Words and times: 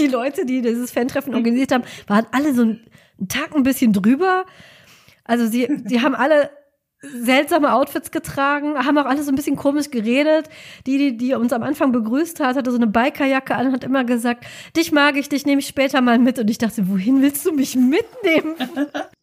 die 0.00 0.08
Leute, 0.08 0.46
die 0.46 0.62
dieses 0.62 0.90
Fan-Treffen 0.90 1.34
organisiert 1.34 1.72
haben, 1.72 1.84
waren 2.06 2.26
alle 2.32 2.54
so 2.54 2.62
einen 2.62 2.80
Tag 3.28 3.54
ein 3.54 3.62
bisschen 3.62 3.92
drüber. 3.92 4.46
Also 5.24 5.46
sie, 5.46 5.68
sie 5.84 6.00
haben 6.00 6.14
alle 6.14 6.50
seltsame 7.02 7.72
Outfits 7.72 8.10
getragen, 8.10 8.76
haben 8.76 8.98
auch 8.98 9.06
alle 9.06 9.22
so 9.22 9.30
ein 9.30 9.34
bisschen 9.34 9.56
komisch 9.56 9.90
geredet. 9.90 10.48
Die, 10.86 10.98
die, 10.98 11.16
die 11.16 11.34
uns 11.34 11.52
am 11.52 11.62
Anfang 11.62 11.92
begrüßt 11.92 12.40
hat, 12.40 12.56
hatte 12.56 12.70
so 12.70 12.76
eine 12.76 12.86
Bikerjacke 12.86 13.54
an 13.54 13.68
und 13.68 13.72
hat 13.72 13.84
immer 13.84 14.04
gesagt, 14.04 14.44
dich 14.76 14.92
mag 14.92 15.16
ich, 15.16 15.28
dich 15.28 15.46
nehme 15.46 15.60
ich 15.60 15.66
später 15.66 16.00
mal 16.00 16.18
mit. 16.18 16.38
Und 16.38 16.50
ich 16.50 16.58
dachte, 16.58 16.88
wohin 16.88 17.22
willst 17.22 17.46
du 17.46 17.52
mich 17.52 17.76
mitnehmen? 17.76 18.54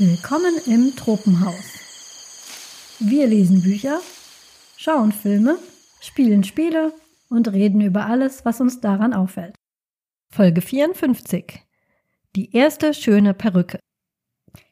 Willkommen 0.00 0.54
im 0.66 0.94
Tropenhaus. 0.94 3.00
Wir 3.00 3.26
lesen 3.26 3.62
Bücher, 3.62 4.00
schauen 4.76 5.10
Filme, 5.10 5.58
spielen 6.00 6.44
Spiele 6.44 6.92
und 7.28 7.52
reden 7.52 7.80
über 7.80 8.06
alles, 8.06 8.44
was 8.44 8.60
uns 8.60 8.80
daran 8.80 9.12
auffällt. 9.12 9.56
Folge 10.32 10.60
54. 10.60 11.66
Die 12.36 12.54
erste 12.54 12.94
schöne 12.94 13.34
Perücke. 13.34 13.80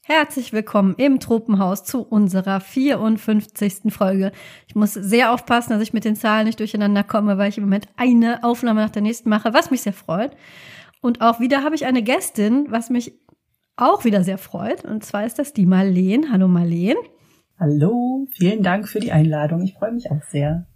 Herzlich 0.05 0.53
willkommen 0.53 0.95
im 0.97 1.19
Tropenhaus 1.19 1.83
zu 1.83 2.03
unserer 2.03 2.61
54. 2.61 3.93
Folge. 3.93 4.31
Ich 4.69 4.77
muss 4.77 4.95
sehr 4.95 5.33
aufpassen, 5.33 5.71
dass 5.71 5.83
ich 5.83 5.93
mit 5.93 6.05
den 6.05 6.15
Zahlen 6.15 6.47
nicht 6.47 6.61
durcheinander 6.61 7.03
komme, 7.03 7.37
weil 7.37 7.49
ich 7.49 7.59
im 7.59 7.65
Moment 7.65 7.89
eine 7.97 8.45
Aufnahme 8.45 8.83
nach 8.83 8.91
der 8.91 9.03
nächsten 9.03 9.29
mache, 9.29 9.53
was 9.53 9.73
mich 9.73 9.83
sehr 9.83 9.93
freut. 9.93 10.37
Und 11.01 11.21
auch 11.21 11.41
wieder 11.41 11.65
habe 11.65 11.75
ich 11.75 11.85
eine 11.85 12.05
Gästin, 12.05 12.67
was 12.71 12.91
mich 12.91 13.13
auch 13.77 14.05
wieder 14.05 14.25
sehr 14.25 14.39
freut. 14.39 14.85
Und 14.85 15.05
zwar 15.05 15.25
ist 15.25 15.39
das 15.39 15.53
die 15.53 15.67
Marleen. 15.67 16.33
Hallo 16.33 16.49
Marleen. 16.49 16.97
Hallo, 17.59 18.27
vielen 18.33 18.63
Dank 18.63 18.89
für 18.89 19.01
die 19.01 19.13
Einladung. 19.13 19.63
Ich 19.63 19.75
freue 19.75 19.93
mich 19.93 20.11
auch 20.11 20.23
sehr. 20.31 20.67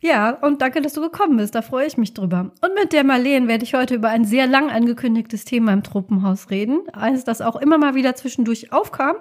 Ja, 0.00 0.30
und 0.30 0.62
danke, 0.62 0.80
dass 0.80 0.92
du 0.92 1.00
gekommen 1.00 1.38
bist. 1.38 1.54
Da 1.54 1.62
freue 1.62 1.86
ich 1.86 1.96
mich 1.96 2.14
drüber. 2.14 2.52
Und 2.62 2.74
mit 2.74 2.92
der 2.92 3.02
Marleen 3.02 3.48
werde 3.48 3.64
ich 3.64 3.74
heute 3.74 3.94
über 3.94 4.08
ein 4.08 4.24
sehr 4.24 4.46
lang 4.46 4.70
angekündigtes 4.70 5.44
Thema 5.44 5.72
im 5.72 5.82
Tropenhaus 5.82 6.50
reden. 6.50 6.82
Eines, 6.92 7.24
das 7.24 7.40
auch 7.40 7.56
immer 7.56 7.78
mal 7.78 7.94
wieder 7.94 8.14
zwischendurch 8.14 8.72
aufkam. 8.72 9.16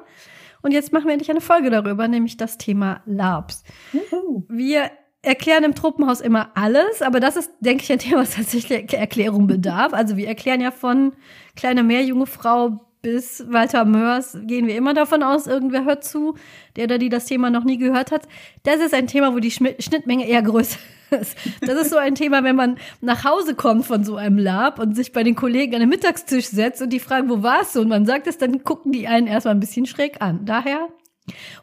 Und 0.62 0.72
jetzt 0.72 0.94
machen 0.94 1.06
wir 1.06 1.14
endlich 1.14 1.32
eine 1.32 1.42
Folge 1.42 1.70
darüber, 1.70 2.08
nämlich 2.08 2.38
das 2.38 2.58
Thema 2.58 3.02
LARPs. 3.06 3.64
Juhu. 3.94 4.46
Wir 4.50 4.92
erklären 5.22 5.64
im 5.64 5.76
Tropenhaus 5.76 6.22
immer 6.22 6.52
alles, 6.56 7.02
aber 7.02 7.20
das 7.20 7.38
ist, 7.38 7.52
denke 7.60 7.84
ich, 7.84 7.92
ein 7.92 8.00
Thema, 8.00 8.22
was 8.22 8.36
tatsächlich 8.36 8.94
Erklärung 8.94 9.48
bedarf. 9.48 9.94
Also 9.94 10.16
wir 10.16 10.28
erklären 10.28 10.62
ja 10.62 10.72
von 10.72 11.14
kleiner 11.56 11.84
Meerjunge 11.84 12.28
Frau 12.28 12.87
bis 13.08 13.46
Walter 13.48 13.86
Mörs 13.86 14.38
gehen 14.42 14.68
wir 14.68 14.76
immer 14.76 14.94
davon 14.94 15.24
aus, 15.24 15.48
irgendwer 15.48 15.86
hört 15.86 16.04
zu, 16.04 16.36
der 16.76 16.84
oder 16.84 16.98
die 16.98 17.08
das 17.08 17.24
Thema 17.24 17.50
noch 17.50 17.64
nie 17.64 17.78
gehört 17.78 18.12
hat. 18.12 18.28
Das 18.64 18.82
ist 18.82 18.94
ein 18.94 19.08
Thema, 19.08 19.34
wo 19.34 19.40
die 19.40 19.50
Schnittmenge 19.50 20.28
eher 20.28 20.42
größer 20.42 20.78
ist. 21.22 21.38
Das 21.62 21.80
ist 21.80 21.92
so 21.92 21.96
ein 21.96 22.16
Thema, 22.16 22.44
wenn 22.44 22.58
man 22.58 22.78
nach 23.00 23.24
Hause 23.24 23.56
kommt 23.56 23.86
von 23.86 24.04
so 24.04 24.18
einem 24.18 24.38
Lab 24.38 24.78
und 24.78 24.94
sich 24.94 25.14
bei 25.14 25.24
den 25.24 25.36
Kollegen 25.36 25.74
an 25.76 25.80
den 25.80 25.88
Mittagstisch 25.88 26.48
setzt 26.48 26.82
und 26.82 26.90
die 26.90 27.00
fragen, 27.00 27.30
wo 27.30 27.42
warst 27.44 27.78
du? 27.78 27.80
Und 27.80 27.88
man 27.88 28.06
sagt 28.06 28.28
es, 28.28 28.38
dann 28.38 28.66
gucken 28.66 28.92
die 28.92 29.08
einen 29.08 29.28
erstmal 29.28 29.56
ein 29.56 29.62
bisschen 29.62 29.86
schräg 29.86 30.22
an. 30.22 30.44
Daher 30.44 30.90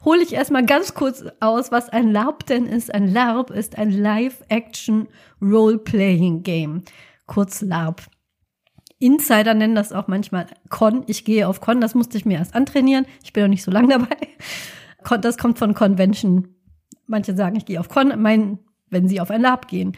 hole 0.02 0.22
ich 0.22 0.32
erstmal 0.32 0.64
ganz 0.64 0.94
kurz 0.94 1.24
aus, 1.40 1.70
was 1.70 1.90
ein 1.90 2.10
LARP 2.10 2.46
denn 2.46 2.64
ist. 2.64 2.94
Ein 2.94 3.12
LARP 3.12 3.50
ist 3.50 3.76
ein 3.76 3.90
Live-Action 3.90 5.08
Role-Playing 5.42 6.42
Game. 6.42 6.84
Kurz 7.26 7.60
LARP. 7.60 8.00
Insider 8.98 9.54
nennen 9.54 9.74
das 9.74 9.92
auch 9.92 10.06
manchmal 10.06 10.46
Con. 10.68 11.04
Ich 11.06 11.24
gehe 11.24 11.48
auf 11.48 11.60
Con, 11.60 11.80
das 11.80 11.94
musste 11.94 12.16
ich 12.16 12.24
mir 12.24 12.38
erst 12.38 12.54
antrainieren. 12.54 13.06
Ich 13.22 13.32
bin 13.32 13.42
noch 13.42 13.50
nicht 13.50 13.64
so 13.64 13.70
lange 13.70 13.88
dabei. 15.02 15.18
Das 15.18 15.38
kommt 15.38 15.58
von 15.58 15.74
Convention. 15.74 16.48
Manche 17.06 17.36
sagen, 17.36 17.56
ich 17.56 17.66
gehe 17.66 17.80
auf 17.80 17.88
Con, 17.88 18.20
meinen, 18.20 18.60
wenn 18.88 19.08
sie 19.08 19.20
auf 19.20 19.30
ein 19.30 19.42
Lab 19.42 19.68
gehen. 19.68 19.96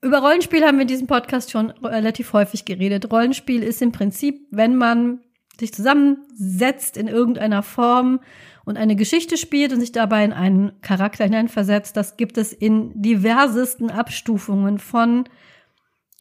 Über 0.00 0.18
Rollenspiel 0.18 0.64
haben 0.64 0.76
wir 0.76 0.82
in 0.82 0.88
diesem 0.88 1.08
Podcast 1.08 1.50
schon 1.50 1.70
relativ 1.70 2.32
häufig 2.32 2.64
geredet. 2.64 3.10
Rollenspiel 3.10 3.62
ist 3.62 3.82
im 3.82 3.92
Prinzip, 3.92 4.46
wenn 4.52 4.76
man 4.76 5.20
sich 5.58 5.74
zusammensetzt 5.74 6.96
in 6.96 7.08
irgendeiner 7.08 7.64
Form 7.64 8.20
und 8.64 8.76
eine 8.76 8.94
Geschichte 8.94 9.36
spielt 9.36 9.72
und 9.72 9.80
sich 9.80 9.92
dabei 9.92 10.24
in 10.24 10.32
einen 10.32 10.80
Charakter 10.82 11.24
hineinversetzt. 11.24 11.96
Das 11.96 12.16
gibt 12.16 12.38
es 12.38 12.52
in 12.52 12.92
diversesten 13.02 13.90
Abstufungen 13.90 14.78
von, 14.78 15.24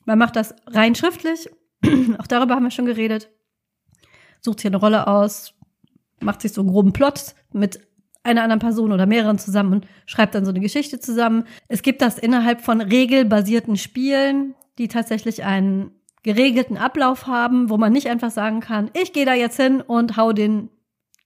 man 0.06 0.18
macht 0.18 0.36
das 0.36 0.56
rein 0.66 0.96
schriftlich 0.96 1.50
Auch 2.18 2.28
darüber 2.28 2.56
haben 2.56 2.64
wir 2.64 2.72
schon 2.72 2.86
geredet. 2.86 3.30
Sucht 4.42 4.60
sich 4.60 4.68
eine 4.68 4.78
Rolle 4.78 5.08
aus, 5.08 5.54
macht 6.20 6.42
sich 6.42 6.54
so 6.54 6.62
einen 6.62 6.70
groben 6.70 6.94
Plot 6.94 7.36
mit 7.54 7.80
einer 8.24 8.44
anderen 8.44 8.60
Person 8.60 8.92
oder 8.92 9.06
mehreren 9.06 9.40
zusammen 9.40 9.74
und 9.74 9.88
schreibt 10.06 10.36
dann 10.36 10.46
so 10.46 10.52
eine 10.52 10.60
Geschichte 10.60 11.00
zusammen. 11.00 11.46
Es 11.68 11.82
gibt 11.82 12.02
das 12.02 12.20
innerhalb 12.20 12.62
von 12.62 12.82
regelbasierten 12.82 13.78
Spielen, 13.78 14.54
die 14.78 14.88
tatsächlich 14.88 15.44
einen 15.44 15.92
geregelten 16.24 16.78
Ablauf 16.78 17.28
haben, 17.28 17.70
wo 17.70 17.78
man 17.78 17.94
nicht 17.94 18.10
einfach 18.10 18.32
sagen 18.32 18.60
kann, 18.60 18.92
ich 18.94 19.14
gehe 19.14 19.26
da 19.26 19.34
jetzt 19.34 19.60
hin 19.60 19.82
und 19.82 20.18
hau 20.18 20.34
den 20.34 20.70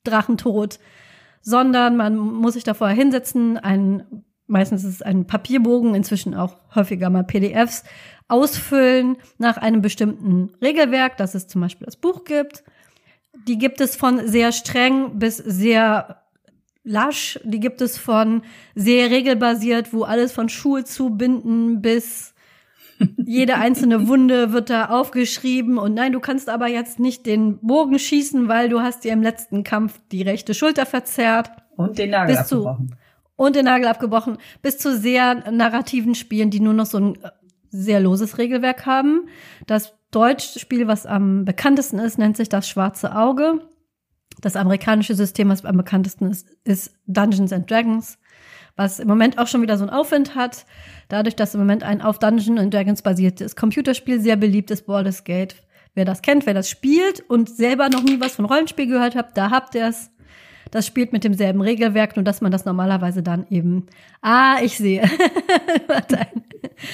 Drachen 0.03 0.37
tot, 0.37 0.79
sondern 1.41 1.97
man 1.97 2.17
muss 2.17 2.53
sich 2.53 2.63
da 2.63 2.73
vorher 2.73 2.95
hinsetzen, 2.95 3.57
ein, 3.57 4.23
meistens 4.51 4.83
ist 4.83 4.95
es 4.95 5.01
ein 5.01 5.25
Papierbogen, 5.25 5.95
inzwischen 5.95 6.35
auch 6.35 6.57
häufiger 6.75 7.09
mal 7.09 7.23
PDFs, 7.23 7.83
ausfüllen 8.27 9.17
nach 9.37 9.57
einem 9.57 9.81
bestimmten 9.81 10.51
Regelwerk, 10.61 11.17
das 11.17 11.35
es 11.35 11.47
zum 11.47 11.61
Beispiel 11.61 11.85
das 11.85 11.95
Buch 11.95 12.23
gibt. 12.23 12.63
Die 13.47 13.57
gibt 13.57 13.81
es 13.81 13.95
von 13.95 14.27
sehr 14.27 14.51
streng 14.51 15.17
bis 15.17 15.37
sehr 15.37 16.21
lasch. 16.83 17.39
Die 17.43 17.59
gibt 17.59 17.81
es 17.81 17.97
von 17.97 18.43
sehr 18.75 19.09
regelbasiert, 19.09 19.93
wo 19.93 20.03
alles 20.03 20.31
von 20.31 20.49
Schuhe 20.49 20.83
zubinden 20.83 21.81
bis 21.81 22.33
jede 23.25 23.55
einzelne 23.55 24.07
Wunde 24.07 24.53
wird 24.53 24.69
da 24.69 24.89
aufgeschrieben 24.89 25.77
und 25.77 25.95
nein, 25.95 26.11
du 26.11 26.19
kannst 26.19 26.49
aber 26.49 26.67
jetzt 26.67 26.99
nicht 26.99 27.25
den 27.25 27.57
Bogen 27.59 27.97
schießen, 27.97 28.47
weil 28.47 28.69
du 28.69 28.81
hast 28.81 29.03
dir 29.03 29.13
im 29.13 29.23
letzten 29.23 29.63
Kampf 29.63 29.99
die 30.11 30.21
rechte 30.21 30.53
Schulter 30.53 30.85
verzerrt. 30.85 31.49
Und 31.75 31.97
den 31.97 32.11
Nagel 32.11 32.37
abgebrochen. 32.37 32.95
Und 33.41 33.55
den 33.55 33.65
Nagel 33.65 33.87
abgebrochen. 33.87 34.37
Bis 34.61 34.77
zu 34.77 34.95
sehr 34.95 35.49
narrativen 35.49 36.13
Spielen, 36.13 36.51
die 36.51 36.59
nur 36.59 36.75
noch 36.75 36.85
so 36.85 36.99
ein 36.99 37.17
sehr 37.71 37.99
loses 37.99 38.37
Regelwerk 38.37 38.85
haben. 38.85 39.29
Das 39.65 39.93
deutsche 40.11 40.59
Spiel, 40.59 40.87
was 40.87 41.07
am 41.07 41.43
bekanntesten 41.43 41.97
ist, 41.97 42.19
nennt 42.19 42.37
sich 42.37 42.49
das 42.49 42.69
Schwarze 42.69 43.15
Auge. 43.15 43.61
Das 44.41 44.55
amerikanische 44.55 45.15
System, 45.15 45.49
was 45.49 45.65
am 45.65 45.75
bekanntesten 45.75 46.29
ist, 46.29 46.49
ist 46.65 46.93
Dungeons 47.07 47.51
and 47.51 47.69
Dragons, 47.69 48.19
was 48.75 48.99
im 48.99 49.07
Moment 49.07 49.39
auch 49.39 49.47
schon 49.47 49.63
wieder 49.63 49.77
so 49.77 49.85
einen 49.85 49.93
Aufwind 49.93 50.35
hat. 50.35 50.67
Dadurch, 51.09 51.35
dass 51.35 51.55
im 51.55 51.61
Moment 51.61 51.81
ein 51.81 52.03
auf 52.03 52.19
Dungeons 52.19 52.59
and 52.59 52.71
Dragons 52.71 53.01
basiertes 53.01 53.55
Computerspiel 53.55 54.21
sehr 54.21 54.35
beliebt 54.35 54.69
ist, 54.69 54.85
Baldur's 54.85 55.23
Gate. 55.23 55.55
Wer 55.95 56.05
das 56.05 56.21
kennt, 56.21 56.45
wer 56.45 56.53
das 56.53 56.69
spielt 56.69 57.27
und 57.27 57.49
selber 57.49 57.89
noch 57.89 58.03
nie 58.03 58.19
was 58.19 58.35
von 58.35 58.45
Rollenspiel 58.45 58.85
gehört 58.85 59.15
hat, 59.15 59.35
da 59.35 59.49
habt 59.49 59.73
ihr 59.73 59.87
es. 59.87 60.11
Das 60.71 60.87
spielt 60.87 61.11
mit 61.11 61.25
demselben 61.25 61.61
Regelwerk, 61.61 62.15
nur 62.15 62.23
dass 62.23 62.41
man 62.41 62.51
das 62.51 62.65
normalerweise 62.65 63.21
dann 63.21 63.45
eben. 63.49 63.87
Ah, 64.21 64.57
ich 64.63 64.77
sehe. 64.77 65.03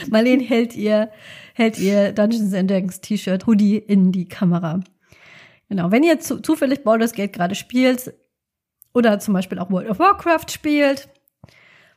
Marlene 0.10 0.44
hält 0.44 0.76
ihr, 0.76 1.12
hält 1.54 1.80
ihr 1.80 2.12
Dungeons 2.12 2.52
Dragons 2.52 3.02
T-Shirt, 3.02 3.46
Hoodie 3.46 3.78
in 3.78 4.12
die 4.12 4.28
Kamera. 4.28 4.80
Genau. 5.70 5.92
Wenn 5.92 6.04
ihr 6.04 6.20
zu, 6.20 6.42
zufällig 6.42 6.84
Baldur's 6.84 7.14
Gate 7.14 7.34
gerade 7.34 7.56
spielt 7.56 8.14
oder 8.94 9.20
zum 9.20 9.36
Beispiel 9.36 9.60
auch 9.60 9.70
World 9.70 9.90
of 9.90 10.00
Warcraft 10.00 10.50
spielt, 10.50 11.10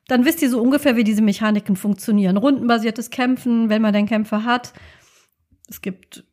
dann 0.06 0.24
wisst 0.24 0.42
ihr 0.42 0.50
so 0.50 0.60
ungefähr, 0.60 0.96
wie 0.96 1.04
diese 1.04 1.22
Mechaniken 1.22 1.76
funktionieren. 1.76 2.36
Rundenbasiertes 2.36 3.10
Kämpfen, 3.10 3.70
wenn 3.70 3.80
man 3.80 3.94
den 3.94 4.06
Kämpfer 4.06 4.44
hat. 4.44 4.74
Es 5.68 5.80
gibt 5.80 6.24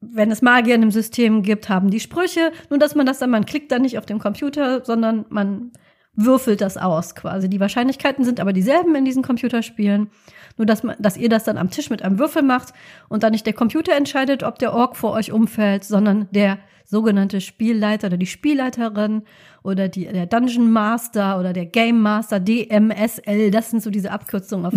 wenn 0.00 0.30
es 0.30 0.42
Magier 0.42 0.74
in 0.74 0.80
dem 0.80 0.90
System 0.90 1.42
gibt, 1.42 1.68
haben 1.68 1.90
die 1.90 2.00
Sprüche. 2.00 2.52
Nur, 2.70 2.78
dass 2.78 2.94
man 2.94 3.06
das 3.06 3.18
dann, 3.18 3.30
man 3.30 3.46
klickt 3.46 3.70
dann 3.70 3.82
nicht 3.82 3.98
auf 3.98 4.06
dem 4.06 4.18
Computer, 4.18 4.84
sondern 4.84 5.26
man 5.28 5.72
würfelt 6.14 6.60
das 6.60 6.76
aus 6.76 7.14
quasi. 7.14 7.48
Die 7.48 7.60
Wahrscheinlichkeiten 7.60 8.24
sind 8.24 8.40
aber 8.40 8.52
dieselben 8.52 8.94
in 8.94 9.04
diesen 9.04 9.22
Computerspielen. 9.22 10.10
Nur, 10.56 10.66
dass, 10.66 10.82
man, 10.82 10.96
dass 10.98 11.16
ihr 11.16 11.28
das 11.28 11.44
dann 11.44 11.58
am 11.58 11.70
Tisch 11.70 11.90
mit 11.90 12.02
einem 12.02 12.18
Würfel 12.18 12.42
macht 12.42 12.74
und 13.08 13.22
dann 13.22 13.32
nicht 13.32 13.46
der 13.46 13.52
Computer 13.52 13.94
entscheidet, 13.94 14.42
ob 14.42 14.58
der 14.58 14.72
Ork 14.74 14.96
vor 14.96 15.12
euch 15.12 15.32
umfällt, 15.32 15.84
sondern 15.84 16.28
der 16.32 16.58
sogenannte 16.84 17.40
Spielleiter 17.40 18.08
oder 18.08 18.16
die 18.16 18.26
Spielleiterin 18.26 19.22
oder 19.62 19.88
die, 19.88 20.06
der 20.06 20.26
Dungeon 20.26 20.70
Master 20.70 21.38
oder 21.38 21.52
der 21.52 21.66
Game 21.66 22.00
Master, 22.02 22.40
DMSL. 22.40 23.50
Das 23.50 23.70
sind 23.70 23.82
so 23.82 23.90
diese 23.90 24.10
Abkürzungen, 24.10 24.66
auf 24.66 24.74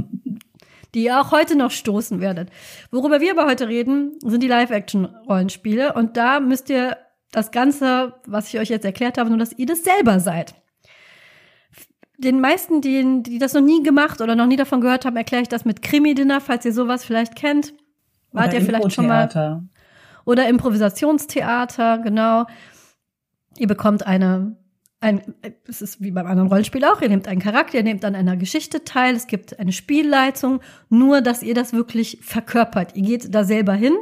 die 0.93 1.05
ihr 1.05 1.19
auch 1.19 1.31
heute 1.31 1.55
noch 1.55 1.71
stoßen 1.71 2.21
werdet. 2.21 2.49
Worüber 2.91 3.19
wir 3.19 3.31
aber 3.31 3.49
heute 3.49 3.67
reden, 3.67 4.17
sind 4.23 4.43
die 4.43 4.47
Live-Action-Rollenspiele. 4.47 5.93
Und 5.93 6.17
da 6.17 6.39
müsst 6.39 6.69
ihr 6.69 6.97
das 7.31 7.51
Ganze, 7.51 8.13
was 8.25 8.47
ich 8.47 8.59
euch 8.59 8.69
jetzt 8.69 8.85
erklärt 8.85 9.17
habe, 9.17 9.29
nur 9.29 9.39
dass 9.39 9.57
ihr 9.57 9.65
das 9.65 9.83
selber 9.83 10.19
seid. 10.19 10.55
Den 12.17 12.39
meisten, 12.39 12.79
die, 12.81 13.23
die 13.23 13.39
das 13.39 13.53
noch 13.53 13.61
nie 13.61 13.81
gemacht 13.81 14.21
oder 14.21 14.35
noch 14.35 14.45
nie 14.45 14.55
davon 14.55 14.81
gehört 14.81 15.03
haben, 15.05 15.17
erkläre 15.17 15.41
ich 15.41 15.49
das 15.49 15.65
mit 15.65 15.81
Krimi-Dinner, 15.81 16.41
falls 16.41 16.63
ihr 16.63 16.73
sowas 16.73 17.03
vielleicht 17.03 17.35
kennt. 17.35 17.73
Wart 18.31 18.49
oder 18.49 18.57
ihr 18.59 18.65
vielleicht 18.65 18.93
schon 18.93 19.07
mal. 19.07 19.63
Oder 20.25 20.47
Improvisationstheater, 20.47 21.97
genau. 21.99 22.45
Ihr 23.57 23.67
bekommt 23.67 24.05
eine 24.05 24.55
ein, 25.03 25.21
es 25.67 25.81
ist 25.81 26.01
wie 26.01 26.11
beim 26.11 26.25
anderen 26.25 26.49
Rollenspiel 26.49 26.83
auch, 26.85 27.01
ihr 27.01 27.09
nehmt 27.09 27.27
einen 27.27 27.41
Charakter, 27.41 27.77
ihr 27.77 27.83
nehmt 27.83 28.05
an 28.05 28.15
einer 28.15 28.37
Geschichte 28.37 28.83
teil, 28.83 29.15
es 29.15 29.27
gibt 29.27 29.59
eine 29.59 29.73
Spielleitung, 29.73 30.61
nur 30.89 31.21
dass 31.21 31.43
ihr 31.43 31.53
das 31.53 31.73
wirklich 31.73 32.19
verkörpert. 32.21 32.95
Ihr 32.95 33.03
geht 33.03 33.35
da 33.35 33.43
selber 33.43 33.73
hin, 33.73 33.93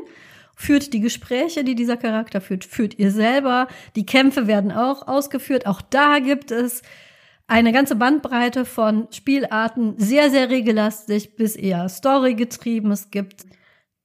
führt 0.56 0.94
die 0.94 1.00
Gespräche, 1.00 1.63
die 1.63 1.75
dieser 1.75 1.98
Charakter 1.98 2.39
führt, 2.39 2.63
führt 2.63 3.00
ihr 3.00 3.12
selber. 3.12 3.68
Die 3.95 4.06
Kämpfe 4.06 4.48
werden 4.48 4.71
auch 4.71 5.07
ausgeführt. 5.07 5.65
Auch 5.65 5.81
da 5.81 6.19
gibt 6.19 6.51
es 6.51 6.83
eine 7.47 7.74
ganze 7.74 7.95
Bandbreite 7.95 8.63
von 8.63 9.07
Spielarten, 9.12 9.95
sehr, 9.97 10.30
sehr 10.30 10.50
regellastig 10.50 11.36
bis 11.36 11.56
eher 11.56 11.89
Story 11.89 12.36
getrieben. 12.36 12.92
Es 12.92 13.09
gibt 13.09 13.45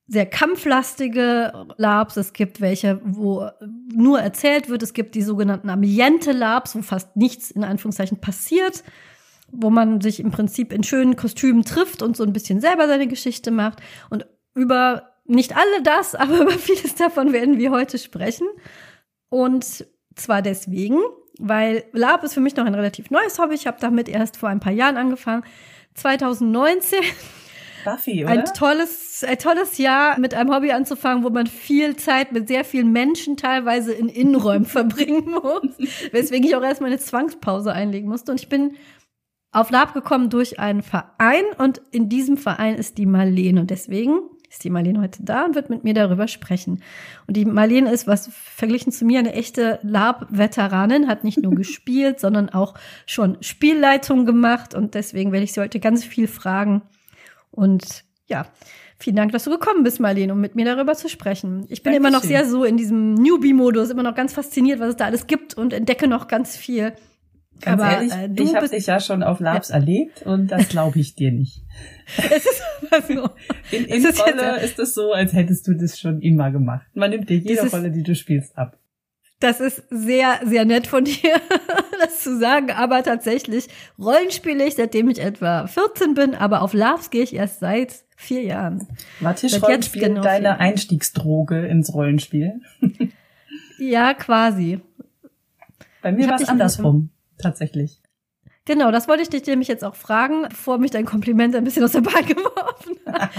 sehr 0.08 0.26
kampflastige 0.26 1.66
Labs, 1.76 2.16
es 2.16 2.32
gibt 2.32 2.60
welche, 2.60 3.00
wo 3.02 3.48
nur 3.92 4.20
erzählt 4.20 4.68
wird, 4.68 4.82
es 4.82 4.92
gibt 4.92 5.14
die 5.14 5.22
sogenannten 5.22 5.68
Ambiente 5.68 6.32
Labs, 6.32 6.76
wo 6.76 6.82
fast 6.82 7.16
nichts 7.16 7.50
in 7.50 7.64
Anführungszeichen 7.64 8.20
passiert, 8.20 8.84
wo 9.50 9.70
man 9.70 10.00
sich 10.00 10.20
im 10.20 10.30
Prinzip 10.30 10.72
in 10.72 10.84
schönen 10.84 11.16
Kostümen 11.16 11.64
trifft 11.64 12.02
und 12.02 12.16
so 12.16 12.22
ein 12.22 12.32
bisschen 12.32 12.60
selber 12.60 12.86
seine 12.86 13.08
Geschichte 13.08 13.50
macht. 13.50 13.80
Und 14.10 14.26
über 14.54 15.10
nicht 15.24 15.56
alle 15.56 15.82
das, 15.82 16.14
aber 16.14 16.42
über 16.42 16.52
vieles 16.52 16.94
davon 16.94 17.32
werden 17.32 17.58
wir 17.58 17.72
heute 17.72 17.98
sprechen. 17.98 18.46
Und 19.28 19.86
zwar 20.14 20.40
deswegen, 20.40 20.98
weil 21.38 21.84
Lab 21.92 22.22
ist 22.22 22.34
für 22.34 22.40
mich 22.40 22.54
noch 22.56 22.64
ein 22.64 22.74
relativ 22.74 23.10
neues 23.10 23.38
Hobby. 23.40 23.54
Ich 23.54 23.66
habe 23.66 23.78
damit 23.80 24.08
erst 24.08 24.36
vor 24.36 24.48
ein 24.48 24.60
paar 24.60 24.72
Jahren 24.72 24.96
angefangen. 24.96 25.42
2019 25.94 27.00
Buffy, 27.86 28.24
oder? 28.24 28.32
Ein 28.32 28.44
tolles, 28.46 29.05
ein 29.24 29.38
tolles 29.38 29.78
Jahr 29.78 30.18
mit 30.18 30.34
einem 30.34 30.54
Hobby 30.54 30.72
anzufangen, 30.72 31.24
wo 31.24 31.30
man 31.30 31.46
viel 31.46 31.96
Zeit 31.96 32.32
mit 32.32 32.48
sehr 32.48 32.64
vielen 32.64 32.92
Menschen 32.92 33.36
teilweise 33.36 33.92
in 33.92 34.08
Innenräumen 34.08 34.66
verbringen 34.66 35.30
muss. 35.30 35.76
Weswegen 36.12 36.46
ich 36.46 36.56
auch 36.56 36.62
erstmal 36.62 36.90
eine 36.90 36.98
Zwangspause 36.98 37.72
einlegen 37.72 38.08
musste. 38.08 38.32
Und 38.32 38.40
ich 38.40 38.48
bin 38.48 38.76
auf 39.52 39.70
Lab 39.70 39.94
gekommen 39.94 40.28
durch 40.28 40.58
einen 40.58 40.82
Verein 40.82 41.44
und 41.58 41.80
in 41.90 42.08
diesem 42.08 42.36
Verein 42.36 42.74
ist 42.74 42.98
die 42.98 43.06
Marlene. 43.06 43.60
Und 43.60 43.70
deswegen 43.70 44.18
ist 44.50 44.64
die 44.64 44.70
Marlene 44.70 45.00
heute 45.00 45.22
da 45.22 45.44
und 45.44 45.54
wird 45.54 45.70
mit 45.70 45.82
mir 45.82 45.94
darüber 45.94 46.28
sprechen. 46.28 46.82
Und 47.26 47.36
die 47.36 47.44
Marlene 47.44 47.90
ist, 47.92 48.06
was 48.06 48.28
verglichen 48.32 48.92
zu 48.92 49.04
mir, 49.04 49.18
eine 49.18 49.32
echte 49.32 49.78
Lab-Veteranin, 49.82 51.08
hat 51.08 51.24
nicht 51.24 51.38
nur 51.38 51.54
gespielt, 51.56 52.20
sondern 52.20 52.50
auch 52.50 52.74
schon 53.06 53.38
Spielleitung 53.40 54.26
gemacht. 54.26 54.74
Und 54.74 54.94
deswegen 54.94 55.32
werde 55.32 55.44
ich 55.44 55.52
sie 55.52 55.60
heute 55.60 55.80
ganz 55.80 56.04
viel 56.04 56.28
fragen, 56.28 56.82
und 57.56 58.04
ja, 58.26 58.46
vielen 58.98 59.16
Dank, 59.16 59.32
dass 59.32 59.44
du 59.44 59.50
gekommen 59.50 59.82
bist, 59.84 60.00
Marlene, 60.00 60.32
um 60.32 60.40
mit 60.40 60.54
mir 60.54 60.64
darüber 60.64 60.94
zu 60.94 61.08
sprechen. 61.08 61.66
Ich 61.68 61.82
bin 61.82 61.92
Dankeschön. 61.92 61.96
immer 61.96 62.10
noch 62.10 62.24
sehr 62.24 62.44
so 62.46 62.64
in 62.64 62.76
diesem 62.76 63.14
Newbie-Modus, 63.14 63.90
immer 63.90 64.02
noch 64.02 64.14
ganz 64.14 64.32
fasziniert, 64.32 64.80
was 64.80 64.90
es 64.90 64.96
da 64.96 65.06
alles 65.06 65.26
gibt 65.26 65.54
und 65.54 65.72
entdecke 65.72 66.08
noch 66.08 66.28
ganz 66.28 66.56
viel. 66.56 66.92
Ganz 67.60 67.80
Aber, 67.80 67.90
ehrlich, 67.90 68.12
äh, 68.12 68.42
ich 68.42 68.54
habe 68.54 68.68
dich 68.68 68.86
ja 68.86 69.00
schon 69.00 69.22
auf 69.22 69.40
Labs 69.40 69.70
ja. 69.70 69.76
erlebt 69.76 70.22
und 70.22 70.50
das 70.50 70.68
glaube 70.70 70.98
ich 70.98 71.14
dir 71.14 71.32
nicht. 71.32 71.62
es 72.18 72.44
ist 72.44 72.62
so. 73.08 73.30
In, 73.70 73.84
in 73.86 74.04
es 74.04 74.04
ist 74.04 74.20
Rolle 74.20 74.60
ist 74.60 74.78
es 74.78 74.94
so, 74.94 75.12
als 75.12 75.32
hättest 75.32 75.66
du 75.66 75.74
das 75.74 75.98
schon 75.98 76.20
immer 76.20 76.50
gemacht. 76.50 76.86
Man 76.94 77.10
nimmt 77.10 77.30
dir 77.30 77.38
jede 77.38 77.68
Rolle, 77.70 77.90
die 77.90 78.02
du 78.02 78.14
spielst, 78.14 78.56
ab. 78.58 78.78
Das 79.38 79.60
ist 79.60 79.82
sehr, 79.90 80.40
sehr 80.44 80.64
nett 80.64 80.86
von 80.86 81.04
dir, 81.04 81.40
das 82.00 82.20
zu 82.20 82.38
sagen. 82.38 82.70
Aber 82.70 83.02
tatsächlich 83.02 83.68
rollenspiele 83.98 84.64
ich, 84.66 84.76
seitdem 84.76 85.08
ich 85.10 85.20
etwa 85.20 85.66
14 85.66 86.14
bin. 86.14 86.34
Aber 86.34 86.62
auf 86.62 86.72
Loves 86.72 87.10
gehe 87.10 87.22
ich 87.22 87.34
erst 87.34 87.60
seit 87.60 88.04
vier 88.16 88.42
Jahren. 88.42 88.88
War 89.20 89.36
Tischrollenspiel 89.36 90.02
genau 90.02 90.22
deine 90.22 90.58
Einstiegsdroge 90.58 91.66
ins 91.66 91.92
Rollenspiel? 91.92 92.60
ja, 93.78 94.14
quasi. 94.14 94.80
Bei 96.00 96.12
mir 96.12 96.28
war 96.28 96.40
es 96.40 96.48
andersrum, 96.48 97.10
tatsächlich. 97.36 98.00
Genau, 98.64 98.90
das 98.90 99.06
wollte 99.06 99.22
ich 99.22 99.28
dich 99.28 99.46
nämlich 99.46 99.68
jetzt 99.68 99.84
auch 99.84 99.94
fragen, 99.94 100.46
bevor 100.48 100.78
mich 100.78 100.90
dein 100.90 101.04
Kompliment 101.04 101.54
ein 101.54 101.62
bisschen 101.62 101.84
aus 101.84 101.92
der 101.92 102.00
Bahn 102.00 102.26
geworfen 102.26 102.96
hat. 103.06 103.30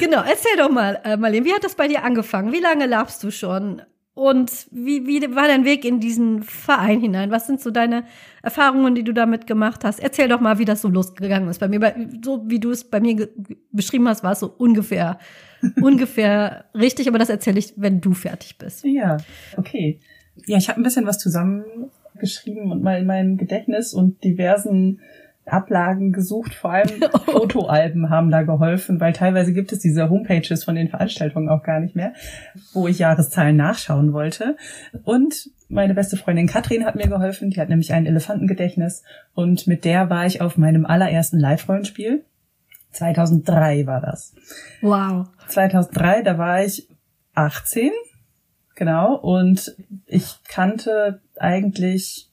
genau, 0.00 0.22
erzähl 0.22 0.56
doch 0.56 0.70
mal, 0.70 1.00
äh, 1.04 1.16
Marlene, 1.16 1.44
wie 1.46 1.52
hat 1.52 1.62
das 1.62 1.74
bei 1.74 1.86
dir 1.86 2.02
angefangen? 2.02 2.52
Wie 2.52 2.60
lange 2.60 2.86
labst 2.86 3.22
du 3.22 3.30
schon? 3.30 3.82
Und 4.14 4.68
wie, 4.70 5.08
wie 5.08 5.34
war 5.34 5.48
dein 5.48 5.64
Weg 5.64 5.84
in 5.84 5.98
diesen 5.98 6.44
Verein 6.44 7.00
hinein? 7.00 7.32
Was 7.32 7.48
sind 7.48 7.60
so 7.60 7.72
deine 7.72 8.04
Erfahrungen, 8.42 8.94
die 8.94 9.02
du 9.02 9.12
damit 9.12 9.48
gemacht 9.48 9.84
hast? 9.84 9.98
Erzähl 9.98 10.28
doch 10.28 10.40
mal, 10.40 10.58
wie 10.60 10.64
das 10.64 10.82
so 10.82 10.88
losgegangen 10.88 11.48
ist. 11.48 11.58
Bei 11.58 11.66
mir, 11.66 11.80
bei, 11.80 11.96
so 12.22 12.44
wie 12.46 12.60
du 12.60 12.70
es 12.70 12.84
bei 12.84 13.00
mir 13.00 13.28
beschrieben 13.72 14.08
hast, 14.08 14.22
war 14.22 14.32
es 14.32 14.40
so 14.40 14.54
ungefähr, 14.56 15.18
ungefähr 15.82 16.66
richtig, 16.74 17.08
aber 17.08 17.18
das 17.18 17.28
erzähle 17.28 17.58
ich, 17.58 17.74
wenn 17.76 18.00
du 18.00 18.14
fertig 18.14 18.56
bist. 18.56 18.84
Ja, 18.84 19.16
okay. 19.56 19.98
Ja, 20.46 20.58
ich 20.58 20.68
habe 20.68 20.80
ein 20.80 20.84
bisschen 20.84 21.06
was 21.06 21.18
zusammengeschrieben 21.18 22.70
und 22.70 22.84
mal 22.84 23.00
in 23.00 23.06
meinem 23.06 23.36
Gedächtnis 23.36 23.94
und 23.94 24.22
diversen 24.22 25.00
Ablagen 25.46 26.12
gesucht, 26.12 26.54
vor 26.54 26.72
allem 26.72 27.02
Fotoalben 27.26 28.10
haben 28.10 28.30
da 28.30 28.42
geholfen, 28.42 29.00
weil 29.00 29.12
teilweise 29.12 29.52
gibt 29.52 29.72
es 29.72 29.80
diese 29.80 30.08
Homepages 30.08 30.64
von 30.64 30.74
den 30.74 30.88
Veranstaltungen 30.88 31.48
auch 31.48 31.62
gar 31.62 31.80
nicht 31.80 31.94
mehr, 31.94 32.14
wo 32.72 32.88
ich 32.88 32.98
Jahreszahlen 32.98 33.56
nachschauen 33.56 34.12
wollte. 34.12 34.56
Und 35.04 35.50
meine 35.68 35.94
beste 35.94 36.16
Freundin 36.16 36.46
Katrin 36.46 36.84
hat 36.84 36.94
mir 36.94 37.08
geholfen, 37.08 37.50
die 37.50 37.60
hat 37.60 37.68
nämlich 37.68 37.92
ein 37.92 38.06
Elefantengedächtnis 38.06 39.02
und 39.34 39.66
mit 39.66 39.84
der 39.84 40.10
war 40.10 40.26
ich 40.26 40.40
auf 40.40 40.56
meinem 40.56 40.86
allerersten 40.86 41.38
Live-Rollenspiel. 41.38 42.24
2003 42.92 43.86
war 43.86 44.00
das. 44.00 44.34
Wow. 44.80 45.26
2003, 45.48 46.22
da 46.22 46.38
war 46.38 46.64
ich 46.64 46.88
18, 47.34 47.90
genau, 48.76 49.16
und 49.16 49.74
ich 50.06 50.36
kannte 50.48 51.20
eigentlich 51.36 52.30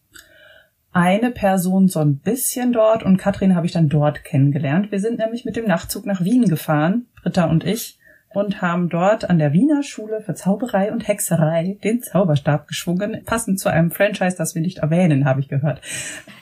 eine 0.94 1.32
Person 1.32 1.88
so 1.88 2.00
ein 2.00 2.18
bisschen 2.18 2.74
dort 2.74 3.04
und 3.04 3.18
Katrin 3.18 3.56
habe 3.56 3.66
ich 3.66 3.72
dann 3.72 3.90
dort 3.90 4.24
kennengelernt. 4.24 4.92
Wir 4.92 5.00
sind 5.00 5.20
nämlich 5.20 5.46
mit 5.46 5.56
dem 5.56 5.66
Nachtzug 5.66 6.06
nach 6.06 6.24
Wien 6.24 6.46
gefahren, 6.46 7.08
Britta 7.22 7.46
und 7.46 7.64
ich, 7.64 7.98
und 8.34 8.62
haben 8.62 8.90
dort 8.90 9.30
an 9.30 9.40
der 9.40 9.54
Wiener 9.54 9.84
Schule 9.84 10.22
für 10.22 10.34
Zauberei 10.34 10.92
und 10.92 11.08
Hexerei 11.08 11.78
den 11.84 12.02
Zauberstab 12.02 12.68
geschwungen, 12.68 13.24
passend 13.26 13.60
zu 13.60 13.70
einem 13.70 13.92
Franchise, 13.92 14.38
das 14.38 14.56
wir 14.56 14.62
nicht 14.62 14.80
erwähnen, 14.80 15.26
habe 15.26 15.42
ich 15.42 15.50
gehört. 15.50 15.82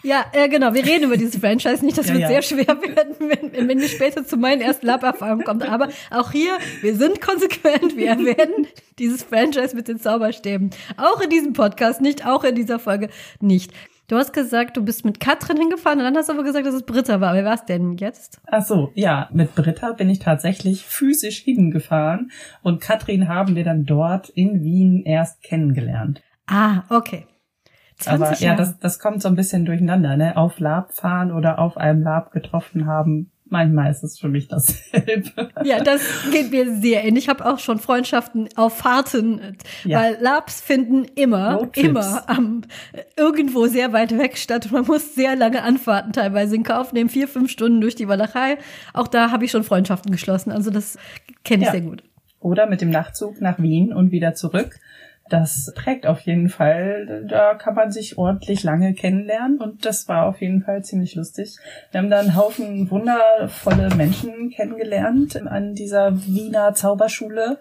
Ja, 0.03 0.25
äh, 0.33 0.49
genau, 0.49 0.73
wir 0.73 0.85
reden 0.85 1.05
über 1.05 1.17
dieses 1.17 1.37
Franchise 1.37 1.83
nicht, 1.83 1.97
das 1.97 2.07
ja, 2.07 2.13
wird 2.13 2.21
ja. 2.23 2.27
sehr 2.27 2.41
schwer 2.43 2.67
werden, 2.67 3.15
wenn, 3.19 3.67
wenn 3.67 3.79
wir 3.79 3.87
später 3.87 4.25
zu 4.25 4.37
meinen 4.37 4.61
ersten 4.61 4.85
Lab-Erfahrungen 4.85 5.43
kommen. 5.43 5.63
Aber 5.63 5.89
auch 6.11 6.31
hier, 6.31 6.51
wir 6.81 6.95
sind 6.95 7.21
konsequent, 7.21 7.97
wir 7.97 8.09
erwähnen 8.09 8.67
dieses 8.99 9.23
Franchise 9.23 9.75
mit 9.75 9.87
den 9.87 9.99
Zauberstäben. 9.99 10.69
Auch 10.97 11.21
in 11.21 11.29
diesem 11.29 11.53
Podcast 11.53 12.01
nicht, 12.01 12.25
auch 12.25 12.43
in 12.43 12.55
dieser 12.55 12.79
Folge 12.79 13.09
nicht. 13.39 13.71
Du 14.09 14.17
hast 14.17 14.33
gesagt, 14.33 14.75
du 14.75 14.83
bist 14.83 15.05
mit 15.05 15.19
Katrin 15.19 15.57
hingefahren 15.57 15.99
und 15.99 16.05
dann 16.05 16.17
hast 16.17 16.29
du 16.29 16.33
aber 16.33 16.43
gesagt, 16.43 16.65
dass 16.65 16.73
es 16.73 16.81
Britta 16.81 17.21
war. 17.21 17.35
Wer 17.35 17.45
war 17.45 17.53
es 17.53 17.65
denn 17.65 17.95
jetzt? 17.97 18.41
Ach 18.47 18.65
so, 18.65 18.91
ja, 18.95 19.29
mit 19.31 19.53
Britta 19.53 19.91
bin 19.91 20.09
ich 20.09 20.17
tatsächlich 20.17 20.83
physisch 20.83 21.43
hingefahren 21.43 22.31
und 22.63 22.81
Katrin 22.81 23.27
haben 23.27 23.55
wir 23.55 23.63
dann 23.63 23.85
dort 23.85 24.29
in 24.29 24.63
Wien 24.63 25.03
erst 25.05 25.43
kennengelernt. 25.43 26.23
Ah, 26.47 26.81
okay. 26.89 27.27
aber 28.07 28.33
ja, 28.39 28.55
das, 28.55 28.79
das 28.79 28.97
kommt 28.97 29.21
so 29.21 29.27
ein 29.27 29.35
bisschen 29.35 29.63
durcheinander, 29.65 30.17
ne? 30.17 30.37
Auf 30.37 30.59
Lab 30.59 30.91
fahren 30.93 31.31
oder 31.31 31.59
auf 31.59 31.77
einem 31.77 32.01
Lab 32.01 32.31
getroffen 32.31 32.87
haben 32.87 33.29
Manchmal 33.49 33.89
ist 33.89 34.03
es 34.03 34.19
für 34.19 34.29
mich 34.29 34.47
dasselbe. 34.47 35.49
Ja, 35.63 35.81
das 35.83 36.01
geht 36.31 36.51
mir 36.51 36.79
sehr 36.79 37.03
ähnlich. 37.03 37.25
Ich 37.25 37.29
habe 37.29 37.45
auch 37.45 37.59
schon 37.59 37.79
Freundschaften 37.79 38.47
auf 38.55 38.77
Fahrten, 38.77 39.57
ja. 39.83 39.99
weil 39.99 40.17
Labs 40.21 40.61
finden 40.61 41.05
immer, 41.15 41.69
immer 41.75 42.29
am, 42.29 42.61
irgendwo 43.17 43.67
sehr 43.67 43.91
weit 43.91 44.17
weg 44.17 44.37
statt. 44.37 44.71
Man 44.71 44.85
muss 44.85 45.15
sehr 45.15 45.35
lange 45.35 45.63
Anfahrten 45.63 46.13
teilweise 46.13 46.55
in 46.55 46.63
Kauf 46.63 46.93
nehmen, 46.93 47.09
vier, 47.09 47.27
fünf 47.27 47.49
Stunden 47.51 47.81
durch 47.81 47.95
die 47.95 48.07
Walachei. 48.07 48.57
Auch 48.93 49.07
da 49.07 49.31
habe 49.31 49.45
ich 49.45 49.51
schon 49.51 49.63
Freundschaften 49.63 50.11
geschlossen. 50.11 50.51
Also 50.51 50.69
das 50.69 50.97
kenne 51.43 51.63
ich 51.63 51.67
ja. 51.67 51.71
sehr 51.71 51.81
gut. 51.81 52.03
Oder 52.39 52.67
mit 52.67 52.81
dem 52.81 52.89
Nachtzug 52.89 53.41
nach 53.41 53.59
Wien 53.59 53.91
und 53.91 54.11
wieder 54.11 54.33
zurück 54.33 54.79
das 55.29 55.71
prägt 55.75 56.05
auf 56.05 56.19
jeden 56.21 56.49
Fall. 56.49 57.25
Da 57.27 57.55
kann 57.55 57.75
man 57.75 57.91
sich 57.91 58.17
ordentlich 58.17 58.63
lange 58.63 58.93
kennenlernen 58.93 59.59
und 59.59 59.85
das 59.85 60.07
war 60.07 60.25
auf 60.25 60.41
jeden 60.41 60.63
Fall 60.63 60.83
ziemlich 60.83 61.15
lustig. 61.15 61.57
Wir 61.91 62.01
haben 62.01 62.09
da 62.09 62.19
einen 62.19 62.35
Haufen 62.35 62.89
wundervolle 62.89 63.93
Menschen 63.95 64.49
kennengelernt 64.49 65.35
an 65.35 65.75
dieser 65.75 66.25
Wiener 66.25 66.73
Zauberschule 66.73 67.59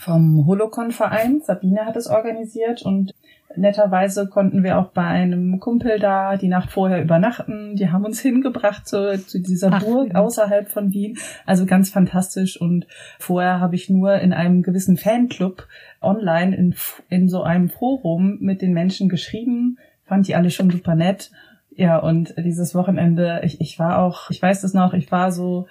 vom 0.00 0.46
Holocon-Verein. 0.46 1.40
Sabine 1.44 1.86
hat 1.86 1.96
es 1.96 2.06
organisiert 2.06 2.82
und 2.82 3.12
netterweise 3.56 4.28
konnten 4.28 4.62
wir 4.62 4.78
auch 4.78 4.88
bei 4.88 5.04
einem 5.04 5.58
Kumpel 5.60 5.98
da 5.98 6.36
die 6.36 6.48
Nacht 6.48 6.70
vorher 6.70 7.02
übernachten. 7.02 7.76
Die 7.76 7.90
haben 7.90 8.04
uns 8.04 8.20
hingebracht 8.22 8.86
zu, 8.86 9.18
zu 9.24 9.40
dieser 9.40 9.72
Ach, 9.72 9.82
Burg 9.82 10.14
außerhalb 10.14 10.68
von 10.68 10.92
Wien. 10.92 11.18
Also 11.46 11.66
ganz 11.66 11.90
fantastisch. 11.90 12.60
Und 12.60 12.86
vorher 13.18 13.60
habe 13.60 13.74
ich 13.74 13.88
nur 13.88 14.14
in 14.14 14.32
einem 14.32 14.62
gewissen 14.62 14.96
Fanclub 14.96 15.66
online 16.00 16.56
in, 16.56 16.74
in 17.08 17.28
so 17.28 17.42
einem 17.42 17.68
Forum 17.68 18.38
mit 18.40 18.62
den 18.62 18.72
Menschen 18.72 19.08
geschrieben. 19.08 19.78
Fand 20.04 20.28
die 20.28 20.34
alle 20.34 20.50
schon 20.50 20.70
super 20.70 20.94
nett. 20.94 21.30
Ja, 21.70 21.98
und 21.98 22.34
dieses 22.36 22.74
Wochenende, 22.74 23.40
ich, 23.44 23.60
ich 23.60 23.78
war 23.78 24.00
auch, 24.00 24.30
ich 24.30 24.42
weiß 24.42 24.62
das 24.62 24.74
noch, 24.74 24.94
ich 24.94 25.12
war 25.12 25.30
so, 25.30 25.68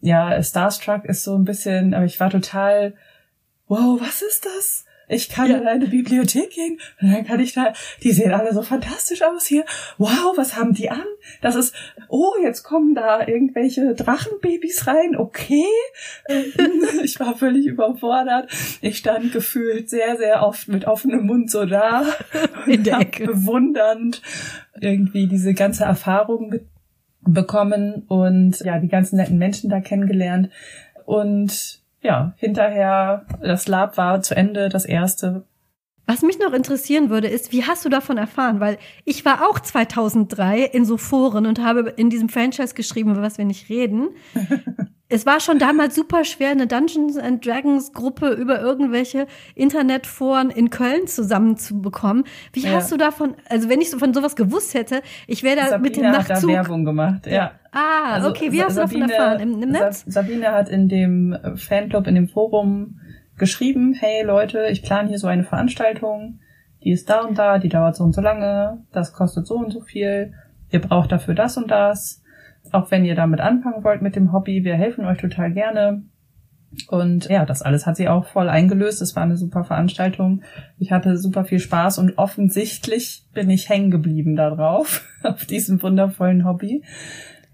ja, 0.00 0.42
Starstruck 0.42 1.04
ist 1.06 1.24
so 1.24 1.34
ein 1.34 1.44
bisschen, 1.44 1.94
aber 1.94 2.04
ich 2.04 2.20
war 2.20 2.28
total 2.28 2.92
wow, 3.68 4.00
was 4.00 4.22
ist 4.22 4.46
das? 4.46 4.85
Ich 5.08 5.28
kann 5.28 5.50
ja. 5.50 5.58
in 5.58 5.66
eine 5.66 5.86
Bibliothek 5.86 6.50
gehen 6.50 6.78
und 7.00 7.12
dann 7.12 7.24
kann 7.24 7.40
ich 7.40 7.52
da, 7.52 7.72
die 8.02 8.12
sehen 8.12 8.32
alle 8.32 8.52
so 8.52 8.62
fantastisch 8.62 9.22
aus 9.22 9.46
hier. 9.46 9.64
Wow, 9.98 10.36
was 10.36 10.56
haben 10.56 10.74
die 10.74 10.90
an? 10.90 11.04
Das 11.42 11.54
ist, 11.54 11.74
oh, 12.08 12.32
jetzt 12.42 12.62
kommen 12.62 12.94
da 12.94 13.26
irgendwelche 13.26 13.94
Drachenbabys 13.94 14.86
rein. 14.86 15.16
Okay. 15.16 15.64
ich 17.04 17.20
war 17.20 17.36
völlig 17.36 17.66
überfordert. 17.66 18.50
Ich 18.80 18.98
stand 18.98 19.32
gefühlt 19.32 19.90
sehr, 19.90 20.16
sehr 20.16 20.42
oft 20.42 20.68
mit 20.68 20.86
offenem 20.86 21.26
Mund 21.26 21.50
so 21.50 21.66
da. 21.66 22.04
Der 22.66 23.00
Ecke. 23.00 23.26
Bewundernd 23.26 24.22
irgendwie 24.80 25.26
diese 25.26 25.54
ganze 25.54 25.84
Erfahrung 25.84 26.56
bekommen 27.22 28.04
und 28.08 28.60
ja, 28.60 28.78
die 28.78 28.88
ganzen 28.88 29.16
netten 29.16 29.38
Menschen 29.38 29.70
da 29.70 29.80
kennengelernt. 29.80 30.50
Und 31.04 31.80
ja, 32.00 32.32
hinterher, 32.36 33.26
das 33.42 33.68
Lab 33.68 33.96
war 33.96 34.20
zu 34.22 34.36
Ende, 34.36 34.68
das 34.68 34.84
erste. 34.84 35.44
Was 36.06 36.22
mich 36.22 36.38
noch 36.38 36.52
interessieren 36.52 37.10
würde, 37.10 37.26
ist, 37.26 37.50
wie 37.50 37.64
hast 37.64 37.84
du 37.84 37.88
davon 37.88 38.16
erfahren? 38.16 38.60
Weil 38.60 38.78
ich 39.04 39.24
war 39.24 39.48
auch 39.48 39.58
2003 39.58 40.62
in 40.62 40.84
so 40.84 40.96
Foren 40.96 41.46
und 41.46 41.62
habe 41.62 41.92
in 41.96 42.10
diesem 42.10 42.28
Franchise 42.28 42.74
geschrieben, 42.74 43.10
über 43.10 43.22
was 43.22 43.38
wir 43.38 43.44
nicht 43.44 43.68
reden. 43.68 44.10
es 45.08 45.26
war 45.26 45.40
schon 45.40 45.58
damals 45.58 45.96
super 45.96 46.24
schwer, 46.24 46.50
eine 46.50 46.68
Dungeons 46.68 47.16
and 47.16 47.44
Dragons 47.44 47.92
Gruppe 47.92 48.30
über 48.30 48.60
irgendwelche 48.60 49.26
Internetforen 49.56 50.50
in 50.50 50.70
Köln 50.70 51.08
zusammenzubekommen. 51.08 52.22
Wie 52.52 52.60
ja. 52.60 52.72
hast 52.72 52.92
du 52.92 52.96
davon, 52.96 53.34
also 53.48 53.68
wenn 53.68 53.80
ich 53.80 53.90
so 53.90 53.98
von 53.98 54.14
sowas 54.14 54.36
gewusst 54.36 54.74
hätte, 54.74 55.02
ich 55.26 55.42
wäre 55.42 55.56
da 55.56 55.68
Sabine 55.68 55.82
mit 55.82 55.96
dem 55.96 56.04
Nachtzug. 56.04 56.36
Hat 56.36 56.42
da 56.42 56.48
Werbung 56.48 56.84
gemacht, 56.84 57.26
ja. 57.26 57.52
Ah, 57.72 58.14
also, 58.14 58.30
okay, 58.30 58.52
wie 58.52 58.62
hast 58.62 58.74
Sabine, 58.74 59.06
du 59.06 59.12
davon 59.12 59.24
erfahren? 59.26 59.40
Im, 59.40 59.62
Im 59.62 59.70
Netz? 59.70 60.04
Sabine 60.06 60.52
hat 60.52 60.68
in 60.68 60.88
dem 60.88 61.36
Fanclub, 61.56 62.06
in 62.06 62.14
dem 62.14 62.28
Forum 62.28 63.00
geschrieben, 63.36 63.94
hey 63.94 64.24
Leute, 64.24 64.66
ich 64.70 64.82
plane 64.82 65.08
hier 65.08 65.18
so 65.18 65.26
eine 65.26 65.44
Veranstaltung, 65.44 66.40
die 66.82 66.90
ist 66.90 67.08
da 67.10 67.20
und 67.20 67.38
da, 67.38 67.58
die 67.58 67.68
dauert 67.68 67.96
so 67.96 68.04
und 68.04 68.14
so 68.14 68.20
lange, 68.20 68.84
das 68.92 69.12
kostet 69.12 69.46
so 69.46 69.56
und 69.56 69.72
so 69.72 69.80
viel, 69.80 70.32
ihr 70.70 70.80
braucht 70.80 71.12
dafür 71.12 71.34
das 71.34 71.56
und 71.56 71.70
das 71.70 72.22
auch 72.72 72.90
wenn 72.90 73.04
ihr 73.04 73.14
damit 73.14 73.40
anfangen 73.40 73.84
wollt 73.84 74.02
mit 74.02 74.16
dem 74.16 74.32
Hobby, 74.32 74.64
wir 74.64 74.74
helfen 74.74 75.04
euch 75.04 75.18
total 75.18 75.52
gerne. 75.52 76.02
Und 76.88 77.28
ja, 77.28 77.46
das 77.46 77.62
alles 77.62 77.86
hat 77.86 77.96
sie 77.96 78.08
auch 78.08 78.26
voll 78.26 78.48
eingelöst. 78.48 79.00
Es 79.00 79.16
war 79.16 79.22
eine 79.22 79.36
super 79.36 79.64
Veranstaltung. 79.64 80.42
Ich 80.78 80.92
hatte 80.92 81.16
super 81.16 81.44
viel 81.44 81.58
Spaß 81.58 81.98
und 81.98 82.18
offensichtlich 82.18 83.24
bin 83.32 83.48
ich 83.50 83.68
hängen 83.68 83.90
geblieben 83.90 84.36
darauf, 84.36 85.06
auf 85.22 85.44
diesem 85.46 85.80
wundervollen 85.82 86.44
Hobby. 86.44 86.82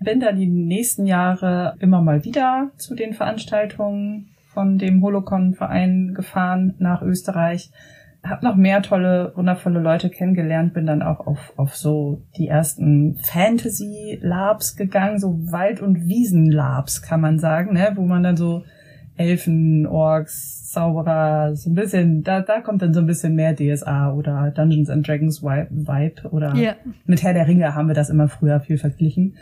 Bin 0.01 0.19
dann 0.19 0.37
die 0.37 0.49
nächsten 0.49 1.07
Jahre 1.07 1.77
immer 1.79 2.01
mal 2.01 2.25
wieder 2.25 2.73
zu 2.77 2.97
den 2.97 3.15
Veranstaltungen 3.15 4.32
von 4.53 4.79
dem 4.79 5.03
Holocon-Verein 5.03 6.15
gefahren 6.15 6.75
nach 6.79 7.03
Österreich 7.03 7.71
habe 8.25 8.45
noch 8.45 8.57
mehr 8.57 8.83
tolle, 8.83 9.33
wundervolle 9.35 9.81
Leute 9.81 10.09
kennengelernt, 10.09 10.75
bin 10.75 10.87
dann 10.87 11.03
auch 11.03 11.27
auf, 11.27 11.53
auf 11.57 11.75
so 11.75 12.23
die 12.37 12.47
ersten 12.49 13.17
Fantasy-Labs 13.17 14.77
gegangen, 14.77 15.19
so 15.19 15.37
Wald- 15.51 15.81
und 15.81 16.07
Wiesen-Labs, 16.07 17.03
kann 17.03 17.21
man 17.21 17.39
sagen, 17.39 17.75
ne, 17.75 17.93
wo 17.97 18.03
man 18.03 18.23
dann 18.23 18.37
so 18.37 18.63
Elfen, 19.17 19.87
Orks, 19.87 20.71
Zauberer, 20.71 21.55
so 21.55 21.71
ein 21.71 21.75
bisschen, 21.75 22.23
da, 22.23 22.41
da 22.41 22.61
kommt 22.61 22.81
dann 22.81 22.95
so 22.95 23.01
ein 23.01 23.07
bisschen 23.07 23.35
mehr 23.35 23.55
DSA 23.55 24.13
oder 24.13 24.51
Dungeons 24.53 24.89
and 24.89 25.07
Dragons 25.07 25.43
Vibe 25.43 26.29
oder 26.31 26.55
yeah. 26.55 26.77
mit 27.05 27.23
Herr 27.23 27.35
der 27.35 27.47
Ringe 27.47 27.75
haben 27.75 27.89
wir 27.89 27.95
das 27.95 28.09
immer 28.09 28.29
früher 28.29 28.61
viel 28.61 28.79
verglichen. 28.79 29.35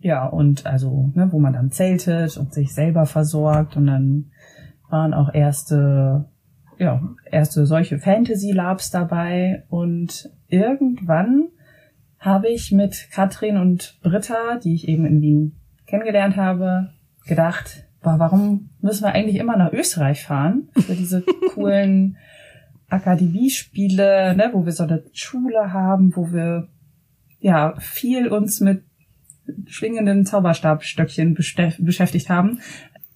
Ja, 0.00 0.26
und 0.26 0.66
also, 0.66 1.10
ne, 1.14 1.32
wo 1.32 1.38
man 1.38 1.52
dann 1.52 1.70
zeltet 1.70 2.36
und 2.36 2.52
sich 2.52 2.72
selber 2.72 3.06
versorgt. 3.06 3.76
Und 3.76 3.86
dann 3.86 4.30
waren 4.88 5.12
auch 5.12 5.34
erste 5.34 6.26
ja, 6.78 7.02
erste 7.30 7.66
solche 7.66 7.98
Fantasy-Labs 7.98 8.90
dabei. 8.90 9.64
Und 9.68 10.30
irgendwann 10.46 11.48
habe 12.18 12.48
ich 12.48 12.72
mit 12.72 13.08
Katrin 13.12 13.56
und 13.56 13.98
Britta, 14.02 14.58
die 14.62 14.74
ich 14.74 14.88
eben 14.88 15.04
in 15.04 15.20
Wien 15.20 15.56
kennengelernt 15.86 16.36
habe, 16.36 16.90
gedacht, 17.26 17.84
warum 18.02 18.70
müssen 18.80 19.04
wir 19.04 19.12
eigentlich 19.12 19.36
immer 19.36 19.56
nach 19.56 19.72
Österreich 19.72 20.24
fahren 20.24 20.68
für 20.74 20.94
diese 20.94 21.22
coolen 21.54 22.16
Akademiespiele, 22.88 24.34
ne, 24.36 24.50
wo 24.52 24.64
wir 24.64 24.72
so 24.72 24.84
eine 24.84 25.04
Schule 25.12 25.72
haben, 25.72 26.16
wo 26.16 26.32
wir 26.32 26.68
ja 27.40 27.74
viel 27.78 28.28
uns 28.28 28.60
mit 28.60 28.84
schwingenden 29.66 30.24
Zauberstabstöckchen 30.26 31.34
beschäftigt 31.34 32.28
haben. 32.28 32.60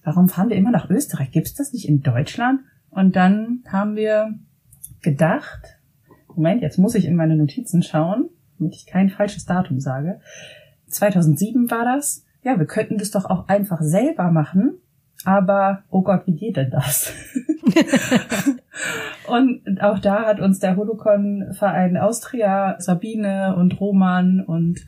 Warum 0.03 0.29
fahren 0.29 0.49
wir 0.49 0.57
immer 0.57 0.71
nach 0.71 0.89
Österreich? 0.89 1.31
Gibt's 1.31 1.53
das 1.53 1.73
nicht 1.73 1.87
in 1.87 2.01
Deutschland? 2.01 2.61
Und 2.89 3.15
dann 3.15 3.63
haben 3.67 3.95
wir 3.95 4.33
gedacht, 5.01 5.79
Moment, 6.35 6.61
jetzt 6.61 6.77
muss 6.77 6.95
ich 6.95 7.05
in 7.05 7.15
meine 7.15 7.35
Notizen 7.35 7.83
schauen, 7.83 8.29
damit 8.57 8.75
ich 8.75 8.85
kein 8.85 9.09
falsches 9.09 9.45
Datum 9.45 9.79
sage. 9.79 10.19
2007 10.87 11.69
war 11.71 11.85
das. 11.85 12.25
Ja, 12.43 12.57
wir 12.59 12.65
könnten 12.65 12.97
das 12.97 13.11
doch 13.11 13.25
auch 13.25 13.47
einfach 13.47 13.81
selber 13.81 14.31
machen. 14.31 14.79
Aber, 15.25 15.83
oh 15.89 16.01
Gott, 16.01 16.27
wie 16.27 16.35
geht 16.35 16.57
denn 16.57 16.69
das? 16.69 17.13
und 19.27 19.81
auch 19.81 19.99
da 19.99 20.25
hat 20.25 20.41
uns 20.41 20.59
der 20.59 20.75
Holocon-Verein 20.75 21.97
Austria, 21.97 22.75
Sabine 22.79 23.55
und 23.55 23.79
Roman 23.79 24.41
und 24.41 24.85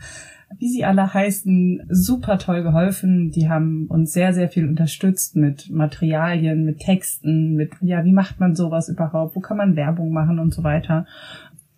wie 0.57 0.69
sie 0.69 0.85
alle 0.85 1.13
heißen, 1.13 1.87
super 1.89 2.37
toll 2.37 2.63
geholfen. 2.63 3.31
Die 3.31 3.49
haben 3.49 3.87
uns 3.87 4.13
sehr, 4.13 4.33
sehr 4.33 4.49
viel 4.49 4.67
unterstützt 4.67 5.35
mit 5.35 5.69
Materialien, 5.69 6.65
mit 6.65 6.79
Texten, 6.79 7.55
mit, 7.55 7.71
ja, 7.81 8.03
wie 8.05 8.11
macht 8.11 8.39
man 8.39 8.55
sowas 8.55 8.89
überhaupt? 8.89 9.35
Wo 9.35 9.39
kann 9.39 9.57
man 9.57 9.75
Werbung 9.75 10.11
machen 10.11 10.39
und 10.39 10.53
so 10.53 10.63
weiter? 10.63 11.05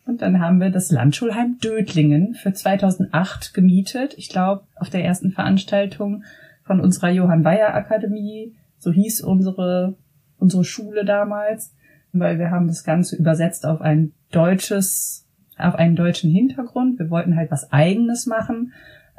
Und 0.06 0.22
dann 0.22 0.40
haben 0.40 0.62
wir 0.62 0.70
das 0.70 0.90
Landschulheim 0.90 1.58
Dödlingen 1.62 2.34
für 2.34 2.54
2008 2.54 3.54
gemietet. 3.54 4.14
Ich 4.18 4.30
glaube, 4.30 4.64
auf 4.76 4.90
der 4.90 5.04
ersten 5.04 5.32
Veranstaltung 5.32 6.24
von 6.64 6.80
unserer 6.80 7.10
Johann 7.10 7.44
Weyer 7.44 7.74
Akademie. 7.74 8.56
So 8.78 8.92
hieß 8.92 9.22
unsere, 9.22 9.98
unsere 10.38 10.64
Schule 10.64 11.04
damals. 11.04 11.74
Weil 12.14 12.40
wir 12.40 12.52
haben 12.52 12.68
das 12.68 12.86
Ganze 12.86 13.18
übersetzt 13.18 13.66
auf 13.66 13.82
ein 13.82 14.14
deutsches 14.32 15.27
auf 15.58 15.76
einen 15.76 15.96
deutschen 15.96 16.32
Hintergrund. 16.32 17.00
Wir 17.00 17.10
wollten 17.10 17.36
halt 17.36 17.52
was 17.52 17.72
eigenes 17.72 18.26
machen 18.26 18.74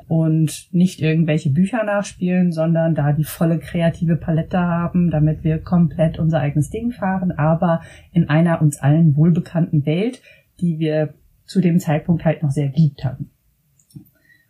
und 0.09 0.68
nicht 0.73 1.00
irgendwelche 1.00 1.50
Bücher 1.50 1.85
nachspielen, 1.85 2.50
sondern 2.50 2.95
da 2.95 3.12
die 3.12 3.25
volle 3.25 3.59
kreative 3.59 4.16
Palette 4.16 4.59
haben, 4.59 5.11
damit 5.11 5.45
wir 5.45 5.59
komplett 5.59 6.18
unser 6.18 6.40
eigenes 6.40 6.71
Ding 6.71 6.92
fahren, 6.92 7.33
aber 7.33 7.83
in 8.12 8.28
einer 8.28 8.62
uns 8.62 8.78
allen 8.78 9.16
wohlbekannten 9.16 9.85
Welt, 9.85 10.23
die 10.61 10.78
wir 10.78 11.14
zu 11.45 11.61
dem 11.61 11.78
Zeitpunkt 11.78 12.25
halt 12.25 12.42
noch 12.42 12.50
sehr 12.50 12.68
geliebt 12.68 13.04
haben. 13.04 13.30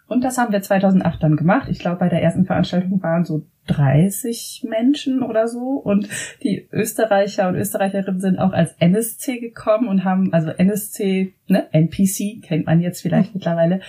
Und 0.08 0.24
das 0.24 0.38
haben 0.38 0.52
wir 0.52 0.62
2008 0.62 1.22
dann 1.22 1.36
gemacht. 1.36 1.68
Ich 1.70 1.78
glaube, 1.78 1.98
bei 1.98 2.08
der 2.08 2.22
ersten 2.22 2.46
Veranstaltung 2.46 3.02
waren 3.02 3.26
so 3.26 3.44
30 3.66 4.64
Menschen 4.68 5.22
oder 5.22 5.46
so. 5.46 5.74
Und 5.74 6.08
die 6.42 6.66
Österreicher 6.72 7.46
und 7.48 7.56
Österreicherinnen 7.56 8.18
sind 8.18 8.38
auch 8.38 8.52
als 8.52 8.72
NSC 8.78 9.38
gekommen 9.38 9.86
und 9.86 10.04
haben, 10.04 10.32
also 10.32 10.48
NSC, 10.48 11.34
ne, 11.46 11.68
NPC 11.72 12.42
kennt 12.42 12.64
man 12.66 12.80
jetzt 12.80 13.02
vielleicht 13.02 13.34
mhm. 13.34 13.38
mittlerweile, 13.38 13.80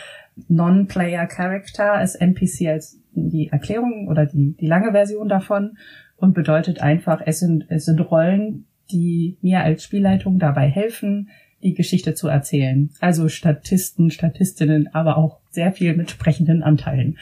Non-Player 0.47 1.25
Character 1.27 1.93
als 1.93 2.15
NPC 2.15 2.67
als 2.67 2.99
die 3.13 3.49
Erklärung 3.51 4.07
oder 4.07 4.25
die, 4.25 4.55
die 4.57 4.67
lange 4.67 4.91
Version 4.91 5.27
davon 5.27 5.77
und 6.17 6.33
bedeutet 6.33 6.81
einfach, 6.81 7.21
es 7.25 7.39
sind, 7.39 7.65
es 7.69 7.85
sind 7.85 7.99
Rollen, 7.99 8.65
die 8.91 9.37
mir 9.41 9.61
als 9.61 9.83
Spielleitung 9.83 10.39
dabei 10.39 10.67
helfen, 10.67 11.29
die 11.63 11.73
Geschichte 11.73 12.13
zu 12.13 12.27
erzählen. 12.27 12.89
Also 12.99 13.27
Statisten, 13.29 14.11
Statistinnen, 14.11 14.93
aber 14.93 15.17
auch 15.17 15.39
sehr 15.51 15.71
viel 15.71 15.95
mit 15.95 16.11
sprechenden 16.11 16.63
Anteilen. 16.63 17.17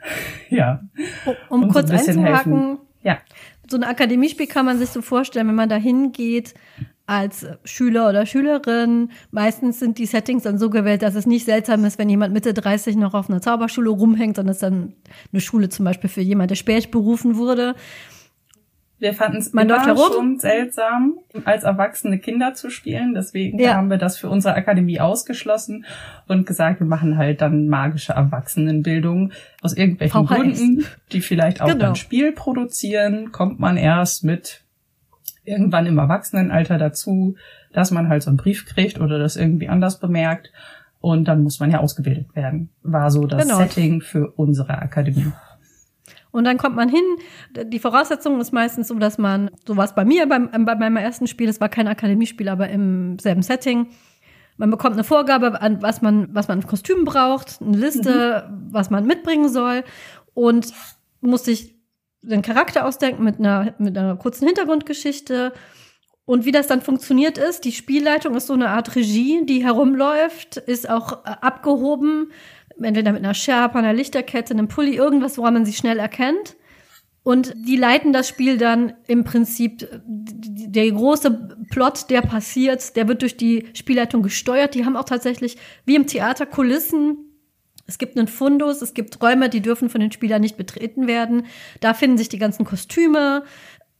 ja. 0.50 0.82
Um, 1.48 1.64
um 1.64 1.68
kurz 1.70 1.88
so 1.88 1.94
ein 1.94 1.98
einzuhaken, 2.00 2.52
helfen. 2.52 2.78
ja. 3.02 3.18
so 3.68 3.76
ein 3.76 3.84
Akademiespiel 3.84 4.46
kann 4.46 4.66
man 4.66 4.78
sich 4.78 4.90
so 4.90 5.02
vorstellen, 5.02 5.48
wenn 5.48 5.54
man 5.54 5.68
da 5.68 5.76
hingeht 5.76 6.54
als 7.10 7.44
Schüler 7.64 8.08
oder 8.08 8.24
Schülerin. 8.24 9.10
Meistens 9.32 9.80
sind 9.80 9.98
die 9.98 10.06
Settings 10.06 10.44
dann 10.44 10.58
so 10.58 10.70
gewählt, 10.70 11.02
dass 11.02 11.16
es 11.16 11.26
nicht 11.26 11.44
seltsam 11.44 11.84
ist, 11.84 11.98
wenn 11.98 12.08
jemand 12.08 12.32
Mitte 12.32 12.54
30 12.54 12.94
noch 12.94 13.14
auf 13.14 13.28
einer 13.28 13.42
Zauberschule 13.42 13.90
rumhängt, 13.90 14.36
sondern 14.36 14.52
es 14.52 14.58
ist 14.58 14.62
dann 14.62 14.94
eine 15.32 15.40
Schule 15.40 15.68
zum 15.70 15.86
Beispiel 15.86 16.08
für 16.08 16.20
jemand, 16.20 16.52
der 16.52 16.54
spät 16.54 16.92
berufen 16.92 17.36
wurde. 17.36 17.74
Wir 19.00 19.14
fanden 19.14 19.38
es 19.38 19.48
immer 19.48 19.96
schon 19.96 20.38
seltsam, 20.38 21.18
als 21.44 21.64
erwachsene 21.64 22.18
Kinder 22.18 22.52
zu 22.52 22.68
spielen. 22.70 23.14
Deswegen 23.14 23.58
ja. 23.58 23.74
haben 23.74 23.88
wir 23.88 23.96
das 23.96 24.18
für 24.18 24.28
unsere 24.28 24.54
Akademie 24.54 25.00
ausgeschlossen 25.00 25.86
und 26.28 26.46
gesagt, 26.46 26.80
wir 26.80 26.86
machen 26.86 27.16
halt 27.16 27.40
dann 27.40 27.66
magische 27.68 28.12
Erwachsenenbildung. 28.12 29.32
Aus 29.62 29.74
irgendwelchen 29.74 30.26
VHS. 30.26 30.36
Gründen, 30.36 30.86
die 31.12 31.22
vielleicht 31.22 31.62
auch 31.62 31.68
genau. 31.68 31.86
dann 31.86 31.96
Spiel 31.96 32.32
produzieren, 32.32 33.32
kommt 33.32 33.58
man 33.58 33.78
erst 33.78 34.22
mit 34.22 34.64
irgendwann 35.44 35.86
im 35.86 35.98
Erwachsenenalter 35.98 36.76
dazu, 36.76 37.36
dass 37.72 37.90
man 37.90 38.08
halt 38.08 38.22
so 38.22 38.28
einen 38.28 38.36
Brief 38.36 38.66
kriegt 38.66 39.00
oder 39.00 39.18
das 39.18 39.36
irgendwie 39.36 39.68
anders 39.68 39.98
bemerkt. 39.98 40.52
Und 41.00 41.28
dann 41.28 41.42
muss 41.42 41.58
man 41.58 41.70
ja 41.70 41.78
ausgebildet 41.78 42.36
werden. 42.36 42.68
War 42.82 43.10
so 43.10 43.26
das 43.26 43.42
genau. 43.44 43.56
Setting 43.56 44.02
für 44.02 44.30
unsere 44.32 44.78
Akademie. 44.78 45.32
Und 46.32 46.44
dann 46.44 46.58
kommt 46.58 46.76
man 46.76 46.88
hin. 46.88 47.04
Die 47.64 47.78
Voraussetzung 47.78 48.40
ist 48.40 48.52
meistens 48.52 48.88
so, 48.88 48.94
dass 48.94 49.18
man, 49.18 49.50
so 49.66 49.76
war 49.76 49.84
es 49.84 49.94
bei 49.94 50.04
mir 50.04 50.26
beim, 50.28 50.48
bei 50.50 50.74
meinem 50.76 50.96
ersten 50.96 51.26
Spiel, 51.26 51.48
es 51.48 51.60
war 51.60 51.68
kein 51.68 51.88
Akademiespiel, 51.88 52.48
aber 52.48 52.68
im 52.68 53.18
selben 53.18 53.42
Setting. 53.42 53.88
Man 54.56 54.70
bekommt 54.70 54.94
eine 54.94 55.04
Vorgabe, 55.04 55.60
an 55.60 55.82
was 55.82 56.02
man, 56.02 56.34
was 56.34 56.48
man 56.48 56.60
an 56.60 56.66
Kostümen 56.66 57.04
braucht, 57.04 57.60
eine 57.62 57.76
Liste, 57.76 58.48
mhm. 58.48 58.68
was 58.72 58.90
man 58.90 59.06
mitbringen 59.06 59.48
soll 59.48 59.84
und 60.34 60.72
muss 61.20 61.44
sich 61.44 61.74
den 62.22 62.42
Charakter 62.42 62.84
ausdenken 62.84 63.24
mit 63.24 63.38
einer, 63.38 63.74
mit 63.78 63.96
einer 63.96 64.16
kurzen 64.16 64.46
Hintergrundgeschichte. 64.46 65.52
Und 66.26 66.44
wie 66.44 66.52
das 66.52 66.66
dann 66.66 66.82
funktioniert 66.82 67.38
ist, 67.38 67.64
die 67.64 67.72
Spielleitung 67.72 68.36
ist 68.36 68.46
so 68.46 68.52
eine 68.52 68.68
Art 68.68 68.94
Regie, 68.94 69.44
die 69.46 69.64
herumläuft, 69.64 70.58
ist 70.58 70.88
auch 70.88 71.24
äh, 71.24 71.30
abgehoben, 71.40 72.30
entweder 72.84 73.12
mit 73.12 73.24
einer 73.24 73.34
Schärpe, 73.34 73.78
einer 73.78 73.92
Lichterkette, 73.92 74.54
einem 74.54 74.68
Pulli, 74.68 74.94
irgendwas, 74.94 75.38
woran 75.38 75.54
man 75.54 75.64
sie 75.64 75.72
schnell 75.72 75.98
erkennt. 75.98 76.56
Und 77.22 77.54
die 77.54 77.76
leiten 77.76 78.12
das 78.12 78.28
Spiel 78.28 78.56
dann 78.56 78.94
im 79.06 79.24
Prinzip, 79.24 79.86
der 80.04 80.90
große 80.90 81.56
Plot, 81.70 82.08
der 82.08 82.22
passiert, 82.22 82.96
der 82.96 83.08
wird 83.08 83.22
durch 83.22 83.36
die 83.36 83.68
Spielleitung 83.74 84.22
gesteuert. 84.22 84.74
Die 84.74 84.86
haben 84.86 84.96
auch 84.96 85.04
tatsächlich, 85.04 85.58
wie 85.84 85.96
im 85.96 86.06
Theater, 86.06 86.46
Kulissen. 86.46 87.18
Es 87.86 87.98
gibt 87.98 88.16
einen 88.16 88.28
Fundus, 88.28 88.80
es 88.82 88.94
gibt 88.94 89.20
Räume, 89.20 89.48
die 89.48 89.60
dürfen 89.60 89.90
von 89.90 90.00
den 90.00 90.12
Spielern 90.12 90.40
nicht 90.40 90.56
betreten 90.56 91.06
werden. 91.06 91.46
Da 91.80 91.92
finden 91.92 92.16
sich 92.16 92.28
die 92.28 92.38
ganzen 92.38 92.64
Kostüme. 92.64 93.44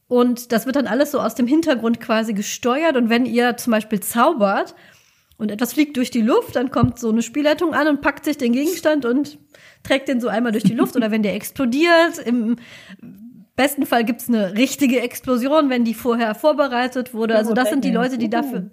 Und 0.08 0.52
das 0.52 0.64
wird 0.64 0.76
dann 0.76 0.86
alles 0.86 1.10
so 1.10 1.20
aus 1.20 1.34
dem 1.34 1.46
Hintergrund 1.46 2.00
quasi 2.00 2.32
gesteuert. 2.32 2.96
Und 2.96 3.10
wenn 3.10 3.26
ihr 3.26 3.56
zum 3.56 3.72
Beispiel 3.72 4.00
zaubert, 4.00 4.74
und 5.40 5.50
etwas 5.50 5.72
fliegt 5.72 5.96
durch 5.96 6.10
die 6.10 6.20
Luft, 6.20 6.54
dann 6.54 6.70
kommt 6.70 6.98
so 6.98 7.08
eine 7.08 7.22
Spielleitung 7.22 7.72
an 7.72 7.88
und 7.88 8.02
packt 8.02 8.26
sich 8.26 8.36
den 8.36 8.52
Gegenstand 8.52 9.06
und 9.06 9.38
trägt 9.82 10.08
den 10.08 10.20
so 10.20 10.28
einmal 10.28 10.52
durch 10.52 10.64
die 10.64 10.74
Luft. 10.74 10.96
Oder 10.96 11.10
wenn 11.10 11.22
der 11.22 11.34
explodiert, 11.34 12.18
im 12.18 12.56
besten 13.56 13.86
Fall 13.86 14.04
gibt's 14.04 14.28
eine 14.28 14.54
richtige 14.54 15.00
Explosion, 15.00 15.70
wenn 15.70 15.84
die 15.84 15.94
vorher 15.94 16.34
vorbereitet 16.34 17.14
wurde. 17.14 17.36
Also 17.36 17.54
das 17.54 17.70
sind 17.70 17.84
die 17.84 17.90
Leute, 17.90 18.18
die 18.18 18.28
dafür. 18.28 18.70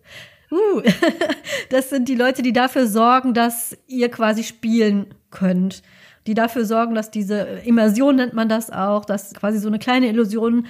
Uh, 0.51 0.81
das 1.69 1.89
sind 1.89 2.09
die 2.09 2.15
Leute, 2.15 2.41
die 2.41 2.53
dafür 2.53 2.85
sorgen, 2.85 3.33
dass 3.33 3.77
ihr 3.87 4.09
quasi 4.09 4.43
spielen 4.43 5.07
könnt. 5.31 5.83
Die 6.25 6.33
dafür 6.33 6.65
sorgen, 6.65 6.95
dass 6.95 7.11
diese 7.11 7.37
Immersion 7.63 8.17
nennt 8.17 8.33
man 8.33 8.49
das 8.49 8.69
auch, 8.69 9.05
dass 9.05 9.33
quasi 9.33 9.59
so 9.59 9.69
eine 9.69 9.79
kleine 9.79 10.09
Illusion 10.09 10.67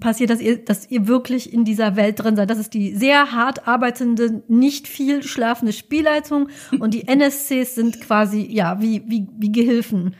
passiert, 0.00 0.30
dass 0.30 0.40
ihr, 0.40 0.64
dass 0.64 0.90
ihr 0.90 1.06
wirklich 1.06 1.52
in 1.52 1.64
dieser 1.64 1.96
Welt 1.96 2.20
drin 2.20 2.36
seid. 2.36 2.50
Das 2.50 2.58
ist 2.58 2.74
die 2.74 2.94
sehr 2.94 3.32
hart 3.32 3.66
arbeitende, 3.66 4.42
nicht 4.48 4.88
viel 4.88 5.22
schlafende 5.22 5.72
Spielleitung 5.72 6.48
und 6.78 6.94
die 6.94 7.06
NSCs 7.08 7.74
sind 7.74 8.00
quasi, 8.00 8.46
ja, 8.50 8.80
wie, 8.80 9.02
wie, 9.06 9.26
wie 9.38 9.52
Gehilfen. 9.52 10.16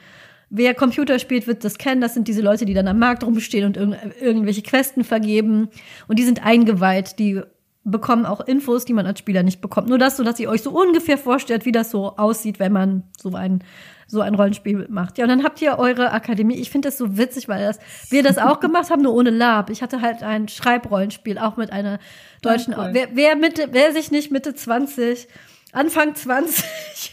Wer 0.51 0.75
Computer 0.75 1.19
spielt, 1.19 1.47
wird 1.47 1.65
das 1.65 1.77
kennen. 1.77 2.01
Das 2.01 2.15
sind 2.15 2.27
diese 2.27 2.41
Leute, 2.41 2.65
die 2.65 2.73
dann 2.73 2.89
am 2.89 2.99
Markt 2.99 3.23
rumstehen 3.23 3.67
und 3.67 3.77
irg 3.77 3.99
irgendwelche 4.21 4.63
Questen 4.63 5.05
vergeben. 5.05 5.69
Und 6.07 6.19
die 6.19 6.25
sind 6.25 6.43
eingeweiht. 6.43 7.19
Die 7.19 7.43
bekommen 7.85 8.25
auch 8.25 8.41
Infos, 8.41 8.85
die 8.85 8.95
man 8.95 9.07
als 9.07 9.19
Spieler 9.19 9.43
nicht 9.43 9.61
bekommt. 9.61 9.89
Nur 9.89 9.99
das, 9.99 10.17
so 10.17 10.25
dass 10.25 10.41
ihr 10.41 10.49
euch 10.49 10.63
so 10.63 10.71
ungefähr 10.71 11.19
vorstellt, 11.19 11.67
wie 11.67 11.73
das 11.73 11.91
so 11.91 12.17
aussieht, 12.17 12.59
wenn 12.59 12.73
man 12.73 13.03
so 13.21 13.35
ein 13.35 13.63
so 14.09 14.23
ein 14.23 14.35
Rollenspiel 14.35 14.87
macht. 14.89 15.19
Ja, 15.19 15.25
und 15.25 15.29
dann 15.29 15.45
habt 15.45 15.61
ihr 15.61 15.79
eure 15.79 16.13
Akademie. 16.13 16.57
Ich 16.57 16.71
finde 16.71 16.89
das 16.89 16.99
so 16.99 17.19
witzig, 17.19 17.47
weil 17.47 17.63
das, 17.63 17.79
wir 18.09 18.23
das 18.23 18.39
auch 18.39 18.59
gemacht 18.59 18.91
haben, 18.91 19.03
nur 19.03 19.15
ohne 19.15 19.31
Lab. 19.31 19.69
Ich 19.71 19.83
hatte 19.83 20.01
halt 20.01 20.23
ein 20.23 20.49
Schreibrollenspiel, 20.49 21.39
auch 21.39 21.57
mit 21.59 21.71
einer 21.71 21.99
deutschen, 22.41 22.73
ja, 22.73 22.87
cool. 22.87 22.91
wer, 22.93 23.09
wer 23.13 23.37
Mitte, 23.37 23.69
wer 23.73 23.93
sich 23.93 24.11
nicht 24.11 24.31
Mitte 24.31 24.55
20 24.55 25.29
Anfang 25.73 26.15
20 26.15 26.65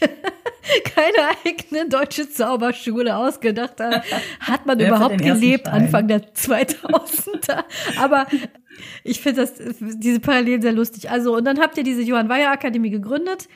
keine 0.84 1.28
eigene 1.44 1.88
deutsche 1.88 2.30
Zauberschule 2.30 3.14
ausgedacht 3.14 3.78
hat, 3.80 4.02
hat 4.40 4.64
man 4.64 4.80
überhaupt 4.80 5.18
gelebt 5.18 5.68
Anfang 5.68 6.08
der 6.08 6.32
2000er. 6.32 7.64
Aber 8.00 8.26
ich 9.04 9.20
finde 9.20 9.42
das 9.42 9.54
diese 9.78 10.20
Parallelen 10.20 10.62
sehr 10.62 10.72
lustig. 10.72 11.10
Also 11.10 11.36
und 11.36 11.44
dann 11.44 11.60
habt 11.60 11.76
ihr 11.76 11.84
diese 11.84 12.02
Johann 12.02 12.30
Weyer 12.30 12.50
Akademie 12.50 12.90
gegründet 12.90 13.48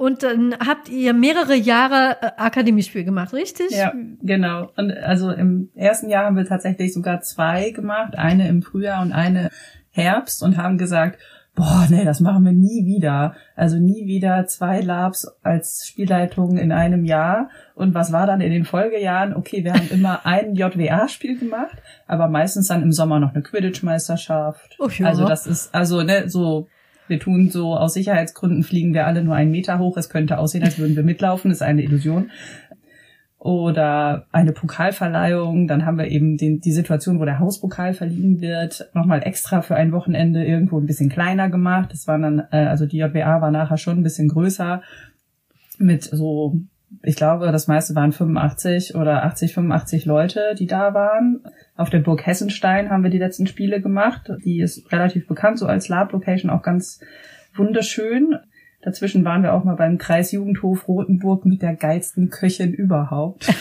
und 0.00 0.22
dann 0.22 0.54
habt 0.66 0.88
ihr 0.88 1.12
mehrere 1.12 1.54
Jahre 1.54 2.16
äh, 2.22 2.30
Akademiespiel 2.38 3.04
gemacht, 3.04 3.34
richtig? 3.34 3.70
Ja, 3.70 3.92
genau. 4.22 4.70
Und 4.74 4.96
also 4.96 5.30
im 5.30 5.68
ersten 5.74 6.08
Jahr 6.08 6.24
haben 6.24 6.36
wir 6.36 6.46
tatsächlich 6.46 6.94
sogar 6.94 7.20
zwei 7.20 7.70
gemacht, 7.72 8.16
eine 8.16 8.48
im 8.48 8.62
Frühjahr 8.62 9.02
und 9.02 9.12
eine 9.12 9.50
Herbst 9.90 10.42
und 10.42 10.56
haben 10.56 10.78
gesagt, 10.78 11.18
boah, 11.54 11.86
nee, 11.90 12.06
das 12.06 12.20
machen 12.20 12.46
wir 12.46 12.52
nie 12.52 12.86
wieder. 12.86 13.34
Also 13.56 13.76
nie 13.76 14.06
wieder 14.06 14.46
zwei 14.46 14.80
Labs 14.80 15.26
als 15.42 15.86
Spielleitung 15.86 16.56
in 16.56 16.72
einem 16.72 17.04
Jahr. 17.04 17.50
Und 17.74 17.92
was 17.92 18.10
war 18.10 18.26
dann 18.26 18.40
in 18.40 18.52
den 18.52 18.64
Folgejahren? 18.64 19.36
Okay, 19.36 19.64
wir 19.64 19.74
haben 19.74 19.90
immer 19.90 20.20
ein 20.24 20.54
JWA-Spiel 20.54 21.38
gemacht, 21.38 21.76
aber 22.06 22.26
meistens 22.28 22.68
dann 22.68 22.82
im 22.82 22.92
Sommer 22.92 23.20
noch 23.20 23.34
eine 23.34 23.42
Quidditch-Meisterschaft. 23.42 24.78
Oh, 24.78 24.88
ja. 24.88 25.08
Also 25.08 25.26
das 25.28 25.46
ist, 25.46 25.74
also 25.74 26.02
ne, 26.02 26.30
so 26.30 26.68
wir 27.10 27.20
tun 27.20 27.50
so, 27.50 27.76
aus 27.76 27.94
Sicherheitsgründen 27.94 28.62
fliegen 28.62 28.94
wir 28.94 29.06
alle 29.06 29.22
nur 29.22 29.34
einen 29.34 29.50
Meter 29.50 29.78
hoch. 29.78 29.96
Es 29.96 30.08
könnte 30.08 30.38
aussehen, 30.38 30.64
als 30.64 30.78
würden 30.78 30.96
wir 30.96 31.02
mitlaufen. 31.02 31.50
Das 31.50 31.58
ist 31.58 31.66
eine 31.66 31.82
Illusion. 31.82 32.30
Oder 33.38 34.26
eine 34.32 34.52
Pokalverleihung. 34.52 35.66
Dann 35.66 35.84
haben 35.84 35.98
wir 35.98 36.08
eben 36.08 36.36
den, 36.36 36.60
die 36.60 36.72
Situation, 36.72 37.20
wo 37.20 37.24
der 37.24 37.38
Hauspokal 37.38 37.94
verliehen 37.94 38.40
wird, 38.40 38.90
nochmal 38.94 39.22
extra 39.22 39.62
für 39.62 39.76
ein 39.76 39.92
Wochenende 39.92 40.44
irgendwo 40.44 40.78
ein 40.78 40.86
bisschen 40.86 41.08
kleiner 41.08 41.50
gemacht. 41.50 41.90
Das 41.92 42.06
waren 42.06 42.22
dann, 42.22 42.42
äh, 42.50 42.66
also 42.66 42.86
die 42.86 42.98
JWA 42.98 43.40
war 43.40 43.50
nachher 43.50 43.78
schon 43.78 43.98
ein 43.98 44.02
bisschen 44.02 44.28
größer 44.28 44.82
mit 45.78 46.04
so 46.04 46.60
ich 47.02 47.16
glaube, 47.16 47.52
das 47.52 47.68
meiste 47.68 47.94
waren 47.94 48.12
85 48.12 48.94
oder 48.94 49.24
80, 49.24 49.54
85 49.54 50.04
Leute, 50.04 50.54
die 50.58 50.66
da 50.66 50.92
waren. 50.92 51.40
Auf 51.76 51.88
der 51.88 52.00
Burg 52.00 52.26
Hessenstein 52.26 52.90
haben 52.90 53.02
wir 53.02 53.10
die 53.10 53.18
letzten 53.18 53.46
Spiele 53.46 53.80
gemacht. 53.80 54.30
Die 54.44 54.60
ist 54.60 54.90
relativ 54.92 55.26
bekannt, 55.26 55.58
so 55.58 55.66
als 55.66 55.88
Lab-Location 55.88 56.50
auch 56.50 56.62
ganz 56.62 57.00
wunderschön. 57.54 58.36
Dazwischen 58.82 59.24
waren 59.24 59.42
wir 59.42 59.54
auch 59.54 59.64
mal 59.64 59.76
beim 59.76 59.98
Kreisjugendhof 59.98 60.88
Rotenburg 60.88 61.46
mit 61.46 61.62
der 61.62 61.74
geilsten 61.74 62.28
Köchin 62.30 62.72
überhaupt. 62.72 63.52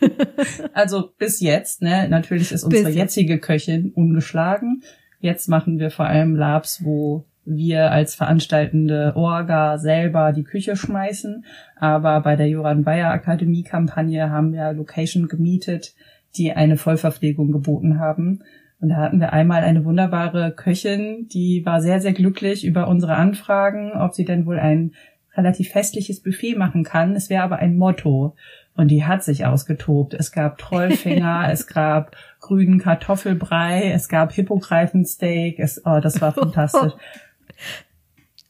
also 0.72 1.10
bis 1.18 1.40
jetzt, 1.40 1.82
ne? 1.82 2.08
Natürlich 2.08 2.52
ist 2.52 2.64
unsere 2.64 2.84
bis 2.84 2.94
jetzige 2.94 3.38
Köchin 3.38 3.92
ungeschlagen. 3.92 4.82
Jetzt 5.20 5.48
machen 5.48 5.78
wir 5.78 5.90
vor 5.90 6.06
allem 6.06 6.36
Labs, 6.36 6.84
wo 6.84 7.24
wir 7.48 7.90
als 7.90 8.14
veranstaltende 8.14 9.12
Orga 9.16 9.78
selber 9.78 10.32
die 10.32 10.44
Küche 10.44 10.76
schmeißen. 10.76 11.44
Aber 11.76 12.20
bei 12.20 12.36
der 12.36 12.48
Joran 12.48 12.84
Bayer 12.84 13.10
Akademie 13.10 13.62
Kampagne 13.62 14.30
haben 14.30 14.52
wir 14.52 14.72
Location 14.72 15.28
gemietet, 15.28 15.94
die 16.36 16.52
eine 16.52 16.76
Vollverpflegung 16.76 17.52
geboten 17.52 17.98
haben. 17.98 18.42
Und 18.80 18.90
da 18.90 18.96
hatten 18.96 19.20
wir 19.20 19.32
einmal 19.32 19.62
eine 19.62 19.84
wunderbare 19.84 20.52
Köchin, 20.52 21.26
die 21.32 21.62
war 21.64 21.80
sehr, 21.80 22.00
sehr 22.00 22.12
glücklich 22.12 22.64
über 22.64 22.86
unsere 22.86 23.16
Anfragen, 23.16 23.92
ob 23.92 24.14
sie 24.14 24.24
denn 24.24 24.46
wohl 24.46 24.58
ein 24.58 24.92
relativ 25.34 25.70
festliches 25.70 26.22
Buffet 26.22 26.54
machen 26.56 26.84
kann. 26.84 27.14
Es 27.14 27.30
wäre 27.30 27.42
aber 27.42 27.56
ein 27.56 27.76
Motto. 27.76 28.36
Und 28.76 28.88
die 28.88 29.04
hat 29.04 29.24
sich 29.24 29.44
ausgetobt. 29.44 30.14
Es 30.14 30.30
gab 30.30 30.58
Trollfinger, 30.58 31.48
es 31.50 31.66
gab 31.66 32.16
grünen 32.40 32.78
Kartoffelbrei, 32.78 33.90
es 33.92 34.08
gab 34.08 34.32
Hippogreifensteak. 34.32 35.58
Es, 35.58 35.82
oh, 35.84 35.98
das 36.00 36.20
war 36.20 36.32
fantastisch. 36.34 36.92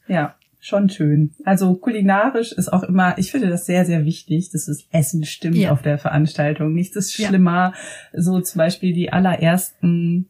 Ja, 0.07 0.35
schon 0.59 0.89
schön. 0.89 1.31
Also 1.45 1.75
kulinarisch 1.75 2.51
ist 2.51 2.71
auch 2.71 2.83
immer, 2.83 3.17
ich 3.17 3.31
finde 3.31 3.49
das 3.49 3.65
sehr, 3.65 3.85
sehr 3.85 4.05
wichtig, 4.05 4.51
dass 4.51 4.65
das 4.65 4.85
Essen 4.91 5.23
stimmt 5.23 5.55
ja. 5.55 5.71
auf 5.71 5.81
der 5.81 5.97
Veranstaltung. 5.97 6.73
Nichts 6.73 6.95
ist 6.95 7.13
schlimmer. 7.13 7.73
Ja. 8.13 8.21
So 8.21 8.39
zum 8.41 8.59
Beispiel 8.59 8.93
die 8.93 9.11
allerersten 9.13 10.27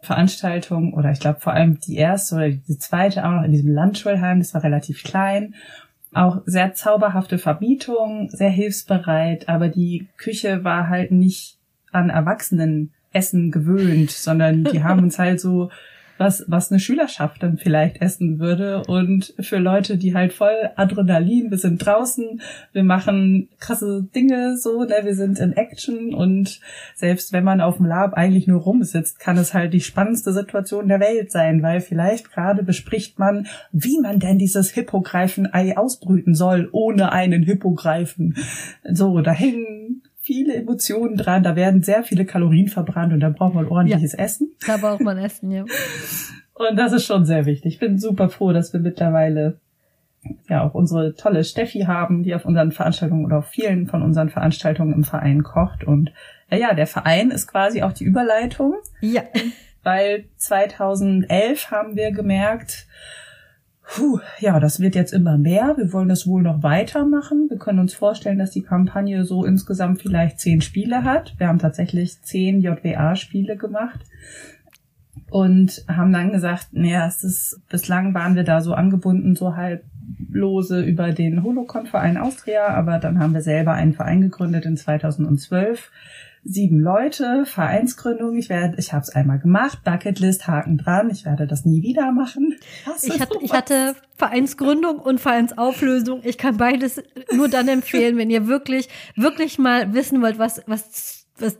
Veranstaltungen 0.00 0.94
oder 0.94 1.12
ich 1.12 1.20
glaube 1.20 1.40
vor 1.40 1.52
allem 1.52 1.78
die 1.78 1.96
erste 1.96 2.34
oder 2.34 2.50
die 2.50 2.78
zweite 2.78 3.24
auch 3.24 3.30
noch 3.30 3.44
in 3.44 3.52
diesem 3.52 3.72
Landschulheim, 3.72 4.40
das 4.40 4.52
war 4.52 4.64
relativ 4.64 5.04
klein. 5.04 5.54
Auch 6.12 6.42
sehr 6.44 6.74
zauberhafte 6.74 7.38
Verbietung, 7.38 8.28
sehr 8.30 8.50
hilfsbereit, 8.50 9.48
aber 9.48 9.68
die 9.68 10.08
Küche 10.18 10.64
war 10.64 10.88
halt 10.88 11.10
nicht 11.10 11.56
an 11.90 12.10
Erwachsenen 12.10 12.92
Essen 13.12 13.50
gewöhnt, 13.50 14.10
sondern 14.10 14.64
die 14.64 14.82
haben 14.82 15.02
uns 15.02 15.18
halt 15.18 15.40
so 15.40 15.70
was, 16.22 16.44
was 16.46 16.70
eine 16.70 16.80
Schülerschaft 16.80 17.42
dann 17.42 17.58
vielleicht 17.58 18.00
essen 18.00 18.38
würde. 18.38 18.82
Und 18.86 19.34
für 19.40 19.58
Leute, 19.58 19.96
die 19.96 20.14
halt 20.14 20.32
voll 20.32 20.70
Adrenalin, 20.76 21.50
wir 21.50 21.58
sind 21.58 21.84
draußen, 21.84 22.40
wir 22.72 22.84
machen 22.84 23.48
krasse 23.58 24.06
Dinge 24.14 24.56
so, 24.56 24.84
ne, 24.84 25.00
wir 25.02 25.14
sind 25.14 25.38
in 25.38 25.52
Action 25.52 26.14
und 26.14 26.60
selbst 26.94 27.32
wenn 27.32 27.44
man 27.44 27.60
auf 27.60 27.78
dem 27.78 27.86
Lab 27.86 28.14
eigentlich 28.14 28.46
nur 28.46 28.60
rumsitzt, 28.60 29.18
kann 29.18 29.36
es 29.36 29.52
halt 29.52 29.72
die 29.74 29.80
spannendste 29.80 30.32
Situation 30.32 30.88
der 30.88 31.00
Welt 31.00 31.32
sein, 31.32 31.62
weil 31.62 31.80
vielleicht 31.80 32.30
gerade 32.30 32.62
bespricht 32.62 33.18
man, 33.18 33.46
wie 33.72 33.98
man 34.00 34.20
denn 34.20 34.38
dieses 34.38 34.70
Hippogreifen-Ei 34.70 35.76
ausbrüten 35.76 36.34
soll, 36.34 36.68
ohne 36.72 37.12
einen 37.12 37.42
Hippogreifen. 37.42 38.36
So, 38.84 39.20
da 39.20 39.32
hängen 39.32 40.02
viele 40.22 40.54
Emotionen 40.54 41.16
dran, 41.16 41.42
da 41.42 41.56
werden 41.56 41.82
sehr 41.82 42.02
viele 42.04 42.24
Kalorien 42.24 42.68
verbrannt 42.68 43.12
und 43.12 43.20
da 43.20 43.28
braucht 43.28 43.54
man 43.54 43.68
ordentliches 43.68 44.12
ja, 44.12 44.18
Essen. 44.20 44.52
Da 44.66 44.76
braucht 44.76 45.00
man 45.00 45.18
Essen, 45.18 45.50
ja. 45.50 45.64
Und 46.54 46.76
das 46.76 46.92
ist 46.92 47.06
schon 47.06 47.24
sehr 47.24 47.46
wichtig. 47.46 47.74
Ich 47.74 47.80
bin 47.80 47.98
super 47.98 48.28
froh, 48.28 48.52
dass 48.52 48.72
wir 48.72 48.78
mittlerweile 48.78 49.58
ja 50.48 50.62
auch 50.62 50.74
unsere 50.74 51.14
tolle 51.14 51.42
Steffi 51.42 51.80
haben, 51.80 52.22
die 52.22 52.34
auf 52.34 52.44
unseren 52.44 52.70
Veranstaltungen 52.70 53.24
oder 53.24 53.38
auf 53.38 53.48
vielen 53.48 53.88
von 53.88 54.02
unseren 54.02 54.28
Veranstaltungen 54.28 54.92
im 54.92 55.02
Verein 55.02 55.42
kocht 55.42 55.82
und 55.82 56.12
ja, 56.50 56.74
der 56.74 56.86
Verein 56.86 57.30
ist 57.30 57.46
quasi 57.46 57.82
auch 57.82 57.92
die 57.92 58.04
Überleitung. 58.04 58.74
Ja. 59.00 59.22
Weil 59.82 60.26
2011 60.36 61.70
haben 61.70 61.96
wir 61.96 62.12
gemerkt, 62.12 62.86
puh, 63.94 64.20
ja, 64.38 64.58
das 64.58 64.80
wird 64.80 64.94
jetzt 64.94 65.12
immer 65.12 65.36
mehr. 65.36 65.74
Wir 65.76 65.92
wollen 65.92 66.08
das 66.08 66.26
wohl 66.26 66.42
noch 66.42 66.62
weitermachen. 66.62 67.48
Wir 67.50 67.58
können 67.58 67.78
uns 67.78 67.92
vorstellen, 67.92 68.38
dass 68.38 68.50
die 68.50 68.62
Kampagne 68.62 69.24
so 69.24 69.44
insgesamt 69.44 70.00
vielleicht 70.00 70.40
zehn 70.40 70.62
Spiele 70.62 71.04
hat. 71.04 71.34
Wir 71.38 71.48
haben 71.48 71.58
tatsächlich 71.58 72.22
zehn 72.22 72.62
JWA-Spiele 72.62 73.56
gemacht 73.56 74.00
und 75.30 75.84
haben 75.88 76.12
dann 76.12 76.32
gesagt, 76.32 76.68
naja, 76.72 77.06
es 77.06 77.22
ist, 77.22 77.60
bislang 77.68 78.14
waren 78.14 78.34
wir 78.34 78.44
da 78.44 78.62
so 78.62 78.72
angebunden, 78.72 79.36
so 79.36 79.56
halblose 79.56 80.82
über 80.82 81.12
den 81.12 81.42
Holocon-Verein 81.42 82.16
Austria, 82.16 82.68
aber 82.68 82.98
dann 82.98 83.18
haben 83.18 83.34
wir 83.34 83.42
selber 83.42 83.72
einen 83.72 83.92
Verein 83.92 84.22
gegründet 84.22 84.64
in 84.64 84.78
2012. 84.78 85.90
Sieben 86.44 86.80
Leute, 86.80 87.46
Vereinsgründung. 87.46 88.36
Ich 88.36 88.48
werde, 88.48 88.76
ich 88.78 88.92
habe 88.92 89.02
es 89.02 89.10
einmal 89.10 89.38
gemacht, 89.38 89.84
Bucketlist, 89.84 90.48
Haken 90.48 90.76
dran. 90.76 91.08
Ich 91.10 91.24
werde 91.24 91.46
das 91.46 91.64
nie 91.64 91.82
wieder 91.82 92.10
machen. 92.10 92.56
Ich 93.02 93.20
hatte, 93.20 93.38
ich 93.40 93.52
hatte 93.52 93.94
Vereinsgründung 94.16 94.98
und 94.98 95.20
Vereinsauflösung. 95.20 96.20
Ich 96.24 96.38
kann 96.38 96.56
beides 96.56 97.00
nur 97.32 97.48
dann 97.48 97.68
empfehlen, 97.68 98.16
wenn 98.16 98.28
ihr 98.28 98.48
wirklich, 98.48 98.88
wirklich 99.14 99.58
mal 99.58 99.94
wissen 99.94 100.20
wollt, 100.20 100.40
was, 100.40 100.62
was, 100.66 101.26
was 101.38 101.58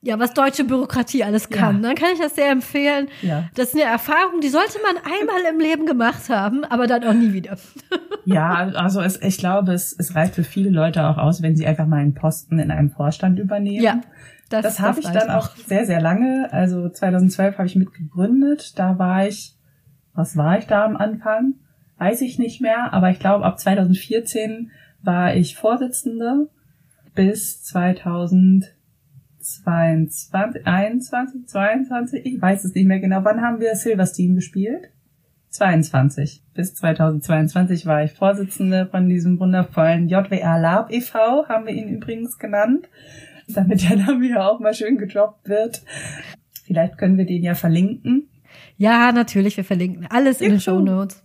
ja, 0.00 0.18
was 0.18 0.32
deutsche 0.32 0.64
Bürokratie 0.64 1.24
alles 1.24 1.50
kann. 1.50 1.76
Ja. 1.76 1.88
Dann 1.88 1.96
kann 1.96 2.10
ich 2.12 2.20
das 2.20 2.36
sehr 2.36 2.50
empfehlen. 2.50 3.08
Ja. 3.20 3.48
Das 3.54 3.68
ist 3.68 3.74
eine 3.74 3.84
Erfahrung, 3.84 4.40
die 4.40 4.48
sollte 4.48 4.78
man 4.82 4.96
einmal 4.96 5.52
im 5.52 5.58
Leben 5.58 5.86
gemacht 5.86 6.28
haben, 6.28 6.64
aber 6.64 6.86
dann 6.86 7.02
auch 7.02 7.14
nie 7.14 7.32
wieder. 7.32 7.56
ja, 8.24 8.68
also 8.74 9.00
es, 9.00 9.20
ich 9.20 9.38
glaube, 9.38 9.72
es, 9.72 9.92
es 9.98 10.14
reicht 10.14 10.36
für 10.36 10.44
viele 10.44 10.70
Leute 10.70 11.04
auch 11.08 11.18
aus, 11.18 11.42
wenn 11.42 11.56
sie 11.56 11.66
einfach 11.66 11.86
mal 11.86 11.96
einen 11.96 12.14
Posten 12.14 12.60
in 12.60 12.70
einem 12.70 12.90
Vorstand 12.90 13.40
übernehmen. 13.40 13.82
Ja. 13.82 14.00
Das, 14.48 14.62
das 14.62 14.80
habe 14.80 15.00
ich 15.00 15.06
dann 15.06 15.30
auch 15.30 15.54
sehr, 15.56 15.84
sehr 15.84 16.00
lange. 16.00 16.48
Also 16.52 16.88
2012 16.88 17.58
habe 17.58 17.66
ich 17.66 17.76
mitgegründet. 17.76 18.78
Da 18.78 18.98
war 18.98 19.26
ich, 19.26 19.56
was 20.14 20.36
war 20.36 20.58
ich 20.58 20.66
da 20.66 20.84
am 20.84 20.96
Anfang? 20.96 21.54
Weiß 21.98 22.22
ich 22.22 22.38
nicht 22.38 22.60
mehr, 22.60 22.92
aber 22.92 23.10
ich 23.10 23.18
glaube, 23.18 23.44
ab 23.44 23.58
2014 23.58 24.70
war 25.02 25.34
ich 25.34 25.56
Vorsitzende 25.56 26.48
bis 27.14 27.62
2000 27.64 28.74
22, 29.40 30.66
21, 30.66 31.46
22, 31.46 32.26
ich 32.26 32.40
weiß 32.40 32.64
es 32.64 32.74
nicht 32.74 32.86
mehr 32.86 33.00
genau. 33.00 33.24
Wann 33.24 33.40
haben 33.40 33.60
wir 33.60 33.74
Silverstein 33.74 34.34
gespielt? 34.34 34.90
22. 35.50 36.42
Bis 36.54 36.74
2022 36.74 37.86
war 37.86 38.04
ich 38.04 38.12
Vorsitzende 38.12 38.86
von 38.86 39.08
diesem 39.08 39.40
wundervollen 39.40 40.08
JWR 40.08 40.58
Lab 40.58 40.92
e.V., 40.92 41.48
haben 41.48 41.66
wir 41.66 41.72
ihn 41.72 41.88
übrigens 41.88 42.38
genannt, 42.38 42.88
damit 43.54 43.88
der 43.88 43.96
Name 43.96 44.26
hier 44.26 44.44
auch 44.44 44.60
mal 44.60 44.74
schön 44.74 44.98
gedroppt 44.98 45.48
wird. 45.48 45.82
Vielleicht 46.64 46.98
können 46.98 47.16
wir 47.16 47.26
den 47.26 47.42
ja 47.42 47.54
verlinken. 47.54 48.28
Ja, 48.76 49.12
natürlich, 49.12 49.56
wir 49.56 49.64
verlinken 49.64 50.06
alles 50.10 50.40
in 50.40 50.50
den 50.50 50.60
Show 50.60 50.80
Notes. 50.80 51.22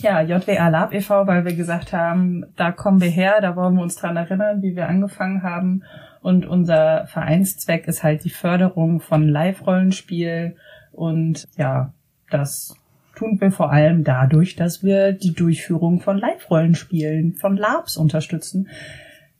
Ja, 0.00 0.20
JWR 0.20 0.70
Lab 0.70 0.92
e.V., 0.92 1.26
weil 1.26 1.44
wir 1.44 1.54
gesagt 1.54 1.92
haben, 1.92 2.44
da 2.56 2.72
kommen 2.72 3.00
wir 3.00 3.08
her, 3.08 3.40
da 3.40 3.56
wollen 3.56 3.76
wir 3.76 3.82
uns 3.82 3.96
dran 3.96 4.16
erinnern, 4.16 4.62
wie 4.62 4.76
wir 4.76 4.88
angefangen 4.88 5.42
haben 5.42 5.82
und 6.24 6.46
unser 6.46 7.06
Vereinszweck 7.06 7.86
ist 7.86 8.02
halt 8.02 8.24
die 8.24 8.30
Förderung 8.30 9.00
von 9.00 9.28
Live-Rollenspiel. 9.28 10.56
Und 10.90 11.46
ja, 11.58 11.92
das 12.30 12.74
tun 13.14 13.38
wir 13.42 13.50
vor 13.50 13.70
allem 13.70 14.04
dadurch, 14.04 14.56
dass 14.56 14.82
wir 14.82 15.12
die 15.12 15.34
Durchführung 15.34 16.00
von 16.00 16.16
Live-Rollenspielen, 16.16 17.34
von 17.34 17.58
LARPs 17.58 17.98
unterstützen. 17.98 18.70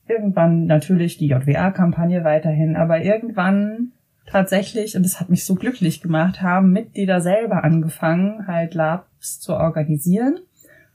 Irgendwann 0.07 0.67
natürlich 0.67 1.17
die 1.17 1.29
JWA-Kampagne 1.29 2.25
weiterhin, 2.25 2.77
aber 2.77 3.03
irgendwann 3.03 3.93
tatsächlich, 4.27 4.97
und 4.97 5.05
das 5.05 5.21
hat 5.21 5.31
mich 5.31 5.45
so 5.45 5.55
glücklich 5.55 6.01
gemacht, 6.01 6.43
haben 6.43 6.73
Mitglieder 6.73 7.21
selber 7.21 7.65
angefangen, 7.65 8.47
halt 8.47 8.75
LARPs 8.75 9.41
zu 9.41 9.55
organisieren. 9.55 10.41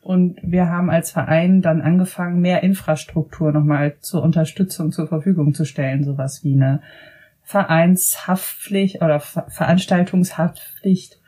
Und 0.02 0.40
wir 0.42 0.70
haben 0.70 0.90
als 0.90 1.12
Verein 1.12 1.62
dann 1.62 1.82
angefangen, 1.82 2.40
mehr 2.40 2.64
Infrastruktur 2.64 3.52
nochmal 3.52 3.96
zur 4.00 4.24
Unterstützung 4.24 4.92
zur 4.92 5.08
Verfügung 5.08 5.54
zu 5.54 5.66
stellen, 5.66 6.04
sowas 6.04 6.44
wie 6.44 6.54
eine 6.54 6.82
Vereinshaftpflicht 7.44 9.02
oder 9.02 9.20
Ver 9.20 9.48
Veranstaltungshaftpflicht 9.50 11.19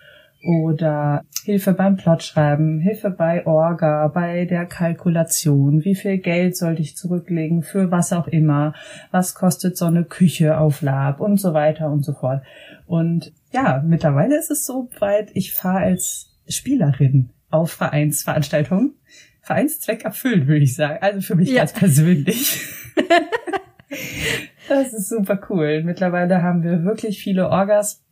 oder 0.43 1.23
Hilfe 1.43 1.73
beim 1.73 1.97
Plotschreiben, 1.97 2.79
Hilfe 2.79 3.09
bei 3.09 3.45
Orga, 3.45 4.07
bei 4.07 4.45
der 4.45 4.65
Kalkulation, 4.65 5.83
wie 5.83 5.95
viel 5.95 6.17
Geld 6.17 6.55
sollte 6.55 6.81
ich 6.81 6.95
zurücklegen 6.95 7.63
für 7.63 7.91
was 7.91 8.13
auch 8.13 8.27
immer, 8.27 8.73
was 9.11 9.35
kostet 9.35 9.77
so 9.77 9.85
eine 9.85 10.03
Küche 10.03 10.57
auf 10.57 10.81
Lab 10.81 11.19
und 11.19 11.37
so 11.37 11.53
weiter 11.53 11.89
und 11.89 12.03
so 12.03 12.13
fort. 12.13 12.43
Und 12.85 13.33
ja, 13.51 13.83
mittlerweile 13.85 14.37
ist 14.37 14.51
es 14.51 14.65
so 14.65 14.89
weit, 14.99 15.31
ich 15.33 15.53
fahre 15.53 15.79
als 15.79 16.31
Spielerin 16.47 17.29
auf 17.49 17.71
Vereinsveranstaltungen. 17.71 18.95
Vereinszweck 19.41 20.05
erfüllt, 20.05 20.47
würde 20.47 20.63
ich 20.63 20.75
sagen. 20.75 20.99
Also 21.01 21.21
für 21.21 21.35
mich 21.35 21.49
ja. 21.49 21.59
ganz 21.59 21.73
persönlich. 21.73 22.59
das 24.69 24.93
ist 24.93 25.09
super 25.09 25.39
cool. 25.49 25.83
Mittlerweile 25.83 26.43
haben 26.43 26.63
wir 26.63 26.83
wirklich 26.83 27.21
viele 27.21 27.49
Orgas 27.49 28.03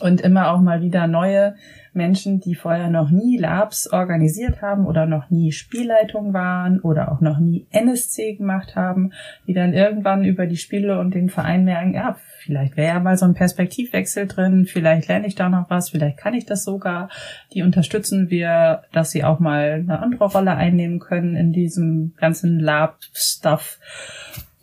und 0.00 0.20
immer 0.20 0.52
auch 0.52 0.60
mal 0.60 0.82
wieder 0.82 1.06
neue 1.06 1.54
Menschen, 1.94 2.40
die 2.40 2.54
vorher 2.54 2.90
noch 2.90 3.10
nie 3.10 3.38
Labs 3.38 3.90
organisiert 3.90 4.62
haben 4.62 4.86
oder 4.86 5.06
noch 5.06 5.30
nie 5.30 5.52
Spielleitung 5.52 6.32
waren 6.32 6.80
oder 6.80 7.10
auch 7.10 7.20
noch 7.20 7.38
nie 7.38 7.66
NSC 7.70 8.34
gemacht 8.34 8.76
haben, 8.76 9.12
die 9.46 9.54
dann 9.54 9.72
irgendwann 9.72 10.24
über 10.24 10.46
die 10.46 10.56
Spiele 10.56 10.98
und 11.00 11.14
den 11.14 11.30
Verein 11.30 11.64
merken, 11.64 11.94
ja, 11.94 12.16
vielleicht 12.38 12.76
wäre 12.76 12.94
ja 12.94 13.00
mal 13.00 13.16
so 13.16 13.24
ein 13.24 13.34
Perspektivwechsel 13.34 14.26
drin, 14.26 14.66
vielleicht 14.66 15.08
lerne 15.08 15.26
ich 15.26 15.34
da 15.34 15.48
noch 15.48 15.68
was, 15.70 15.90
vielleicht 15.90 16.18
kann 16.18 16.34
ich 16.34 16.46
das 16.46 16.64
sogar. 16.64 17.08
Die 17.52 17.62
unterstützen 17.62 18.30
wir, 18.30 18.82
dass 18.92 19.10
sie 19.10 19.24
auch 19.24 19.40
mal 19.40 19.82
eine 19.82 20.00
andere 20.00 20.26
Rolle 20.26 20.54
einnehmen 20.54 21.00
können 21.00 21.34
in 21.34 21.52
diesem 21.52 22.14
ganzen 22.16 22.60
Lab-Stuff. 22.60 23.78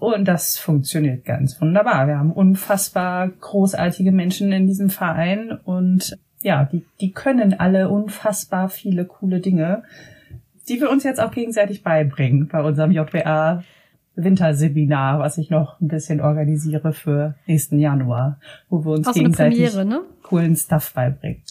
Und 0.05 0.25
das 0.25 0.59
funktioniert 0.59 1.25
ganz 1.25 1.59
wunderbar. 1.59 2.07
Wir 2.07 2.19
haben 2.19 2.31
unfassbar 2.31 3.27
großartige 3.27 4.11
Menschen 4.11 4.51
in 4.51 4.67
diesem 4.67 4.91
Verein 4.91 5.51
und 5.51 6.15
ja, 6.41 6.65
die, 6.65 6.85
die 7.01 7.11
können 7.11 7.59
alle 7.59 7.89
unfassbar 7.89 8.69
viele 8.69 9.05
coole 9.05 9.39
Dinge, 9.39 9.81
die 10.69 10.79
wir 10.79 10.91
uns 10.91 11.03
jetzt 11.03 11.19
auch 11.19 11.31
gegenseitig 11.31 11.81
beibringen 11.81 12.47
bei 12.47 12.61
unserem 12.61 12.91
JWA 12.91 13.63
Winterseminar, 14.13 15.19
was 15.19 15.39
ich 15.39 15.49
noch 15.49 15.81
ein 15.81 15.87
bisschen 15.87 16.21
organisiere 16.21 16.93
für 16.93 17.33
nächsten 17.47 17.79
Januar, 17.79 18.39
wo 18.69 18.85
wir 18.85 18.91
uns 18.91 19.07
auch 19.07 19.13
gegenseitig 19.13 19.57
Premiere, 19.57 19.85
ne? 19.85 20.01
coolen 20.21 20.55
Stuff 20.55 20.93
beibringen. 20.93 21.41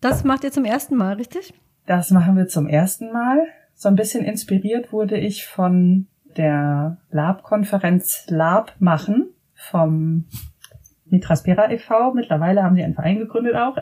Das 0.00 0.24
macht 0.24 0.42
ihr 0.42 0.52
zum 0.52 0.64
ersten 0.64 0.96
Mal, 0.96 1.16
richtig? 1.16 1.52
Das 1.84 2.10
machen 2.10 2.34
wir 2.34 2.48
zum 2.48 2.66
ersten 2.66 3.12
Mal. 3.12 3.46
So 3.74 3.90
ein 3.90 3.94
bisschen 3.94 4.24
inspiriert 4.24 4.90
wurde 4.90 5.18
ich 5.18 5.46
von 5.46 6.06
der 6.38 6.98
Lab-Konferenz 7.10 8.26
Lab 8.28 8.74
machen 8.78 9.28
vom 9.54 10.24
Mitraspera 11.06 11.70
e.V. 11.70 12.14
Mittlerweile 12.14 12.62
haben 12.62 12.76
sie 12.76 12.84
einen 12.84 12.94
Verein 12.94 13.18
gegründet 13.18 13.56
auch, 13.56 13.76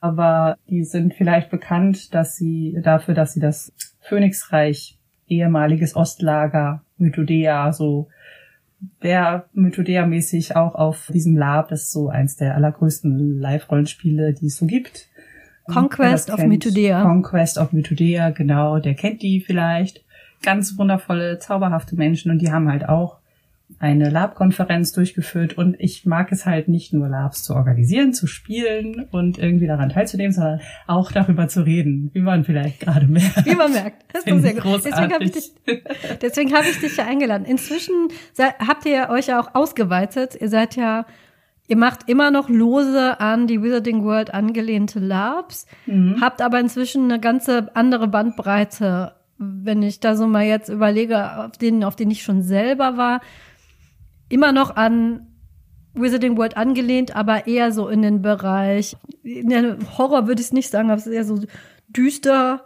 aber 0.00 0.56
die 0.68 0.84
sind 0.84 1.14
vielleicht 1.14 1.50
bekannt, 1.50 2.14
dass 2.14 2.36
sie 2.36 2.78
dafür, 2.82 3.14
dass 3.14 3.32
sie 3.32 3.40
das 3.40 3.72
Phönixreich 4.00 4.98
ehemaliges 5.26 5.96
Ostlager 5.96 6.82
Mythodea 6.98 7.72
so 7.72 8.08
wer 9.00 9.48
Mythodea-mäßig 9.54 10.56
auch 10.56 10.74
auf 10.74 11.10
diesem 11.12 11.36
Lab, 11.36 11.68
das 11.68 11.84
ist 11.84 11.92
so 11.92 12.08
eins 12.08 12.36
der 12.36 12.54
allergrößten 12.54 13.38
Live-Rollenspiele, 13.38 14.34
die 14.34 14.46
es 14.46 14.56
so 14.56 14.66
gibt. 14.66 15.08
Conquest 15.66 16.30
of 16.30 16.44
Mythodea. 16.44 17.02
Conquest 17.02 17.58
of 17.58 17.72
Mythodea, 17.72 18.30
genau, 18.30 18.78
der 18.78 18.94
kennt 18.94 19.22
die 19.22 19.40
vielleicht. 19.40 20.04
Ganz 20.42 20.78
wundervolle, 20.78 21.38
zauberhafte 21.38 21.96
Menschen 21.96 22.30
und 22.30 22.38
die 22.38 22.52
haben 22.52 22.70
halt 22.70 22.88
auch 22.88 23.18
eine 23.78 24.08
Lab-Konferenz 24.08 24.92
durchgeführt 24.92 25.58
und 25.58 25.76
ich 25.78 26.06
mag 26.06 26.30
es 26.32 26.46
halt 26.46 26.68
nicht 26.68 26.92
nur 26.92 27.08
Labs 27.08 27.42
zu 27.42 27.54
organisieren, 27.54 28.14
zu 28.14 28.26
spielen 28.26 29.06
und 29.10 29.38
irgendwie 29.38 29.66
daran 29.66 29.90
teilzunehmen, 29.90 30.32
sondern 30.32 30.60
auch 30.86 31.12
darüber 31.12 31.48
zu 31.48 31.62
reden, 31.62 32.10
wie 32.14 32.20
man 32.20 32.44
vielleicht 32.44 32.80
gerade 32.80 33.06
merkt. 33.06 33.44
Wie 33.44 33.54
man 33.54 33.72
merkt. 33.72 34.04
Das 34.14 34.24
ist 34.24 34.42
sehr 34.42 34.54
gut. 34.54 34.84
Deswegen 34.84 35.12
habe 35.12 35.24
ich, 35.24 35.32
dich, 35.32 35.52
deswegen 36.22 36.54
hab 36.54 36.64
ich 36.64 36.78
dich 36.80 36.96
ja 36.96 37.06
eingeladen. 37.06 37.44
Inzwischen 37.44 38.08
habt 38.38 38.86
ihr 38.86 39.08
euch 39.10 39.26
ja 39.26 39.40
auch 39.40 39.54
ausgeweitet. 39.54 40.36
Ihr 40.40 40.48
seid 40.48 40.76
ja, 40.76 41.04
ihr 41.66 41.76
macht 41.76 42.08
immer 42.08 42.30
noch 42.30 42.48
lose 42.48 43.20
an 43.20 43.46
die 43.46 43.62
Wizarding 43.62 44.04
World 44.04 44.32
angelehnte 44.32 45.00
Labs, 45.00 45.66
mhm. 45.86 46.18
habt 46.20 46.40
aber 46.40 46.60
inzwischen 46.60 47.04
eine 47.04 47.20
ganze 47.20 47.74
andere 47.76 48.08
Bandbreite 48.08 49.15
wenn 49.38 49.82
ich 49.82 50.00
da 50.00 50.16
so 50.16 50.26
mal 50.26 50.44
jetzt 50.44 50.68
überlege, 50.68 51.44
auf 51.44 51.58
denen, 51.58 51.84
auf 51.84 51.96
denen 51.96 52.10
ich 52.10 52.22
schon 52.22 52.42
selber 52.42 52.96
war, 52.96 53.20
immer 54.28 54.52
noch 54.52 54.76
an 54.76 55.26
Wizarding 55.94 56.36
World 56.36 56.56
angelehnt, 56.56 57.16
aber 57.16 57.46
eher 57.46 57.72
so 57.72 57.88
in 57.88 58.02
den 58.02 58.22
Bereich, 58.22 58.96
in 59.22 59.48
der 59.48 59.78
Horror 59.96 60.26
würde 60.26 60.40
ich 60.40 60.48
es 60.48 60.52
nicht 60.52 60.70
sagen, 60.70 60.90
aber 60.90 60.98
es 60.98 61.06
ist 61.06 61.12
eher 61.12 61.24
so 61.24 61.40
düster. 61.88 62.64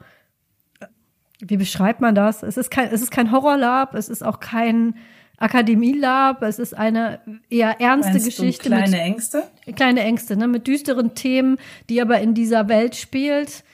Wie 1.40 1.56
beschreibt 1.56 2.00
man 2.00 2.14
das? 2.14 2.42
Es 2.42 2.56
ist 2.56 2.70
kein, 2.70 2.90
es 2.90 3.02
ist 3.02 3.10
kein 3.10 3.32
Horrorlab, 3.32 3.94
es 3.94 4.08
ist 4.08 4.22
auch 4.22 4.40
kein 4.40 4.94
Akademie 5.40 5.94
Lab. 5.94 6.42
Es 6.42 6.58
ist 6.58 6.76
eine 6.76 7.20
eher 7.48 7.80
ernste 7.80 8.12
Meinst 8.12 8.26
Geschichte. 8.26 8.68
Kleine 8.68 8.90
mit, 8.90 9.00
Ängste? 9.00 9.42
Kleine 9.74 10.00
Ängste, 10.02 10.36
ne? 10.36 10.46
Mit 10.46 10.66
düsteren 10.66 11.14
Themen, 11.14 11.56
die 11.88 12.00
aber 12.00 12.20
in 12.20 12.34
dieser 12.34 12.68
Welt 12.68 12.94
spielt. 12.94 13.64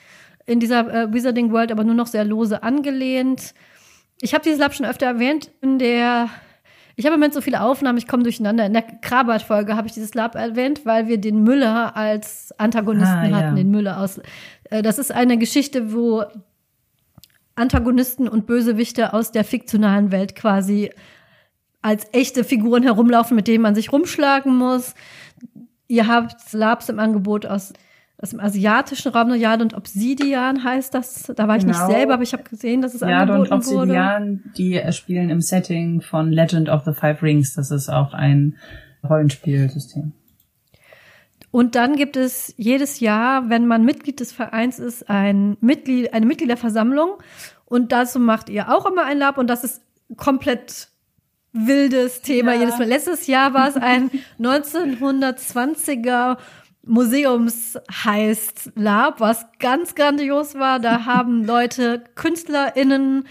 In 0.47 0.61
dieser 0.61 0.89
äh, 0.93 1.13
Wizarding 1.13 1.53
World 1.53 1.73
aber 1.73 1.85
nur 1.85 1.95
noch 1.95 2.07
sehr 2.07 2.25
lose 2.25 2.63
angelehnt. 2.63 3.55
Ich 4.21 4.33
habe 4.33 4.45
dieses 4.45 4.59
Lab 4.59 4.75
schon 4.75 4.87
öfter 4.87 5.07
erwähnt. 5.07 5.51
In 5.61 5.79
der 5.79 6.31
ich 6.99 7.05
habe 7.05 7.15
im 7.15 7.21
Moment 7.21 7.35
so 7.35 7.43
viele 7.43 7.61
Aufnahmen, 7.61 7.99
ich 7.99 8.09
komme 8.09 8.23
durcheinander. 8.23 8.65
In 8.65 8.73
der 8.73 8.83
Krabat-Folge 8.83 9.77
habe 9.77 9.87
ich 9.87 9.93
dieses 9.93 10.15
Lab 10.15 10.35
erwähnt, 10.35 10.87
weil 10.87 11.09
wir 11.09 11.19
den 11.19 11.43
Müller 11.43 11.95
als 11.95 12.59
Antagonisten 12.59 13.35
ah, 13.35 13.37
hatten, 13.37 13.57
den 13.57 13.71
Müller 13.71 14.01
aus. 14.01 14.19
Äh, 14.71 14.81
das 14.81 14.99
ist 14.99 15.13
eine 15.13 15.37
Geschichte, 15.37 15.93
wo 15.93 16.25
Antagonisten 17.55 18.29
und 18.29 18.47
Bösewichte 18.47 19.13
aus 19.13 19.31
der 19.31 19.45
fiktionalen 19.45 20.11
Welt 20.11 20.35
quasi 20.35 20.91
als 21.83 22.07
echte 22.13 22.45
Figuren 22.45 22.83
herumlaufen, 22.83 23.37
mit 23.37 23.47
denen 23.47 23.63
man 23.63 23.75
sich 23.75 23.93
rumschlagen 23.93 24.57
muss. 24.57 24.95
Ihr 25.89 26.07
habt 26.07 26.53
Labs 26.53 26.89
im 26.89 26.99
Angebot 26.99 27.45
aus 27.45 27.75
aus 28.19 28.31
dem 28.31 28.41
asiatischen 28.41 29.13
Raum, 29.13 29.35
Jade 29.35 29.63
und 29.63 29.75
Obsidian 29.75 30.65
heißt 30.65 30.95
das. 30.95 31.33
Da 31.37 31.49
war 31.49 31.57
ich 31.57 31.67
genau. 31.67 31.77
nicht 31.77 31.95
selber, 31.95 32.15
aber 32.15 32.23
ich 32.23 32.33
habe 32.33 32.45
gesehen, 32.45 32.81
dass 32.81 32.95
es 32.95 33.03
Jade 33.03 33.33
angeboten 33.33 33.53
und 33.53 33.53
Obsidian, 33.53 34.41
wurde. 34.45 34.55
die 34.57 34.93
spielen 34.93 35.29
im 35.29 35.43
Setting 35.43 36.01
von 36.01 36.33
Legend 36.33 36.71
of 36.71 36.85
the 36.87 36.93
Five 36.93 37.23
Rings. 37.23 37.55
Das 37.55 37.71
ist 37.71 37.91
auch 37.91 38.15
ein 38.15 38.57
Rollenspielsystem. 39.07 40.13
Und 41.51 41.75
dann 41.75 41.97
gibt 41.97 42.17
es 42.17 42.55
jedes 42.57 43.01
Jahr, 43.01 43.49
wenn 43.51 43.67
man 43.67 43.85
Mitglied 43.85 44.21
des 44.21 44.33
Vereins 44.33 44.79
ist, 44.79 45.09
ein 45.09 45.57
Mitglied, 45.61 46.13
eine 46.13 46.27
Mitgliederversammlung. 46.27 47.15
Und 47.65 47.93
dazu 47.93 48.19
macht 48.19 48.49
ihr 48.49 48.75
auch 48.75 48.87
immer 48.87 49.05
ein 49.05 49.19
Lab 49.19 49.39
und 49.39 49.49
das 49.49 49.65
ist 49.65 49.83
komplett 50.17 50.89
wildes 51.53 52.23
Thema 52.23 52.55
ja. 52.55 52.61
jedes 52.61 52.79
Mal. 52.79 52.89
Letztes 52.89 53.27
Jahr 53.27 53.55
war 53.55 53.69
es 53.69 53.77
ein 53.77 54.11
1920er 54.41 56.37
Museums 56.87 57.79
heißt 57.92 58.72
Lab, 58.77 59.20
was 59.20 59.46
ganz 59.59 59.94
grandios 59.94 60.55
war. 60.55 60.79
Da 60.79 61.05
haben 61.07 61.44
Leute, 61.44 62.05
KünstlerInnen, 62.14 63.25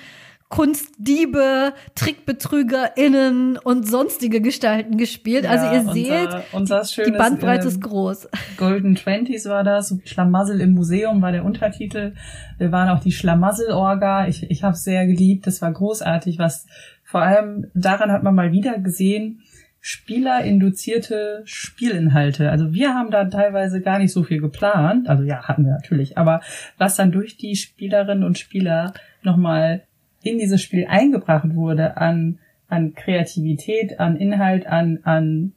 Kunstdiebe, 0.47 1.73
TrickbetrügerInnen 1.95 3.57
und 3.57 3.87
sonstige 3.89 4.41
Gestalten 4.41 4.97
gespielt. 4.97 5.45
Also 5.45 5.65
ja, 5.65 5.73
ihr 5.73 5.91
seht, 5.91 6.29
unser, 6.51 6.81
unser 6.81 7.03
die 7.03 7.11
Bandbreite 7.11 7.63
ähm, 7.63 7.67
ist 7.69 7.81
groß. 7.81 8.29
Golden 8.57 8.95
Twenties 8.95 9.45
war 9.47 9.63
das, 9.63 9.97
Schlamassel 10.05 10.61
im 10.61 10.73
Museum 10.73 11.21
war 11.21 11.31
der 11.31 11.45
Untertitel. 11.45 12.13
Wir 12.59 12.71
waren 12.71 12.89
auch 12.89 12.99
die 12.99 13.11
Schlamassel-Orga. 13.11 14.27
Ich, 14.27 14.49
ich 14.49 14.63
habe 14.63 14.73
es 14.73 14.83
sehr 14.83 15.07
geliebt, 15.07 15.47
das 15.47 15.61
war 15.61 15.71
großartig. 15.71 16.37
Was 16.37 16.67
vor 17.03 17.21
allem 17.21 17.67
daran 17.73 18.11
hat 18.11 18.23
man 18.23 18.35
mal 18.35 18.51
wieder 18.51 18.77
gesehen, 18.77 19.41
spielerinduzierte 19.87 21.43
Spielinhalte. 21.45 22.49
Also 22.49 22.73
wir 22.73 22.95
haben 22.95 23.11
da 23.11 23.25
teilweise 23.25 23.81
gar 23.81 23.99
nicht 23.99 24.11
so 24.11 24.23
viel 24.23 24.41
geplant. 24.41 25.07
Also 25.07 25.21
ja, 25.21 25.43
hatten 25.43 25.63
wir 25.63 25.73
natürlich. 25.73 26.17
Aber 26.17 26.41
was 26.79 26.95
dann 26.95 27.11
durch 27.11 27.37
die 27.37 27.55
Spielerinnen 27.55 28.23
und 28.23 28.39
Spieler 28.39 28.95
nochmal 29.21 29.83
in 30.23 30.39
dieses 30.39 30.63
Spiel 30.63 30.87
eingebracht 30.89 31.53
wurde 31.53 31.97
an, 31.97 32.39
an 32.67 32.95
Kreativität, 32.95 33.99
an 33.99 34.15
Inhalt, 34.15 34.65
an, 34.65 35.01
an, 35.03 35.53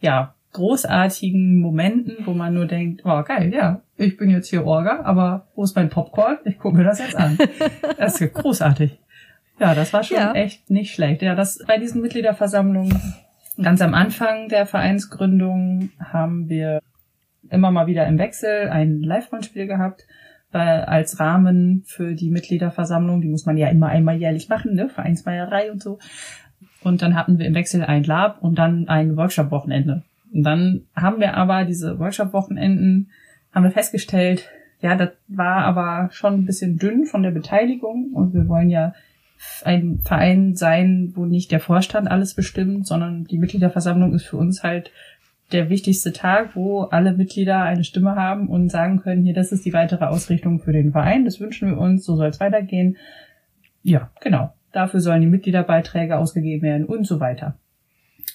ja, 0.00 0.34
großartigen 0.52 1.60
Momenten, 1.60 2.26
wo 2.26 2.34
man 2.34 2.52
nur 2.52 2.66
denkt, 2.66 3.06
oh 3.06 3.22
geil, 3.22 3.54
ja, 3.54 3.80
ich 3.96 4.18
bin 4.18 4.28
jetzt 4.28 4.50
hier 4.50 4.66
Orga, 4.66 5.00
aber 5.04 5.48
wo 5.54 5.64
ist 5.64 5.74
mein 5.76 5.88
Popcorn? 5.88 6.36
Ich 6.44 6.58
gucke 6.58 6.76
mir 6.76 6.84
das 6.84 6.98
jetzt 6.98 7.16
an. 7.16 7.38
Das 7.96 8.20
ist 8.20 8.34
großartig. 8.34 8.98
Ja, 9.58 9.74
das 9.74 9.92
war 9.92 10.02
schon 10.02 10.16
ja. 10.16 10.32
echt 10.32 10.70
nicht 10.70 10.94
schlecht. 10.94 11.22
Ja, 11.22 11.34
das 11.34 11.58
bei 11.66 11.78
diesen 11.78 12.00
Mitgliederversammlungen 12.00 13.00
ganz 13.60 13.80
am 13.82 13.94
Anfang 13.94 14.48
der 14.48 14.66
Vereinsgründung 14.66 15.90
haben 15.98 16.48
wir 16.48 16.80
immer 17.50 17.70
mal 17.70 17.86
wieder 17.86 18.06
im 18.06 18.18
Wechsel 18.18 18.68
ein 18.68 19.02
Live-Rollenspiel 19.02 19.66
gehabt 19.66 20.06
weil 20.50 20.82
als 20.84 21.20
Rahmen 21.20 21.82
für 21.86 22.14
die 22.14 22.30
Mitgliederversammlung. 22.30 23.20
Die 23.20 23.28
muss 23.28 23.46
man 23.46 23.56
ja 23.56 23.68
immer 23.68 23.88
einmal 23.88 24.16
jährlich 24.16 24.48
machen, 24.48 24.74
ne? 24.74 24.88
Vereinsmeierei 24.88 25.70
und 25.70 25.82
so. 25.82 25.98
Und 26.82 27.02
dann 27.02 27.14
hatten 27.14 27.38
wir 27.38 27.46
im 27.46 27.54
Wechsel 27.54 27.84
ein 27.84 28.04
Lab 28.04 28.42
und 28.42 28.58
dann 28.58 28.88
ein 28.88 29.16
Workshop-Wochenende. 29.16 30.04
Und 30.32 30.42
dann 30.44 30.82
haben 30.94 31.20
wir 31.20 31.34
aber 31.34 31.64
diese 31.64 31.98
Workshop-Wochenenden, 31.98 33.10
haben 33.52 33.64
wir 33.64 33.70
festgestellt, 33.70 34.48
ja, 34.80 34.94
das 34.94 35.10
war 35.26 35.64
aber 35.64 36.08
schon 36.12 36.34
ein 36.34 36.44
bisschen 36.44 36.76
dünn 36.76 37.04
von 37.04 37.22
der 37.22 37.32
Beteiligung 37.32 38.12
und 38.14 38.32
wir 38.32 38.46
wollen 38.48 38.70
ja 38.70 38.94
ein 39.64 40.00
Verein 40.00 40.54
sein, 40.54 41.12
wo 41.14 41.26
nicht 41.26 41.50
der 41.50 41.60
Vorstand 41.60 42.10
alles 42.10 42.34
bestimmt, 42.34 42.86
sondern 42.86 43.24
die 43.24 43.38
Mitgliederversammlung 43.38 44.14
ist 44.14 44.26
für 44.26 44.36
uns 44.36 44.62
halt 44.62 44.90
der 45.52 45.70
wichtigste 45.70 46.12
Tag, 46.12 46.54
wo 46.56 46.82
alle 46.82 47.12
Mitglieder 47.12 47.62
eine 47.62 47.84
Stimme 47.84 48.16
haben 48.16 48.48
und 48.48 48.68
sagen 48.68 49.00
können, 49.00 49.24
hier, 49.24 49.34
das 49.34 49.52
ist 49.52 49.64
die 49.64 49.72
weitere 49.72 50.04
Ausrichtung 50.04 50.60
für 50.60 50.72
den 50.72 50.92
Verein, 50.92 51.24
das 51.24 51.40
wünschen 51.40 51.70
wir 51.70 51.78
uns, 51.78 52.04
so 52.04 52.16
soll 52.16 52.28
es 52.28 52.40
weitergehen. 52.40 52.96
Ja, 53.82 54.10
genau. 54.20 54.52
Dafür 54.72 55.00
sollen 55.00 55.22
die 55.22 55.26
Mitgliederbeiträge 55.26 56.18
ausgegeben 56.18 56.62
werden 56.62 56.84
und 56.84 57.06
so 57.06 57.20
weiter. 57.20 57.56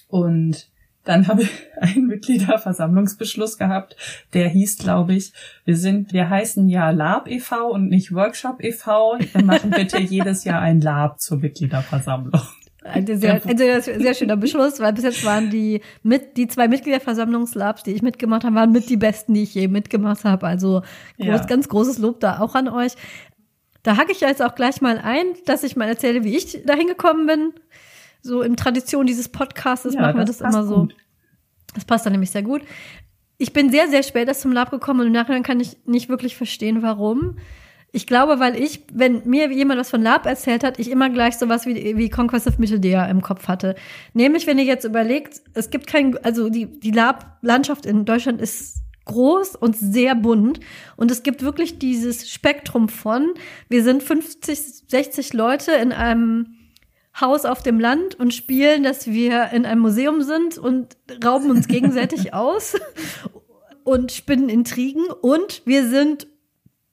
Und 0.08 0.68
dann 1.04 1.28
habe 1.28 1.42
ich 1.42 1.50
einen 1.80 2.06
Mitgliederversammlungsbeschluss 2.06 3.58
gehabt, 3.58 3.96
der 4.32 4.48
hieß, 4.48 4.78
glaube 4.78 5.14
ich, 5.14 5.32
wir 5.64 5.76
sind, 5.76 6.12
wir 6.12 6.28
heißen 6.28 6.68
ja 6.68 6.90
Lab 6.90 7.28
e.V. 7.30 7.70
und 7.70 7.88
nicht 7.88 8.12
Workshop 8.14 8.62
e.V. 8.62 9.18
Wir 9.18 9.44
machen 9.44 9.70
bitte 9.70 10.00
jedes 10.00 10.44
Jahr 10.44 10.60
ein 10.60 10.80
Lab 10.80 11.20
zur 11.20 11.38
Mitgliederversammlung. 11.38 12.42
Ein 12.84 13.06
sehr, 13.06 13.40
ein 13.46 13.56
sehr, 13.56 13.80
sehr 13.80 14.12
schöner 14.12 14.36
Beschluss, 14.36 14.78
weil 14.78 14.92
bis 14.92 15.04
jetzt 15.04 15.24
waren 15.24 15.48
die 15.48 15.80
mit 16.02 16.36
die 16.36 16.48
zwei 16.48 16.68
Mitgliederversammlungslabs, 16.68 17.82
die 17.82 17.92
ich 17.92 18.02
mitgemacht 18.02 18.44
habe, 18.44 18.56
waren 18.56 18.72
mit 18.72 18.90
die 18.90 18.98
besten, 18.98 19.32
die 19.32 19.44
ich 19.44 19.54
je 19.54 19.68
mitgemacht 19.68 20.24
habe. 20.24 20.46
Also 20.46 20.82
groß, 21.16 21.26
ja. 21.26 21.44
ganz 21.46 21.68
großes 21.70 21.96
Lob 21.96 22.20
da 22.20 22.40
auch 22.40 22.54
an 22.54 22.68
euch. 22.68 22.92
Da 23.84 23.96
hacke 23.96 24.12
ich 24.12 24.20
jetzt 24.20 24.42
auch 24.42 24.54
gleich 24.54 24.82
mal 24.82 24.98
ein, 24.98 25.24
dass 25.46 25.62
ich 25.62 25.76
mal 25.76 25.88
erzähle, 25.88 26.24
wie 26.24 26.36
ich 26.36 26.62
da 26.66 26.74
hingekommen 26.74 27.26
bin. 27.26 27.52
So 28.24 28.40
in 28.40 28.56
Tradition 28.56 29.06
dieses 29.06 29.28
Podcasts 29.28 29.94
ja, 29.94 30.00
machen 30.00 30.16
wir 30.16 30.24
das, 30.24 30.38
das 30.38 30.54
immer 30.54 30.64
so. 30.64 30.76
Gut. 30.76 30.96
Das 31.74 31.84
passt 31.84 32.06
dann 32.06 32.12
nämlich 32.12 32.30
sehr 32.30 32.42
gut. 32.42 32.62
Ich 33.36 33.52
bin 33.52 33.70
sehr, 33.70 33.88
sehr 33.88 34.02
spät 34.02 34.28
erst 34.28 34.40
zum 34.40 34.52
Lab 34.52 34.70
gekommen 34.70 35.00
und 35.00 35.08
im 35.08 35.12
Nachhinein 35.12 35.42
kann 35.42 35.60
ich 35.60 35.76
nicht 35.84 36.08
wirklich 36.08 36.34
verstehen, 36.34 36.82
warum. 36.82 37.36
Ich 37.92 38.06
glaube, 38.06 38.40
weil 38.40 38.56
ich, 38.56 38.86
wenn 38.92 39.28
mir 39.28 39.52
jemand 39.52 39.78
was 39.78 39.90
von 39.90 40.00
Lab 40.00 40.24
erzählt 40.24 40.64
hat, 40.64 40.78
ich 40.78 40.90
immer 40.90 41.10
gleich 41.10 41.36
sowas 41.36 41.66
wie, 41.66 41.98
wie 41.98 42.08
Conquest 42.08 42.46
of 42.46 42.58
Mitteldea 42.58 43.06
im 43.06 43.20
Kopf 43.20 43.46
hatte. 43.46 43.74
Nämlich, 44.14 44.46
wenn 44.46 44.58
ihr 44.58 44.64
jetzt 44.64 44.84
überlegt, 44.84 45.42
es 45.52 45.68
gibt 45.68 45.86
kein, 45.86 46.16
also 46.24 46.48
die, 46.48 46.80
die 46.80 46.92
Lab-Landschaft 46.92 47.84
in 47.84 48.06
Deutschland 48.06 48.40
ist 48.40 48.78
groß 49.04 49.54
und 49.56 49.76
sehr 49.76 50.14
bunt. 50.14 50.60
Und 50.96 51.10
es 51.10 51.22
gibt 51.22 51.42
wirklich 51.42 51.78
dieses 51.78 52.30
Spektrum 52.30 52.88
von, 52.88 53.34
wir 53.68 53.84
sind 53.84 54.02
50, 54.02 54.88
60 54.88 55.34
Leute 55.34 55.72
in 55.72 55.92
einem 55.92 56.56
Haus 57.20 57.44
auf 57.44 57.62
dem 57.62 57.78
Land 57.78 58.16
und 58.16 58.34
spielen, 58.34 58.82
dass 58.82 59.06
wir 59.06 59.50
in 59.52 59.66
einem 59.66 59.80
Museum 59.80 60.22
sind 60.22 60.58
und 60.58 60.96
rauben 61.24 61.50
uns 61.50 61.68
gegenseitig 61.68 62.34
aus 62.34 62.74
und 63.84 64.12
spinnen 64.12 64.48
Intrigen 64.48 65.06
und 65.22 65.62
wir 65.64 65.86
sind 65.88 66.26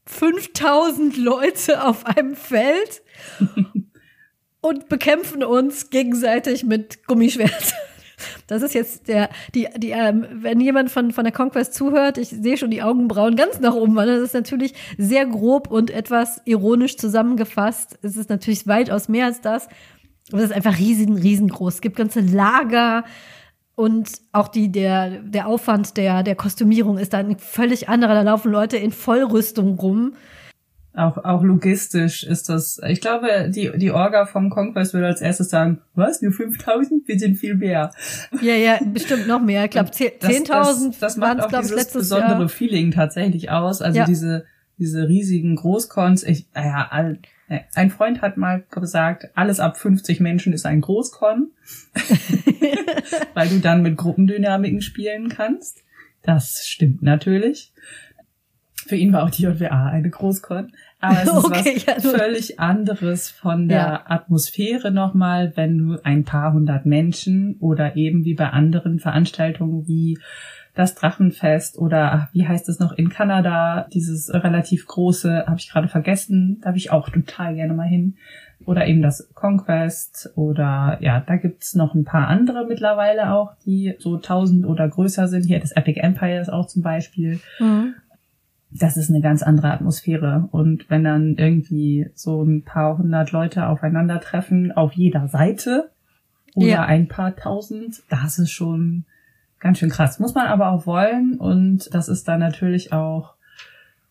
5000 0.05 1.17
Leute 1.17 1.85
auf 1.85 2.05
einem 2.05 2.35
Feld 2.35 3.01
und 4.61 4.89
bekämpfen 4.89 5.43
uns 5.43 5.89
gegenseitig 5.89 6.63
mit 6.63 7.07
Gummischwert. 7.07 7.73
Das 8.45 8.61
ist 8.61 8.73
jetzt 8.75 9.07
der, 9.07 9.29
die, 9.55 9.67
die, 9.77 9.91
ähm, 9.91 10.25
wenn 10.31 10.59
jemand 10.59 10.91
von, 10.91 11.11
von 11.11 11.23
der 11.23 11.33
Conquest 11.33 11.73
zuhört, 11.73 12.19
ich 12.19 12.29
sehe 12.29 12.57
schon 12.57 12.69
die 12.69 12.83
Augenbrauen 12.83 13.35
ganz 13.35 13.59
nach 13.59 13.73
oben, 13.73 13.95
weil 13.95 14.07
das 14.07 14.21
ist 14.21 14.33
natürlich 14.33 14.73
sehr 14.97 15.25
grob 15.25 15.71
und 15.71 15.89
etwas 15.89 16.41
ironisch 16.45 16.97
zusammengefasst. 16.97 17.97
Es 18.03 18.17
ist 18.17 18.29
natürlich 18.29 18.67
weitaus 18.67 19.09
mehr 19.09 19.25
als 19.25 19.41
das. 19.41 19.67
Aber 20.29 20.39
es 20.39 20.49
ist 20.49 20.55
einfach 20.55 20.77
riesen, 20.77 21.17
riesengroß. 21.17 21.75
Es 21.75 21.81
gibt 21.81 21.95
ganze 21.95 22.21
Lager, 22.21 23.03
und 23.75 24.21
auch 24.31 24.47
die, 24.47 24.71
der, 24.71 25.21
der 25.21 25.47
Aufwand 25.47 25.97
der, 25.97 26.21
der 26.21 26.35
Kostümierung 26.35 26.99
ist 26.99 27.13
dann 27.13 27.39
völlig 27.39 27.89
anderer. 27.89 28.13
Da 28.13 28.21
laufen 28.21 28.51
Leute 28.51 28.77
in 28.77 28.91
Vollrüstung 28.91 29.79
rum. 29.79 30.13
Auch, 30.93 31.17
auch 31.23 31.41
logistisch 31.41 32.23
ist 32.23 32.49
das, 32.49 32.79
ich 32.85 32.99
glaube, 32.99 33.49
die, 33.49 33.71
die 33.77 33.91
Orga 33.91 34.25
vom 34.25 34.49
Conquest 34.49 34.93
würde 34.93 35.07
als 35.07 35.21
erstes 35.21 35.49
sagen, 35.49 35.79
was, 35.95 36.21
nur 36.21 36.33
5000? 36.33 37.07
Wir 37.07 37.17
sind 37.17 37.37
viel 37.37 37.55
mehr. 37.55 37.91
Ja, 38.41 38.55
ja, 38.55 38.77
bestimmt 38.83 39.25
noch 39.25 39.41
mehr. 39.41 39.63
Ich 39.63 39.71
glaube, 39.71 39.89
10.000 39.89 40.19
das, 40.47 40.47
das, 40.47 40.99
das 40.99 41.17
macht 41.17 41.39
auch 41.39 41.61
dieses 41.61 41.91
besondere 41.91 42.39
Jahr. 42.39 42.49
Feeling 42.49 42.91
tatsächlich 42.91 43.49
aus. 43.49 43.81
Also 43.81 43.99
ja. 43.99 44.05
diese, 44.05 44.43
diese 44.77 45.07
riesigen 45.07 45.55
Großcons, 45.55 46.23
ich, 46.23 46.45
naja, 46.53 46.87
all, 46.91 47.19
ein 47.73 47.91
Freund 47.91 48.21
hat 48.21 48.37
mal 48.37 48.63
gesagt, 48.71 49.29
alles 49.35 49.59
ab 49.59 49.77
50 49.77 50.19
Menschen 50.19 50.53
ist 50.53 50.65
ein 50.65 50.81
Großkon, 50.81 51.51
weil 53.33 53.49
du 53.49 53.59
dann 53.59 53.81
mit 53.81 53.97
Gruppendynamiken 53.97 54.81
spielen 54.81 55.29
kannst. 55.29 55.83
Das 56.23 56.65
stimmt 56.67 57.01
natürlich. 57.01 57.73
Für 58.87 58.95
ihn 58.95 59.13
war 59.13 59.23
auch 59.23 59.29
die 59.29 59.43
JWA 59.43 59.87
eine 59.87 60.09
Großkon. 60.09 60.71
Aber 60.99 61.21
es 61.21 61.23
ist 61.23 61.45
okay, 61.45 61.75
was 61.75 61.85
ja, 61.85 61.93
also 61.93 62.09
völlig 62.09 62.59
anderes 62.59 63.29
von 63.29 63.67
der 63.67 63.77
ja. 63.77 64.03
Atmosphäre 64.05 64.91
nochmal, 64.91 65.53
wenn 65.55 65.77
du 65.77 65.97
ein 66.03 66.23
paar 66.23 66.53
hundert 66.53 66.85
Menschen 66.85 67.57
oder 67.59 67.95
eben 67.95 68.25
wie 68.25 68.33
bei 68.33 68.49
anderen 68.49 68.99
Veranstaltungen 68.99 69.87
wie 69.87 70.19
das 70.73 70.95
Drachenfest 70.95 71.77
oder 71.77 72.29
wie 72.31 72.47
heißt 72.47 72.69
es 72.69 72.79
noch 72.79 72.93
in 72.93 73.09
Kanada, 73.09 73.87
dieses 73.93 74.33
relativ 74.33 74.87
große, 74.87 75.45
habe 75.45 75.57
ich 75.57 75.69
gerade 75.69 75.89
vergessen, 75.89 76.59
da 76.61 76.67
habe 76.67 76.77
ich 76.77 76.91
auch 76.91 77.09
total 77.09 77.55
gerne 77.55 77.73
mal 77.73 77.87
hin. 77.87 78.15
Oder 78.65 78.85
eben 78.85 79.01
das 79.01 79.27
Conquest 79.33 80.33
oder 80.35 80.99
ja, 81.01 81.19
da 81.19 81.35
gibt's 81.37 81.73
noch 81.73 81.95
ein 81.95 82.05
paar 82.05 82.27
andere 82.27 82.65
mittlerweile 82.67 83.33
auch, 83.33 83.55
die 83.65 83.95
so 83.97 84.17
tausend 84.17 84.67
oder 84.67 84.87
größer 84.87 85.27
sind. 85.27 85.45
Hier 85.45 85.59
das 85.59 85.71
Epic 85.71 85.99
Empire 85.99 86.39
ist 86.39 86.53
auch 86.53 86.67
zum 86.67 86.83
Beispiel. 86.83 87.39
Mhm. 87.59 87.95
Das 88.69 88.97
ist 88.97 89.09
eine 89.09 89.21
ganz 89.21 89.41
andere 89.41 89.71
Atmosphäre. 89.71 90.47
Und 90.51 90.89
wenn 90.89 91.03
dann 91.03 91.35
irgendwie 91.37 92.11
so 92.13 92.43
ein 92.43 92.63
paar 92.63 92.99
hundert 92.99 93.31
Leute 93.31 93.67
aufeinandertreffen, 93.67 94.71
auf 94.71 94.93
jeder 94.93 95.27
Seite 95.27 95.89
oder 96.53 96.67
ja. 96.67 96.85
ein 96.85 97.07
paar 97.07 97.35
tausend, 97.35 98.03
das 98.09 98.37
ist 98.37 98.51
schon 98.51 99.05
ganz 99.61 99.79
schön 99.79 99.89
krass. 99.89 100.19
Muss 100.19 100.35
man 100.35 100.47
aber 100.47 100.71
auch 100.71 100.85
wollen 100.85 101.37
und 101.37 101.93
das 101.93 102.09
ist 102.09 102.27
dann 102.27 102.41
natürlich 102.41 102.91
auch 102.91 103.35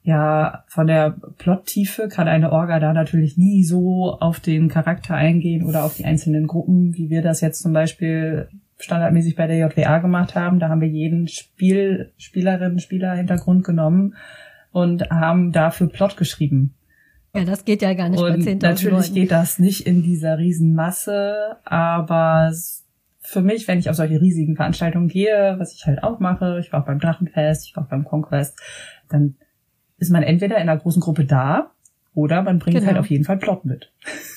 ja, 0.02 0.64
von 0.66 0.86
der 0.86 1.14
Plottiefe 1.36 2.08
kann 2.08 2.26
eine 2.26 2.52
Orga 2.52 2.80
da 2.80 2.94
natürlich 2.94 3.36
nie 3.36 3.64
so 3.64 4.16
auf 4.18 4.40
den 4.40 4.68
Charakter 4.68 5.14
eingehen 5.14 5.66
oder 5.66 5.84
auf 5.84 5.96
die 5.96 6.06
einzelnen 6.06 6.46
Gruppen, 6.46 6.96
wie 6.96 7.10
wir 7.10 7.20
das 7.20 7.42
jetzt 7.42 7.60
zum 7.60 7.74
Beispiel 7.74 8.48
standardmäßig 8.78 9.36
bei 9.36 9.46
der 9.46 9.58
JWA 9.58 9.98
gemacht 9.98 10.34
haben. 10.34 10.58
Da 10.58 10.70
haben 10.70 10.80
wir 10.80 10.88
jeden 10.88 11.28
Spiel, 11.28 12.12
Spielerin, 12.16 12.78
Spieler 12.78 13.14
Hintergrund 13.14 13.62
genommen 13.62 14.14
und 14.72 15.10
haben 15.10 15.52
dafür 15.52 15.88
Plot 15.88 16.16
geschrieben. 16.16 16.74
Ja, 17.34 17.44
das 17.44 17.64
geht 17.66 17.82
ja 17.82 17.92
gar 17.92 18.08
nicht 18.08 18.20
und 18.20 18.44
bei 18.44 18.52
10.000 18.52 18.62
Natürlich 18.62 18.92
Leuten. 18.92 19.14
geht 19.14 19.30
das 19.30 19.58
nicht 19.58 19.86
in 19.86 20.02
dieser 20.02 20.38
Riesenmasse, 20.38 21.58
aber 21.64 22.52
für 23.30 23.42
mich, 23.42 23.68
wenn 23.68 23.78
ich 23.78 23.88
auf 23.88 23.94
solche 23.94 24.20
riesigen 24.20 24.56
Veranstaltungen 24.56 25.06
gehe, 25.06 25.54
was 25.58 25.72
ich 25.72 25.86
halt 25.86 26.02
auch 26.02 26.18
mache, 26.18 26.58
ich 26.58 26.72
war 26.72 26.82
auch 26.82 26.86
beim 26.86 26.98
Drachenfest, 26.98 27.64
ich 27.64 27.76
war 27.76 27.84
auch 27.84 27.88
beim 27.88 28.04
Conquest, 28.04 28.58
dann 29.08 29.36
ist 29.98 30.10
man 30.10 30.24
entweder 30.24 30.56
in 30.56 30.68
einer 30.68 30.76
großen 30.76 31.00
Gruppe 31.00 31.24
da 31.24 31.70
oder 32.12 32.42
man 32.42 32.58
bringt 32.58 32.74
halt 32.74 32.82
genau. 32.82 32.94
halt 32.94 32.98
auf 32.98 33.10
jeden 33.10 33.24
Fall 33.24 33.38
Plot 33.38 33.64
mit. 33.64 33.92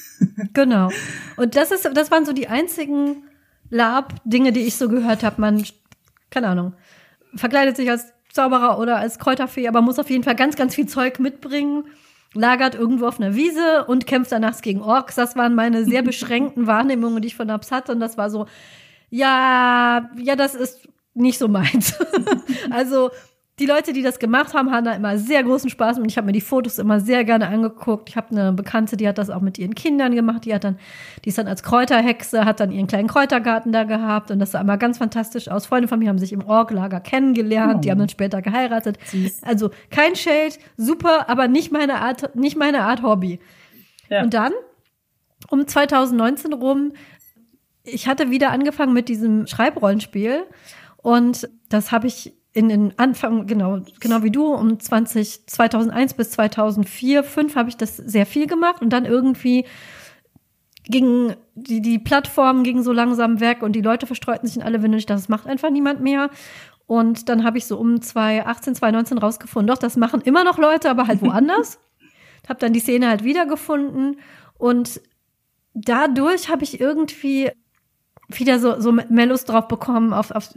genau. 0.53 0.89
Und 1.37 1.55
das 1.55 1.71
ist, 1.71 1.89
das 1.95 2.11
waren 2.11 2.25
so 2.25 2.33
die 2.33 2.49
einzigen 2.49 3.23
Lab-Dinge, 3.71 4.51
die 4.51 4.59
ich 4.59 4.75
so 4.75 4.87
gehört 4.89 5.23
habe. 5.23 5.41
Man, 5.41 5.63
keine 6.29 6.49
Ahnung, 6.49 6.73
verkleidet 7.33 7.75
sich 7.75 7.89
als 7.89 8.13
Zauberer 8.31 8.77
oder 8.77 8.97
als 8.97 9.17
Kräuterfee, 9.17 9.67
aber 9.67 9.81
muss 9.81 9.97
auf 9.97 10.11
jeden 10.11 10.23
Fall 10.23 10.35
ganz, 10.35 10.55
ganz 10.55 10.75
viel 10.75 10.87
Zeug 10.87 11.19
mitbringen, 11.19 11.85
lagert 12.35 12.75
irgendwo 12.75 13.07
auf 13.07 13.19
einer 13.19 13.33
Wiese 13.33 13.85
und 13.87 14.05
kämpft 14.05 14.31
danach 14.31 14.61
gegen 14.61 14.81
Orks. 14.81 15.15
Das 15.15 15.35
waren 15.35 15.55
meine 15.55 15.83
sehr 15.83 16.01
beschränkten 16.03 16.67
Wahrnehmungen, 16.67 17.23
die 17.23 17.29
ich 17.29 17.35
von 17.35 17.49
Abs 17.49 17.71
hatte. 17.71 17.91
Und 17.91 17.99
das 17.99 18.19
war 18.19 18.29
so, 18.29 18.45
ja, 19.13 20.09
ja, 20.17 20.35
das 20.35 20.55
ist 20.55 20.89
nicht 21.13 21.37
so 21.37 21.47
meins. 21.47 21.93
also 22.71 23.11
die 23.59 23.67
Leute, 23.67 23.93
die 23.93 24.01
das 24.01 24.17
gemacht 24.17 24.55
haben, 24.55 24.71
haben 24.71 24.85
da 24.85 24.93
immer 24.93 25.19
sehr 25.19 25.43
großen 25.43 25.69
Spaß 25.69 25.99
und 25.99 26.05
ich 26.05 26.17
habe 26.17 26.25
mir 26.25 26.31
die 26.31 26.41
Fotos 26.41 26.79
immer 26.79 26.99
sehr 26.99 27.23
gerne 27.23 27.47
angeguckt. 27.47 28.09
Ich 28.09 28.17
habe 28.17 28.31
eine 28.31 28.53
Bekannte, 28.53 28.97
die 28.97 29.07
hat 29.07 29.19
das 29.19 29.29
auch 29.29 29.41
mit 29.41 29.59
ihren 29.59 29.75
Kindern 29.75 30.15
gemacht. 30.15 30.45
Die 30.45 30.55
hat 30.55 30.63
dann, 30.63 30.79
die 31.23 31.29
ist 31.29 31.37
dann 31.37 31.47
als 31.47 31.61
Kräuterhexe, 31.61 32.43
hat 32.43 32.59
dann 32.59 32.71
ihren 32.71 32.87
kleinen 32.87 33.07
Kräutergarten 33.07 33.71
da 33.71 33.83
gehabt 33.83 34.31
und 34.31 34.39
das 34.39 34.53
sah 34.53 34.61
immer 34.61 34.77
ganz 34.77 34.97
fantastisch 34.97 35.47
aus. 35.47 35.67
Freunde 35.67 35.87
von 35.87 35.99
mir 35.99 36.09
haben 36.09 36.17
sich 36.17 36.33
im 36.33 36.43
Orglager 36.43 36.99
kennengelernt, 36.99 37.75
oh. 37.75 37.81
die 37.81 37.91
haben 37.91 37.99
dann 37.99 38.09
später 38.09 38.41
geheiratet. 38.41 38.97
Süß. 39.05 39.43
Also 39.43 39.69
kein 39.91 40.15
Shade, 40.15 40.55
super, 40.75 41.29
aber 41.29 41.47
nicht 41.47 41.71
meine 41.71 42.01
Art, 42.01 42.35
nicht 42.35 42.57
meine 42.57 42.81
Art 42.81 43.03
Hobby. 43.03 43.39
Ja. 44.09 44.23
Und 44.23 44.33
dann 44.33 44.53
um 45.49 45.67
2019 45.67 46.53
rum, 46.53 46.93
ich 47.83 48.07
hatte 48.07 48.29
wieder 48.29 48.51
angefangen 48.51 48.93
mit 48.93 49.09
diesem 49.09 49.47
Schreibrollenspiel 49.47 50.45
und 50.97 51.49
das 51.69 51.91
habe 51.91 52.07
ich 52.07 52.33
in 52.53 52.69
den 52.69 52.97
Anfang, 52.97 53.47
genau, 53.47 53.81
genau 53.99 54.23
wie 54.23 54.29
du, 54.29 54.53
um 54.53 54.79
20, 54.79 55.47
2001 55.47 56.13
bis 56.13 56.31
2004, 56.31 57.23
2005 57.23 57.55
habe 57.55 57.69
ich 57.69 57.77
das 57.77 57.97
sehr 57.97 58.25
viel 58.25 58.47
gemacht 58.47 58.81
und 58.81 58.91
dann 58.91 59.05
irgendwie 59.05 59.65
ging 60.85 61.35
die, 61.55 61.81
die 61.81 61.99
Plattform 61.99 62.63
ging 62.63 62.83
so 62.83 62.91
langsam 62.91 63.39
weg 63.39 63.63
und 63.63 63.73
die 63.73 63.81
Leute 63.81 64.05
verstreuten 64.05 64.47
sich 64.47 64.57
in 64.57 64.63
alle 64.63 64.83
Winde. 64.83 64.97
Ich 64.97 65.05
dachte, 65.05 65.21
das 65.21 65.29
macht 65.29 65.47
einfach 65.47 65.69
niemand 65.69 66.01
mehr. 66.01 66.29
Und 66.85 67.29
dann 67.29 67.43
habe 67.43 67.57
ich 67.57 67.65
so 67.65 67.77
um 67.77 68.01
2018, 68.01 68.75
2019 68.75 69.17
rausgefunden, 69.17 69.67
doch, 69.67 69.77
das 69.77 69.95
machen 69.95 70.21
immer 70.21 70.43
noch 70.43 70.57
Leute, 70.57 70.89
aber 70.89 71.07
halt 71.07 71.21
woanders. 71.21 71.79
habe 72.49 72.59
dann 72.59 72.73
die 72.73 72.81
Szene 72.81 73.07
halt 73.07 73.23
wiedergefunden 73.23 74.17
und 74.57 75.01
dadurch 75.73 76.49
habe 76.49 76.63
ich 76.63 76.81
irgendwie 76.81 77.51
wieder 78.39 78.59
so, 78.59 78.79
so 78.79 78.91
mehr 78.91 79.25
Lust 79.25 79.49
drauf 79.49 79.67
bekommen, 79.67 80.13
auf, 80.13 80.31
auf 80.31 80.49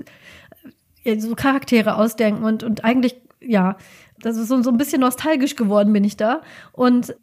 so 1.18 1.34
Charaktere 1.34 1.96
ausdenken 1.96 2.44
und, 2.44 2.62
und 2.62 2.84
eigentlich, 2.84 3.20
ja, 3.40 3.76
das 4.20 4.36
ist 4.36 4.48
so, 4.48 4.60
so 4.62 4.70
ein 4.70 4.76
bisschen 4.76 5.00
nostalgisch 5.00 5.56
geworden 5.56 5.92
bin 5.92 6.04
ich 6.04 6.16
da. 6.16 6.42
Und 6.72 7.14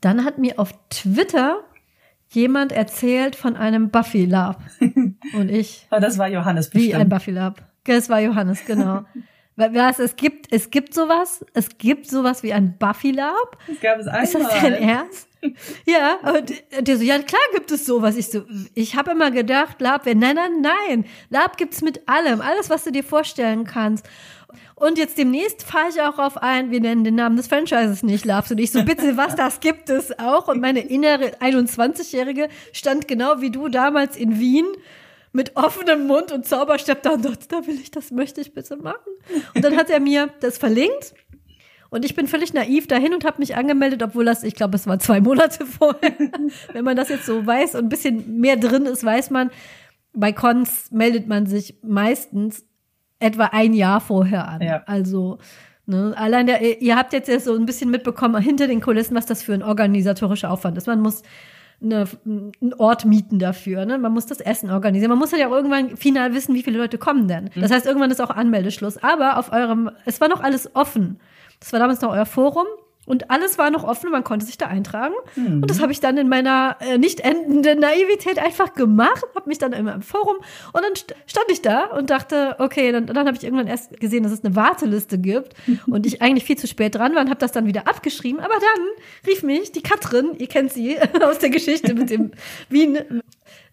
dann 0.00 0.24
hat 0.24 0.38
mir 0.38 0.58
auf 0.58 0.72
Twitter 0.88 1.60
jemand 2.30 2.72
erzählt 2.72 3.36
von 3.36 3.56
einem 3.56 3.90
Buffy 3.90 4.24
Lab. 4.24 4.62
Und 4.80 5.50
ich. 5.50 5.86
oh, 5.90 5.98
das 6.00 6.18
war 6.18 6.28
Johannes 6.28 6.70
bestimmt. 6.70 6.94
Wie 6.94 6.94
ein 6.94 7.08
Buffy 7.08 7.32
Lab. 7.32 7.62
Das 7.84 8.08
war 8.08 8.20
Johannes, 8.20 8.64
genau. 8.64 9.04
Was, 9.56 9.98
es 9.98 10.16
gibt, 10.16 10.50
es 10.52 10.70
gibt 10.70 10.94
sowas, 10.94 11.44
es 11.52 11.76
gibt 11.76 12.08
sowas 12.08 12.42
wie 12.42 12.54
ein 12.54 12.78
Buffy 12.78 13.10
Lab. 13.10 13.58
Das 13.66 13.80
gab 13.80 13.98
es 13.98 14.06
einmal. 14.06 14.24
Ist 14.24 14.34
das 14.34 14.48
dein 14.48 14.72
Ernst? 14.72 15.28
Ja, 15.86 16.18
und 16.34 16.52
der 16.80 16.96
so, 16.96 17.02
ja 17.02 17.18
klar 17.18 17.40
gibt 17.54 17.70
es 17.70 17.86
sowas. 17.86 18.16
Ich 18.16 18.28
so, 18.28 18.44
ich 18.74 18.96
habe 18.96 19.12
immer 19.12 19.30
gedacht, 19.30 19.80
Lab 19.80 20.06
wäre, 20.06 20.16
nein, 20.16 20.36
nein, 20.36 20.60
nein. 20.60 21.04
Lab 21.30 21.56
gibt's 21.56 21.82
mit 21.82 22.08
allem, 22.08 22.40
alles, 22.40 22.70
was 22.70 22.84
du 22.84 22.92
dir 22.92 23.04
vorstellen 23.04 23.64
kannst. 23.64 24.06
Und 24.74 24.98
jetzt 24.98 25.18
demnächst 25.18 25.62
fahre 25.62 25.90
ich 25.90 26.00
auch 26.00 26.18
auf 26.18 26.38
ein, 26.38 26.70
wir 26.70 26.80
nennen 26.80 27.04
den 27.04 27.14
Namen 27.14 27.36
des 27.36 27.48
Franchises 27.48 28.02
nicht 28.02 28.24
Labs. 28.24 28.50
Und 28.50 28.58
ich 28.58 28.72
so, 28.72 28.82
bitte, 28.82 29.16
was, 29.16 29.36
das 29.36 29.60
gibt 29.60 29.90
es 29.90 30.18
auch? 30.18 30.48
Und 30.48 30.60
meine 30.60 30.80
innere 30.80 31.36
21-Jährige 31.40 32.48
stand 32.72 33.06
genau 33.06 33.40
wie 33.40 33.50
du 33.50 33.68
damals 33.68 34.16
in 34.16 34.38
Wien 34.38 34.66
mit 35.32 35.56
offenem 35.56 36.06
Mund 36.06 36.32
und 36.32 36.46
Zauberstab 36.46 37.02
da 37.02 37.10
und 37.10 37.24
dachte, 37.24 37.46
da 37.48 37.66
will 37.66 37.78
ich, 37.80 37.90
das 37.90 38.10
möchte 38.10 38.40
ich 38.40 38.52
bitte 38.52 38.76
machen. 38.76 39.12
Und 39.54 39.64
dann 39.64 39.76
hat 39.76 39.90
er 39.90 40.00
mir 40.00 40.30
das 40.40 40.58
verlinkt 40.58 41.14
und 41.90 42.04
ich 42.04 42.14
bin 42.14 42.26
völlig 42.26 42.54
naiv 42.54 42.86
dahin 42.86 43.14
und 43.14 43.24
habe 43.24 43.38
mich 43.38 43.56
angemeldet, 43.56 44.02
obwohl 44.02 44.24
das, 44.24 44.42
ich 44.42 44.54
glaube, 44.54 44.76
es 44.76 44.86
war 44.86 44.98
zwei 44.98 45.20
Monate 45.20 45.66
vorher. 45.66 46.14
Wenn 46.72 46.84
man 46.84 46.96
das 46.96 47.08
jetzt 47.08 47.26
so 47.26 47.44
weiß 47.44 47.74
und 47.74 47.84
ein 47.84 47.88
bisschen 47.88 48.40
mehr 48.40 48.56
drin 48.56 48.86
ist, 48.86 49.04
weiß 49.04 49.30
man, 49.30 49.50
bei 50.12 50.32
Cons 50.32 50.90
meldet 50.90 51.28
man 51.28 51.46
sich 51.46 51.76
meistens 51.82 52.64
etwa 53.18 53.46
ein 53.52 53.74
Jahr 53.74 54.00
vorher 54.00 54.48
an. 54.48 54.62
Ja. 54.62 54.82
Also 54.86 55.38
Ne? 55.90 56.14
Allein 56.16 56.46
der, 56.46 56.80
ihr 56.80 56.96
habt 56.96 57.12
jetzt 57.12 57.28
erst 57.28 57.46
so 57.46 57.54
ein 57.56 57.66
bisschen 57.66 57.90
mitbekommen 57.90 58.40
hinter 58.40 58.68
den 58.68 58.80
Kulissen, 58.80 59.16
was 59.16 59.26
das 59.26 59.42
für 59.42 59.54
ein 59.54 59.62
organisatorischer 59.64 60.48
Aufwand 60.48 60.78
ist. 60.78 60.86
Man 60.86 61.00
muss 61.00 61.22
eine, 61.82 62.04
einen 62.24 62.74
Ort 62.78 63.04
mieten 63.06 63.40
dafür. 63.40 63.84
Ne? 63.86 63.98
Man 63.98 64.12
muss 64.12 64.26
das 64.26 64.40
Essen 64.40 64.70
organisieren. 64.70 65.10
Man 65.10 65.18
muss 65.18 65.32
halt 65.32 65.40
ja 65.40 65.48
auch 65.48 65.52
irgendwann 65.52 65.96
final 65.96 66.32
wissen, 66.32 66.54
wie 66.54 66.62
viele 66.62 66.78
Leute 66.78 66.96
kommen 66.96 67.26
denn. 67.26 67.50
Das 67.56 67.70
mhm. 67.70 67.74
heißt, 67.74 67.86
irgendwann 67.86 68.12
ist 68.12 68.20
auch 68.20 68.30
Anmeldeschluss. 68.30 69.02
Aber 69.02 69.36
auf 69.36 69.50
eurem, 69.52 69.90
es 70.04 70.20
war 70.20 70.28
noch 70.28 70.42
alles 70.42 70.76
offen. 70.76 71.18
Das 71.60 71.72
war 71.72 71.80
damals 71.80 72.00
noch 72.00 72.10
euer 72.10 72.26
Forum. 72.26 72.66
Und 73.06 73.28
alles 73.30 73.58
war 73.58 73.70
noch 73.70 73.82
offen, 73.82 74.10
man 74.12 74.22
konnte 74.22 74.46
sich 74.46 74.56
da 74.56 74.66
eintragen. 74.66 75.14
Mhm. 75.34 75.62
Und 75.62 75.70
das 75.70 75.80
habe 75.80 75.90
ich 75.90 75.98
dann 75.98 76.16
in 76.16 76.28
meiner 76.28 76.76
äh, 76.80 76.96
nicht 76.96 77.20
endenden 77.20 77.80
Naivität 77.80 78.38
einfach 78.38 78.74
gemacht, 78.74 79.24
habe 79.34 79.48
mich 79.48 79.58
dann 79.58 79.72
immer 79.72 79.94
im 79.94 80.02
Forum 80.02 80.36
und 80.36 80.82
dann 80.82 80.92
stand 81.26 81.46
ich 81.50 81.60
da 81.60 81.86
und 81.86 82.10
dachte, 82.10 82.54
okay, 82.58 82.92
dann, 82.92 83.06
dann 83.06 83.26
habe 83.26 83.36
ich 83.36 83.42
irgendwann 83.42 83.66
erst 83.66 83.98
gesehen, 83.98 84.22
dass 84.22 84.30
es 84.30 84.44
eine 84.44 84.54
Warteliste 84.54 85.18
gibt 85.18 85.54
und 85.88 86.06
ich 86.06 86.22
eigentlich 86.22 86.44
viel 86.44 86.56
zu 86.56 86.68
spät 86.68 86.94
dran 86.94 87.14
war 87.14 87.22
und 87.22 87.30
habe 87.30 87.40
das 87.40 87.50
dann 87.50 87.66
wieder 87.66 87.88
abgeschrieben. 87.88 88.38
Aber 88.38 88.54
dann 88.54 88.86
rief 89.26 89.42
mich 89.42 89.72
die 89.72 89.82
Katrin, 89.82 90.34
ihr 90.38 90.46
kennt 90.46 90.72
sie 90.72 90.96
aus 91.20 91.38
der 91.38 91.50
Geschichte 91.50 91.94
mit 91.94 92.10
dem 92.10 92.30
Wien, 92.68 93.22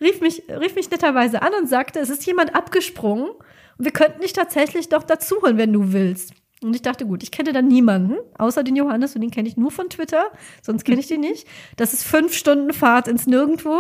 rief 0.02 0.20
mich, 0.22 0.44
rief 0.50 0.74
mich 0.74 0.90
netterweise 0.90 1.44
an 1.44 1.52
und 1.62 1.70
sagte, 1.70 2.00
es 2.00 2.10
ist 2.10 2.26
jemand 2.26 2.56
abgesprungen 2.56 3.30
und 3.30 3.86
wir 3.86 3.92
könnten 3.92 4.22
dich 4.22 4.34
tatsächlich 4.34 4.90
doch 4.90 5.04
dazuholen, 5.04 5.58
wenn 5.58 5.74
du 5.74 5.94
willst. 5.94 6.34
Und 6.64 6.76
ich 6.76 6.82
dachte, 6.82 7.06
gut, 7.06 7.22
ich 7.22 7.32
kenne 7.32 7.54
da 7.54 7.62
niemanden, 7.62 8.16
außer 8.38 8.64
den 8.64 8.76
Johannes, 8.76 9.14
und 9.16 9.22
den 9.22 9.30
kenne 9.30 9.48
ich 9.48 9.58
nur 9.58 9.70
von 9.70 9.90
Twitter, 9.90 10.26
sonst 10.64 10.86
kenne 10.86 11.00
ich 11.00 11.08
den 11.08 11.22
nicht. 11.22 11.48
Das 11.76 11.94
ist 11.94 12.04
fünf 12.04 12.34
Stunden 12.34 12.74
Fahrt 12.74 13.08
ins 13.08 13.28
Nirgendwo. 13.28 13.78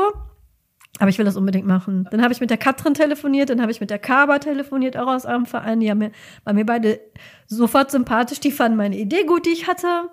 Aber 1.00 1.10
ich 1.10 1.18
will 1.18 1.26
das 1.26 1.38
unbedingt 1.38 1.68
machen. 1.68 2.08
Dann 2.10 2.24
habe 2.24 2.34
ich 2.34 2.42
mit 2.42 2.50
der 2.50 2.58
Katrin 2.58 2.94
telefoniert, 2.94 3.50
dann 3.50 3.62
habe 3.62 3.72
ich 3.72 3.80
mit 3.80 3.90
der 3.90 4.00
Kaba 4.00 4.40
telefoniert, 4.40 4.98
auch 4.98 5.08
aus 5.08 5.26
eurem 5.26 5.46
Verein. 5.46 5.80
Die 5.80 5.90
haben 5.92 6.00
mir, 6.00 6.12
waren 6.44 6.56
mir 6.56 6.66
beide 6.66 7.00
sofort 7.46 7.92
sympathisch. 7.92 8.40
Die 8.40 8.52
fanden 8.52 8.78
meine 8.78 8.98
Idee 8.98 9.24
gut, 9.26 9.46
die 9.46 9.52
ich 9.52 9.68
hatte. 9.68 10.10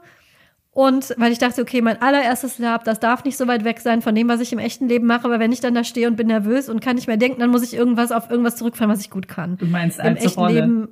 Und 0.74 1.14
weil 1.18 1.30
ich 1.30 1.38
dachte, 1.38 1.62
okay, 1.62 1.80
mein 1.80 2.02
allererstes 2.02 2.58
Lab, 2.58 2.82
das 2.82 2.98
darf 2.98 3.24
nicht 3.24 3.36
so 3.36 3.46
weit 3.46 3.64
weg 3.64 3.78
sein 3.78 4.02
von 4.02 4.12
dem, 4.12 4.26
was 4.28 4.40
ich 4.40 4.52
im 4.52 4.58
echten 4.58 4.88
Leben 4.88 5.06
mache, 5.06 5.30
weil 5.30 5.38
wenn 5.38 5.52
ich 5.52 5.60
dann 5.60 5.72
da 5.72 5.84
stehe 5.84 6.08
und 6.08 6.16
bin 6.16 6.26
nervös 6.26 6.68
und 6.68 6.80
kann 6.80 6.96
nicht 6.96 7.06
mehr 7.06 7.16
denken, 7.16 7.38
dann 7.38 7.50
muss 7.50 7.62
ich 7.62 7.74
irgendwas 7.74 8.10
auf 8.10 8.28
irgendwas 8.28 8.56
zurückfallen, 8.56 8.92
was 8.92 9.00
ich 9.00 9.08
gut 9.08 9.28
kann. 9.28 9.56
Du 9.56 9.66
meinst 9.66 10.00
Im 10.00 10.16
echten 10.16 10.40
Rolle. 10.40 10.60
Leben 10.60 10.88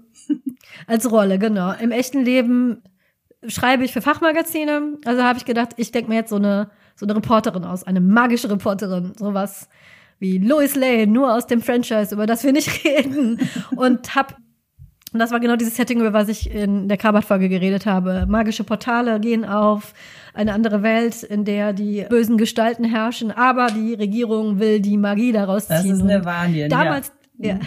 als 0.87 1.11
Rolle, 1.11 1.39
genau. 1.39 1.73
Im 1.73 1.91
echten 1.91 2.25
Leben 2.25 2.83
schreibe 3.47 3.85
ich 3.85 3.93
für 3.93 4.03
Fachmagazine. 4.03 4.99
Also 5.05 5.23
habe 5.23 5.39
ich 5.39 5.45
gedacht, 5.45 5.71
ich 5.77 5.93
denke 5.93 6.11
mir 6.11 6.17
jetzt 6.17 6.31
so 6.31 6.37
eine, 6.37 6.71
so 6.97 7.07
eine 7.07 7.17
Reporterin 7.17 7.65
aus, 7.65 7.85
eine 7.85 8.01
magische 8.01 8.51
Reporterin, 8.51 9.13
sowas 9.19 9.69
wie 10.19 10.39
Lois 10.39 10.77
Lane, 10.77 11.09
nur 11.09 11.35
aus 11.35 11.47
dem 11.47 11.61
Franchise, 11.61 12.15
über 12.15 12.27
das 12.27 12.45
wir 12.45 12.53
nicht 12.53 12.85
reden. 12.85 13.41
Und 13.75 14.15
hab 14.15 14.37
und 15.13 15.19
das 15.19 15.31
war 15.31 15.41
genau 15.41 15.57
dieses 15.57 15.77
Setting, 15.77 16.01
über 16.01 16.15
was 16.15 16.29
ich 16.29 16.51
in 16.51 16.89
der 16.89 16.97
Krabat-Folge 16.97 17.51
geredet 17.51 17.85
habe. 17.85 18.25
Magische 18.27 18.65
Portale 18.65 19.21
gehen 19.21 19.45
auf, 19.45 19.93
eine 20.33 20.55
andere 20.55 20.83
Welt, 20.83 21.23
in 21.23 21.45
der 21.45 21.75
die 21.75 22.07
bösen 22.09 22.39
Gestalten 22.39 22.85
herrschen, 22.85 23.31
aber 23.31 23.67
die 23.67 23.93
Regierung 23.93 24.59
will 24.59 24.81
die 24.81 24.97
Magie 24.97 25.33
daraus 25.33 25.67
ziehen. 25.67 25.77
Das 25.77 25.85
ist 25.85 26.03
Nirvanien, 26.03 26.71
damals, 26.71 27.13
ja. 27.37 27.55
ja. 27.55 27.61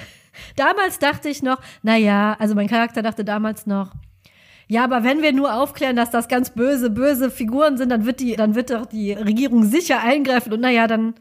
Damals 0.56 1.00
dachte 1.00 1.30
ich 1.30 1.44
noch, 1.44 1.60
na 1.84 1.98
ja, 1.98 2.36
also 2.40 2.56
mein 2.56 2.68
Charakter 2.68 3.02
dachte 3.02 3.26
damals 3.26 3.66
noch, 3.66 3.92
ja, 4.68 4.84
aber 4.84 5.04
wenn 5.04 5.22
wir 5.22 5.32
nur 5.32 5.54
aufklären, 5.54 5.96
dass 5.96 6.10
das 6.10 6.28
ganz 6.28 6.50
böse, 6.50 6.90
böse 6.90 7.30
Figuren 7.30 7.78
sind, 7.78 7.90
dann 7.90 8.06
wird 8.06 8.20
die, 8.20 8.36
dann 8.36 8.56
wird 8.56 8.72
doch 8.72 8.88
die 8.88 9.14
Regierung 9.14 9.64
sicher 9.64 10.02
eingreifen 10.02 10.54
und 10.54 10.62
naja, 10.62 10.88
dann 10.88 11.14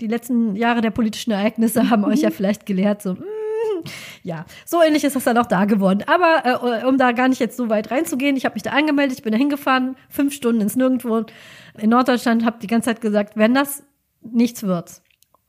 die 0.00 0.06
letzten 0.06 0.54
Jahre 0.54 0.80
der 0.80 0.90
politischen 0.90 1.32
Ereignisse 1.32 1.90
haben 1.90 2.04
euch 2.04 2.20
ja 2.20 2.30
vielleicht 2.30 2.66
gelehrt, 2.66 3.02
so, 3.02 3.14
mm, 3.14 3.84
ja, 4.22 4.44
so 4.64 4.80
ähnlich 4.80 5.02
ist 5.02 5.16
das 5.16 5.24
dann 5.24 5.38
auch 5.38 5.46
da 5.46 5.64
geworden. 5.64 6.04
Aber 6.06 6.82
äh, 6.82 6.86
um 6.86 6.96
da 6.96 7.12
gar 7.12 7.28
nicht 7.28 7.40
jetzt 7.40 7.56
so 7.56 7.68
weit 7.68 7.90
reinzugehen, 7.90 8.36
ich 8.36 8.44
habe 8.44 8.54
mich 8.54 8.62
da 8.62 8.70
angemeldet, 8.70 9.18
ich 9.18 9.24
bin 9.24 9.32
da 9.32 9.38
hingefahren, 9.38 9.96
fünf 10.08 10.32
Stunden 10.32 10.60
ins 10.60 10.76
Nirgendwo 10.76 11.24
in 11.78 11.90
Norddeutschland, 11.90 12.44
habe 12.44 12.58
die 12.60 12.68
ganze 12.68 12.90
Zeit 12.90 13.00
gesagt, 13.00 13.36
wenn 13.36 13.54
das 13.54 13.82
nichts 14.22 14.62
wird 14.62 15.02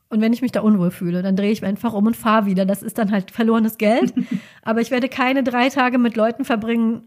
und 0.08 0.20
wenn 0.20 0.32
ich 0.32 0.42
mich 0.42 0.52
da 0.52 0.60
unwohl 0.60 0.90
fühle, 0.90 1.22
dann 1.22 1.34
drehe 1.34 1.50
ich 1.50 1.62
mich 1.62 1.68
einfach 1.68 1.92
um 1.92 2.06
und 2.06 2.16
fahre 2.16 2.46
wieder. 2.46 2.64
Das 2.64 2.82
ist 2.82 2.98
dann 2.98 3.10
halt 3.10 3.32
verlorenes 3.32 3.76
Geld. 3.76 4.14
Aber 4.62 4.80
ich 4.80 4.90
werde 4.90 5.08
keine 5.08 5.42
drei 5.42 5.68
Tage 5.68 5.98
mit 5.98 6.16
Leuten 6.16 6.44
verbringen, 6.44 7.06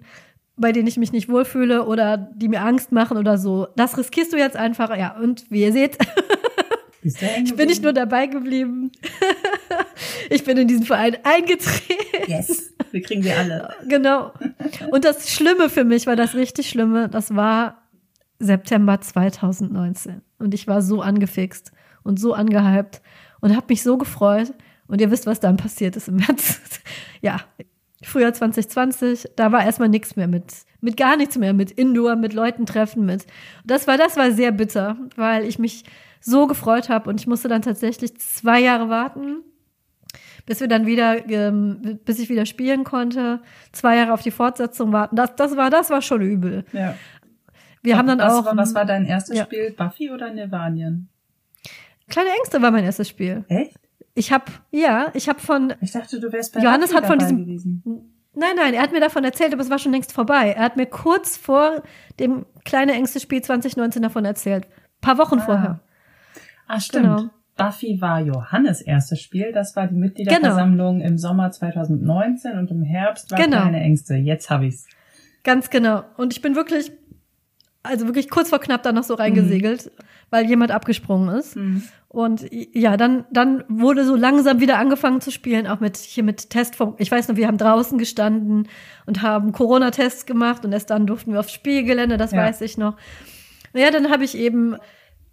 bei 0.58 0.74
denen 0.74 0.88
ich 0.88 0.98
mich 0.98 1.14
nicht 1.14 1.30
wohlfühle 1.30 1.86
oder 1.86 2.18
die 2.18 2.50
mir 2.50 2.62
Angst 2.62 2.92
machen 2.92 3.18
oder 3.18 3.38
so. 3.38 3.68
Das 3.78 3.98
riskierst 3.98 4.34
du 4.34 4.38
jetzt 4.38 4.58
einfach. 4.58 4.96
Ja, 4.98 5.18
und 5.18 5.50
wie 5.50 5.62
ihr 5.62 5.72
seht, 5.72 5.98
ich 7.02 7.56
bin 7.56 7.68
nicht 7.68 7.84
nur 7.84 7.94
dabei 7.94 8.28
geblieben. 8.28 8.92
ich 10.30 10.44
bin 10.44 10.58
in 10.58 10.68
diesen 10.68 10.86
Verein 10.86 11.18
eingetreten. 11.24 12.28
Yes, 12.28 12.74
wir 12.92 13.02
kriegen 13.02 13.24
sie 13.24 13.32
alle. 13.32 13.70
Genau. 13.88 14.34
Und 14.92 15.06
das 15.06 15.32
Schlimme 15.32 15.70
für 15.70 15.86
mich 15.86 16.06
war 16.06 16.18
das 16.18 16.36
richtig 16.36 16.68
Schlimme. 16.68 17.08
Das 17.08 17.34
war 17.34 17.82
September 18.40 19.00
2019. 19.00 20.22
Und 20.38 20.54
ich 20.54 20.68
war 20.68 20.82
so 20.82 21.02
angefixt 21.02 21.72
und 22.04 22.20
so 22.20 22.34
angehypt 22.34 23.02
und 23.42 23.56
habe 23.56 23.68
mich 23.70 23.84
so 23.84 23.98
gefreut. 23.98 24.54
Und 24.88 25.02
ihr 25.02 25.12
wisst, 25.12 25.28
was 25.28 25.40
dann 25.40 25.58
passiert 25.58 25.96
ist 25.96 26.08
im 26.08 26.16
März. 26.16 26.60
ja, 27.22 27.38
Frühjahr 28.04 28.34
2020, 28.34 29.32
da 29.36 29.52
war 29.52 29.64
erstmal 29.64 29.90
nichts 29.90 30.16
mehr 30.16 30.28
mit, 30.28 30.54
mit 30.82 30.98
gar 30.98 31.18
nichts 31.18 31.38
mehr, 31.38 31.54
mit 31.54 31.72
Indoor, 31.72 32.16
mit 32.16 32.34
Leuten 32.34 32.66
treffen, 32.66 33.06
mit. 33.06 33.26
Das 33.66 33.88
war, 33.88 33.98
das 33.98 34.18
war 34.18 34.32
sehr 34.32 34.52
bitter, 34.52 34.98
weil 35.16 35.46
ich 35.46 35.60
mich 35.60 35.84
so 36.22 36.48
gefreut 36.48 36.90
habe 36.90 37.10
und 37.10 37.20
ich 37.20 37.28
musste 37.28 37.48
dann 37.48 37.62
tatsächlich 37.62 38.18
zwei 38.20 38.62
Jahre 38.62 38.90
warten, 38.90 39.44
bis 40.46 40.60
wir 40.62 40.68
dann 40.68 40.86
wieder, 40.86 41.30
ähm, 41.30 42.00
bis 42.06 42.20
ich 42.20 42.30
wieder 42.30 42.46
spielen 42.46 42.84
konnte, 42.84 43.42
zwei 43.72 43.98
Jahre 43.98 44.14
auf 44.14 44.22
die 44.22 44.32
Fortsetzung 44.32 44.92
warten. 44.92 45.16
Das, 45.16 45.36
das 45.36 45.56
war, 45.58 45.70
das 45.70 45.90
war 45.90 46.02
schon 46.02 46.22
übel. 46.22 46.66
Ja. 46.72 46.96
Wir 47.82 47.98
haben 47.98 48.08
dann 48.08 48.20
was, 48.20 48.34
auch. 48.34 48.46
War, 48.46 48.58
was 48.58 48.74
war 48.74 48.86
dein 48.86 49.06
erstes 49.06 49.38
ja. 49.38 49.44
Spiel? 49.44 49.72
Buffy 49.72 50.10
oder 50.12 50.34
Nirvanien? 50.34 51.10
Kleine 52.10 52.30
Ängste 52.38 52.62
war 52.62 52.72
mein 52.72 52.84
erstes 52.84 53.08
Spiel. 53.08 53.46
Echt? 53.48 53.80
Ich 54.16 54.32
habe, 54.32 54.52
ja, 54.72 55.12
ich 55.14 55.30
habe 55.30 55.40
von. 55.40 55.74
Ich 55.82 55.92
dachte, 55.92 56.20
du 56.20 56.32
wärst 56.32 56.54
bei 56.54 56.62
Johannes 56.62 56.94
hat 56.94 57.06
von 57.06 57.20
diesem. 57.20 57.46
Gewesen. 57.46 57.84
Nein, 58.36 58.56
nein, 58.56 58.74
er 58.74 58.82
hat 58.82 58.92
mir 58.92 59.00
davon 59.00 59.24
erzählt, 59.24 59.54
aber 59.54 59.62
es 59.62 59.70
war 59.70 59.80
schon 59.80 59.92
längst 59.92 60.14
vorbei. 60.14 60.54
Er 60.56 60.64
hat 60.64 60.78
mir 60.78 60.86
kurz 60.86 61.38
vor 61.38 61.84
dem 62.20 62.46
Kleine 62.64 62.94
Ängste 62.94 63.20
Spiel 63.20 63.42
2019 63.42 64.02
davon 64.02 64.26
erzählt. 64.26 64.68
Paar 65.02 65.18
Wochen 65.18 65.40
ah. 65.40 65.46
vorher. 65.46 65.80
Ah, 66.68 66.80
stimmt. 66.80 67.06
Genau. 67.06 67.30
Buffy 67.58 68.00
war 68.00 68.22
Johannes 68.22 68.82
erstes 68.82 69.20
Spiel. 69.20 69.52
Das 69.52 69.76
war 69.76 69.88
die 69.88 69.96
Mitgliederversammlung 69.96 71.00
genau. 71.00 71.10
im 71.10 71.18
Sommer 71.18 71.52
2019 71.52 72.58
und 72.58 72.72
im 72.72 72.84
Herbst 72.84 73.32
war 73.32 73.40
genau. 73.40 73.62
Kleine 73.62 73.82
Ängste. 73.82 74.16
Jetzt 74.16 74.50
habe 74.50 74.68
ich's. 74.68 74.88
Ganz 75.44 75.70
genau. 75.70 76.04
Und 76.16 76.34
ich 76.34 76.42
bin 76.42 76.56
wirklich, 76.56 76.92
also 77.84 78.06
wirklich 78.06 78.30
kurz 78.30 78.50
vor 78.50 78.60
knapp 78.60 78.84
da 78.84 78.92
noch 78.92 79.04
so 79.04 79.14
reingesegelt, 79.14 79.86
mhm. 79.86 80.04
weil 80.30 80.46
jemand 80.46 80.72
abgesprungen 80.72 81.36
ist. 81.36 81.56
Mhm. 81.56 81.84
Und 82.10 82.46
ja, 82.52 82.98
dann, 82.98 83.26
dann 83.32 83.64
wurde 83.70 84.04
so 84.04 84.16
langsam 84.16 84.60
wieder 84.60 84.80
angefangen 84.80 85.22
zu 85.22 85.32
spielen, 85.32 85.68
auch 85.68 85.80
mit, 85.80 85.96
hier 85.98 86.24
mit 86.24 86.50
Test 86.50 86.76
vom, 86.76 86.96
ich 86.98 87.12
weiß 87.12 87.28
noch, 87.28 87.36
wir 87.36 87.48
haben 87.48 87.60
draußen 87.60 87.98
gestanden 87.98 88.68
und 89.06 89.22
haben 89.22 89.52
Corona-Tests 89.52 90.26
gemacht 90.26 90.66
und 90.66 90.74
erst 90.74 90.90
dann 90.90 91.06
durften 91.06 91.34
wir 91.34 91.40
aufs 91.40 91.54
Spielgelände, 91.54 92.18
das 92.18 92.32
ja. 92.32 92.40
weiß 92.40 92.62
ich 92.62 92.78
noch. 92.78 92.98
Ja, 93.74 93.92
dann 93.92 94.10
habe 94.10 94.24
ich 94.24 94.36
eben, 94.36 94.76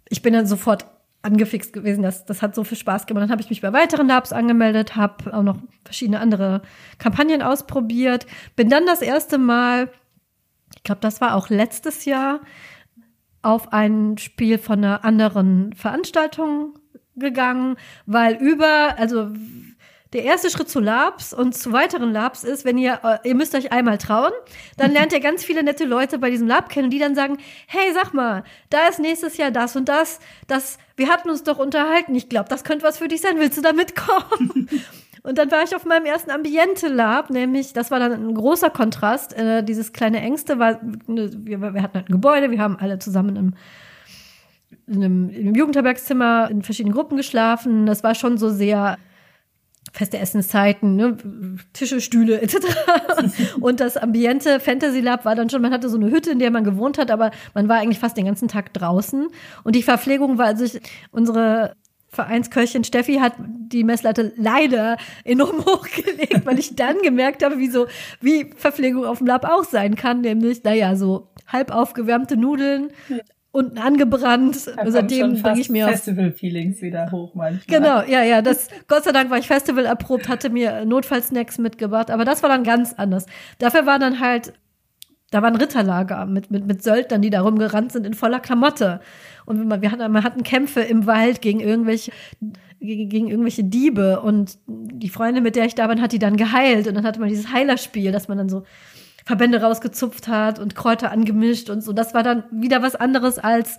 ich 0.07 0.21
bin 0.21 0.33
dann 0.33 0.45
sofort 0.45 0.85
angefixt 1.23 1.73
gewesen. 1.73 2.03
Das, 2.03 2.25
das 2.25 2.41
hat 2.41 2.55
so 2.55 2.63
viel 2.63 2.77
Spaß 2.77 3.07
gemacht. 3.07 3.23
Dann 3.23 3.31
habe 3.31 3.41
ich 3.41 3.49
mich 3.49 3.61
bei 3.61 3.73
weiteren 3.73 4.07
Labs 4.07 4.31
angemeldet, 4.31 4.95
habe 4.95 5.33
auch 5.35 5.43
noch 5.43 5.57
verschiedene 5.83 6.19
andere 6.19 6.61
Kampagnen 6.99 7.41
ausprobiert. 7.41 8.25
Bin 8.55 8.69
dann 8.69 8.85
das 8.85 9.01
erste 9.01 9.37
Mal, 9.37 9.89
glaube, 10.87 11.01
das 11.01 11.21
war 11.21 11.35
auch 11.35 11.49
letztes 11.49 12.05
Jahr, 12.05 12.41
auf 13.43 13.71
ein 13.71 14.17
Spiel 14.17 14.57
von 14.57 14.83
einer 14.83 15.05
anderen 15.05 15.73
Veranstaltung 15.73 16.77
gegangen, 17.15 17.77
weil 18.05 18.35
über, 18.35 18.95
also 18.97 19.29
der 20.13 20.23
erste 20.23 20.49
Schritt 20.49 20.69
zu 20.69 20.79
Labs 20.79 21.33
und 21.33 21.53
zu 21.53 21.71
weiteren 21.71 22.11
Labs 22.11 22.43
ist, 22.43 22.65
wenn 22.65 22.77
ihr, 22.77 22.99
äh, 23.03 23.27
ihr 23.27 23.35
müsst 23.35 23.55
euch 23.55 23.71
einmal 23.71 23.97
trauen, 23.97 24.31
dann 24.77 24.91
lernt 24.91 25.13
ihr 25.13 25.19
ganz 25.19 25.43
viele 25.43 25.63
nette 25.63 25.85
Leute 25.85 26.17
bei 26.17 26.29
diesem 26.29 26.47
Lab 26.47 26.69
kennen, 26.69 26.89
die 26.89 26.99
dann 26.99 27.15
sagen, 27.15 27.37
hey, 27.67 27.93
sag 27.93 28.13
mal, 28.13 28.43
da 28.69 28.87
ist 28.87 28.99
nächstes 28.99 29.37
Jahr 29.37 29.51
das 29.51 29.75
und 29.75 29.87
das, 29.89 30.19
das, 30.47 30.77
wir 30.95 31.09
hatten 31.09 31.29
uns 31.29 31.43
doch 31.43 31.59
unterhalten, 31.59 32.15
ich 32.15 32.29
glaube, 32.29 32.49
das 32.49 32.63
könnte 32.63 32.85
was 32.85 32.97
für 32.97 33.07
dich 33.07 33.21
sein, 33.21 33.37
willst 33.37 33.57
du 33.57 33.61
da 33.61 33.73
mitkommen? 33.73 34.69
Und 35.23 35.37
dann 35.37 35.51
war 35.51 35.63
ich 35.63 35.75
auf 35.75 35.85
meinem 35.85 36.05
ersten 36.05 36.31
Ambiente 36.31 36.87
Lab, 36.87 37.29
nämlich, 37.29 37.73
das 37.73 37.91
war 37.91 37.99
dann 37.99 38.11
ein 38.13 38.33
großer 38.33 38.69
Kontrast. 38.69 39.33
Äh, 39.33 39.63
dieses 39.63 39.93
kleine 39.93 40.19
Ängste 40.19 40.59
war, 40.59 40.79
wir, 41.07 41.73
wir 41.73 41.81
hatten 41.81 41.95
halt 41.95 42.09
ein 42.09 42.13
Gebäude, 42.13 42.51
wir 42.51 42.59
haben 42.59 42.77
alle 42.79 42.99
zusammen 42.99 43.35
im, 43.35 43.53
in 44.87 45.03
einem, 45.03 45.29
in 45.29 45.47
einem 45.47 45.55
Jugendherbergszimmer 45.55 46.49
in 46.49 46.61
verschiedenen 46.61 46.95
Gruppen 46.95 47.17
geschlafen. 47.17 47.85
Das 47.85 48.03
war 48.03 48.15
schon 48.15 48.37
so 48.37 48.49
sehr 48.49 48.97
feste 49.93 50.17
Essenszeiten, 50.17 50.95
ne, 50.95 51.17
Tische, 51.73 52.01
Stühle 52.01 52.41
etc. 52.41 52.57
und 53.59 53.79
das 53.79 53.97
Ambiente 53.97 54.59
Fantasy 54.59 54.99
Lab 54.99 55.25
war 55.25 55.35
dann 55.35 55.49
schon, 55.49 55.61
man 55.61 55.71
hatte 55.71 55.89
so 55.89 55.97
eine 55.97 56.11
Hütte, 56.11 56.31
in 56.31 56.39
der 56.39 56.51
man 56.51 56.63
gewohnt 56.63 56.97
hat, 56.97 57.09
aber 57.09 57.31
man 57.53 57.67
war 57.67 57.77
eigentlich 57.77 57.99
fast 57.99 58.17
den 58.17 58.25
ganzen 58.25 58.47
Tag 58.47 58.73
draußen. 58.73 59.27
Und 59.63 59.75
die 59.75 59.83
Verpflegung 59.83 60.37
war, 60.37 60.45
also 60.47 60.65
ich, 60.65 60.79
unsere 61.11 61.75
Vereinsköchin 62.17 62.83
Steffi 62.83 63.15
hat 63.17 63.33
die 63.37 63.83
Messlatte 63.83 64.33
leider 64.37 64.97
enorm 65.23 65.59
hochgelegt, 65.65 66.45
weil 66.45 66.57
ich 66.57 66.75
dann 66.75 66.97
gemerkt 67.03 67.43
habe, 67.43 67.59
wie 67.59 67.69
so, 67.69 67.85
wie 68.21 68.49
Verpflegung 68.57 69.05
auf 69.05 69.19
dem 69.19 69.27
Lab 69.27 69.45
auch 69.45 69.63
sein 69.63 69.95
kann, 69.95 70.21
nämlich, 70.21 70.63
naja, 70.63 70.95
so 70.95 71.27
halb 71.45 71.71
aufgewärmte 71.71 72.35
Nudeln, 72.35 72.89
unten 73.51 73.77
angebrannt. 73.77 74.55
Seitdem 74.55 75.41
bringe 75.41 75.59
ich 75.59 75.69
mir 75.69 75.87
Festival-Feelings 75.87 76.81
wieder 76.81 77.11
hoch 77.11 77.35
manchmal. 77.35 77.79
Genau, 77.79 78.01
ja, 78.01 78.23
ja. 78.23 78.41
Das, 78.41 78.67
Gott 78.87 79.03
sei 79.03 79.11
Dank 79.11 79.29
war 79.29 79.37
ich 79.37 79.47
Festival 79.47 79.85
erprobt, 79.85 80.27
hatte 80.27 80.49
mir 80.49 80.85
Notfallsnacks 80.85 81.59
mitgebracht, 81.59 82.09
aber 82.09 82.25
das 82.25 82.41
war 82.41 82.49
dann 82.49 82.63
ganz 82.63 82.93
anders. 82.93 83.27
Dafür 83.59 83.85
war 83.85 83.99
dann 83.99 84.19
halt, 84.19 84.53
da 85.31 85.41
war 85.41 85.49
ein 85.49 85.55
Ritterlager 85.55 86.25
mit, 86.25 86.51
mit, 86.51 86.65
mit 86.65 86.83
Söldnern, 86.83 87.21
die 87.21 87.29
da 87.29 87.41
rumgerannt 87.41 87.91
sind 87.91 88.05
in 88.05 88.13
voller 88.13 88.39
Klamotte. 88.39 89.01
Und 89.45 89.69
wir 89.81 89.91
hatten, 89.91 90.11
wir 90.13 90.23
hatten 90.23 90.43
Kämpfe 90.43 90.81
im 90.81 91.05
Wald 91.05 91.41
gegen 91.41 91.59
irgendwelche, 91.59 92.11
gegen 92.79 93.27
irgendwelche 93.27 93.63
Diebe 93.63 94.21
und 94.21 94.57
die 94.67 95.09
Freundin, 95.09 95.43
mit 95.43 95.55
der 95.55 95.65
ich 95.65 95.75
da 95.75 95.87
bin, 95.87 96.01
hat 96.01 96.13
die 96.13 96.19
dann 96.19 96.37
geheilt 96.37 96.87
und 96.87 96.95
dann 96.95 97.05
hatte 97.05 97.19
man 97.19 97.29
dieses 97.29 97.51
Heilerspiel, 97.51 98.11
dass 98.11 98.27
man 98.27 98.37
dann 98.37 98.49
so 98.49 98.63
Verbände 99.25 99.61
rausgezupft 99.61 100.29
hat 100.29 100.59
und 100.59 100.75
Kräuter 100.75 101.11
angemischt 101.11 101.69
und 101.69 101.81
so. 101.81 101.91
Das 101.91 102.13
war 102.13 102.23
dann 102.23 102.43
wieder 102.51 102.81
was 102.81 102.95
anderes 102.95 103.37
als 103.39 103.77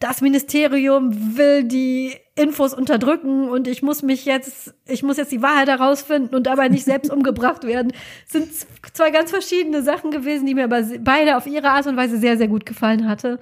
das 0.00 0.22
Ministerium 0.22 1.36
will 1.36 1.62
die 1.64 2.16
Infos 2.34 2.72
unterdrücken 2.72 3.48
und 3.50 3.68
ich 3.68 3.82
muss 3.82 4.02
mich 4.02 4.24
jetzt, 4.24 4.74
ich 4.86 5.02
muss 5.02 5.18
jetzt 5.18 5.30
die 5.30 5.42
Wahrheit 5.42 5.68
herausfinden 5.68 6.34
und 6.34 6.46
dabei 6.46 6.68
nicht 6.68 6.84
selbst 6.84 7.10
umgebracht 7.12 7.64
werden. 7.64 7.92
Das 8.24 8.32
sind 8.32 8.50
zwei 8.94 9.10
ganz 9.10 9.30
verschiedene 9.30 9.82
Sachen 9.82 10.10
gewesen, 10.10 10.46
die 10.46 10.54
mir 10.54 10.64
aber 10.64 10.82
beide 11.00 11.36
auf 11.36 11.46
ihre 11.46 11.68
Art 11.68 11.86
und 11.86 11.98
Weise 11.98 12.18
sehr, 12.18 12.38
sehr 12.38 12.48
gut 12.48 12.64
gefallen 12.64 13.06
hatte. 13.06 13.38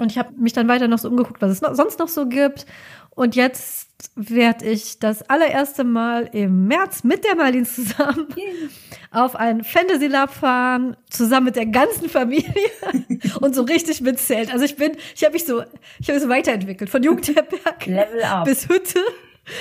Und 0.00 0.10
ich 0.10 0.18
habe 0.18 0.32
mich 0.36 0.54
dann 0.54 0.68
weiter 0.68 0.88
noch 0.88 0.98
so 0.98 1.08
umgeguckt, 1.08 1.42
was 1.42 1.50
es 1.50 1.60
noch, 1.60 1.74
sonst 1.74 1.98
noch 1.98 2.08
so 2.08 2.26
gibt. 2.26 2.64
Und 3.10 3.36
jetzt 3.36 3.90
werde 4.14 4.66
ich 4.66 4.98
das 4.98 5.22
allererste 5.22 5.84
Mal 5.84 6.28
im 6.32 6.66
März 6.66 7.04
mit 7.04 7.24
der 7.24 7.36
Marlene 7.36 7.64
zusammen 7.64 8.28
auf 9.10 9.36
ein 9.36 9.62
Fantasy 9.62 10.06
Lab 10.06 10.32
fahren, 10.32 10.96
zusammen 11.10 11.46
mit 11.46 11.56
der 11.56 11.66
ganzen 11.66 12.08
Familie 12.08 12.52
und 13.40 13.54
so 13.54 13.62
richtig 13.62 14.00
mitzählt. 14.00 14.52
Also 14.52 14.64
ich 14.64 14.76
bin, 14.76 14.96
ich 15.14 15.22
habe 15.22 15.34
mich 15.34 15.44
so, 15.44 15.62
ich 16.00 16.08
habe 16.08 16.14
mich 16.14 16.22
so 16.22 16.28
weiterentwickelt 16.28 16.90
von 16.90 17.02
Jugendherberg 17.02 18.44
bis 18.44 18.68
Hütte. 18.68 19.00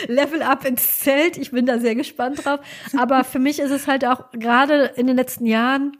Level 0.08 0.44
up 0.44 0.64
ins 0.64 1.00
Zelt. 1.00 1.38
Ich 1.38 1.50
bin 1.50 1.66
da 1.66 1.80
sehr 1.80 1.96
gespannt 1.96 2.46
drauf. 2.46 2.60
Aber 2.96 3.24
für 3.24 3.39
mich 3.39 3.60
ist 3.60 3.72
es 3.72 3.88
halt 3.88 4.06
auch 4.06 4.30
gerade 4.32 4.92
in 4.96 5.08
den 5.08 5.16
letzten 5.16 5.48
Jahren 5.48 5.98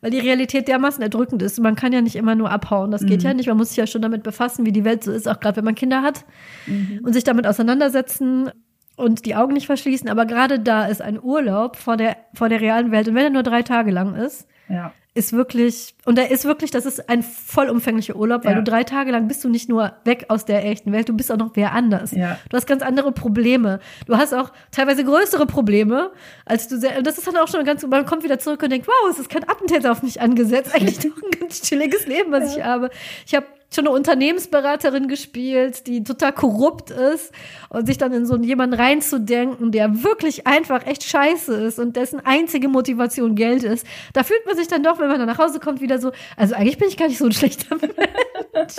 weil 0.00 0.10
die 0.10 0.18
Realität 0.18 0.68
dermaßen 0.68 1.02
erdrückend 1.02 1.42
ist. 1.42 1.58
Man 1.60 1.74
kann 1.76 1.92
ja 1.92 2.00
nicht 2.00 2.16
immer 2.16 2.34
nur 2.34 2.50
abhauen. 2.50 2.90
Das 2.90 3.04
geht 3.06 3.20
Mhm. 3.22 3.26
ja 3.28 3.34
nicht. 3.34 3.46
Man 3.48 3.56
muss 3.56 3.68
sich 3.68 3.76
ja 3.78 3.86
schon 3.86 4.02
damit 4.02 4.22
befassen, 4.22 4.64
wie 4.66 4.72
die 4.72 4.84
Welt 4.84 5.04
so 5.04 5.12
ist, 5.12 5.28
auch 5.28 5.40
gerade 5.40 5.56
wenn 5.56 5.64
man 5.64 5.74
Kinder 5.74 6.02
hat 6.02 6.24
Mhm. 6.66 7.00
und 7.02 7.12
sich 7.12 7.24
damit 7.24 7.46
auseinandersetzen 7.46 8.50
und 8.96 9.26
die 9.26 9.34
Augen 9.36 9.52
nicht 9.54 9.66
verschließen. 9.66 10.08
Aber 10.08 10.24
gerade 10.26 10.58
da 10.58 10.86
ist 10.86 11.02
ein 11.02 11.22
Urlaub 11.22 11.76
vor 11.76 11.96
der, 11.96 12.16
vor 12.34 12.48
der 12.48 12.60
realen 12.60 12.90
Welt. 12.92 13.08
Und 13.08 13.14
wenn 13.14 13.24
er 13.24 13.30
nur 13.30 13.42
drei 13.42 13.62
Tage 13.62 13.90
lang 13.90 14.14
ist, 14.14 14.46
Ja. 14.68 14.92
Ist 15.16 15.32
wirklich, 15.32 15.94
und 16.04 16.18
er 16.18 16.30
ist 16.30 16.44
wirklich, 16.44 16.70
das 16.70 16.86
ist 16.86 17.08
ein 17.08 17.22
vollumfänglicher 17.22 18.16
Urlaub, 18.16 18.44
weil 18.44 18.52
Ja. 18.52 18.58
du 18.60 18.64
drei 18.70 18.84
Tage 18.84 19.10
lang 19.10 19.28
bist 19.28 19.42
du 19.42 19.48
nicht 19.48 19.68
nur 19.68 19.92
weg 20.04 20.26
aus 20.28 20.44
der 20.44 20.64
echten 20.64 20.92
Welt, 20.92 21.08
du 21.08 21.14
bist 21.14 21.32
auch 21.32 21.36
noch 21.36 21.50
wer 21.54 21.72
anders. 21.72 22.12
Ja. 22.12 22.38
Du 22.50 22.56
hast 22.56 22.66
ganz 22.66 22.82
andere 22.82 23.12
Probleme. 23.12 23.80
Du 24.06 24.16
hast 24.16 24.34
auch 24.34 24.52
teilweise 24.70 25.04
größere 25.04 25.46
Probleme, 25.46 26.10
als 26.44 26.68
du 26.68 26.78
sehr, 26.78 26.98
und 26.98 27.06
das 27.06 27.18
ist 27.18 27.26
dann 27.26 27.36
auch 27.36 27.48
schon 27.48 27.64
ganz, 27.64 27.84
man 27.86 28.04
kommt 28.06 28.22
wieder 28.24 28.38
zurück 28.38 28.62
und 28.62 28.70
denkt, 28.70 28.86
wow, 28.86 29.10
es 29.10 29.18
ist 29.18 29.30
kein 29.30 29.48
Attentäter 29.48 29.90
auf 29.90 30.02
mich 30.02 30.20
angesetzt. 30.20 30.74
Eigentlich 30.74 30.98
doch 31.00 31.16
ein 31.22 31.40
ganz 31.40 31.62
chilliges 31.62 32.06
Leben, 32.06 32.30
was 32.32 32.54
ich 32.56 32.62
habe. 32.62 32.90
Ich 33.26 33.34
habe 33.34 33.46
schon 33.74 33.86
eine 33.86 33.94
Unternehmensberaterin 33.96 35.08
gespielt, 35.08 35.86
die 35.86 36.02
total 36.04 36.32
korrupt 36.32 36.90
ist 36.90 37.32
und 37.68 37.86
sich 37.86 37.98
dann 37.98 38.12
in 38.12 38.24
so 38.24 38.34
einen 38.34 38.44
jemanden 38.44 38.74
reinzudenken, 38.76 39.72
der 39.72 40.02
wirklich 40.04 40.46
einfach 40.46 40.86
echt 40.86 41.02
scheiße 41.04 41.52
ist 41.54 41.78
und 41.78 41.96
dessen 41.96 42.20
einzige 42.24 42.68
Motivation 42.68 43.34
Geld 43.34 43.64
ist. 43.64 43.86
Da 44.12 44.22
fühlt 44.22 44.46
man 44.46 44.56
sich 44.56 44.68
dann 44.68 44.82
doch, 44.82 44.98
wenn 45.00 45.08
man 45.08 45.18
dann 45.18 45.28
nach 45.28 45.38
Hause 45.38 45.58
kommt, 45.60 45.80
wieder 45.80 45.98
so, 45.98 46.12
also 46.36 46.54
eigentlich 46.54 46.78
bin 46.78 46.88
ich 46.88 46.96
gar 46.96 47.08
nicht 47.08 47.18
so 47.18 47.26
ein 47.26 47.32
schlechter 47.32 47.74
Mensch. 47.76 48.76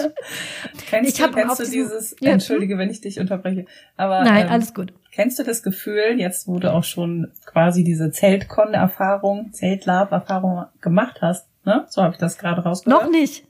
Kennst 0.90 1.12
Ich 1.20 1.24
du, 1.26 1.32
kennst 1.32 1.60
du 1.60 1.66
dieses, 1.66 2.16
Ja. 2.20 2.32
entschuldige, 2.32 2.78
wenn 2.78 2.90
ich 2.90 3.02
dich 3.02 3.20
unterbreche, 3.20 3.66
aber 3.98 4.24
Nein, 4.24 4.46
ähm, 4.48 4.52
alles 4.52 4.74
gut. 4.74 4.94
kennst 5.12 5.38
du 5.38 5.44
das 5.44 5.64
Gefühl, 5.64 6.16
jetzt 6.18 6.48
wo 6.48 6.60
du 6.60 6.74
auch 6.74 6.84
schon 6.84 7.32
quasi 7.46 7.84
diese 7.84 8.10
Zeltkon-Erfahrung, 8.12 9.52
Zeltlab-Erfahrung 9.54 10.66
gemacht 10.82 11.20
hast, 11.22 11.48
ne? 11.66 11.86
So 11.90 12.02
habe 12.02 12.14
ich 12.14 12.20
das 12.20 12.38
gerade 12.38 12.62
rausgehört. 12.64 13.04
Noch 13.04 13.12
nicht. 13.12 13.46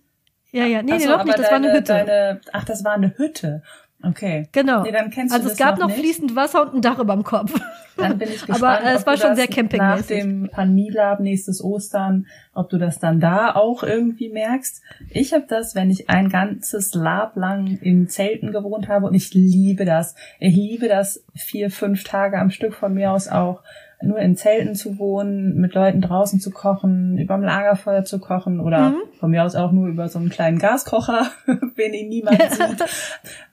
Ja, 0.58 0.66
ja, 0.66 0.82
nee, 0.82 0.92
Ach 0.94 0.98
nee, 0.98 1.04
so, 1.06 1.10
noch 1.12 1.24
nicht, 1.24 1.38
das 1.40 1.46
war 1.52 1.56
eine 1.58 1.68
deine- 1.68 1.78
Hütte. 1.80 1.94
Deine, 1.94 2.42
ach, 2.54 2.64
das 2.66 2.84
war 2.84 2.94
eine 2.94 3.18
Hütte. 3.18 3.62
Okay. 4.04 4.48
Genau. 4.52 4.84
Nee, 4.84 4.92
dann 4.92 5.10
kennst 5.10 5.34
du 5.34 5.38
also 5.40 5.50
es 5.50 5.58
gab 5.58 5.80
noch 5.80 5.88
nicht. 5.88 5.98
fließend 6.00 6.36
Wasser 6.36 6.62
und 6.62 6.76
ein 6.76 6.82
Dach 6.84 7.00
über 7.00 7.16
dem 7.16 7.24
Kopf. 7.24 7.52
Dann 7.98 8.20
bin 8.20 8.30
ich 8.30 8.42
gespannt, 8.46 8.64
Aber 8.64 8.84
äh, 8.84 8.94
es 8.94 9.02
ob 9.02 9.08
war 9.08 9.16
du 9.16 9.22
schon 9.22 9.36
sehr 9.36 9.48
campingmäßig. 9.48 9.80
Nach 9.80 10.06
dem 10.06 10.50
Pandemielab 10.52 11.20
nächstes 11.20 11.64
Ostern, 11.64 12.28
ob 12.54 12.70
du 12.70 12.78
das 12.78 13.00
dann 13.00 13.20
da 13.20 13.56
auch 13.56 13.82
irgendwie 13.82 14.30
merkst. 14.30 14.84
Ich 15.10 15.34
habe 15.34 15.46
das, 15.50 15.74
wenn 15.74 15.90
ich 15.90 16.12
ein 16.12 16.30
ganzes 16.30 16.94
Lab 16.94 17.36
lang 17.38 17.80
in 17.82 18.08
Zelten 18.08 18.52
gewohnt 18.52 18.88
habe 18.88 19.08
und 19.08 19.16
ich 19.16 19.34
liebe 19.34 19.84
das. 19.84 20.14
Ich 20.40 20.56
liebe 20.56 20.88
das 20.88 21.24
vier, 21.34 21.72
fünf 21.72 22.04
Tage 22.04 22.38
am 22.38 22.52
Stück 22.52 22.76
von 22.76 22.94
mir 22.94 23.12
aus 23.12 23.28
auch 23.28 23.64
nur 24.02 24.20
in 24.20 24.36
Zelten 24.36 24.76
zu 24.76 25.00
wohnen, 25.00 25.56
mit 25.56 25.74
Leuten 25.74 26.02
draußen 26.02 26.40
zu 26.40 26.52
kochen, 26.52 27.18
überm 27.18 27.42
Lagerfeuer 27.42 28.04
zu 28.04 28.20
kochen 28.20 28.60
oder 28.60 28.92
Mhm. 28.92 28.96
von 29.20 29.32
mir 29.32 29.44
aus 29.44 29.56
auch 29.56 29.72
nur 29.72 29.88
über 29.88 30.08
so 30.08 30.20
einen 30.20 30.30
kleinen 30.30 30.60
Gaskocher, 30.60 31.26
wenn 31.76 31.94
ihn 31.94 32.10
niemand 32.10 32.40
sieht. 32.42 32.84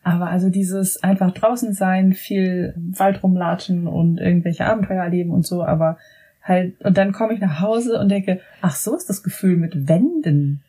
Aber 0.03 0.27
also 0.29 0.51
dieses 0.51 1.03
einfach 1.03 1.33
draußen 1.33 1.73
sein, 1.73 2.13
viel 2.13 2.75
Wald 2.77 3.23
rumlatschen 3.23 3.87
und 3.87 4.19
irgendwelche 4.19 4.67
Abenteuer 4.67 5.03
erleben 5.03 5.31
und 5.31 5.47
so, 5.47 5.65
aber 5.65 5.97
halt, 6.43 6.79
und 6.85 6.99
dann 6.99 7.13
komme 7.13 7.33
ich 7.33 7.41
nach 7.41 7.61
Hause 7.61 7.99
und 7.99 8.11
denke, 8.11 8.41
ach 8.61 8.77
so 8.77 8.95
ist 8.95 9.09
das 9.09 9.23
Gefühl 9.23 9.57
mit 9.57 9.89
Wänden. 9.89 10.63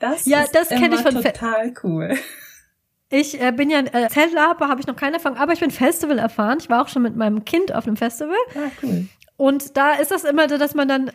Das 0.00 0.26
Ja, 0.26 0.40
ist 0.40 0.52
das 0.54 0.68
kenn 0.68 0.82
immer 0.86 0.96
ich 0.96 1.00
von 1.02 1.14
total 1.22 1.72
cool. 1.84 2.10
Ich 3.12 3.38
äh, 3.40 3.52
bin 3.52 3.68
ja 3.70 3.80
äh, 3.80 4.08
Zeltlaber, 4.08 4.68
habe 4.68 4.80
ich 4.80 4.86
noch 4.86 4.96
keine 4.96 5.16
Erfahrung, 5.16 5.36
aber 5.38 5.52
ich 5.52 5.60
bin 5.60 5.70
Festival 5.70 6.18
erfahren. 6.18 6.58
Ich 6.60 6.70
war 6.70 6.82
auch 6.82 6.88
schon 6.88 7.02
mit 7.02 7.14
meinem 7.14 7.44
Kind 7.44 7.74
auf 7.74 7.86
einem 7.86 7.96
Festival. 7.96 8.34
Ah, 8.54 8.70
cool. 8.82 9.06
Und 9.36 9.76
da 9.76 9.92
ist 9.92 10.10
das 10.10 10.24
immer 10.24 10.48
so, 10.48 10.56
dass 10.56 10.74
man 10.74 10.88
dann 10.88 11.10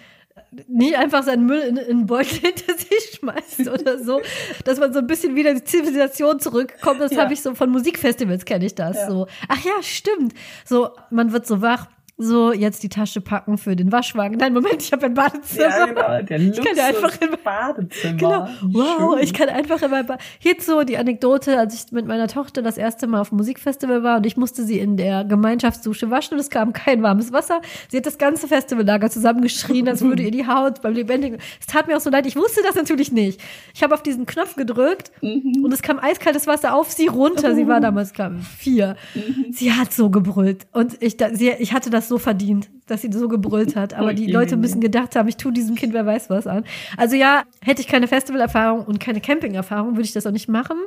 nicht 0.68 0.96
einfach 0.96 1.24
seinen 1.24 1.48
Müll 1.48 1.60
in, 1.60 1.78
in 1.78 1.90
einen 1.90 2.06
Beutel 2.06 2.38
hinter 2.40 2.74
sich 2.78 3.18
schmeißt 3.20 3.68
oder 3.68 3.98
so, 3.98 4.22
dass 4.64 4.80
man 4.80 4.94
so 4.94 5.00
ein 5.00 5.08
bisschen 5.08 5.36
wieder 5.36 5.50
in 5.50 5.58
die 5.58 5.64
Zivilisation 5.64 6.40
zurückkommt. 6.40 7.02
Das 7.02 7.12
Ja. 7.14 7.24
habe 7.24 7.34
ich 7.34 7.42
so 7.42 7.56
von 7.56 7.72
Musikfestivals 7.72 8.46
kenne 8.46 8.66
ich 8.66 8.76
das 8.76 8.96
Ja. 8.96 9.10
so. 9.10 9.28
Ach 9.48 9.64
ja, 9.66 9.74
stimmt. 9.82 10.34
So, 10.66 10.90
man 11.10 11.32
wird 11.32 11.48
so 11.48 11.62
wach. 11.64 11.88
So, 12.20 12.52
jetzt 12.52 12.82
die 12.82 12.90
Tasche 12.90 13.22
packen 13.22 13.60
für 13.60 13.76
den 13.76 13.92
Waschwagen. 13.92 14.38
Nein, 14.38 14.52
Moment, 14.52 14.82
ich 14.82 14.92
habe 14.92 15.06
ein 15.06 15.14
Badezimmer. 15.14 15.70
Ja, 15.70 15.86
genau, 15.86 16.22
der 16.24 16.40
Ich 16.40 16.58
kann 16.64 16.76
ja 16.76 16.88
einfach 16.88 17.14
in 17.22 17.28
Luxus 17.30 17.44
Badezimmer. 17.44 18.14
Genau. 18.18 18.48
Wow, 18.64 19.14
Schön. 19.14 19.24
ich 19.24 19.34
kann 19.36 19.50
einfach 19.50 19.82
immer. 19.84 20.04
Ba 20.04 20.18
Hierzu 20.40 20.72
so 20.72 20.84
die 20.84 20.98
Anekdote, 20.98 21.60
als 21.60 21.76
ich 21.76 21.92
mit 21.92 22.08
meiner 22.08 22.28
Tochter 22.28 22.64
das 22.64 22.78
erste 22.78 23.06
Mal 23.06 23.22
auf 23.22 23.30
dem 23.30 23.38
Musikfestival 23.38 24.02
war 24.02 24.18
und 24.18 24.26
ich 24.26 24.36
musste 24.36 24.64
sie 24.64 24.80
in 24.80 24.98
der 24.98 25.26
Gemeinschaftsdusche 25.26 26.10
waschen 26.10 26.34
und 26.34 26.40
es 26.40 26.50
kam 26.50 26.74
kein 26.74 27.04
warmes 27.04 27.32
Wasser. 27.32 27.62
Sie 27.90 27.98
hat 27.98 28.06
das 28.08 28.18
ganze 28.18 28.48
Festivallager 28.48 29.12
zusammengeschrien, 29.12 29.88
als 29.88 30.02
würde 30.02 30.24
ihr 30.24 30.32
die 30.32 30.48
Haut 30.48 30.82
beim 30.82 30.94
Lebendigen. 30.94 31.38
Es 31.60 31.68
tat 31.68 31.86
mir 31.88 31.96
auch 31.98 32.02
so 32.02 32.10
leid, 32.10 32.26
ich 32.26 32.36
wusste 32.36 32.62
das 32.64 32.74
natürlich 32.76 33.12
nicht. 33.12 33.40
Ich 33.76 33.84
habe 33.84 33.94
auf 33.94 34.02
diesen 34.02 34.26
Knopf 34.26 34.56
gedrückt 34.56 35.12
Mhm. 35.22 35.64
und 35.64 35.72
es 35.72 35.82
kam 35.84 36.00
eiskaltes 36.00 36.48
Wasser 36.48 36.74
auf 36.76 36.92
sie 36.92 37.08
runter. 37.08 37.54
Sie 37.54 37.68
war 37.68 37.80
damals, 37.80 38.14
glaube 38.14 38.38
ich, 38.42 38.48
vier. 38.48 38.96
Mhm. 39.14 39.52
Sie 39.52 39.72
hat 39.72 39.94
so 39.94 40.10
gebrüllt 40.10 40.66
und 40.74 41.02
ich, 41.02 41.16
da, 41.18 41.34
sie, 41.34 41.52
ich 41.60 41.74
hatte 41.74 41.90
das 41.92 42.07
so 42.08 42.18
verdient, 42.18 42.70
dass 42.88 43.02
sie 43.02 43.12
so 43.12 43.28
gebrüllt 43.28 43.76
hat. 43.76 43.94
Aber 43.94 44.14
die. 44.14 44.32
Leute 44.32 44.58
müssen 44.58 44.82
gedacht 44.82 45.16
haben, 45.16 45.28
ich 45.28 45.38
tue 45.38 45.52
diesem 45.52 45.76
Kind 45.76 45.94
wer 45.94 46.06
weiß 46.06 46.30
was 46.30 46.48
an. 46.48 46.64
Also 46.98 47.16
ja, 47.16 47.44
hätte 47.62 47.82
ich 47.82 47.88
keine 47.88 48.08
Festivalerfahrung 48.08 48.86
und 48.86 49.00
keine 49.00 49.22
Campingerfahrung, 49.22 49.92
würde 49.92 50.04
ich 50.04 50.14
das 50.14 50.26
auch 50.26 50.32
nicht 50.32 50.48
machen. 50.48 50.78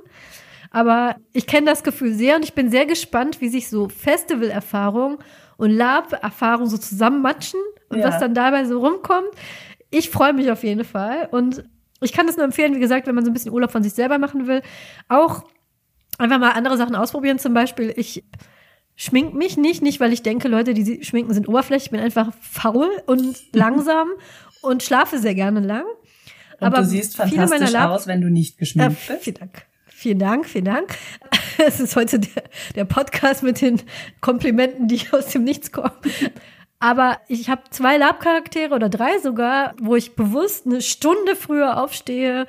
Aber 0.70 1.16
ich 1.32 1.46
kenne 1.46 1.66
das 1.66 1.82
Gefühl 1.82 2.12
sehr 2.14 2.36
und 2.36 2.44
ich 2.44 2.54
bin 2.54 2.70
sehr 2.70 2.86
gespannt, 2.86 3.40
wie 3.40 3.48
sich 3.48 3.68
so 3.68 3.88
Festivalerfahrung 3.88 5.18
und 5.56 5.70
Lab-Erfahrung 5.70 6.66
so 6.66 6.78
zusammenmatschen 6.78 7.60
und 7.88 7.98
Ja. 7.98 8.08
was 8.08 8.18
dann 8.20 8.34
dabei 8.34 8.64
so 8.64 8.78
rumkommt. 8.78 9.28
Ich 9.90 10.10
freue 10.10 10.32
mich 10.32 10.50
auf 10.50 10.62
jeden 10.62 10.84
Fall 10.84 11.28
und 11.32 11.64
ich 12.00 12.12
kann 12.12 12.26
das 12.26 12.36
nur 12.36 12.44
empfehlen, 12.44 12.74
wie 12.74 12.80
gesagt, 12.80 13.06
wenn 13.06 13.14
man 13.14 13.24
so 13.24 13.30
ein 13.30 13.34
bisschen 13.34 13.52
Urlaub 13.52 13.72
von 13.72 13.82
sich 13.82 13.92
selber 13.92 14.18
machen 14.18 14.46
will, 14.46 14.62
auch 15.08 15.44
einfach 16.18 16.38
mal 16.38 16.52
andere 16.52 16.76
Sachen 16.76 16.94
ausprobieren. 16.94 17.38
Zum 17.38 17.52
Beispiel, 17.52 17.92
ich 17.96 18.24
schmink 19.00 19.32
mich 19.34 19.56
nicht, 19.56 19.80
nicht 19.80 19.98
weil 19.98 20.12
ich 20.12 20.22
denke, 20.22 20.46
Leute, 20.48 20.74
die 20.74 21.02
schminken, 21.02 21.32
sind 21.32 21.48
oberflächlich. 21.48 21.86
Ich 21.86 21.90
bin 21.90 22.00
einfach 22.00 22.32
faul 22.40 22.90
und 23.06 23.38
langsam 23.54 24.08
und 24.60 24.82
schlafe 24.82 25.18
sehr 25.18 25.34
gerne 25.34 25.60
lang. 25.60 25.84
Und 26.60 26.66
aber 26.66 26.78
du 26.78 26.84
siehst 26.84 27.16
fantastisch 27.16 27.74
aus, 27.76 28.06
wenn 28.06 28.20
du 28.20 28.28
nicht 28.28 28.56
Äh, 28.56 28.58
geschminkt 28.58 28.98
bist. 29.08 29.22
vielen 29.22 29.36
Dank. 29.38 29.66
Vielen 29.86 30.18
Dank, 30.18 30.46
vielen 30.46 30.64
Dank. 30.66 30.94
Es 31.62 31.78
ist 31.78 31.94
heute 31.94 32.18
der, 32.18 32.44
der 32.74 32.86
Podcast 32.86 33.42
mit 33.42 33.60
den 33.60 33.82
Komplimenten, 34.22 34.88
die 34.88 35.02
aus 35.12 35.26
dem 35.26 35.44
Nichts 35.44 35.72
kommen. 35.72 35.90
Aber 36.78 37.18
ich 37.28 37.50
habe 37.50 37.64
zwei 37.68 37.98
Lab-Charaktere 37.98 38.74
oder 38.74 38.88
drei 38.88 39.18
sogar, 39.18 39.74
wo 39.78 39.94
ich 39.94 40.16
bewusst 40.16 40.64
eine 40.64 40.80
Stunde 40.80 41.36
früher 41.36 41.82
aufstehe, 41.82 42.46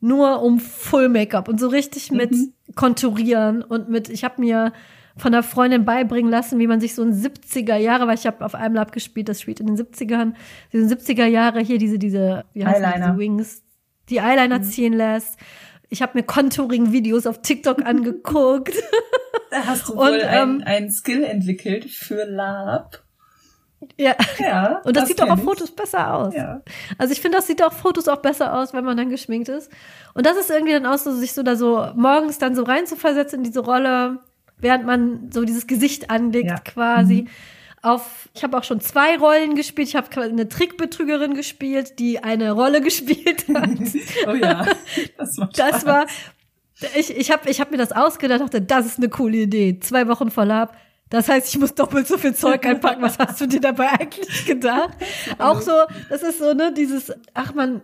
nur 0.00 0.42
um 0.42 0.58
Full 0.58 1.08
Make-up 1.08 1.46
und 1.48 1.60
so 1.60 1.68
richtig 1.68 2.10
mit 2.10 2.34
Konturieren 2.74 3.62
und 3.62 3.88
mit, 3.88 4.08
ich 4.08 4.24
habe 4.24 4.40
mir 4.40 4.72
von 5.18 5.34
einer 5.34 5.42
Freundin 5.42 5.84
beibringen 5.84 6.30
lassen, 6.30 6.58
wie 6.58 6.66
man 6.66 6.80
sich 6.80 6.94
so 6.94 7.02
in 7.02 7.12
70er 7.12 7.76
Jahre, 7.76 8.06
weil 8.06 8.14
ich 8.14 8.26
habe 8.26 8.44
auf 8.44 8.54
einem 8.54 8.74
Lab 8.76 8.92
gespielt, 8.92 9.28
das 9.28 9.40
spielt 9.40 9.60
in 9.60 9.66
den 9.66 9.76
70ern, 9.76 10.34
diese 10.72 10.94
70er 10.94 11.26
Jahre 11.26 11.60
hier 11.60 11.78
diese, 11.78 11.98
diese, 11.98 12.44
wie 12.52 12.60
die, 12.60 12.66
Eyeliner. 12.66 13.08
diese 13.08 13.18
Wings, 13.18 13.62
die 14.08 14.18
Eyeliner 14.20 14.62
ziehen 14.62 14.92
lässt. 14.92 15.38
Ich 15.90 16.02
habe 16.02 16.12
mir 16.14 16.22
Contouring-Videos 16.22 17.26
auf 17.26 17.42
TikTok 17.42 17.82
angeguckt. 17.84 18.74
Da 19.50 19.66
hast 19.66 19.88
du 19.88 19.92
Und, 19.94 19.98
wohl 19.98 20.20
ähm, 20.22 20.62
ein, 20.64 20.84
ein 20.84 20.90
Skill 20.90 21.24
entwickelt 21.24 21.86
für 21.90 22.24
Lab. 22.24 23.02
ja. 23.96 24.14
Ja. 24.38 24.82
Und 24.84 24.96
das, 24.96 25.08
sieht 25.08 25.22
auch 25.22 25.30
auf. 25.30 25.42
Fotos 25.42 25.70
besser 25.70 26.14
aus. 26.14 26.34
Ja. 26.34 26.62
Also 26.98 27.12
ich 27.12 27.20
finde, 27.20 27.38
das 27.38 27.46
sieht 27.46 27.62
auf 27.62 27.72
Fotos 27.72 28.08
auch 28.08 28.18
besser 28.18 28.54
aus, 28.54 28.72
wenn 28.74 28.84
man 28.84 28.96
dann 28.96 29.08
geschminkt 29.08 29.48
ist. 29.48 29.70
Und 30.14 30.26
das 30.26 30.36
ist 30.36 30.50
irgendwie 30.50 30.74
dann 30.74 30.86
auch 30.86 30.98
so, 30.98 31.12
sich 31.12 31.32
so 31.32 31.42
da 31.42 31.56
so 31.56 31.88
morgens 31.96 32.38
dann 32.38 32.54
so 32.54 32.62
reinzuversetzen 32.62 33.38
in 33.38 33.44
diese 33.44 33.60
Rolle, 33.60 34.20
während 34.60 34.86
man 34.86 35.30
so 35.32 35.44
dieses 35.44 35.66
Gesicht 35.66 36.10
anlegt 36.10 36.48
Ja. 36.50 36.58
quasi. 36.58 37.22
Mhm. 37.22 37.28
Auf, 37.80 38.28
ich 38.34 38.42
habe 38.42 38.58
auch 38.58 38.64
schon 38.64 38.80
zwei 38.80 39.16
Rollen 39.16 39.54
gespielt. 39.54 39.86
Ich 39.88 39.94
habe 39.96 40.08
eine 40.20 40.48
Trickbetrügerin 40.48 41.34
gespielt, 41.34 41.98
die 42.00 42.22
eine 42.22 42.50
Rolle 42.52 42.80
gespielt 42.82 43.46
hat. 43.54 43.70
Oh 44.26 44.34
ja. 44.34 44.66
Das, 45.16 45.36
macht 45.36 45.58
Das 45.58 45.86
war, 45.86 46.06
ich, 46.96 47.16
ich 47.16 47.30
habe 47.30 47.48
ich 47.48 47.60
hab 47.60 47.70
mir 47.70 47.76
das 47.76 47.92
ausgedacht, 47.92 48.40
dachte, 48.40 48.60
das 48.60 48.86
ist 48.86 48.98
eine 48.98 49.08
coole 49.08 49.36
Idee. 49.38 49.78
Zwei 49.80 50.08
Wochen 50.08 50.30
vor 50.30 50.44
Lab. 50.44 50.76
Das 51.10 51.28
heißt, 51.28 51.48
ich 51.48 51.58
muss 51.58 51.74
doppelt 51.74 52.06
so 52.06 52.18
viel 52.18 52.34
Zeug 52.34 52.66
einpacken. 52.66 53.00
Was 53.00 53.18
hast 53.18 53.40
du 53.40 53.46
dir 53.46 53.60
dabei 53.60 53.88
eigentlich 53.92 54.44
gedacht? 54.44 54.90
Auch 55.38 55.60
so, 55.60 55.72
das 56.10 56.22
ist 56.22 56.38
so, 56.38 56.52
ne, 56.54 56.72
dieses, 56.72 57.12
ach 57.32 57.54
man, 57.54 57.80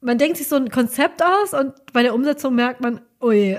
man 0.00 0.18
denkt 0.18 0.36
sich 0.36 0.48
so 0.48 0.56
ein 0.56 0.68
Konzept 0.68 1.22
aus 1.22 1.54
und 1.54 1.72
bei 1.92 2.02
der 2.02 2.14
Umsetzung 2.14 2.54
merkt 2.54 2.80
man, 2.80 3.00
ui. 3.20 3.58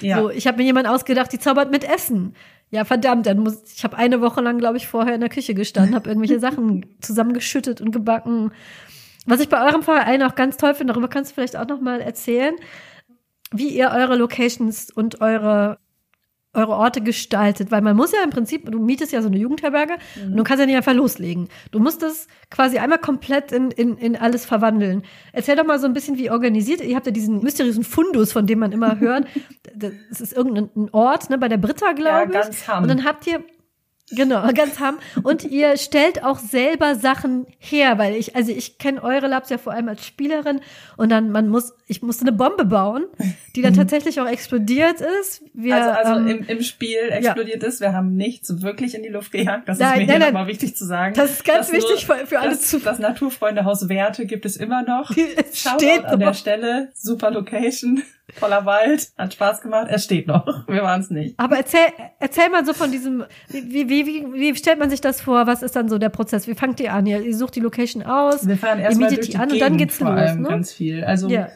Ja. 0.00 0.20
So, 0.20 0.30
ich 0.30 0.46
habe 0.46 0.58
mir 0.58 0.64
jemand 0.64 0.86
ausgedacht, 0.86 1.32
die 1.32 1.38
zaubert 1.38 1.70
mit 1.70 1.84
Essen. 1.84 2.34
Ja, 2.70 2.84
verdammt, 2.84 3.26
dann 3.26 3.38
muss 3.38 3.62
ich 3.74 3.84
habe 3.84 3.96
eine 3.96 4.20
Woche 4.20 4.40
lang, 4.40 4.58
glaube 4.58 4.76
ich, 4.76 4.88
vorher 4.88 5.14
in 5.14 5.20
der 5.20 5.30
Küche 5.30 5.54
gestanden, 5.54 5.94
habe 5.94 6.08
irgendwelche 6.08 6.40
Sachen 6.40 6.84
zusammengeschüttet 7.00 7.80
und 7.80 7.92
gebacken. 7.92 8.50
Was 9.26 9.40
ich 9.40 9.48
bei 9.48 9.64
eurem 9.64 9.82
Verein 9.82 10.22
auch 10.22 10.34
ganz 10.34 10.56
toll 10.56 10.74
finde, 10.74 10.92
darüber 10.92 11.08
kannst 11.08 11.30
du 11.30 11.34
vielleicht 11.34 11.56
auch 11.56 11.68
noch 11.68 11.80
mal 11.80 12.00
erzählen, 12.00 12.54
wie 13.52 13.68
ihr 13.68 13.90
eure 13.94 14.16
Locations 14.16 14.90
und 14.90 15.20
eure 15.20 15.78
eure 16.54 16.72
Orte 16.72 17.00
gestaltet? 17.00 17.70
Weil 17.70 17.82
man 17.82 17.96
muss 17.96 18.12
ja 18.12 18.22
im 18.22 18.30
Prinzip, 18.30 18.70
du 18.70 18.78
mietest 18.78 19.12
ja 19.12 19.22
so 19.22 19.28
eine 19.28 19.36
Jugendherberge 19.36 19.94
mhm. 20.16 20.32
und 20.32 20.36
du 20.36 20.44
kannst 20.44 20.60
ja 20.60 20.66
nicht 20.66 20.76
einfach 20.76 20.94
loslegen. 20.94 21.48
Du 21.70 21.78
musst 21.78 22.02
das 22.02 22.26
quasi 22.50 22.78
einmal 22.78 22.98
komplett 22.98 23.52
in, 23.52 23.70
in, 23.70 23.96
in 23.96 24.16
alles 24.16 24.44
verwandeln. 24.44 25.02
Erzähl 25.32 25.56
doch 25.56 25.66
mal 25.66 25.78
so 25.78 25.86
ein 25.86 25.92
bisschen, 25.92 26.18
wie 26.18 26.30
organisiert. 26.30 26.80
Ihr 26.80 26.96
habt 26.96 27.06
ja 27.06 27.12
diesen 27.12 27.42
mysteriösen 27.42 27.84
Fundus, 27.84 28.32
von 28.32 28.46
dem 28.46 28.58
man 28.60 28.72
immer 28.72 28.98
hört. 29.00 29.26
Das 29.74 30.20
ist 30.20 30.32
irgendein 30.32 30.88
Ort, 30.92 31.30
ne, 31.30 31.38
bei 31.38 31.48
der 31.48 31.58
Britta, 31.58 31.92
glaube 31.92 32.32
ja, 32.32 32.40
ganz 32.42 32.62
ich. 32.62 32.74
Und 32.74 32.88
dann 32.88 33.04
habt 33.04 33.26
ihr 33.26 33.42
Genau, 34.14 34.42
ganz 34.54 34.80
ham. 34.80 34.98
Und 35.22 35.44
ihr 35.44 35.76
stellt 35.76 36.24
auch 36.24 36.38
selber 36.38 36.94
Sachen 36.94 37.46
her, 37.58 37.98
weil 37.98 38.14
ich, 38.14 38.36
also 38.36 38.52
ich 38.52 38.78
kenne 38.78 39.02
eure 39.02 39.26
Labs 39.26 39.50
ja 39.50 39.58
vor 39.58 39.72
allem 39.72 39.88
als 39.88 40.06
Spielerin 40.06 40.60
und 40.96 41.10
dann, 41.10 41.30
man 41.30 41.48
muss, 41.48 41.74
ich 41.86 42.02
musste 42.02 42.22
eine 42.22 42.32
Bombe 42.32 42.64
bauen, 42.64 43.04
die 43.56 43.62
dann 43.62 43.72
mhm. 43.72 43.78
tatsächlich 43.78 44.20
auch 44.20 44.28
explodiert 44.28 45.00
ist. 45.20 45.42
Wir, 45.52 45.76
also 45.76 45.90
also 45.90 46.20
ähm, 46.20 46.38
im, 46.38 46.48
im 46.48 46.62
Spiel 46.62 46.98
explodiert 47.10 47.62
ja. 47.62 47.68
ist, 47.68 47.80
wir 47.80 47.92
haben 47.92 48.16
nichts 48.16 48.62
wirklich 48.62 48.94
in 48.94 49.02
die 49.02 49.08
Luft 49.08 49.32
gejagt, 49.32 49.68
das 49.68 49.78
nein, 49.78 49.92
ist 49.92 49.98
mir 49.98 50.06
nein, 50.06 50.22
hier 50.22 50.26
nochmal 50.32 50.46
wichtig 50.46 50.76
zu 50.76 50.84
sagen. 50.84 51.14
Das 51.14 51.30
ist 51.30 51.44
ganz 51.44 51.72
wichtig 51.72 52.06
nur, 52.08 52.18
für, 52.18 52.26
für 52.26 52.40
alle 52.40 52.50
das, 52.50 52.62
zu. 52.62 52.78
Das 52.78 52.98
Naturfreundehaus 52.98 53.88
Werte 53.88 54.26
gibt 54.26 54.46
es 54.46 54.56
immer 54.56 54.82
noch. 54.82 55.10
Steht 55.52 56.04
an 56.04 56.18
der 56.18 56.34
Stelle, 56.34 56.90
super 56.94 57.30
Location 57.30 58.02
voller 58.32 58.64
Wald, 58.64 59.10
hat 59.18 59.34
Spaß 59.34 59.60
gemacht, 59.60 59.88
er 59.88 59.98
steht 59.98 60.26
noch. 60.26 60.66
Wir 60.66 60.82
waren 60.82 61.00
es 61.00 61.10
nicht. 61.10 61.38
Aber 61.38 61.56
erzähl, 61.56 61.86
erzähl 62.18 62.48
mal 62.48 62.64
so 62.64 62.72
von 62.72 62.90
diesem, 62.90 63.24
wie, 63.48 63.88
wie, 63.88 64.06
wie, 64.06 64.32
wie 64.32 64.56
stellt 64.56 64.78
man 64.78 64.90
sich 64.90 65.00
das 65.00 65.20
vor? 65.20 65.46
Was 65.46 65.62
ist 65.62 65.76
dann 65.76 65.88
so 65.88 65.98
der 65.98 66.08
Prozess? 66.08 66.48
Wie 66.48 66.54
fangt 66.54 66.80
ihr 66.80 66.92
an? 66.92 67.06
Ihr, 67.06 67.20
ihr 67.20 67.36
sucht 67.36 67.54
die 67.56 67.60
Location 67.60 68.02
aus, 68.02 68.46
Wir 68.46 68.56
fahren 68.56 68.78
erst 68.78 68.98
ihr 68.98 69.06
mietet 69.06 69.26
die, 69.26 69.30
die 69.32 69.36
an 69.36 69.52
und 69.52 69.60
dann 69.60 69.76
geht's 69.76 69.98
vor 69.98 70.10
los, 70.10 70.20
allem 70.20 70.42
ne? 70.42 70.48
ganz 70.48 70.72
viel. 70.72 71.04
Also 71.04 71.28
ja. 71.28 71.48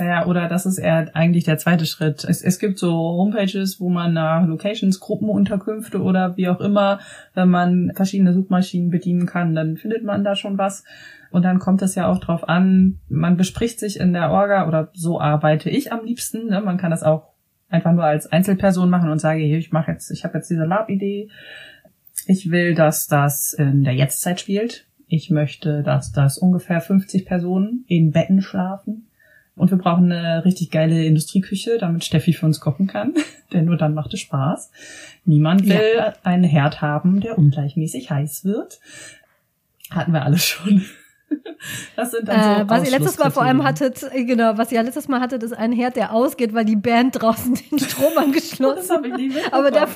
Ja, 0.00 0.26
oder 0.26 0.48
das 0.48 0.66
ist 0.66 0.78
eher 0.78 1.10
eigentlich 1.14 1.44
der 1.44 1.58
zweite 1.58 1.86
Schritt. 1.86 2.24
Es, 2.24 2.42
es 2.42 2.58
gibt 2.58 2.78
so 2.78 2.92
Homepages, 2.92 3.80
wo 3.80 3.88
man 3.88 4.12
nach 4.12 4.46
Locations, 4.46 4.98
Gruppenunterkünfte 5.00 6.00
oder 6.02 6.36
wie 6.36 6.48
auch 6.48 6.60
immer, 6.60 6.98
wenn 7.34 7.48
man 7.48 7.92
verschiedene 7.94 8.32
Suchmaschinen 8.32 8.90
bedienen 8.90 9.26
kann, 9.26 9.54
dann 9.54 9.76
findet 9.76 10.02
man 10.02 10.24
da 10.24 10.34
schon 10.34 10.58
was. 10.58 10.84
Und 11.32 11.42
dann 11.44 11.58
kommt 11.58 11.80
es 11.80 11.94
ja 11.94 12.08
auch 12.08 12.18
drauf 12.18 12.48
an, 12.48 13.00
man 13.08 13.38
bespricht 13.38 13.80
sich 13.80 13.98
in 13.98 14.12
der 14.12 14.30
Orga 14.30 14.68
oder 14.68 14.90
so 14.92 15.18
arbeite 15.18 15.70
ich 15.70 15.90
am 15.90 16.04
liebsten. 16.04 16.48
Ne? 16.48 16.60
Man 16.60 16.76
kann 16.76 16.90
das 16.90 17.02
auch 17.02 17.32
einfach 17.70 17.92
nur 17.92 18.04
als 18.04 18.30
Einzelperson 18.30 18.90
machen 18.90 19.10
und 19.10 19.18
sage, 19.18 19.40
hier, 19.40 19.56
ich 19.56 19.72
mache 19.72 19.90
jetzt, 19.90 20.10
ich 20.10 20.24
habe 20.24 20.38
jetzt 20.38 20.50
diese 20.50 20.64
Lab-Idee. 20.64 21.30
Ich 22.26 22.50
will, 22.50 22.74
dass 22.74 23.06
das 23.06 23.54
in 23.54 23.82
der 23.82 23.94
Jetztzeit 23.94 24.40
spielt. 24.40 24.86
Ich 25.08 25.30
möchte, 25.30 25.82
dass 25.82 26.12
das 26.12 26.36
ungefähr 26.36 26.82
50 26.82 27.24
Personen 27.24 27.84
in 27.88 28.12
Betten 28.12 28.42
schlafen. 28.42 29.06
Und 29.54 29.70
wir 29.70 29.78
brauchen 29.78 30.12
eine 30.12 30.44
richtig 30.44 30.70
geile 30.70 31.04
Industrieküche, 31.04 31.78
damit 31.78 32.04
Steffi 32.04 32.34
für 32.34 32.46
uns 32.46 32.60
kochen 32.60 32.86
kann. 32.86 33.14
Denn 33.54 33.64
nur 33.64 33.78
dann 33.78 33.94
macht 33.94 34.12
es 34.12 34.20
Spaß. 34.20 34.70
Niemand 35.24 35.64
will 35.64 35.96
ja. 35.96 36.14
einen 36.24 36.44
Herd 36.44 36.82
haben, 36.82 37.20
der 37.20 37.38
ungleichmäßig 37.38 38.10
heiß 38.10 38.44
wird. 38.44 38.80
Hatten 39.90 40.12
wir 40.12 40.24
alle 40.24 40.38
schon. 40.38 40.82
Das 41.96 42.10
sind 42.10 42.26
dann 42.28 42.56
so 42.56 42.62
äh, 42.62 42.68
Was 42.68 42.84
ihr 42.84 42.90
letztes 42.90 43.18
Mal 43.18 43.30
vor 43.30 43.44
allem 43.44 43.62
hattet, 43.62 44.02
äh, 44.12 44.24
genau, 44.24 44.58
was 44.58 44.72
ihr 44.72 44.82
letztes 44.82 45.08
Mal 45.08 45.20
hattet, 45.20 45.42
ist 45.42 45.52
ein 45.52 45.72
Herd, 45.72 45.96
der 45.96 46.12
ausgeht, 46.12 46.54
weil 46.54 46.64
die 46.64 46.76
Band 46.76 47.20
draußen 47.20 47.54
den 47.70 47.78
Strom 47.78 48.12
angeschlossen 48.16 48.70
hat. 48.70 48.78
Das 48.78 48.90
habe 48.90 49.08
ich 49.08 49.14
nie 49.14 49.32
Aber 49.50 49.70
da, 49.70 49.86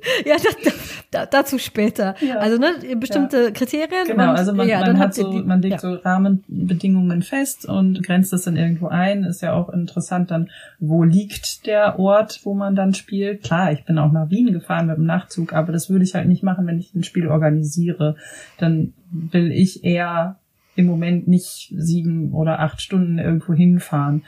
ja, 0.24 0.36
da, 0.36 0.70
da, 1.10 1.26
dazu 1.26 1.58
später. 1.58 2.14
Ja. 2.20 2.36
Also 2.38 2.58
ne, 2.58 2.96
bestimmte 2.96 3.44
ja. 3.44 3.50
Kriterien. 3.50 4.06
Genau, 4.06 4.30
und, 4.30 4.38
also 4.38 4.52
man, 4.52 4.68
ja, 4.68 4.80
man 4.80 4.98
hat 4.98 5.14
so, 5.14 5.30
die, 5.30 5.42
man 5.42 5.62
legt 5.62 5.80
so 5.80 5.94
Rahmenbedingungen 5.94 7.22
fest 7.22 7.66
und 7.66 8.02
grenzt 8.02 8.32
das 8.32 8.42
dann 8.42 8.56
irgendwo 8.56 8.88
ein. 8.88 9.24
Ist 9.24 9.42
ja 9.42 9.52
auch 9.54 9.68
interessant 9.70 10.30
dann, 10.30 10.50
wo 10.78 11.04
liegt 11.04 11.66
der 11.66 11.98
Ort, 11.98 12.40
wo 12.44 12.54
man 12.54 12.74
dann 12.74 12.94
spielt. 12.94 13.42
Klar, 13.42 13.72
ich 13.72 13.84
bin 13.84 13.98
auch 13.98 14.12
nach 14.12 14.30
Wien 14.30 14.52
gefahren 14.52 14.86
mit 14.86 14.96
dem 14.96 15.06
Nachtzug, 15.06 15.52
aber 15.52 15.72
das 15.72 15.90
würde 15.90 16.04
ich 16.04 16.14
halt 16.14 16.28
nicht 16.28 16.42
machen, 16.42 16.66
wenn 16.66 16.78
ich 16.78 16.94
ein 16.94 17.04
Spiel 17.04 17.28
organisiere. 17.28 18.16
Dann 18.58 18.92
will 19.10 19.50
ich 19.52 19.84
eher 19.84 20.36
im 20.76 20.86
Moment 20.86 21.26
nicht 21.26 21.72
sieben 21.76 22.32
oder 22.32 22.60
acht 22.60 22.80
Stunden 22.80 23.18
irgendwo 23.18 23.52
hinfahren. 23.52 24.22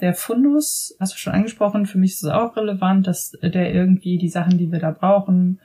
Der 0.00 0.14
Fundus, 0.14 0.96
hast 0.98 1.14
du 1.14 1.18
schon 1.18 1.32
angesprochen, 1.32 1.86
für 1.86 1.98
mich 1.98 2.12
ist 2.12 2.24
es 2.24 2.30
auch 2.30 2.56
relevant, 2.56 3.06
dass 3.06 3.32
der 3.42 3.72
irgendwie 3.72 4.18
die 4.18 4.28
Sachen, 4.28 4.58
die 4.58 4.70
wir 4.72 4.80
da 4.80 4.90
brauchen, 4.90 5.60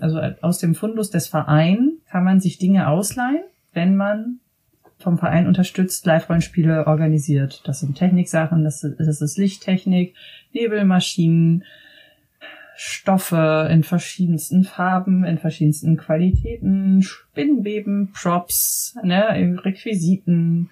also 0.00 0.20
aus 0.42 0.58
dem 0.58 0.74
Fundus 0.74 1.10
des 1.10 1.28
Vereins 1.28 1.92
kann 2.10 2.24
man 2.24 2.40
sich 2.40 2.58
Dinge 2.58 2.88
ausleihen, 2.88 3.44
wenn 3.72 3.96
man 3.96 4.40
vom 4.98 5.18
Verein 5.18 5.46
unterstützt 5.46 6.06
Live-Rollenspiele 6.06 6.86
organisiert. 6.86 7.62
Das 7.64 7.80
sind 7.80 7.96
Techniksachen, 7.96 8.64
das 8.64 8.82
ist, 8.82 8.98
das 8.98 9.20
ist 9.20 9.38
Lichttechnik, 9.38 10.14
Nebelmaschinen, 10.52 11.64
Stoffe 12.80 13.68
in 13.72 13.82
verschiedensten 13.82 14.62
Farben, 14.62 15.24
in 15.24 15.38
verschiedensten 15.38 15.96
Qualitäten, 15.96 17.02
Spinnweben, 17.02 18.12
Props, 18.12 18.96
ne, 19.02 19.58
Requisiten, 19.64 20.70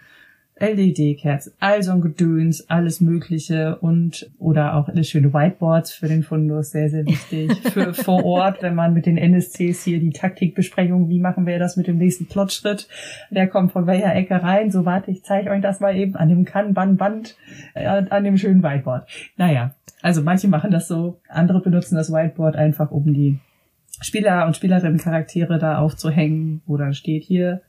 LED-Kerzen, 0.59 1.53
all 1.61 1.83
so 1.83 1.93
ein 1.93 2.01
Gedöns, 2.01 2.71
alles 2.71 3.03
Mögliche 3.03 3.77
und 3.77 4.31
oder 4.39 4.75
auch 4.75 4.89
schöne 5.03 5.35
Whiteboards 5.35 5.93
für 5.93 6.09
den 6.09 6.23
Fundus, 6.23 6.71
sehr, 6.71 6.89
sehr 6.89 7.05
wichtig. 7.05 7.53
Für 7.73 7.93
vor 7.93 8.25
Ort, 8.25 8.63
wenn 8.63 8.75
man 8.75 8.95
mit 8.95 9.05
den 9.05 9.19
NSCs 9.19 9.85
hier 9.85 10.01
die 10.01 10.13
Taktikbesprechung, 10.13 11.11
wie 11.11 11.21
machen 11.21 11.47
wir 11.47 11.59
das 11.59 11.77
mit 11.77 11.87
dem 11.87 11.99
nächsten 11.99 12.27
Plotschritt, 12.27 12.89
der 13.31 13.49
kommt 13.49 13.73
von 13.73 13.87
welcher 13.87 14.15
Ecke 14.15 14.43
rein, 14.43 14.71
so 14.71 14.87
warte, 14.87 15.11
ich 15.11 15.23
zeige 15.25 15.51
euch 15.51 15.61
das 15.61 15.81
mal 15.81 15.95
eben 15.95 16.17
an 16.17 16.31
dem 16.31 16.47
Kanban-Band, 16.47 17.37
äh, 17.75 17.87
an 17.87 18.25
dem 18.25 18.39
schönen 18.39 18.63
Whiteboard. 18.63 19.07
Naja, 19.37 19.75
also 20.01 20.23
manche 20.23 20.49
machen 20.49 20.71
das 20.71 20.89
so, 20.89 21.21
andere 21.29 21.61
benutzen 21.61 21.97
das 21.97 22.11
Whiteboard 22.11 22.57
einfach, 22.57 22.91
um 22.91 23.13
die 23.13 23.39
Spieler 24.01 24.47
und 24.47 24.57
Spielerinnen 24.57 24.99
Charaktere 24.99 25.59
da 25.59 25.79
aufzuhängen, 25.79 26.63
wo 26.67 26.79
dann 26.79 26.95
steht 26.95 27.25
hier, 27.25 27.61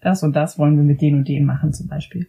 das 0.00 0.22
und 0.22 0.34
das 0.34 0.58
wollen 0.58 0.76
wir 0.76 0.84
mit 0.84 1.00
denen 1.00 1.18
und 1.18 1.28
denen 1.28 1.46
machen 1.46 1.72
zum 1.72 1.88
Beispiel. 1.88 2.26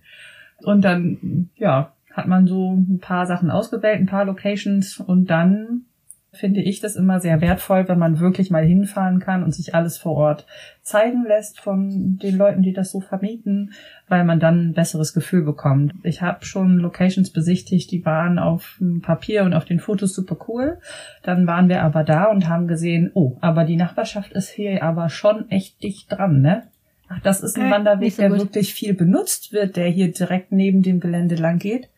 Und 0.63 0.84
dann, 0.84 1.49
ja, 1.55 1.93
hat 2.11 2.28
man 2.28 2.47
so 2.47 2.74
ein 2.74 2.99
paar 2.99 3.26
Sachen 3.26 3.49
ausgewählt, 3.49 3.99
ein 3.99 4.05
paar 4.05 4.26
Locations 4.26 4.99
und 4.99 5.30
dann 5.30 5.86
finde 6.34 6.61
ich 6.61 6.80
das 6.80 6.95
immer 6.95 7.19
sehr 7.19 7.41
wertvoll, 7.41 7.89
wenn 7.89 7.99
man 7.99 8.19
wirklich 8.19 8.49
mal 8.51 8.63
hinfahren 8.63 9.19
kann 9.19 9.43
und 9.43 9.53
sich 9.53 9.76
alles 9.76 9.97
vor 9.97 10.15
Ort 10.15 10.45
zeigen 10.82 11.26
lässt 11.28 11.59
von 11.59 12.17
den 12.22 12.38
Leuten, 12.38 12.61
die 12.61 12.72
das 12.72 12.91
so 12.91 13.01
vermieten, 13.01 13.74
weil 14.07 14.24
man 14.24 14.39
dann 14.39 14.69
ein 14.69 14.74
besseres 14.74 15.13
Gefühl 15.13 15.43
bekommt. 15.43 15.93
Ich 16.03 16.22
habe 16.22 16.45
schon 16.45 16.78
Locations 16.78 17.32
besichtigt, 17.32 17.91
die 17.91 18.05
waren 18.05 18.39
auf 18.39 18.78
dem 18.80 19.01
Papier 19.01 19.43
und 19.43 19.53
auf 19.53 19.65
den 19.65 19.82
Fotos 19.82 20.13
super 20.13 20.38
cool. 20.47 20.78
Dann 21.22 21.47
waren 21.47 21.67
wir 21.67 21.84
aber 21.84 22.05
da 22.05 22.26
und 22.26 22.47
haben 22.47 22.67
gesehen, 22.67 23.11
oh, 23.13 23.38
aber 23.41 23.65
die 23.65 23.76
Nachbarschaft 23.76 24.32
ist 24.32 24.49
hier 24.49 24.84
aber 24.84 25.09
schon 25.09 25.49
echt 25.49 25.84
dicht 25.84 26.13
dran, 26.13 26.41
ne? 26.41 26.63
Ach, 27.14 27.20
das 27.22 27.41
ist 27.41 27.57
ein 27.57 27.64
okay, 27.64 27.72
Wanderweg, 27.72 28.14
so 28.14 28.22
der 28.22 28.32
wirklich 28.32 28.74
viel 28.74 28.93
benutzt 28.93 29.51
wird, 29.51 29.76
der 29.76 29.88
hier 29.88 30.12
direkt 30.12 30.51
neben 30.51 30.82
dem 30.82 30.99
Gelände 30.99 31.36
lang 31.36 31.59
geht. 31.59 31.89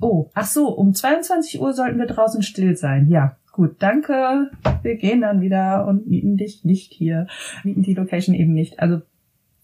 Oh, 0.00 0.30
ach 0.34 0.46
so, 0.46 0.68
um 0.68 0.94
22 0.94 1.60
Uhr 1.60 1.72
sollten 1.72 1.98
wir 1.98 2.06
draußen 2.06 2.42
still 2.42 2.76
sein. 2.76 3.08
Ja, 3.08 3.36
gut, 3.52 3.76
danke. 3.80 4.50
Wir 4.82 4.96
gehen 4.96 5.20
dann 5.20 5.40
wieder 5.40 5.86
und 5.86 6.08
mieten 6.08 6.36
dich 6.36 6.64
nicht 6.64 6.92
hier. 6.92 7.26
Mieten 7.62 7.82
die 7.82 7.94
Location 7.94 8.34
eben 8.34 8.52
nicht. 8.52 8.80
Also, 8.80 9.02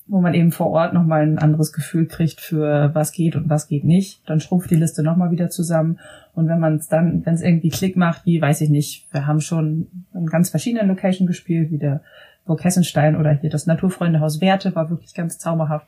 wo 0.07 0.21
man 0.21 0.35
eben 0.35 0.53
vor 0.53 0.71
Ort 0.71 0.93
nochmal 0.93 1.23
ein 1.23 1.39
anderes 1.39 1.73
Gefühl 1.73 2.07
kriegt 2.07 2.41
für 2.41 2.91
was 2.95 3.13
geht 3.13 3.37
und 3.37 3.49
was 3.49 3.69
geht 3.69 3.85
nicht. 3.85 4.21
Dann 4.29 4.39
schrumpft 4.39 4.71
die 4.71 4.77
Liste 4.77 5.03
nochmal 5.03 5.31
wieder 5.31 5.51
zusammen. 5.51 5.99
Und 6.35 6.47
wenn 6.49 6.61
man 6.61 6.77
es 6.77 6.89
dann, 6.89 7.25
wenn 7.25 7.35
es 7.35 7.43
irgendwie 7.43 7.71
Klick 7.71 7.97
macht, 7.97 8.27
wie 8.27 8.41
weiß 8.41 8.61
ich 8.61 8.71
nicht, 8.71 9.07
wir 9.13 9.27
haben 9.27 9.41
schon 9.41 9.89
in 10.15 10.27
ganz 10.27 10.51
verschiedenen 10.51 10.89
Locations 10.89 11.27
gespielt, 11.27 11.71
wie 11.71 11.79
der 11.79 12.03
Burg 12.45 12.63
Hessenstein 12.65 13.17
oder 13.17 13.33
hier 13.33 13.51
das 13.51 13.67
Naturfreundehaus 13.67 14.41
Werte 14.41 14.75
war 14.75 14.91
wirklich 14.91 15.15
ganz 15.15 15.39
zauberhaft 15.39 15.87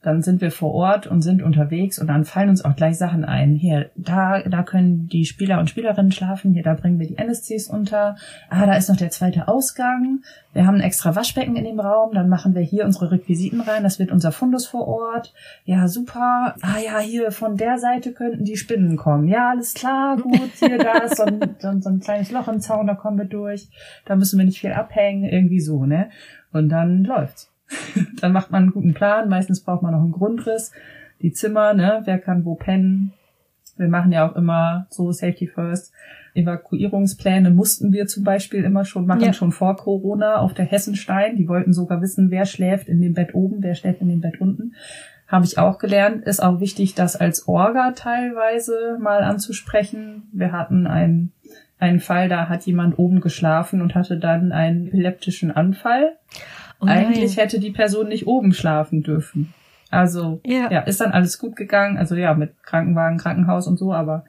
dann 0.00 0.22
sind 0.22 0.40
wir 0.40 0.52
vor 0.52 0.72
Ort 0.74 1.08
und 1.08 1.22
sind 1.22 1.42
unterwegs 1.42 1.98
und 1.98 2.06
dann 2.06 2.24
fallen 2.24 2.50
uns 2.50 2.64
auch 2.64 2.76
gleich 2.76 2.96
Sachen 2.96 3.24
ein. 3.24 3.56
Hier, 3.56 3.90
da, 3.96 4.42
da 4.42 4.62
können 4.62 5.08
die 5.08 5.24
Spieler 5.24 5.58
und 5.58 5.68
Spielerinnen 5.68 6.12
schlafen. 6.12 6.54
Hier, 6.54 6.62
da 6.62 6.74
bringen 6.74 7.00
wir 7.00 7.08
die 7.08 7.18
NSCs 7.18 7.68
unter. 7.68 8.16
Ah, 8.48 8.64
da 8.64 8.74
ist 8.74 8.88
noch 8.88 8.96
der 8.96 9.10
zweite 9.10 9.48
Ausgang. 9.48 10.20
Wir 10.52 10.66
haben 10.66 10.76
ein 10.76 10.82
extra 10.82 11.16
Waschbecken 11.16 11.56
in 11.56 11.64
dem 11.64 11.80
Raum. 11.80 12.14
Dann 12.14 12.28
machen 12.28 12.54
wir 12.54 12.62
hier 12.62 12.84
unsere 12.84 13.10
Requisiten 13.10 13.60
rein. 13.60 13.82
Das 13.82 13.98
wird 13.98 14.12
unser 14.12 14.30
Fundus 14.30 14.66
vor 14.66 14.86
Ort. 14.86 15.34
Ja, 15.64 15.88
super. 15.88 16.54
Ah 16.60 16.78
ja, 16.84 17.00
hier 17.00 17.32
von 17.32 17.56
der 17.56 17.78
Seite 17.78 18.12
könnten 18.12 18.44
die 18.44 18.56
Spinnen 18.56 18.96
kommen. 18.96 19.26
Ja, 19.26 19.50
alles 19.50 19.74
klar, 19.74 20.16
gut. 20.16 20.52
Hier, 20.60 20.78
da 20.78 20.98
ist 20.98 21.16
so 21.16 21.24
ein, 21.24 21.40
so, 21.58 21.72
so 21.80 21.88
ein 21.88 21.98
kleines 21.98 22.30
Loch 22.30 22.46
im 22.46 22.60
Zaun, 22.60 22.86
da 22.86 22.94
kommen 22.94 23.18
wir 23.18 23.24
durch. 23.24 23.68
Da 24.04 24.14
müssen 24.14 24.38
wir 24.38 24.46
nicht 24.46 24.60
viel 24.60 24.72
abhängen. 24.72 25.24
Irgendwie 25.24 25.60
so, 25.60 25.86
ne? 25.86 26.08
Und 26.52 26.68
dann 26.68 27.02
läuft's. 27.02 27.50
dann 28.20 28.32
macht 28.32 28.50
man 28.50 28.62
einen 28.62 28.72
guten 28.72 28.94
Plan. 28.94 29.28
Meistens 29.28 29.62
braucht 29.62 29.82
man 29.82 29.92
noch 29.92 30.02
einen 30.02 30.12
Grundriss. 30.12 30.72
Die 31.20 31.32
Zimmer, 31.32 31.74
ne, 31.74 32.02
wer 32.04 32.18
kann 32.18 32.44
wo 32.44 32.54
pennen. 32.54 33.12
Wir 33.76 33.88
machen 33.88 34.12
ja 34.12 34.28
auch 34.28 34.36
immer 34.36 34.86
so 34.90 35.12
Safety 35.12 35.46
First. 35.46 35.92
Evakuierungspläne 36.34 37.50
mussten 37.50 37.92
wir 37.92 38.06
zum 38.06 38.24
Beispiel 38.24 38.64
immer 38.64 38.84
schon 38.84 39.06
machen, 39.06 39.22
ja. 39.22 39.32
schon 39.32 39.52
vor 39.52 39.76
Corona 39.76 40.36
auf 40.36 40.54
der 40.54 40.64
Hessenstein. 40.64 41.36
Die 41.36 41.48
wollten 41.48 41.72
sogar 41.72 42.00
wissen, 42.00 42.30
wer 42.30 42.44
schläft 42.44 42.88
in 42.88 43.00
dem 43.00 43.14
Bett 43.14 43.34
oben, 43.34 43.62
wer 43.62 43.74
schläft 43.74 44.00
in 44.00 44.08
dem 44.08 44.20
Bett 44.20 44.40
unten. 44.40 44.74
Habe 45.26 45.44
ich 45.44 45.58
auch 45.58 45.78
gelernt. 45.78 46.24
Ist 46.24 46.42
auch 46.42 46.60
wichtig, 46.60 46.94
das 46.94 47.16
als 47.16 47.46
Orga 47.48 47.92
teilweise 47.92 48.98
mal 49.00 49.22
anzusprechen. 49.22 50.28
Wir 50.32 50.52
hatten 50.52 50.86
ein 50.86 51.32
einen 51.78 52.00
Fall, 52.00 52.28
da 52.28 52.48
hat 52.48 52.66
jemand 52.66 52.98
oben 52.98 53.20
geschlafen 53.20 53.80
und 53.80 53.94
hatte 53.94 54.18
dann 54.18 54.52
einen 54.52 54.88
epileptischen 54.88 55.50
Anfall. 55.50 56.16
Oh 56.80 56.86
Eigentlich 56.86 57.36
hätte 57.36 57.60
die 57.60 57.70
Person 57.70 58.08
nicht 58.08 58.26
oben 58.26 58.52
schlafen 58.52 59.02
dürfen. 59.02 59.52
Also 59.90 60.40
ja. 60.44 60.70
ja, 60.70 60.80
ist 60.80 61.00
dann 61.00 61.12
alles 61.12 61.38
gut 61.38 61.56
gegangen. 61.56 61.96
Also 61.96 62.14
ja, 62.14 62.34
mit 62.34 62.62
Krankenwagen, 62.62 63.18
Krankenhaus 63.18 63.66
und 63.66 63.78
so, 63.78 63.92
aber 63.92 64.24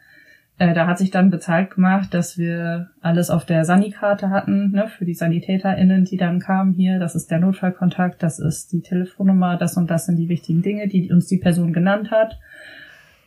äh, 0.60 0.74
da 0.74 0.88
hat 0.88 0.97
sich 0.97 1.10
dann 1.10 1.30
bezahlt 1.30 1.72
gemacht, 1.72 2.14
dass 2.14 2.38
wir 2.38 2.89
alles 3.02 3.30
auf 3.30 3.45
der 3.45 3.64
Sani-Karte 3.64 4.30
hatten, 4.30 4.72
ne, 4.72 4.88
für 4.88 5.06
die 5.06 5.14
SanitäterInnen, 5.14 6.04
die 6.04 6.18
dann 6.18 6.39
kamen 6.39 6.74
hier. 6.74 7.00
Das 7.00 7.16
ist 7.16 7.32
der 7.32 7.39
Notfallkontakt, 7.39 8.22
das 8.22 8.39
ist 8.39 8.74
die 8.74 8.82
Telefonnummer, 8.82 9.56
das 9.58 9.78
und 9.78 9.89
das 9.89 10.06
sind 10.06 10.18
die 10.18 10.28
wichtigen 10.28 10.62
Dinge, 10.62 10.88
die 10.88 11.12
uns 11.12 11.28
die 11.28 11.38
Person 11.38 11.72
genannt 11.72 12.12
hat. 12.12 12.39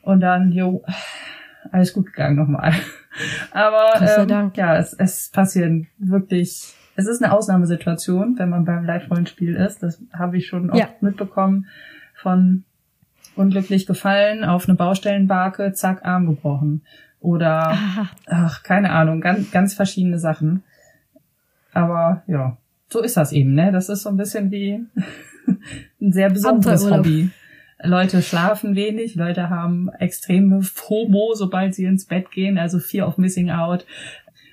Und 0.03 0.21
dann, 0.21 0.53
jo, 0.53 0.85
alles 1.71 1.95
gut 1.95 2.07
gegangen 2.07 2.37
nochmal. 2.37 2.75
Aber 3.51 3.95
ähm, 4.01 4.53
ja, 4.55 4.77
es, 4.77 4.93
es 4.93 5.31
passieren 5.31 5.87
wirklich, 5.99 6.75
es 6.97 7.07
ist 7.07 7.23
eine 7.23 7.33
Ausnahmesituation, 7.33 8.39
wenn 8.39 8.51
man 8.51 8.65
beim 8.65 8.85
Live-Rollenspiel 8.85 9.55
ist. 9.57 9.83
Das 9.83 10.03
habe 10.13 10.37
ich 10.37 10.47
schon 10.47 10.71
oft 10.71 10.79
ja. 10.79 10.89
mitbekommen 11.01 11.67
von 12.15 12.65
unglücklich 13.35 13.87
gefallen 13.87 14.45
auf 14.45 14.69
eine 14.69 14.77
Baustellenbarke, 14.77 15.73
zack, 15.73 16.05
Arm 16.05 16.27
gebrochen. 16.27 16.83
Oder 17.21 17.69
Aha. 17.69 18.11
ach, 18.27 18.63
keine 18.63 18.91
Ahnung, 18.91 19.21
ganz, 19.21 19.51
ganz 19.51 19.75
verschiedene 19.75 20.19
Sachen. 20.19 20.65
Aber 21.73 22.23
ja, 22.27 22.59
so 22.89 23.01
ist 23.01 23.17
das 23.17 23.33
eben, 23.33 23.55
ne? 23.55 23.73
Das 23.73 23.89
ist 23.89 24.03
so 24.03 24.11
ein 24.11 24.17
bisschen 24.17 24.51
wie 24.51 24.85
ein 26.01 26.13
sehr 26.13 26.29
besonderes 26.31 26.91
Hobby. 26.91 27.31
Leute 27.85 28.23
schlafen 28.23 28.77
wenig, 28.77 29.17
Leute 29.17 29.51
haben 29.51 29.89
extreme 29.99 30.63
FOMO, 30.63 31.35
sobald 31.35 31.75
sie 31.75 31.85
ins 31.85 32.07
Bett 32.07 32.31
gehen, 32.31 32.59
also 32.59 32.79
Fear 32.79 33.09
of 33.09 33.19
Missing 33.19 33.51
Out, 33.51 33.87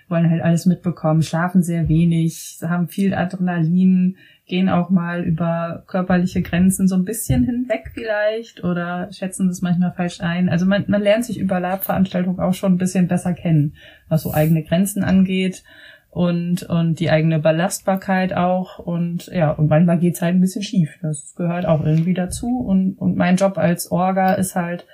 wollen 0.09 0.29
halt 0.29 0.41
alles 0.41 0.65
mitbekommen, 0.65 1.21
schlafen 1.21 1.63
sehr 1.63 1.87
wenig, 1.87 2.59
haben 2.61 2.87
viel 2.87 3.13
Adrenalin, 3.13 4.17
gehen 4.45 4.69
auch 4.69 4.89
mal 4.89 5.23
über 5.23 5.83
körperliche 5.87 6.41
Grenzen 6.41 6.87
so 6.87 6.95
ein 6.95 7.05
bisschen 7.05 7.45
hinweg 7.45 7.91
vielleicht 7.93 8.63
oder 8.63 9.11
schätzen 9.11 9.47
das 9.47 9.61
manchmal 9.61 9.93
falsch 9.93 10.21
ein. 10.21 10.49
Also 10.49 10.65
man, 10.65 10.85
man 10.87 11.01
lernt 11.01 11.25
sich 11.25 11.39
über 11.39 11.59
Lab-Veranstaltungen 11.59 12.39
auch 12.39 12.53
schon 12.53 12.73
ein 12.73 12.79
bisschen 12.79 13.07
besser 13.07 13.33
kennen, 13.33 13.75
was 14.07 14.23
so 14.23 14.33
eigene 14.33 14.63
Grenzen 14.63 15.03
angeht 15.03 15.63
und, 16.09 16.63
und 16.63 16.99
die 16.99 17.11
eigene 17.11 17.39
Belastbarkeit 17.39 18.33
auch. 18.33 18.79
Und 18.79 19.27
ja, 19.27 19.51
und 19.51 19.69
manchmal 19.69 19.99
geht's 19.99 20.21
halt 20.21 20.35
ein 20.35 20.41
bisschen 20.41 20.63
schief. 20.63 20.97
Das 21.01 21.35
gehört 21.35 21.65
auch 21.65 21.85
irgendwie 21.85 22.15
dazu. 22.15 22.47
Und, 22.47 22.95
und 22.95 23.15
mein 23.15 23.35
Job 23.35 23.57
als 23.57 23.91
Orga 23.91 24.33
ist 24.33 24.55
halt, 24.55 24.85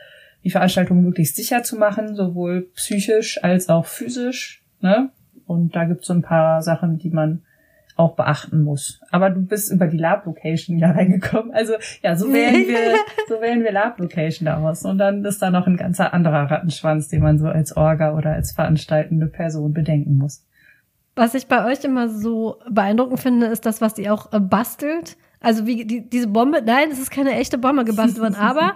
die 0.43 0.51
Veranstaltung 0.51 1.01
möglichst 1.01 1.35
sicher 1.35 1.63
zu 1.63 1.75
machen, 1.75 2.15
sowohl 2.15 2.69
psychisch 2.75 3.43
als 3.43 3.67
auch 3.67 3.85
physisch. 3.85 4.64
Ne? 4.85 5.09
Und 5.47 5.75
da 5.75 5.85
gibt's 5.85 6.05
so 6.05 6.13
ein 6.13 6.21
paar 6.21 6.61
Sachen, 6.61 6.99
die 6.99 7.09
man 7.09 7.41
auch 7.95 8.15
beachten 8.15 8.61
muss. 8.61 9.01
Aber 9.09 9.31
du 9.31 9.41
bist 9.41 9.71
über 9.71 9.87
die 9.87 9.97
Lab 9.97 10.27
Location 10.27 10.77
ja 10.77 10.91
reingekommen. 10.91 11.51
Also 11.55 11.73
ja, 12.03 12.15
so 12.15 12.31
wählen 12.31 12.67
wir, 12.67 12.99
so 13.27 13.41
wählen 13.41 13.63
wir 13.63 13.71
Lab 13.71 13.99
Location 13.99 14.45
daraus. 14.45 14.85
Und 14.85 14.99
dann 14.99 15.25
ist 15.25 15.41
da 15.41 15.49
noch 15.49 15.65
ein 15.65 15.77
ganzer 15.77 16.13
anderer 16.13 16.51
Rattenschwanz, 16.51 17.07
den 17.07 17.23
man 17.23 17.39
so 17.39 17.47
als 17.47 17.75
Orga 17.75 18.15
oder 18.15 18.33
als 18.33 18.51
veranstaltende 18.51 19.25
Person 19.25 19.73
bedenken 19.73 20.19
muss. 20.19 20.45
Was 21.15 21.33
ich 21.33 21.47
bei 21.47 21.65
euch 21.65 21.83
immer 21.83 22.07
so 22.07 22.59
beeindruckend 22.69 23.19
finde, 23.19 23.47
ist 23.47 23.65
das, 23.65 23.81
was 23.81 23.97
ihr 23.97 24.13
auch 24.13 24.31
äh, 24.33 24.39
bastelt. 24.39 25.17
Also 25.39 25.65
wie 25.65 25.85
die, 25.85 26.07
diese 26.07 26.27
Bombe, 26.27 26.61
nein, 26.63 26.89
es 26.91 26.99
ist 26.99 27.09
keine 27.09 27.33
echte 27.33 27.57
Bombe 27.57 27.85
gebastelt 27.85 28.19
worden, 28.19 28.35
aber 28.39 28.75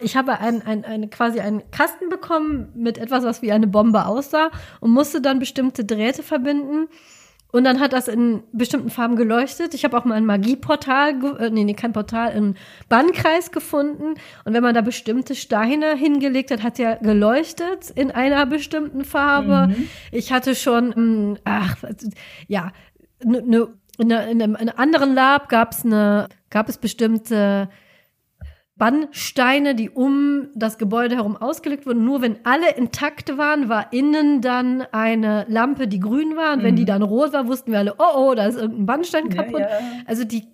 ich 0.00 0.16
habe 0.16 0.40
ein, 0.40 0.62
ein, 0.66 0.84
eine, 0.84 1.08
quasi 1.08 1.40
einen 1.40 1.70
Kasten 1.70 2.08
bekommen 2.08 2.72
mit 2.74 2.98
etwas, 2.98 3.24
was 3.24 3.42
wie 3.42 3.52
eine 3.52 3.66
Bombe 3.66 4.06
aussah 4.06 4.50
und 4.80 4.90
musste 4.90 5.20
dann 5.20 5.38
bestimmte 5.38 5.84
Drähte 5.84 6.22
verbinden 6.22 6.88
und 7.52 7.64
dann 7.64 7.80
hat 7.80 7.92
das 7.92 8.08
in 8.08 8.42
bestimmten 8.52 8.90
Farben 8.90 9.16
geleuchtet. 9.16 9.74
Ich 9.74 9.84
habe 9.84 9.98
auch 9.98 10.04
mal 10.04 10.14
ein 10.14 10.24
Magieportal, 10.24 11.14
äh, 11.38 11.50
nee, 11.50 11.64
nee, 11.64 11.74
kein 11.74 11.92
Portal, 11.92 12.30
einen 12.30 12.56
Bannkreis 12.88 13.50
gefunden. 13.50 14.14
Und 14.44 14.54
wenn 14.54 14.62
man 14.62 14.74
da 14.74 14.82
bestimmte 14.82 15.34
Steine 15.34 15.96
hingelegt 15.96 16.50
hat, 16.52 16.62
hat 16.62 16.78
der 16.78 16.96
geleuchtet 16.96 17.90
in 17.94 18.10
einer 18.10 18.46
bestimmten 18.46 19.04
Farbe. 19.04 19.74
Mhm. 19.74 19.88
Ich 20.12 20.32
hatte 20.32 20.54
schon, 20.54 20.94
hm, 20.94 21.38
ach, 21.44 21.76
ja, 22.46 22.72
ne, 23.24 23.42
ne, 23.42 23.68
in, 23.98 24.12
einem, 24.12 24.54
in 24.54 24.68
einem 24.68 24.72
anderen 24.76 25.14
Lab 25.14 25.48
gab 25.48 25.72
es 25.72 25.84
eine, 25.84 26.28
gab 26.50 26.68
es 26.68 26.78
bestimmte 26.78 27.68
Bannsteine, 28.80 29.74
die 29.74 29.90
um 29.90 30.48
das 30.54 30.78
Gebäude 30.78 31.16
herum 31.16 31.36
ausgelegt 31.36 31.84
wurden. 31.84 32.02
Nur 32.02 32.22
wenn 32.22 32.38
alle 32.44 32.72
intakt 32.76 33.36
waren, 33.36 33.68
war 33.68 33.92
innen 33.92 34.40
dann 34.40 34.80
eine 34.90 35.44
Lampe, 35.50 35.86
die 35.86 36.00
grün 36.00 36.34
war. 36.34 36.54
Und 36.54 36.60
mhm. 36.60 36.64
wenn 36.64 36.76
die 36.76 36.82
mhm. 36.82 36.86
dann 36.86 37.02
rot 37.02 37.34
war, 37.34 37.46
wussten 37.46 37.72
wir 37.72 37.78
alle, 37.78 37.94
oh, 37.98 38.16
oh, 38.16 38.34
da 38.34 38.46
ist 38.46 38.56
irgendein 38.56 38.86
Bannstein 38.86 39.28
kaputt. 39.28 39.60
Ja, 39.60 39.68
ja. 39.68 39.80
Also 40.06 40.24
die, 40.24 40.44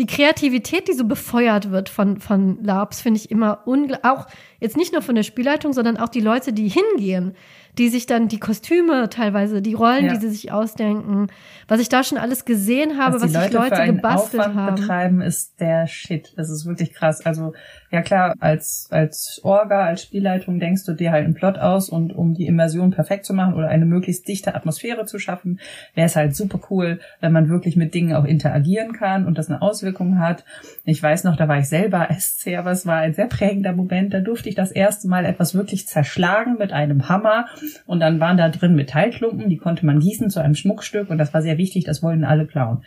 die 0.00 0.06
Kreativität, 0.06 0.88
die 0.88 0.94
so 0.94 1.04
befeuert 1.04 1.70
wird 1.70 1.88
von, 1.88 2.18
von 2.18 2.58
Labs, 2.64 3.02
finde 3.02 3.20
ich 3.20 3.30
immer 3.30 3.60
unglaublich. 3.66 4.04
Auch 4.04 4.26
jetzt 4.58 4.76
nicht 4.76 4.92
nur 4.92 5.02
von 5.02 5.14
der 5.14 5.22
Spielleitung, 5.22 5.72
sondern 5.72 5.96
auch 5.96 6.08
die 6.08 6.20
Leute, 6.20 6.52
die 6.52 6.68
hingehen 6.68 7.36
die 7.78 7.88
sich 7.88 8.06
dann 8.06 8.28
die 8.28 8.40
Kostüme 8.40 9.08
teilweise, 9.08 9.62
die 9.62 9.74
Rollen, 9.74 10.06
ja. 10.06 10.14
die 10.14 10.20
sie 10.20 10.30
sich 10.30 10.52
ausdenken, 10.52 11.28
was 11.68 11.80
ich 11.80 11.88
da 11.88 12.02
schon 12.02 12.18
alles 12.18 12.44
gesehen 12.44 12.98
habe, 12.98 13.16
was, 13.16 13.22
was 13.22 13.32
sich 13.32 13.52
Leute, 13.52 13.76
Leute 13.76 13.92
gebastelt 13.92 14.42
Aufwand 14.42 14.56
haben. 14.56 14.74
betreiben, 14.76 15.20
ist 15.20 15.60
der 15.60 15.86
Shit. 15.86 16.32
Das 16.36 16.50
ist 16.50 16.66
wirklich 16.66 16.92
krass. 16.92 17.24
Also 17.24 17.52
ja 17.90 18.02
klar, 18.02 18.34
als 18.38 18.86
als 18.90 19.40
Orga, 19.42 19.84
als 19.84 20.02
Spielleitung 20.02 20.60
denkst 20.60 20.84
du 20.84 20.92
dir 20.92 21.10
halt 21.10 21.24
einen 21.24 21.34
Plot 21.34 21.58
aus 21.58 21.88
und 21.88 22.12
um 22.12 22.34
die 22.34 22.46
Immersion 22.46 22.92
perfekt 22.92 23.26
zu 23.26 23.34
machen 23.34 23.54
oder 23.54 23.68
eine 23.68 23.84
möglichst 23.84 24.28
dichte 24.28 24.54
Atmosphäre 24.54 25.06
zu 25.06 25.18
schaffen, 25.18 25.58
wäre 25.94 26.06
es 26.06 26.14
halt 26.14 26.36
super 26.36 26.60
cool, 26.70 27.00
wenn 27.20 27.32
man 27.32 27.48
wirklich 27.48 27.76
mit 27.76 27.92
Dingen 27.92 28.14
auch 28.14 28.24
interagieren 28.24 28.92
kann 28.92 29.26
und 29.26 29.38
das 29.38 29.48
eine 29.48 29.60
Auswirkung 29.60 30.20
hat. 30.20 30.44
Ich 30.84 31.02
weiß 31.02 31.24
noch, 31.24 31.36
da 31.36 31.48
war 31.48 31.58
ich 31.58 31.68
selber 31.68 32.08
SC, 32.16 32.56
aber 32.56 32.70
es 32.70 32.86
war 32.86 32.98
ein 32.98 33.14
sehr 33.14 33.26
prägender 33.26 33.72
Moment. 33.72 34.14
Da 34.14 34.20
durfte 34.20 34.48
ich 34.48 34.54
das 34.54 34.70
erste 34.70 35.08
Mal 35.08 35.24
etwas 35.24 35.54
wirklich 35.54 35.88
zerschlagen 35.88 36.56
mit 36.58 36.72
einem 36.72 37.08
Hammer 37.08 37.46
und 37.86 37.98
dann 37.98 38.20
waren 38.20 38.36
da 38.36 38.50
drin 38.50 38.76
Metallklumpen, 38.76 39.48
die 39.48 39.58
konnte 39.58 39.84
man 39.84 39.98
gießen 39.98 40.30
zu 40.30 40.40
einem 40.40 40.54
Schmuckstück 40.54 41.10
und 41.10 41.18
das 41.18 41.34
war 41.34 41.42
sehr 41.42 41.58
wichtig, 41.58 41.84
das 41.84 42.04
wollten 42.04 42.24
alle 42.24 42.46
klauen. 42.46 42.84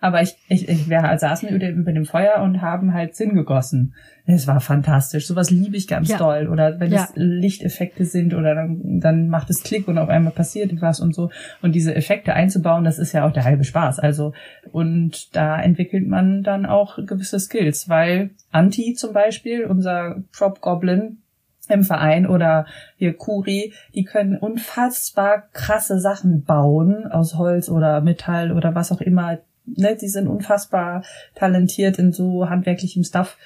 Aber 0.00 0.22
ich, 0.22 0.36
ich, 0.48 0.68
ich 0.68 0.88
wir 0.88 1.18
saßen 1.18 1.48
über 1.48 1.58
dem, 1.58 1.80
über 1.80 1.92
dem 1.92 2.04
Feuer 2.04 2.40
und 2.42 2.62
haben 2.62 2.94
halt 2.94 3.16
Zinn 3.16 3.34
gegossen. 3.34 3.94
Es 4.26 4.46
war 4.46 4.60
fantastisch. 4.60 5.26
Sowas 5.26 5.50
liebe 5.50 5.76
ich 5.76 5.86
ganz 5.86 6.08
ja. 6.08 6.16
doll. 6.16 6.48
Oder 6.48 6.80
wenn 6.80 6.90
ja. 6.90 7.04
es 7.04 7.12
Lichteffekte 7.14 8.06
sind 8.06 8.32
oder 8.32 8.54
dann, 8.54 9.00
dann 9.00 9.28
macht 9.28 9.50
es 9.50 9.62
Klick 9.62 9.86
und 9.86 9.98
auf 9.98 10.08
einmal 10.08 10.32
passiert 10.32 10.72
was 10.80 11.00
und 11.00 11.14
so. 11.14 11.30
Und 11.60 11.74
diese 11.74 11.94
Effekte 11.94 12.32
einzubauen, 12.32 12.84
das 12.84 12.98
ist 12.98 13.12
ja 13.12 13.26
auch 13.26 13.32
der 13.32 13.44
halbe 13.44 13.64
Spaß. 13.64 13.98
Also, 13.98 14.32
und 14.72 15.36
da 15.36 15.60
entwickelt 15.60 16.08
man 16.08 16.42
dann 16.42 16.64
auch 16.64 16.96
gewisse 17.04 17.38
Skills, 17.38 17.88
weil 17.90 18.30
Anti 18.50 18.94
zum 18.94 19.12
Beispiel, 19.12 19.66
unser 19.66 20.22
Prop 20.32 20.60
Goblin, 20.62 21.18
im 21.68 21.82
Verein 21.82 22.26
oder 22.26 22.66
hier 22.96 23.14
Kuri, 23.14 23.72
die 23.94 24.04
können 24.04 24.36
unfassbar 24.36 25.44
krasse 25.52 25.98
Sachen 25.98 26.44
bauen 26.44 27.06
aus 27.06 27.36
Holz 27.36 27.68
oder 27.68 28.00
Metall 28.00 28.52
oder 28.52 28.74
was 28.74 28.92
auch 28.92 29.00
immer. 29.00 29.38
Ne, 29.66 29.96
die 29.96 30.08
sind 30.08 30.28
unfassbar 30.28 31.04
talentiert 31.34 31.98
in 31.98 32.12
so 32.12 32.50
handwerklichem 32.50 33.02
Stuff. 33.02 33.38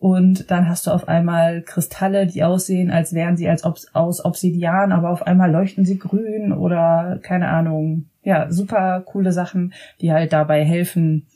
Und 0.00 0.50
dann 0.50 0.66
hast 0.66 0.86
du 0.86 0.92
auf 0.92 1.08
einmal 1.08 1.60
Kristalle, 1.60 2.26
die 2.26 2.42
aussehen, 2.42 2.90
als 2.90 3.12
wären 3.12 3.36
sie 3.36 3.50
als 3.50 3.64
Obs 3.64 3.88
aus 3.92 4.24
Obsidian, 4.24 4.92
aber 4.92 5.10
auf 5.10 5.26
einmal 5.26 5.52
leuchten 5.52 5.84
sie 5.84 5.98
grün 5.98 6.54
oder 6.54 7.20
keine 7.22 7.48
Ahnung. 7.48 8.06
Ja, 8.22 8.50
super 8.50 9.02
coole 9.04 9.30
Sachen, 9.30 9.74
die 10.00 10.10
halt 10.10 10.32
dabei 10.32 10.64
helfen, 10.64 11.26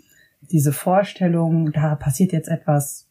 diese 0.40 0.72
Vorstellung, 0.72 1.72
da 1.72 1.94
passiert 1.94 2.32
jetzt 2.32 2.48
etwas 2.48 3.06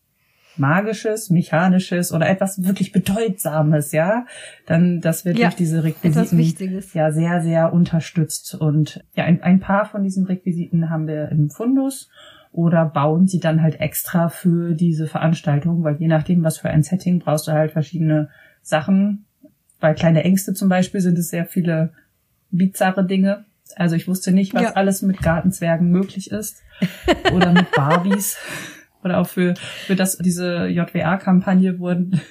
Magisches, 0.58 1.30
Mechanisches 1.30 2.12
oder 2.12 2.28
etwas 2.30 2.64
wirklich 2.64 2.92
Bedeutsames, 2.92 3.92
ja, 3.92 4.26
dann 4.66 5.02
das 5.02 5.24
wird 5.24 5.38
ja, 5.38 5.48
durch 5.48 5.56
diese 5.56 5.84
Requisiten 5.84 6.84
ja 6.94 7.12
sehr, 7.12 7.42
sehr 7.42 7.74
unterstützt. 7.74 8.56
Und 8.56 9.04
ja, 9.16 9.24
ein, 9.26 9.42
ein 9.44 9.60
paar 9.60 9.86
von 9.86 10.04
diesen 10.04 10.26
Requisiten 10.26 10.90
haben 10.90 11.08
wir 11.08 11.30
im 11.30 11.52
Fundus 11.52 12.10
oder 12.54 12.86
bauen 12.86 13.28
sie 13.28 13.40
dann 13.40 13.62
halt 13.62 13.82
extra 13.82 14.30
für 14.30 14.76
diese 14.76 15.08
Veranstaltung, 15.08 15.84
weil 15.84 15.96
je 15.98 16.08
nachdem, 16.08 16.44
was 16.44 16.60
für 16.60 16.70
ein 16.70 16.84
Setting, 16.84 17.20
brauchst 17.20 17.48
du 17.48 17.52
halt 17.52 17.72
verschiedene 17.72 18.30
Sachen. 18.62 19.26
Bei 19.80 19.94
kleine 19.94 20.24
Ängste 20.24 20.54
zum 20.54 20.70
Beispiel 20.70 21.02
sind 21.02 21.18
es 21.18 21.30
sehr 21.30 21.46
viele 21.46 21.94
bizarre 22.52 23.06
Dinge. 23.06 23.46
Also 23.76 23.96
ich 23.96 24.08
wusste 24.08 24.32
nicht, 24.32 24.54
was 24.54 24.62
ja. 24.62 24.74
alles 24.74 25.02
mit 25.02 25.20
Gartenzwergen 25.20 25.90
möglich 25.90 26.30
ist 26.30 26.62
oder 27.34 27.52
mit 27.52 27.72
Barbies. 27.76 28.38
oder 29.04 29.18
auch 29.18 29.28
für, 29.28 29.56
für 29.86 29.96
das, 29.96 30.18
diese 30.20 30.68
JWA-Kampagne 30.68 31.80
wurden 31.80 32.22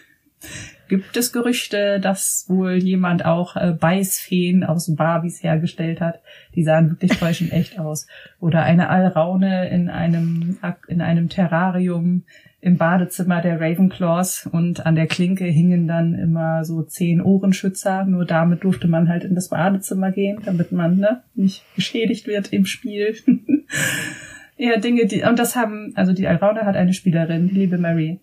gibt 0.93 1.17
es 1.17 1.33
Gerüchte, 1.33 2.01
dass 2.01 2.45
wohl 2.49 2.75
jemand 2.75 3.25
auch 3.25 3.57
äh, 3.57 3.73
Beißfeen 3.73 4.63
aus 4.63 4.95
Barbies 4.95 5.43
hergestellt 5.43 6.03
hat. 6.03 6.21
Die 6.55 6.65
sahen 6.65 6.91
wirklich 6.91 7.19
täuschend 7.19 7.51
echt 7.51 7.79
aus. 7.79 8.07
Oder 8.41 8.65
eine 8.65 8.91
Alraune 8.91 9.71
in 9.71 9.89
einem, 9.89 10.59
in 10.89 11.01
einem 11.01 11.31
Terrarium 11.31 12.25
im 12.61 12.77
Badezimmer 12.77 13.41
der 13.41 13.59
Ravenclaws 13.59 14.51
und 14.53 14.85
an 14.85 14.95
der 14.95 15.07
Klinke 15.07 15.47
hingen 15.47 15.89
dann 15.89 16.13
immer 16.13 16.63
so 16.67 16.83
zehn 16.83 17.23
Ohrenschützer. 17.23 18.05
Nur 18.05 18.27
damit 18.27 18.63
durfte 18.63 18.87
man 18.87 19.09
halt 19.09 19.25
in 19.25 19.35
das 19.35 19.49
Badezimmer 19.49 20.13
gehen, 20.13 20.43
damit 20.45 20.73
man 20.73 20.99
ne, 20.99 21.23
nicht 21.35 21.65
geschädigt 21.75 22.27
wird 22.27 22.53
im 22.53 22.67
Spiel. 22.67 23.15
ja, 24.59 24.77
Dinge, 24.77 25.07
die, 25.07 25.23
und 25.23 25.39
das 25.39 25.57
haben, 25.57 25.95
also 25.95 26.13
die 26.13 26.29
Alraune 26.29 26.67
hat 26.67 26.77
eine 26.77 26.93
Spielerin, 26.93 27.49
die 27.49 27.55
liebe 27.55 27.79
Mary, 27.79 28.21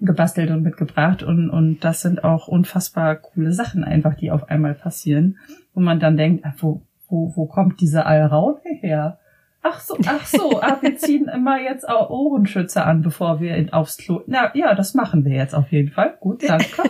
gebastelt 0.00 0.50
und 0.50 0.62
mitgebracht 0.62 1.22
und, 1.22 1.50
und 1.50 1.80
das 1.80 2.02
sind 2.02 2.22
auch 2.22 2.46
unfassbar 2.48 3.16
coole 3.16 3.52
Sachen 3.52 3.82
einfach, 3.82 4.14
die 4.14 4.30
auf 4.30 4.48
einmal 4.48 4.74
passieren, 4.74 5.38
wo 5.74 5.80
man 5.80 5.98
dann 5.98 6.16
denkt, 6.16 6.44
ach, 6.46 6.54
wo, 6.58 6.82
wo, 7.08 7.32
wo 7.34 7.46
kommt 7.46 7.80
diese 7.80 8.06
Alraune 8.06 8.60
her? 8.64 9.18
Ach 9.62 9.80
so, 9.80 9.96
ach 10.06 10.24
so, 10.24 10.60
ah, 10.62 10.78
wir 10.80 10.96
ziehen 10.96 11.28
immer 11.28 11.60
jetzt 11.60 11.88
auch 11.88 12.10
Ohrenschützer 12.10 12.86
an, 12.86 13.02
bevor 13.02 13.40
wir 13.40 13.68
aufs 13.72 13.96
Klo. 13.96 14.22
Na 14.26 14.54
ja, 14.54 14.74
das 14.74 14.94
machen 14.94 15.24
wir 15.24 15.34
jetzt 15.34 15.54
auf 15.54 15.72
jeden 15.72 15.90
Fall. 15.90 16.16
Gut, 16.20 16.48
danke. 16.48 16.66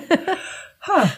Ha, 0.80 1.10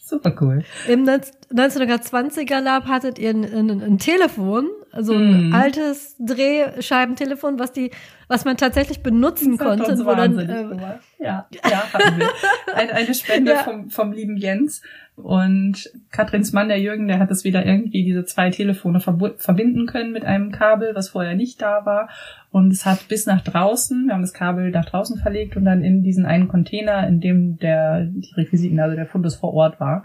super 0.00 0.32
cool. 0.40 0.62
Im 0.88 1.04
1920er 1.04 2.60
Lab 2.60 2.86
hattet 2.86 3.18
ihr 3.18 3.30
ein, 3.30 3.44
ein, 3.44 3.82
ein 3.82 3.98
Telefon, 3.98 4.70
also 4.92 5.14
ein 5.14 5.48
mm. 5.48 5.54
altes 5.54 6.16
Drehscheibentelefon, 6.18 7.58
was 7.58 7.72
die, 7.72 7.90
was 8.28 8.44
man 8.44 8.58
tatsächlich 8.58 9.02
benutzen 9.02 9.56
das 9.56 9.66
konnte. 9.66 10.04
Wo 10.04 10.14
dann, 10.14 10.38
äh, 10.38 10.98
ja, 11.18 11.46
ja, 11.64 11.92
hatten 11.92 12.18
wir. 12.18 12.28
Eine, 12.74 12.92
eine 12.92 13.14
Spende 13.14 13.52
ja. 13.52 13.58
vom, 13.58 13.88
vom 13.88 14.12
lieben 14.12 14.36
Jens. 14.36 14.82
Und 15.16 15.90
Katrins 16.10 16.52
Mann, 16.52 16.68
der 16.68 16.80
Jürgen, 16.80 17.08
der 17.08 17.18
hat 17.18 17.30
es 17.30 17.44
wieder 17.44 17.64
irgendwie 17.64 18.04
diese 18.04 18.24
zwei 18.24 18.50
Telefone 18.50 19.00
verbinden 19.00 19.86
können 19.86 20.12
mit 20.12 20.24
einem 20.24 20.52
Kabel, 20.52 20.94
was 20.94 21.10
vorher 21.10 21.34
nicht 21.34 21.62
da 21.62 21.86
war. 21.86 22.10
Und 22.50 22.70
es 22.70 22.84
hat 22.84 23.08
bis 23.08 23.24
nach 23.24 23.40
draußen, 23.40 24.06
wir 24.06 24.14
haben 24.14 24.22
das 24.22 24.34
Kabel 24.34 24.70
nach 24.70 24.84
draußen 24.84 25.18
verlegt 25.18 25.56
und 25.56 25.64
dann 25.64 25.82
in 25.82 26.02
diesen 26.02 26.26
einen 26.26 26.48
Container, 26.48 27.06
in 27.08 27.20
dem 27.20 27.58
der, 27.58 28.04
die 28.04 28.32
Requisiten, 28.34 28.78
also 28.78 28.94
der 28.94 29.06
Fundus 29.06 29.36
vor 29.36 29.54
Ort 29.54 29.80
war. 29.80 30.04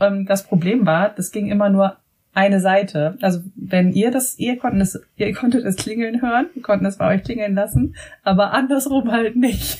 Ähm, 0.00 0.26
das 0.26 0.46
Problem 0.46 0.84
war, 0.84 1.10
das 1.10 1.30
ging 1.30 1.48
immer 1.48 1.70
nur 1.70 1.96
eine 2.34 2.60
Seite. 2.60 3.16
Also 3.22 3.40
wenn 3.54 3.92
ihr 3.92 4.10
das, 4.10 4.38
ihr 4.38 4.58
konntet 4.58 4.82
es, 4.82 5.00
ihr 5.16 5.32
konntet 5.32 5.64
es 5.64 5.76
klingeln 5.76 6.20
hören, 6.20 6.46
wir 6.54 6.62
konnten 6.62 6.84
es 6.84 6.98
bei 6.98 7.14
euch 7.14 7.22
klingeln 7.22 7.54
lassen, 7.54 7.94
aber 8.22 8.52
andersrum 8.52 9.10
halt 9.10 9.36
nicht. 9.36 9.78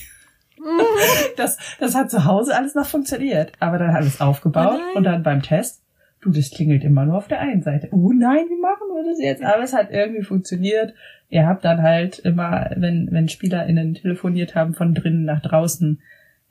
das, 1.37 1.59
das 1.79 1.95
hat 1.95 2.11
zu 2.11 2.25
Hause 2.25 2.57
alles 2.57 2.75
noch 2.75 2.87
funktioniert. 2.87 3.53
Aber 3.61 3.79
dann 3.79 3.93
hat 3.93 4.05
es 4.05 4.21
aufgebaut 4.21 4.81
oh 4.95 4.99
und 4.99 5.05
dann 5.05 5.23
beim 5.23 5.43
Test, 5.43 5.83
du, 6.21 6.31
das 6.31 6.51
klingelt 6.51 6.85
immer 6.85 7.05
nur 7.05 7.17
auf 7.17 7.29
der 7.29 7.41
einen 7.41 7.63
Seite. 7.63 7.89
Oh 7.91 8.13
nein, 8.13 8.47
wie 8.49 8.61
machen 8.61 8.89
wir 8.95 9.05
das 9.05 9.21
jetzt? 9.21 9.43
Aber 9.43 9.63
es 9.63 9.73
hat 9.73 9.91
irgendwie 9.91 10.23
funktioniert. 10.23 10.95
Ihr 11.29 11.47
habt 11.47 11.65
dann 11.65 11.83
halt 11.83 12.21
immer, 12.21 12.71
wenn, 12.77 13.09
wenn 13.11 13.29
SpielerInnen 13.29 13.95
telefoniert 13.95 14.55
haben, 14.55 14.75
von 14.75 14.95
drinnen 14.95 15.25
nach 15.25 15.43
draußen 15.43 16.01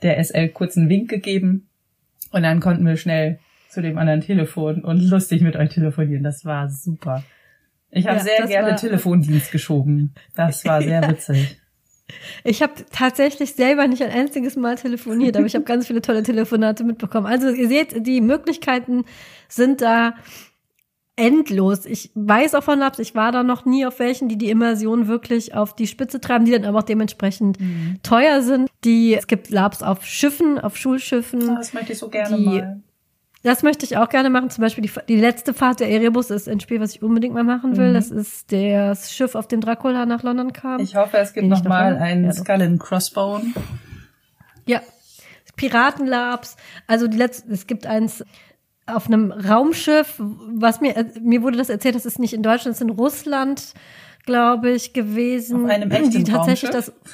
der 0.02 0.24
SL 0.24 0.50
kurzen 0.50 0.90
Wink 0.90 1.10
gegeben. 1.10 1.70
Und 2.32 2.44
dann 2.44 2.60
konnten 2.60 2.86
wir 2.86 2.98
schnell 2.98 3.40
zu 3.74 3.82
dem 3.82 3.98
anderen 3.98 4.22
Telefon 4.22 4.84
und 4.84 5.00
lustig 5.10 5.42
mit 5.42 5.56
euch 5.56 5.70
telefonieren. 5.70 6.24
Das 6.24 6.46
war 6.46 6.70
super. 6.70 7.24
Ich 7.90 8.08
habe 8.08 8.18
ja, 8.18 8.24
sehr 8.24 8.48
gerne 8.48 8.76
Telefondienst 8.76 9.52
geschoben. 9.52 10.14
Das 10.36 10.66
war 10.66 10.82
sehr 10.82 11.08
witzig. 11.10 11.60
Ich 12.44 12.62
habe 12.62 12.74
tatsächlich 12.92 13.54
selber 13.54 13.88
nicht 13.88 14.04
ein 14.04 14.12
einziges 14.12 14.56
Mal 14.56 14.76
telefoniert, 14.76 15.38
aber 15.38 15.46
ich 15.46 15.56
habe 15.56 15.66
ganz 15.66 15.88
viele 15.88 16.02
tolle 16.02 16.24
Telefonate 16.24 16.84
mitbekommen. 16.84 17.28
Also 17.28 17.50
ihr 17.50 17.68
seht, 17.68 18.06
die 18.06 18.22
Möglichkeiten 18.22 19.06
sind 19.48 19.82
da 19.82 20.16
endlos. 21.16 21.86
Ich 21.86 22.12
weiß 22.16 22.56
auch 22.56 22.64
von 22.64 22.80
Labs, 22.80 23.00
ich 23.00 23.14
war 23.16 23.32
da 23.32 23.44
noch 23.44 23.66
nie 23.66 23.86
auf 23.86 24.00
welchen, 24.00 24.30
die 24.30 24.38
die 24.38 24.50
Immersion 24.50 25.08
wirklich 25.08 25.54
auf 25.54 25.76
die 25.76 25.88
Spitze 25.88 26.20
treiben, 26.20 26.46
die 26.46 26.52
dann 26.52 26.66
aber 26.66 26.80
auch 26.80 26.84
dementsprechend 26.84 27.60
mhm. 27.60 28.00
teuer 28.04 28.42
sind. 28.42 28.70
Die 28.84 29.14
es 29.14 29.28
gibt 29.28 29.50
Labs 29.50 29.84
auf 29.84 30.06
Schiffen, 30.06 30.60
auf 30.60 30.76
Schulschiffen. 30.76 31.50
Oh, 31.50 31.56
das 31.56 31.74
möchte 31.74 31.94
ich 31.94 32.00
so 32.00 32.10
gerne 32.10 32.38
die, 32.38 32.44
mal. 32.44 32.82
Das 33.44 33.62
möchte 33.62 33.86
ich 33.86 33.98
auch 33.98 34.08
gerne 34.08 34.30
machen. 34.30 34.50
Zum 34.50 34.62
Beispiel 34.62 34.84
die, 34.84 34.92
die 35.10 35.18
letzte 35.18 35.54
Fahrt 35.54 35.82
der 35.82 35.90
Erebus 35.90 36.30
ist 36.30 36.48
ein 36.48 36.62
Spiel, 36.62 36.80
was 36.80 36.96
ich 36.96 37.04
unbedingt 37.04 37.34
mal 37.34 37.44
machen 37.44 37.76
will. 37.76 37.90
Mhm. 37.90 37.94
Das 37.94 38.10
ist 38.10 38.52
das 38.54 39.14
Schiff, 39.14 39.36
auf 39.36 39.50
dem 39.50 39.60
Dracula 39.60 40.06
nach 40.06 40.24
London 40.24 40.54
kam. 40.54 40.80
Ich 40.80 40.96
hoffe, 40.96 41.18
es 41.18 41.34
gibt 41.34 41.48
noch 41.48 41.64
mal 41.66 41.98
einen 41.98 42.26
ja, 42.26 42.32
Skull 42.32 42.62
and 42.62 42.80
Crossbone. 42.80 43.54
Ja, 44.66 44.82
Piratenlabs. 45.58 46.56
Also 46.88 47.08
die 47.08 47.18
letzte, 47.18 47.52
es 47.52 47.68
gibt 47.68 47.86
eins 47.86 48.24
auf 48.86 49.08
einem 49.08 49.32
Raumschiff, 49.32 50.16
was 50.20 50.80
mir 50.80 51.06
mir 51.22 51.42
wurde 51.42 51.58
das 51.58 51.70
erzählt, 51.70 51.96
das 51.96 52.06
ist 52.06 52.20
nicht 52.20 52.34
in 52.34 52.44
Deutschland, 52.44 52.76
das 52.76 52.82
ist 52.82 52.90
in 52.90 52.90
Russland, 52.90 53.74
glaube 54.26 54.72
ich, 54.72 54.94
gewesen. 54.94 55.66
Auf 55.66 55.70
einem 55.70 55.92
echten 55.92 56.12
die 56.12 56.24
tatsächlich 56.24 56.74
Raumschiff? 56.74 56.94
das 56.94 57.14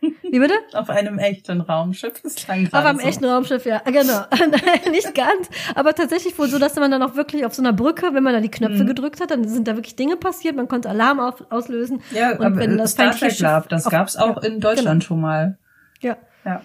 wie 0.00 0.38
bitte? 0.38 0.54
Auf 0.74 0.90
einem 0.90 1.18
echten 1.18 1.60
Raumschiff. 1.60 2.20
Das 2.22 2.36
klang 2.36 2.66
Auf 2.66 2.84
einem 2.84 3.00
so. 3.00 3.06
echten 3.06 3.24
Raumschiff, 3.24 3.66
ja, 3.66 3.78
genau. 3.80 4.24
Nein, 4.30 4.92
nicht 4.92 5.14
ganz. 5.14 5.48
Aber 5.74 5.94
tatsächlich 5.94 6.38
wohl 6.38 6.48
so, 6.48 6.58
dass 6.58 6.76
man 6.76 6.90
dann 6.90 7.02
auch 7.02 7.16
wirklich 7.16 7.44
auf 7.44 7.54
so 7.54 7.62
einer 7.62 7.72
Brücke, 7.72 8.14
wenn 8.14 8.22
man 8.22 8.32
da 8.32 8.40
die 8.40 8.50
Knöpfe 8.50 8.84
mhm. 8.84 8.88
gedrückt 8.88 9.20
hat, 9.20 9.30
dann 9.30 9.46
sind 9.48 9.66
da 9.66 9.74
wirklich 9.74 9.96
Dinge 9.96 10.16
passiert. 10.16 10.56
Man 10.56 10.68
konnte 10.68 10.88
Alarm 10.88 11.18
auf, 11.20 11.44
auslösen. 11.50 12.00
Ja, 12.12 12.36
und 12.36 12.56
wenn 12.58 12.78
das 12.78 12.92
Star 12.92 13.10
Trek 13.10 13.38
Lab, 13.40 13.68
das 13.68 13.88
gab's 13.88 14.16
auch 14.16 14.42
ja, 14.42 14.48
in 14.48 14.60
Deutschland 14.60 15.00
genau. 15.00 15.06
schon 15.06 15.20
mal. 15.20 15.58
Ja. 16.00 16.16
Ja. 16.44 16.62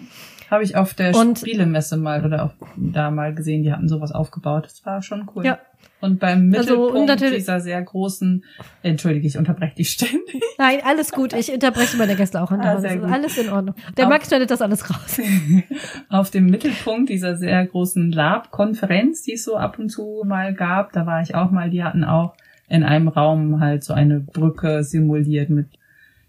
Habe 0.50 0.64
ich 0.64 0.76
auf 0.76 0.94
der 0.94 1.14
und, 1.16 1.38
Spielemesse 1.38 1.96
mal 1.96 2.24
oder 2.24 2.44
auch 2.44 2.52
da 2.76 3.10
mal 3.10 3.34
gesehen, 3.34 3.62
die 3.62 3.72
hatten 3.72 3.88
sowas 3.88 4.12
aufgebaut. 4.12 4.66
Das 4.66 4.84
war 4.84 5.02
schon 5.02 5.28
cool. 5.34 5.44
Ja. 5.44 5.58
Und 6.00 6.20
beim 6.20 6.52
also, 6.54 6.76
Mittelpunkt 6.76 7.10
also, 7.10 7.30
dieser 7.34 7.60
sehr 7.60 7.80
großen, 7.80 8.44
entschuldige, 8.82 9.26
ich 9.26 9.38
unterbreche 9.38 9.76
dich 9.76 9.90
ständig. 9.90 10.42
Nein, 10.58 10.80
alles 10.84 11.12
gut. 11.12 11.32
Ich 11.32 11.50
unterbreche 11.50 11.96
meine 11.96 12.14
Gäste 12.14 12.42
auch. 12.42 12.50
Ah, 12.50 12.58
das 12.58 12.84
ist 12.84 13.02
alles 13.02 13.38
in 13.38 13.48
Ordnung. 13.48 13.74
Der 13.96 14.04
auf, 14.04 14.10
Max 14.10 14.28
schneidet 14.28 14.50
das 14.50 14.60
alles 14.60 14.90
raus. 14.90 15.20
auf 16.10 16.30
dem 16.30 16.46
Mittelpunkt 16.46 17.08
dieser 17.08 17.36
sehr 17.36 17.64
großen 17.66 18.12
Lab-Konferenz, 18.12 19.22
die 19.22 19.32
es 19.32 19.44
so 19.44 19.56
ab 19.56 19.78
und 19.78 19.88
zu 19.88 20.22
mal 20.26 20.52
gab, 20.52 20.92
da 20.92 21.06
war 21.06 21.22
ich 21.22 21.34
auch 21.34 21.50
mal, 21.50 21.70
die 21.70 21.82
hatten 21.82 22.04
auch 22.04 22.34
in 22.68 22.82
einem 22.82 23.08
Raum 23.08 23.60
halt 23.60 23.84
so 23.84 23.94
eine 23.94 24.20
Brücke 24.20 24.84
simuliert 24.84 25.48
mit 25.48 25.68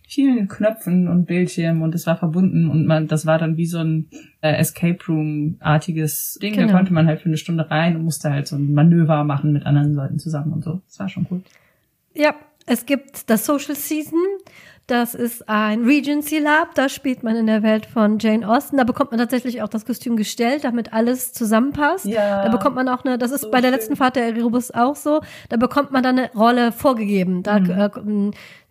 vielen 0.08 0.48
Knöpfen 0.48 1.08
und 1.08 1.26
Bildschirmen 1.26 1.82
und 1.82 1.96
es 1.96 2.06
war 2.08 2.18
verbunden 2.18 2.70
und 2.70 2.86
man, 2.86 3.08
das 3.08 3.26
war 3.26 3.38
dann 3.38 3.58
wie 3.58 3.66
so 3.66 3.80
ein 3.80 4.10
äh, 4.42 4.54
Escape 4.54 5.00
Room-artiges 5.08 6.40
Ding. 6.42 6.54
Genau. 6.54 6.68
Da 6.68 6.74
konnte 6.74 6.94
man 6.94 7.08
halt 7.08 7.22
für 7.22 7.28
eine 7.28 7.38
Stunde 7.38 7.70
rein 7.70 7.96
und 7.96 8.04
musste 8.04 8.32
halt 8.32 8.48
so 8.48 8.56
ein 8.56 8.74
Manöver 8.74 9.24
machen 9.24 9.54
mit 9.54 9.66
anderen 9.66 9.94
Leuten 9.94 10.20
zusammen 10.20 10.54
und 10.54 10.64
so. 10.64 10.82
Das 10.88 11.00
war 11.00 11.10
schon 11.10 11.28
cool. 11.32 11.42
Ja, 12.14 12.36
es 12.66 12.86
gibt 12.86 13.30
das 13.30 13.46
Social 13.46 13.76
Season. 13.76 14.20
Das 14.88 15.16
ist 15.16 15.50
ein 15.50 15.84
Regency 15.84 16.38
Lab, 16.38 16.76
da 16.76 16.90
spielt 16.90 17.24
man 17.24 17.36
in 17.36 17.48
der 17.48 17.64
Welt 17.64 17.88
von 17.88 18.20
Jane 18.20 18.48
Austen. 18.48 18.78
Da 18.78 18.84
bekommt 18.84 19.10
man 19.10 19.20
tatsächlich 19.20 19.64
auch 19.64 19.68
das 19.68 19.84
Kostüm 19.84 20.16
gestellt, 20.16 20.64
damit 20.64 20.94
alles 20.94 21.34
zusammenpasst. 21.34 22.06
Ja, 22.06 22.44
da 22.44 22.50
bekommt 22.50 22.76
man 22.76 22.88
auch 22.88 23.04
eine, 23.04 23.18
das 23.18 23.32
ist 23.32 23.42
so 23.42 23.50
bei 23.50 23.62
der 23.62 23.72
letzten 23.72 23.96
Fahrt 23.96 24.16
der 24.16 24.28
Erebus 24.28 24.70
auch 24.70 24.96
so, 24.96 25.22
da 25.50 25.58
bekommt 25.58 25.90
man 25.90 26.04
dann 26.04 26.20
eine 26.20 26.32
Rolle 26.34 26.72
vorgegeben. 26.72 27.42
Da 27.42 27.60
mhm. 27.60 27.70
äh, 27.72 27.90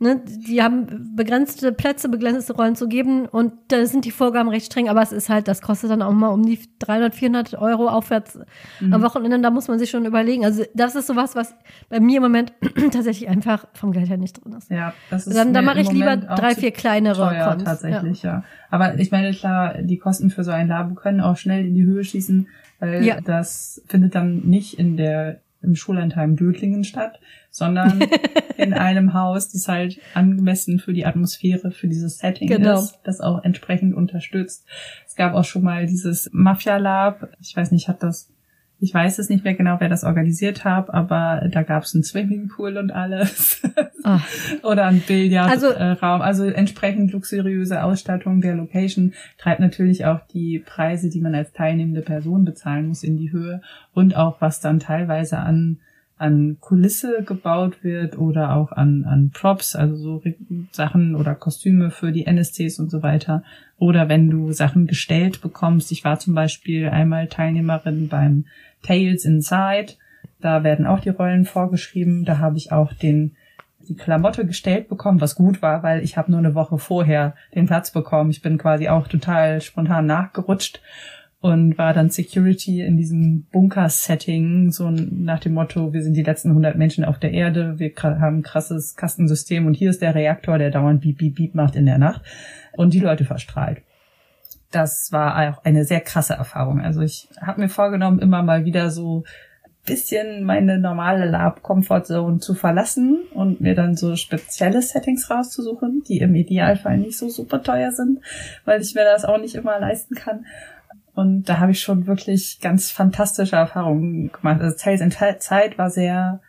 Ne, 0.05 0.21
die 0.23 0.63
haben 0.63 1.17
begrenzte 1.17 1.73
Plätze, 1.73 2.11
begrenzte 2.11 2.53
Rollen 2.53 2.77
zu 2.77 2.89
geben 2.89 3.25
und 3.25 3.55
da 3.69 3.87
sind 3.87 4.05
die 4.05 4.11
Vorgaben 4.11 4.51
recht 4.51 4.67
streng, 4.67 4.91
aber 4.91 5.01
es 5.01 5.13
ist 5.13 5.31
halt, 5.31 5.49
das 5.49 5.63
kostet 5.63 5.91
dann 5.91 6.03
auch 6.03 6.13
mal 6.13 6.29
um 6.29 6.45
die 6.45 6.59
300, 6.81 7.15
400 7.15 7.55
Euro 7.55 7.89
aufwärts 7.89 8.39
mhm. 8.81 8.93
am 8.93 9.01
Wochenende, 9.01 9.41
da 9.41 9.51
muss 9.51 9.67
man 9.67 9.79
sich 9.79 9.89
schon 9.89 10.05
überlegen. 10.05 10.45
Also 10.45 10.63
das 10.75 10.95
ist 10.95 11.07
sowas, 11.07 11.35
was 11.37 11.55
bei 11.89 12.01
mir 12.01 12.19
im 12.19 12.23
Moment 12.23 12.53
tatsächlich 12.93 13.31
einfach 13.31 13.67
vom 13.73 13.93
Geld 13.93 14.11
her 14.11 14.19
nicht 14.19 14.45
drin 14.45 14.53
ist. 14.53 14.71
Ja, 14.71 14.93
das 15.09 15.27
ist 15.27 15.35
Dann, 15.35 15.55
dann 15.55 15.65
mache 15.65 15.81
ich 15.81 15.91
lieber 15.91 16.19
drei, 16.19 16.55
vier 16.55 16.73
kleinere 16.73 17.27
teuer, 17.27 17.53
Cons. 17.53 17.65
tatsächlich, 17.65 18.23
ja. 18.25 18.31
ja. 18.31 18.45
Aber 18.69 18.99
ich 18.99 19.11
meine, 19.11 19.33
klar, 19.33 19.79
die 19.81 19.97
Kosten 19.97 20.29
für 20.29 20.45
so 20.45 20.51
ein 20.51 20.69
Labo 20.69 20.97
können 20.97 21.23
auch 21.23 21.39
schnell 21.39 21.65
in 21.65 21.75
die 21.75 21.85
Höhe 21.85 22.05
schießen, 22.05 22.47
weil 22.79 23.03
ja. 23.03 23.23
das 23.23 23.81
findet 23.87 24.15
dann 24.15 24.41
nicht 24.41 24.79
in 24.79 24.99
der 24.99 25.41
im 25.65 25.75
Schullandheim 25.75 26.37
Dötlingen 26.37 26.85
statt, 26.85 27.21
sondern 27.51 28.01
in 28.57 28.75
einem 28.75 29.15
Haus, 29.15 29.51
das 29.51 29.69
halt 29.69 30.01
angemessen 30.15 30.79
für 30.79 30.93
die 30.93 31.07
Atmosphäre, 31.07 31.71
für 31.71 31.89
dieses 31.89 32.19
Setting 32.19 32.49
genau. 32.49 32.81
ist, 32.81 32.99
das 33.05 33.21
auch 33.21 33.43
entsprechend 33.43 33.95
unterstützt. 33.95 34.65
Es 35.07 35.15
gab 35.17 35.35
auch 35.35 35.45
schon 35.45 35.63
mal 35.63 35.87
dieses 35.87 36.31
Mafia 36.33 36.77
Lab. 36.77 37.29
Ich 37.41 37.57
weiß 37.57 37.71
nicht, 37.71 37.89
hat 37.89 38.03
das 38.03 38.34
ich 38.81 38.93
weiß 38.93 39.19
es 39.19 39.29
nicht 39.29 39.45
mehr 39.45 39.55
genau, 39.55 39.77
wer 39.79 39.89
das 39.89 40.05
organisiert 40.05 40.65
hat, 40.65 40.93
aber 40.93 41.49
da 41.51 41.63
gab 41.63 41.85
es 41.85 41.95
einen 41.95 42.05
Swimmingpool 42.05 42.77
und 42.77 42.91
alles. 42.91 43.63
Oh. 44.05 44.19
Oder 44.63 44.87
ein 44.87 45.01
Billardraum. 45.01 46.21
Also, 46.21 46.45
also 46.45 46.45
entsprechend 46.45 47.13
luxuriöse 47.13 47.83
Ausstattung 47.83 48.41
der 48.41 48.57
Location 48.57 49.15
treibt 49.39 49.61
natürlich 49.61 50.05
auch 50.05 50.21
die 50.27 50.59
Preise, 50.59 51.09
die 51.09 51.21
man 51.21 51.35
als 51.35 51.53
teilnehmende 51.53 52.03
Person 52.03 52.45
bezahlen 52.45 52.89
muss, 52.89 53.03
in 53.05 53.17
die 53.17 53.33
Höhe. 53.33 53.63
Und 53.95 54.17
auch 54.17 54.41
was 54.41 54.61
dann 54.61 54.81
teilweise 54.81 55.39
an 55.39 55.79
an 56.25 56.57
Kulisse 56.59 57.23
gebaut 57.23 57.85
wird 57.85 58.17
oder 58.17 58.57
auch 58.57 58.73
an, 58.73 59.05
an 59.05 59.31
Props, 59.31 59.77
also 59.77 59.95
so 59.95 60.23
Sachen 60.73 61.15
oder 61.15 61.35
Kostüme 61.35 61.91
für 61.91 62.13
die 62.13 62.27
NSCs 62.27 62.79
und 62.79 62.91
so 62.91 63.03
weiter. 63.03 63.43
Oder 63.77 64.09
wenn 64.09 64.31
du 64.31 64.51
Sachen 64.53 64.87
gestellt 64.87 65.43
bekommst. 65.43 65.93
Ich 65.93 66.03
war 66.03 66.19
zum 66.19 66.35
Beispiel 66.35 66.89
einmal 66.89 67.29
Teilnehmerin 67.29 68.09
beim 68.09 68.47
Tales 68.83 69.27
Inside. 69.27 69.93
Da 70.41 70.65
werden 70.65 70.87
auch 70.87 71.01
die 71.01 71.11
Rollen 71.11 71.45
vorgeschrieben. 71.45 72.25
Da 72.25 72.39
habe 72.39 72.57
ich 72.57 72.73
auch 72.73 72.95
den 72.95 73.37
die 73.87 73.97
Klamotte 73.97 74.47
gestellt 74.47 74.89
bekommen, 74.89 75.21
was 75.21 75.35
gut 75.35 75.61
war, 75.61 75.83
weil 75.83 76.03
ich 76.03 76.17
habe 76.17 76.31
nur 76.31 76.39
eine 76.39 76.55
Woche 76.55 76.79
vorher 76.79 77.35
den 77.55 77.67
Platz 77.67 77.91
bekommen. 77.91 78.31
Ich 78.31 78.41
bin 78.41 78.57
quasi 78.57 78.89
auch 78.89 79.09
total 79.09 79.61
spontan 79.61 80.07
nachgerutscht 80.07 80.81
und 81.45 81.77
war 81.77 81.93
dann 81.93 82.09
Security 82.09 82.81
in 82.81 82.97
diesem 82.97 83.43
Bunker-Setting, 83.53 84.73
so 84.73 84.89
nach 84.91 85.41
dem 85.41 85.53
Motto, 85.53 85.93
wir 85.93 86.03
sind 86.03 86.15
die 86.15 86.23
letzten 86.23 86.49
100 86.49 86.75
Menschen 86.75 87.05
auf 87.05 87.19
der 87.19 87.33
Erde, 87.33 87.79
wir 87.79 87.93
haben 88.03 88.39
ein 88.39 88.43
krasses 88.43 88.97
Kastensystem 88.97 89.67
und 89.67 89.75
hier 89.75 89.91
ist 89.91 90.01
der 90.01 90.15
Reaktor, 90.15 90.57
der 90.57 90.71
dauernd 90.71 91.03
Beep, 91.03 91.19
Beep, 91.19 91.35
Beep 91.35 91.55
macht 91.55 91.77
in 91.77 91.85
der 91.85 91.99
Nacht 91.99 92.23
und 92.73 92.95
die 92.95 93.01
Leute 93.01 93.27
verstrahlt. 93.27 93.83
Das 94.71 95.11
war 95.13 95.37
auch 95.51 95.63
eine 95.67 95.85
sehr 95.85 96.01
krasse 96.01 96.33
Erfahrung. 96.33 96.81
Also 96.81 97.03
ich 97.03 97.29
habe 97.39 97.61
mir 97.61 97.69
vorgenommen, 97.69 98.21
immer 98.21 98.43
mal 98.43 98.65
wieder 98.65 98.89
so 98.89 99.25
bisschen 99.85 100.45
meine 100.45 100.79
normale 100.79 101.27
Lab-Comfort-Zone 101.27 102.39
zu 102.39 102.55
verlassen 102.55 103.19
und 103.35 103.61
mir 103.61 103.75
dann 103.75 103.97
so 103.97 104.17
spezielle 104.17 104.81
Settings 104.81 105.31
rauszusuchen, 105.31 106.03
die 106.09 106.21
im 106.21 106.35
Idealfall 106.35 106.97
nicht 106.97 107.19
so 107.19 107.29
super 107.29 107.63
teuer 107.63 107.93
sind, 107.93 108.21
weil 108.65 108.81
ich 108.81 108.95
mir 108.95 109.05
das 109.05 109.27
auch 109.27 109.39
nicht 109.39 109.55
immer 109.55 109.79
leisten 109.79 110.15
kann. 110.15 110.47
Und 111.15 111.45
da 111.45 111.59
habe 111.59 111.73
ich 111.73 111.81
schon 111.81 112.07
wirklich 112.07 112.59
ganz 112.61 112.91
fantastische 112.91 113.57
Erfahrungen 113.57 114.33
gemacht. 114.33 114.61
Also 114.61 114.77
Tales 114.77 115.01
in 115.01 115.13
Zeit 115.13 115.79
war 115.79 115.91
sehr, 115.91 116.41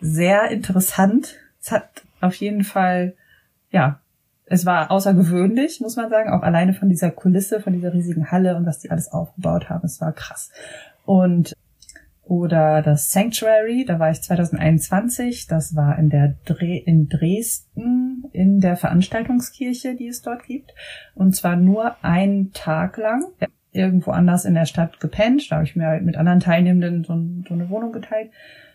sehr 0.00 0.50
interessant. 0.50 1.34
Es 1.60 1.72
hat 1.72 2.04
auf 2.20 2.34
jeden 2.36 2.62
Fall, 2.62 3.14
ja, 3.70 4.00
es 4.44 4.64
war 4.64 4.92
außergewöhnlich, 4.92 5.80
muss 5.80 5.96
man 5.96 6.08
sagen, 6.08 6.30
auch 6.30 6.42
alleine 6.42 6.72
von 6.72 6.88
dieser 6.88 7.10
Kulisse, 7.10 7.60
von 7.60 7.72
dieser 7.72 7.92
riesigen 7.92 8.30
Halle 8.30 8.56
und 8.56 8.64
was 8.64 8.78
die 8.78 8.90
alles 8.90 9.10
aufgebaut 9.10 9.68
haben. 9.68 9.84
Es 9.84 10.00
war 10.00 10.12
krass. 10.12 10.50
Und 11.04 11.52
oder 12.22 12.82
das 12.82 13.10
Sanctuary, 13.10 13.84
da 13.86 14.00
war 14.00 14.10
ich 14.10 14.20
2021, 14.20 15.46
das 15.46 15.76
war 15.76 15.96
in 15.96 16.10
der 16.10 16.34
Dre 16.44 16.76
in 16.76 17.08
Dresden 17.08 18.24
in 18.32 18.60
der 18.60 18.76
Veranstaltungskirche, 18.76 19.94
die 19.94 20.08
es 20.08 20.22
dort 20.22 20.44
gibt. 20.44 20.74
Und 21.14 21.36
zwar 21.36 21.56
nur 21.56 22.02
einen 22.04 22.52
Tag 22.52 22.96
lang. 22.96 23.24
Irgendwo 23.76 24.10
anders 24.10 24.44
in 24.44 24.54
der 24.54 24.66
Stadt 24.66 25.00
gepennt. 25.00 25.50
Da 25.50 25.56
habe 25.56 25.64
ich 25.64 25.76
mir 25.76 25.86
halt 25.86 26.04
mit 26.04 26.16
anderen 26.16 26.40
Teilnehmenden 26.40 27.04
so, 27.04 27.14
so 27.48 27.54
eine 27.54 27.70
Wohnung 27.70 27.92
geteilt 27.92 28.30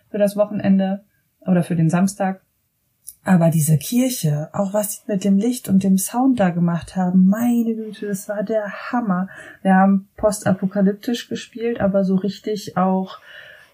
für 0.10 0.18
das 0.18 0.36
Wochenende 0.36 1.04
oder 1.42 1.64
für 1.64 1.76
den 1.76 1.90
Samstag. 1.90 2.42
Aber 3.24 3.50
diese 3.50 3.78
Kirche, 3.78 4.50
auch 4.54 4.74
was 4.74 4.94
sie 4.94 5.02
mit 5.08 5.24
dem 5.24 5.38
Licht 5.38 5.70
und 5.70 5.84
dem 5.84 5.98
Sound 5.98 6.40
da 6.40 6.50
gemacht 6.50 6.96
haben, 6.96 7.28
meine 7.28 7.76
Güte, 7.76 8.08
das 8.08 8.28
war 8.28 8.44
der 8.44 8.92
Hammer. 8.92 9.28
Wir 9.62 9.76
haben 9.76 10.08
postapokalyptisch 10.18 11.30
gespielt, 11.30 11.82
aber 11.82 12.04
so 12.04 12.16
richtig 12.16 12.78
auch 12.78 13.20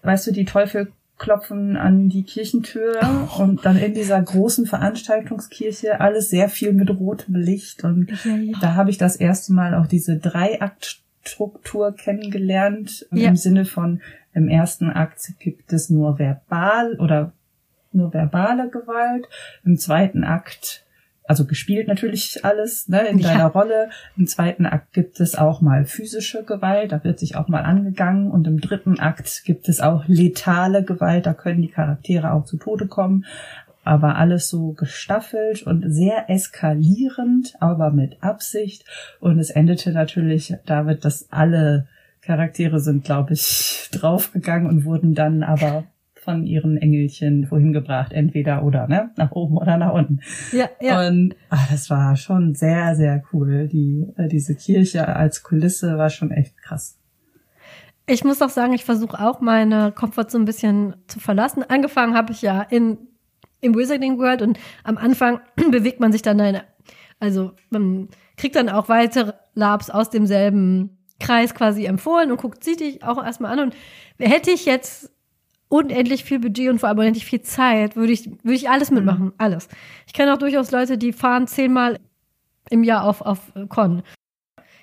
weißt 0.02 0.26
du, 0.28 0.32
die 0.32 0.44
Teufel 0.44 0.92
klopfen 1.18 1.76
an 1.76 2.08
die 2.08 2.22
Kirchentür 2.22 3.00
oh. 3.02 3.42
und 3.42 3.64
dann 3.64 3.76
in 3.76 3.92
dieser 3.92 4.22
großen 4.22 4.66
Veranstaltungskirche 4.66 6.00
alles 6.00 6.30
sehr 6.30 6.48
viel 6.48 6.72
mit 6.72 6.90
rotem 6.90 7.34
Licht 7.34 7.82
und 7.82 8.08
ja, 8.24 8.36
ja. 8.36 8.58
da 8.60 8.74
habe 8.74 8.90
ich 8.90 8.98
das 8.98 9.16
erste 9.16 9.52
Mal 9.52 9.74
auch 9.74 9.88
diese 9.88 10.16
Dreiaktstruktur 11.28 11.94
kennengelernt 11.94 13.06
ja. 13.10 13.28
im 13.28 13.36
Sinne 13.36 13.64
von 13.64 14.00
im 14.34 14.48
ersten 14.48 14.90
Akt 14.90 15.32
gibt 15.38 15.72
es 15.72 15.90
nur 15.90 16.18
verbal 16.18 16.94
oder 17.00 17.32
nur 17.92 18.12
verbale 18.12 18.68
Gewalt, 18.68 19.26
im 19.64 19.76
zweiten 19.78 20.24
Akt 20.24 20.84
also 21.24 21.44
gespielt 21.44 21.88
natürlich 21.88 22.42
alles, 22.42 22.88
ne, 22.88 23.06
in 23.06 23.18
ja. 23.18 23.28
deiner 23.28 23.48
Rolle. 23.48 23.90
Im 24.16 24.26
zweiten 24.26 24.64
Akt 24.64 24.94
gibt 24.94 25.20
es 25.20 25.34
auch 25.36 25.60
mal 25.60 25.84
physische 25.84 26.42
Gewalt, 26.42 26.90
da 26.90 27.04
wird 27.04 27.18
sich 27.18 27.36
auch 27.36 27.48
mal 27.48 27.64
angegangen. 27.64 28.30
Und 28.30 28.46
im 28.46 28.62
dritten 28.62 28.98
Akt 28.98 29.42
gibt 29.44 29.68
es 29.68 29.80
auch 29.80 30.04
letale 30.06 30.82
Gewalt, 30.84 31.26
da 31.26 31.34
können 31.34 31.60
die 31.60 31.68
Charaktere 31.68 32.32
auch 32.32 32.46
zu 32.46 32.56
Tode 32.56 32.86
kommen. 32.86 33.26
Aber 33.88 34.16
alles 34.16 34.48
so 34.48 34.72
gestaffelt 34.72 35.62
und 35.62 35.90
sehr 35.90 36.28
eskalierend, 36.28 37.54
aber 37.58 37.90
mit 37.90 38.22
Absicht. 38.22 38.84
Und 39.18 39.38
es 39.38 39.48
endete 39.48 39.92
natürlich 39.92 40.54
damit, 40.66 41.06
dass 41.06 41.32
alle 41.32 41.88
Charaktere 42.20 42.80
sind, 42.80 43.04
glaube 43.04 43.32
ich, 43.32 43.88
draufgegangen 43.92 44.68
und 44.68 44.84
wurden 44.84 45.14
dann 45.14 45.42
aber 45.42 45.84
von 46.14 46.44
ihren 46.44 46.76
Engelchen 46.76 47.50
wohin 47.50 47.72
gebracht, 47.72 48.12
entweder 48.12 48.62
oder, 48.62 48.86
ne? 48.86 49.10
Nach 49.16 49.30
oben 49.32 49.56
oder 49.56 49.78
nach 49.78 49.94
unten. 49.94 50.20
Ja, 50.52 50.68
ja. 50.78 51.08
Und 51.08 51.34
ach, 51.48 51.70
das 51.70 51.88
war 51.88 52.16
schon 52.16 52.54
sehr, 52.54 52.94
sehr 52.96 53.22
cool. 53.32 53.66
Die, 53.68 54.06
äh, 54.18 54.28
diese 54.28 54.54
Kirche 54.54 55.16
als 55.16 55.42
Kulisse 55.42 55.96
war 55.96 56.10
schon 56.10 56.30
echt 56.30 56.58
krass. 56.58 56.98
Ich 58.06 58.24
muss 58.24 58.42
auch 58.42 58.50
sagen, 58.50 58.74
ich 58.74 58.84
versuche 58.84 59.18
auch 59.18 59.40
meine 59.40 59.92
Komfort 59.92 60.28
so 60.28 60.38
ein 60.38 60.44
bisschen 60.44 60.96
zu 61.06 61.18
verlassen. 61.20 61.64
Angefangen 61.66 62.14
habe 62.14 62.32
ich 62.32 62.42
ja 62.42 62.60
in 62.60 62.98
im 63.60 63.74
Wizarding 63.74 64.18
World 64.18 64.42
und 64.42 64.58
am 64.84 64.98
Anfang 64.98 65.40
bewegt 65.70 66.00
man 66.00 66.12
sich 66.12 66.22
dann 66.22 66.40
eine, 66.40 66.64
also 67.20 67.52
man 67.70 68.08
kriegt 68.36 68.56
dann 68.56 68.68
auch 68.68 68.88
weitere 68.88 69.32
Labs 69.54 69.90
aus 69.90 70.10
demselben 70.10 70.98
Kreis 71.20 71.54
quasi 71.54 71.84
empfohlen 71.84 72.30
und 72.30 72.40
guckt, 72.40 72.62
sieht 72.62 72.80
dich 72.80 73.02
auch 73.02 73.22
erstmal 73.22 73.58
an 73.58 73.70
und 73.70 73.74
hätte 74.18 74.50
ich 74.50 74.64
jetzt 74.64 75.10
unendlich 75.68 76.24
viel 76.24 76.38
Budget 76.38 76.70
und 76.70 76.78
vor 76.78 76.88
allem 76.88 76.98
unendlich 76.98 77.26
viel 77.26 77.42
Zeit, 77.42 77.96
würde 77.96 78.12
ich, 78.12 78.26
würde 78.26 78.54
ich 78.54 78.70
alles 78.70 78.90
mitmachen. 78.90 79.26
Mhm. 79.26 79.34
Alles. 79.38 79.68
Ich 80.06 80.12
kenne 80.12 80.32
auch 80.32 80.38
durchaus 80.38 80.70
Leute, 80.70 80.96
die 80.96 81.12
fahren 81.12 81.46
zehnmal 81.46 81.98
im 82.70 82.84
Jahr 82.84 83.04
auf, 83.04 83.20
auf 83.20 83.52
Con. 83.68 84.02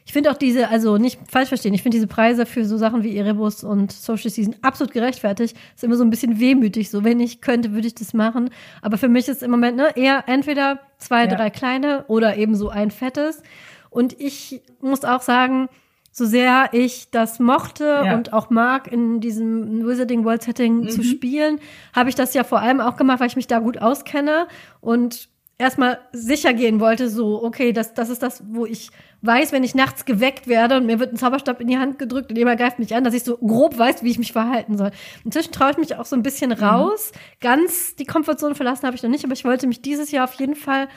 Ich 0.08 0.14
finde 0.14 0.30
auch 0.30 0.38
diese, 0.38 0.70
also 0.70 0.97
nicht 0.97 1.20
falsch 1.28 1.49
verstehen, 1.49 1.74
ich 1.74 1.82
finde 1.82 1.97
diese 1.97 2.08
Preise 2.08 2.45
für 2.45 2.64
so 2.64 2.78
Sachen 2.78 3.01
wie 3.03 3.18
Erebus 3.18 3.64
und 3.64 3.91
Social 3.91 4.30
Season 4.30 4.56
absolut 4.62 4.93
gerechtfertigt. 4.93 5.58
Ist 5.74 5.84
immer 5.84 5.95
so 5.95 6.03
ein 6.03 6.12
bisschen 6.12 6.39
wehmütig. 6.39 6.91
So, 6.91 7.03
wenn 7.03 7.20
ich 7.20 7.41
könnte, 7.41 7.74
würde 7.74 7.88
ich 7.88 7.95
das 7.95 8.14
machen. 8.14 8.51
Aber 8.84 8.99
für 8.99 9.08
mich 9.08 9.28
ist 9.28 9.41
im 9.41 9.49
Moment 9.49 9.78
ne, 9.78 9.89
eher 9.95 10.26
entweder 10.28 10.80
zwei, 10.99 11.26
ja. 11.26 11.36
drei 11.36 11.49
kleine 11.49 12.06
oder 12.08 12.38
eben 12.38 12.56
so 12.56 12.70
ein 12.70 12.91
fettes. 12.91 13.41
Und 13.89 14.20
ich 14.20 14.62
muss 14.80 15.03
auch 15.03 15.24
sagen, 15.24 15.70
so 16.12 16.26
sehr 16.26 16.70
ich 16.72 17.10
das 17.10 17.39
mochte 17.39 17.84
ja. 18.06 18.16
und 18.16 18.32
auch 18.32 18.49
mag, 18.49 18.91
in 18.91 19.20
diesem 19.20 19.86
Wizarding 19.88 20.24
World 20.24 20.43
Setting 20.43 20.82
mhm. 20.82 20.89
zu 20.89 21.03
spielen, 21.03 21.60
habe 21.93 22.10
ich 22.10 22.16
das 22.16 22.34
ja 22.36 22.43
vor 22.43 22.62
allem 22.62 22.80
auch 22.80 22.95
gemacht, 22.95 23.20
weil 23.20 23.28
ich 23.28 23.36
mich 23.36 23.47
da 23.47 23.60
gut 23.60 23.80
auskenne 23.80 24.47
und 24.82 25.30
erstmal 25.58 25.99
sicher 26.12 26.53
gehen 26.53 26.80
wollte, 26.80 27.10
so, 27.10 27.43
okay, 27.43 27.74
das, 27.74 27.93
das 27.93 28.10
ist 28.10 28.24
das, 28.24 28.43
wo 28.47 28.66
ich 28.66 28.91
weiß, 29.26 29.52
wenn 29.52 29.64
ich 29.64 29.76
nachts 29.76 30.06
geweckt 30.06 30.48
werde 30.48 30.78
und 30.78 30.86
mir 30.86 31.00
wird 31.00 31.14
ein 31.14 31.18
Zauberstab 31.18 31.60
in 31.62 31.68
die 31.68 31.78
Hand 31.78 32.00
gedrückt 32.00 32.30
und 32.30 32.38
jemand 32.38 32.60
greift 32.60 32.80
mich 32.80 32.96
an, 32.96 33.04
dass 33.04 33.14
ich 33.14 33.24
so 33.24 33.38
grob 33.38 33.78
weiß, 33.78 34.04
wie 34.04 34.12
ich 34.12 34.20
mich 34.20 34.32
verhalten 34.32 34.78
soll. 34.78 34.92
Inzwischen 35.24 35.52
traue 35.52 35.72
ich 35.72 35.78
mich 35.78 35.96
auch 35.96 36.06
so 36.06 36.16
ein 36.16 36.24
bisschen 36.24 36.52
mhm. 36.52 36.64
raus. 36.64 37.12
Mhm. 37.14 37.20
Ganz 37.42 37.96
die 37.96 38.06
Komfortzone 38.06 38.56
verlassen 38.56 38.86
habe 38.86 38.96
ich 38.96 39.04
noch 39.04 39.10
nicht, 39.10 39.24
aber 39.24 39.34
ich 39.34 39.46
wollte 39.46 39.68
mich 39.68 39.82
dieses 39.82 40.12
Jahr 40.12 40.26
auf 40.26 40.34
jeden 40.36 40.56
Fall 40.56 40.88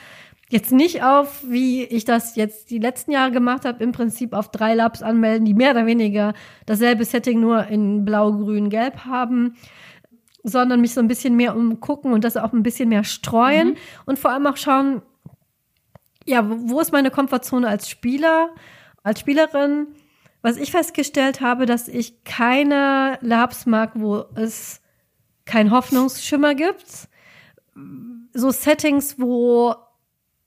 jetzt 0.49 0.71
nicht 0.71 1.03
auf, 1.03 1.43
wie 1.47 1.83
ich 1.83 2.05
das 2.05 2.35
jetzt 2.35 2.71
die 2.71 2.79
letzten 2.79 3.11
Jahre 3.11 3.31
gemacht 3.31 3.65
habe, 3.65 3.83
im 3.83 3.91
Prinzip 3.91 4.33
auf 4.33 4.49
drei 4.49 4.73
Labs 4.73 5.03
anmelden, 5.03 5.45
die 5.45 5.53
mehr 5.53 5.71
oder 5.71 5.85
weniger 5.85 6.33
dasselbe 6.65 7.05
Setting 7.05 7.39
nur 7.39 7.67
in 7.67 8.03
blau, 8.03 8.31
grün, 8.31 8.69
gelb 8.69 9.05
haben, 9.05 9.55
sondern 10.43 10.81
mich 10.81 10.93
so 10.93 11.01
ein 11.01 11.07
bisschen 11.07 11.35
mehr 11.35 11.55
umgucken 11.55 12.13
und 12.13 12.23
das 12.23 12.35
auch 12.35 12.53
ein 12.53 12.63
bisschen 12.63 12.89
mehr 12.89 13.03
streuen 13.03 13.69
mhm. 13.69 13.77
und 14.05 14.19
vor 14.19 14.31
allem 14.31 14.47
auch 14.47 14.57
schauen, 14.57 15.03
ja, 16.29 16.43
wo 16.47 16.79
ist 16.79 16.91
meine 16.91 17.11
Komfortzone 17.11 17.67
als 17.67 17.89
Spieler, 17.89 18.49
als 19.03 19.19
Spielerin? 19.19 19.87
Was 20.41 20.57
ich 20.57 20.71
festgestellt 20.71 21.41
habe, 21.41 21.65
dass 21.65 21.87
ich 21.87 22.23
keine 22.23 23.17
Labs 23.21 23.65
mag, 23.65 23.91
wo 23.95 24.23
es 24.35 24.81
kein 25.45 25.71
Hoffnungsschimmer 25.71 26.55
gibt. 26.55 27.09
So 28.33 28.51
Settings, 28.51 29.19
wo 29.19 29.75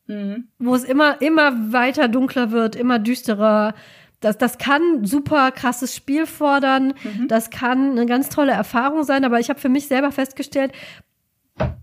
Mhm. 0.06 0.48
Wo 0.58 0.74
es 0.74 0.84
immer, 0.84 1.20
immer 1.20 1.72
weiter 1.72 2.08
dunkler 2.08 2.50
wird, 2.50 2.76
immer 2.76 2.98
düsterer. 2.98 3.74
Das, 4.20 4.38
das 4.38 4.58
kann 4.58 5.04
super 5.04 5.50
krasses 5.50 5.94
Spiel 5.94 6.26
fordern. 6.26 6.94
Mhm. 7.02 7.28
Das 7.28 7.50
kann 7.50 7.92
eine 7.92 8.06
ganz 8.06 8.28
tolle 8.28 8.52
Erfahrung 8.52 9.04
sein. 9.04 9.24
Aber 9.24 9.40
ich 9.40 9.48
habe 9.48 9.60
für 9.60 9.68
mich 9.68 9.88
selber 9.88 10.12
festgestellt, 10.12 10.72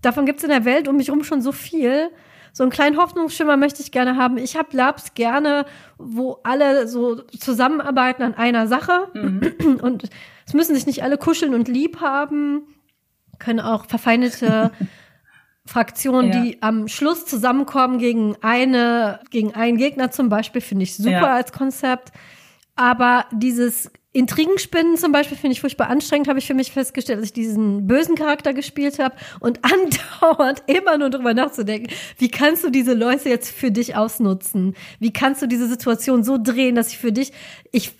davon 0.02 0.26
gibt 0.26 0.38
es 0.38 0.44
in 0.44 0.50
der 0.50 0.64
Welt 0.64 0.88
um 0.88 0.96
mich 0.96 1.08
herum 1.08 1.24
schon 1.24 1.42
so 1.42 1.52
viel. 1.52 2.10
So 2.52 2.62
einen 2.62 2.72
kleinen 2.72 2.96
Hoffnungsschimmer 2.96 3.56
möchte 3.56 3.82
ich 3.82 3.92
gerne 3.92 4.16
haben. 4.16 4.36
Ich 4.38 4.56
habe 4.56 4.76
Labs 4.76 5.14
gerne, 5.14 5.66
wo 5.98 6.38
alle 6.42 6.88
so 6.88 7.22
zusammenarbeiten 7.22 8.22
an 8.22 8.34
einer 8.34 8.66
Sache. 8.66 9.08
Mhm. 9.14 9.78
Und 9.82 10.08
es 10.46 10.54
müssen 10.54 10.74
sich 10.74 10.86
nicht 10.86 11.02
alle 11.02 11.18
kuscheln 11.18 11.54
und 11.54 11.68
lieb 11.68 12.00
haben. 12.00 12.62
Können 13.38 13.60
auch 13.60 13.86
verfeindete 13.86 14.72
Fraktionen, 15.66 16.32
ja. 16.32 16.42
die 16.42 16.62
am 16.62 16.88
Schluss 16.88 17.26
zusammenkommen 17.26 17.98
gegen 17.98 18.36
eine, 18.40 19.20
gegen 19.30 19.54
einen 19.54 19.76
Gegner 19.76 20.10
zum 20.10 20.28
Beispiel, 20.28 20.60
finde 20.60 20.82
ich 20.82 20.96
super 20.96 21.10
ja. 21.10 21.34
als 21.34 21.52
Konzept. 21.52 22.10
Aber 22.74 23.26
dieses 23.30 23.92
Intrigenspinnen 24.12 24.96
zum 24.96 25.12
Beispiel 25.12 25.36
finde 25.36 25.52
ich 25.52 25.60
furchtbar 25.60 25.88
anstrengend, 25.88 26.26
habe 26.26 26.40
ich 26.40 26.46
für 26.46 26.54
mich 26.54 26.72
festgestellt, 26.72 27.18
als 27.18 27.28
ich 27.28 27.32
diesen 27.32 27.86
bösen 27.86 28.16
Charakter 28.16 28.52
gespielt 28.52 28.98
habe 28.98 29.14
und 29.38 29.60
andauernd 30.20 30.64
immer 30.66 30.98
nur 30.98 31.10
drüber 31.10 31.32
nachzudenken, 31.32 31.92
wie 32.18 32.28
kannst 32.28 32.64
du 32.64 32.70
diese 32.70 32.94
Leute 32.94 33.28
jetzt 33.28 33.50
für 33.50 33.70
dich 33.70 33.94
ausnutzen? 33.94 34.74
Wie 34.98 35.12
kannst 35.12 35.42
du 35.42 35.46
diese 35.46 35.68
Situation 35.68 36.24
so 36.24 36.38
drehen, 36.42 36.74
dass 36.74 36.88
ich 36.88 36.98
für 36.98 37.12
dich, 37.12 37.32
ich, 37.70 37.92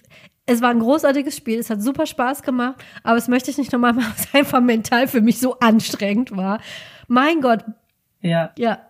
es 0.47 0.61
war 0.61 0.71
ein 0.71 0.81
großartiges 0.81 1.37
Spiel, 1.37 1.61
es 1.61 1.71
hat 1.71 1.81
super 1.81 2.07
Spaß 2.07 2.43
gemacht, 2.43 2.83
aber 3.05 3.17
es 3.17 3.29
möchte 3.29 3.53
ich 3.53 3.59
nicht 3.59 3.71
nochmal 3.71 3.93
machen, 3.93 4.13
weil 4.17 4.25
es 4.25 4.35
einfach 4.35 4.61
mental 4.61 5.07
für 5.07 5.21
mich 5.21 5.39
so 5.39 5.61
anstrengend 5.61 6.37
war. 6.37 6.61
Mein 7.07 7.41
Gott. 7.41 7.65
Ja. 8.21 8.51
Ja, 8.59 8.89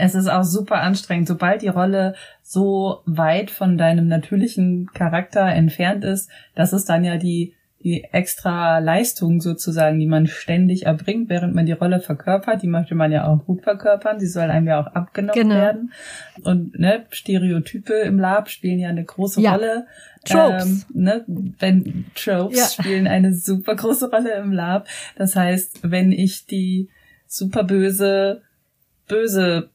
es 0.00 0.14
ist 0.14 0.28
auch 0.28 0.44
super 0.44 0.80
anstrengend, 0.80 1.28
sobald 1.28 1.62
die 1.62 1.68
Rolle 1.68 2.14
so 2.42 3.02
weit 3.06 3.50
von 3.50 3.78
deinem 3.78 4.08
natürlichen 4.08 4.90
Charakter 4.92 5.46
entfernt 5.46 6.04
ist, 6.04 6.30
das 6.54 6.72
ist 6.72 6.88
dann 6.88 7.04
ja 7.04 7.16
die, 7.16 7.54
die 7.82 8.04
extra 8.04 8.78
Leistung 8.78 9.40
sozusagen, 9.40 9.98
die 9.98 10.06
man 10.06 10.26
ständig 10.26 10.86
erbringt, 10.86 11.30
während 11.30 11.54
man 11.54 11.64
die 11.64 11.72
Rolle 11.72 12.00
verkörpert. 12.00 12.62
Die 12.62 12.68
möchte 12.68 12.94
man 12.94 13.10
ja 13.10 13.26
auch 13.26 13.44
gut 13.46 13.62
verkörpern. 13.62 14.20
Sie 14.20 14.26
soll 14.26 14.50
einem 14.50 14.66
ja 14.66 14.80
auch 14.80 14.88
abgenommen 14.88 15.40
genau. 15.40 15.54
werden. 15.54 15.92
Und 16.42 16.78
ne, 16.78 17.06
Stereotype 17.10 17.94
im 17.94 18.18
Lab 18.18 18.50
spielen 18.50 18.78
ja 18.78 18.90
eine 18.90 19.04
große 19.04 19.40
ja. 19.40 19.52
Rolle. 19.54 19.86
Tropes. 20.24 20.86
Ähm, 20.94 21.02
ne, 21.02 21.24
wenn 21.58 22.04
Tropes 22.14 22.58
ja. 22.58 22.66
spielen 22.66 23.06
eine 23.06 23.34
super 23.34 23.74
große 23.76 24.10
Rolle 24.10 24.34
im 24.34 24.52
Lab. 24.52 24.86
Das 25.16 25.34
heißt, 25.34 25.90
wenn 25.90 26.12
ich 26.12 26.44
die 26.44 26.90
super 27.26 27.64
böse, 27.64 28.42
böse 29.08 29.70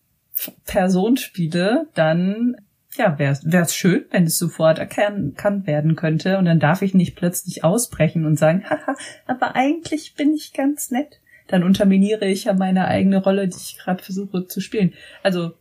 Person 0.65 1.17
spiele, 1.17 1.87
dann 1.93 2.57
ja, 2.97 3.19
wäre 3.19 3.63
es 3.63 3.75
schön, 3.75 4.05
wenn 4.11 4.23
es 4.23 4.37
sofort 4.37 4.79
erkannt 4.79 5.67
werden 5.67 5.95
könnte 5.95 6.37
und 6.37 6.45
dann 6.45 6.59
darf 6.59 6.81
ich 6.81 6.93
nicht 6.93 7.15
plötzlich 7.15 7.63
ausbrechen 7.63 8.25
und 8.25 8.37
sagen, 8.37 8.63
haha, 8.69 8.95
aber 9.27 9.55
eigentlich 9.55 10.15
bin 10.15 10.33
ich 10.33 10.53
ganz 10.53 10.91
nett. 10.91 11.19
Dann 11.47 11.63
unterminiere 11.63 12.25
ich 12.25 12.45
ja 12.45 12.53
meine 12.53 12.87
eigene 12.87 13.21
Rolle, 13.21 13.47
die 13.47 13.57
ich 13.57 13.77
gerade 13.77 14.03
versuche 14.03 14.47
zu 14.47 14.61
spielen. 14.61 14.93
Also 15.21 15.53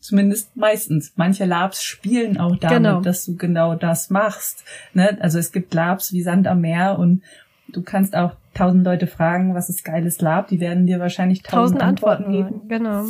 zumindest 0.00 0.56
meistens. 0.56 1.12
Manche 1.16 1.44
Labs 1.44 1.82
spielen 1.82 2.38
auch 2.38 2.56
damit, 2.56 2.78
genau. 2.78 3.00
dass 3.00 3.26
du 3.26 3.36
genau 3.36 3.74
das 3.74 4.08
machst. 4.08 4.64
Ne? 4.94 5.18
Also 5.20 5.38
es 5.38 5.52
gibt 5.52 5.74
Labs 5.74 6.12
wie 6.12 6.22
Sand 6.22 6.46
am 6.46 6.60
Meer 6.60 6.98
und 6.98 7.22
du 7.68 7.82
kannst 7.82 8.16
auch 8.16 8.32
tausend 8.54 8.84
Leute 8.84 9.06
fragen, 9.06 9.54
was 9.54 9.68
ist 9.68 9.84
geiles 9.84 10.20
Lab, 10.20 10.48
die 10.48 10.60
werden 10.60 10.86
dir 10.86 10.98
wahrscheinlich 11.00 11.42
tausend, 11.42 11.80
tausend 11.80 11.82
Antworten, 11.82 12.24
Antworten 12.24 12.50
geben. 12.58 12.68
Genau. 12.68 13.04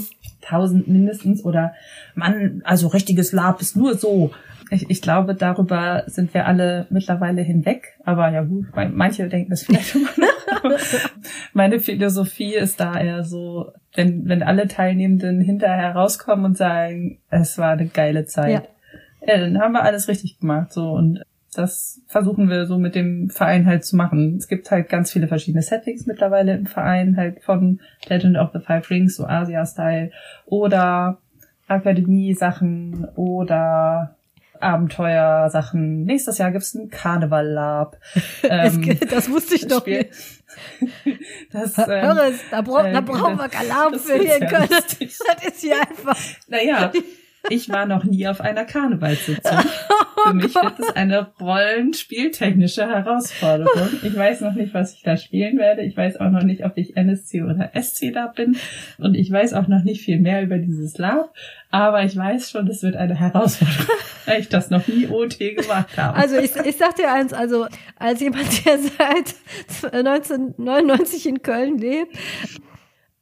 Tausend 0.47 0.87
mindestens 0.89 1.45
oder 1.45 1.75
man, 2.15 2.63
also 2.65 2.89
richtiges 2.89 3.33
Lab 3.33 3.61
ist 3.61 3.77
nur 3.77 3.97
so. 3.97 4.31
Ich, 4.71 4.89
ich 4.91 5.03
glaube, 5.03 5.35
darüber 5.35 6.05
sind 6.07 6.35
wir 6.35 6.47
alle 6.47 6.87
mittlerweile 6.91 7.43
hinweg. 7.43 7.97
Aber 8.05 8.31
ja 8.31 8.43
gut, 8.43 8.67
manche 8.93 9.29
denken 9.29 9.51
das 9.51 9.65
vielleicht 9.65 9.95
immer 9.95 10.11
noch. 10.17 10.37
Meine 11.53 11.81
Philosophie 11.81 12.55
ist 12.55 12.81
da 12.81 12.99
eher 12.99 13.25
so, 13.25 13.73
wenn, 13.95 14.29
wenn 14.29 14.43
alle 14.43 14.69
Teilnehmenden 14.69 15.41
hinterher 15.41 15.95
rauskommen 15.95 16.45
und 16.45 16.57
sagen, 16.57 17.19
es 17.31 17.59
war 17.59 17.73
eine 17.73 17.87
geile 17.87 18.27
Zeit. 18.27 18.69
Ja. 19.27 19.35
ja 19.35 19.41
dann 19.41 19.59
haben 19.59 19.73
wir 19.73 19.83
alles 19.83 20.09
richtig 20.09 20.39
gemacht. 20.39 20.73
So 20.73 20.93
und 20.93 21.23
das 21.57 22.01
versuchen 22.07 22.49
wir 22.49 22.67
so 22.67 22.79
mit 22.79 22.95
dem 22.95 23.31
Verein 23.31 23.67
halt 23.67 23.85
zu 23.85 23.97
machen. 23.97 24.37
Es 24.37 24.49
gibt 24.49 24.71
halt 24.71 24.89
ganz 24.89 25.13
viele 25.13 25.29
verschiedene 25.29 25.63
Settings 25.63 26.07
mittlerweile 26.07 26.55
im 26.55 26.67
Verein, 26.67 27.17
halt 27.17 27.43
von 27.43 27.81
Legend 28.07 28.37
of 28.37 28.51
the 28.53 28.61
Five 28.61 28.89
Rings, 28.91 29.17
so 29.17 29.27
Asia-Style, 29.27 30.11
oder 30.47 31.19
Akademie-Sachen 31.69 33.07
oder 33.17 34.17
Abenteuer-Sachen. 34.61 36.05
Nächstes 36.05 36.39
Jahr 36.39 36.51
gibt's 36.51 36.75
ein 36.75 36.91
Karneval-Lab. 36.91 37.97
Ähm, 38.49 38.99
das 39.11 39.29
wusste 39.31 39.57
ich 39.57 39.67
doch 39.67 39.85
nicht. 39.87 40.11
Das, 41.53 41.77
ähm, 41.79 41.85
Hör 41.87 42.29
es, 42.29 42.41
da, 42.51 42.63
bra 42.63 42.87
äh, 42.87 42.93
da 42.93 43.01
brauchen 43.01 43.37
wir 43.37 43.59
Alarm 43.59 43.99
für 43.99 44.19
hier 44.19 44.41
in 44.41 44.49
Köln. 44.49 44.69
Das 44.71 45.47
ist 45.47 45.61
hier 45.61 45.81
einfach. 45.81 46.17
Naja, 46.49 46.93
ich 47.51 47.69
war 47.69 47.87
noch 47.87 48.05
nie 48.05 48.27
auf 48.29 48.41
einer 48.41 48.65
Karnevalssitzung. 48.65 49.59
Für 50.27 50.35
mich 50.35 50.55
wird 50.55 50.79
es 50.79 50.97
eine 50.97 51.29
rollenspieltechnische 51.41 52.87
Herausforderung. 52.87 53.89
Ich 54.03 54.17
weiß 54.17 54.41
noch 54.41 54.55
nicht, 54.55 54.75
was 54.75 54.95
ich 54.95 55.03
da 55.03 55.17
spielen 55.17 55.59
werde. 55.59 55.83
Ich 55.83 55.97
weiß 55.97 56.19
auch 56.19 56.31
noch 56.31 56.43
nicht, 56.43 56.65
ob 56.65 56.77
ich 56.77 56.97
NSC 56.97 57.43
oder 57.43 57.71
SC 57.81 58.13
da 58.13 58.27
bin. 58.27 58.57
Und 58.99 59.15
ich 59.15 59.31
weiß 59.31 59.55
auch 59.55 59.69
noch 59.69 59.85
nicht 59.85 60.03
viel 60.03 60.19
mehr 60.19 60.43
über 60.43 60.59
dieses 60.59 60.99
Lab. 60.99 61.33
Aber 61.71 62.05
ich 62.05 62.17
weiß 62.17 62.51
schon, 62.51 62.67
es 62.69 62.83
wird 62.83 62.97
eine 62.97 63.15
Herausforderung, 63.15 63.87
weil 64.27 64.41
ich 64.41 64.49
das 64.49 64.71
noch 64.71 64.87
nie 64.89 65.09
OT 65.09 65.39
gemacht 65.39 65.97
habe. 65.97 66.17
Also 66.17 66.37
ich, 66.37 66.57
ich 66.57 66.77
sag 66.77 66.97
dir 66.97 67.13
eins, 67.13 67.33
also 67.33 67.67
als 67.99 68.21
jemand, 68.21 68.65
der 68.65 68.79
seit 68.79 69.35
1999 69.93 71.27
in 71.27 71.43
Köln 71.43 71.79
lebt, 71.79 72.17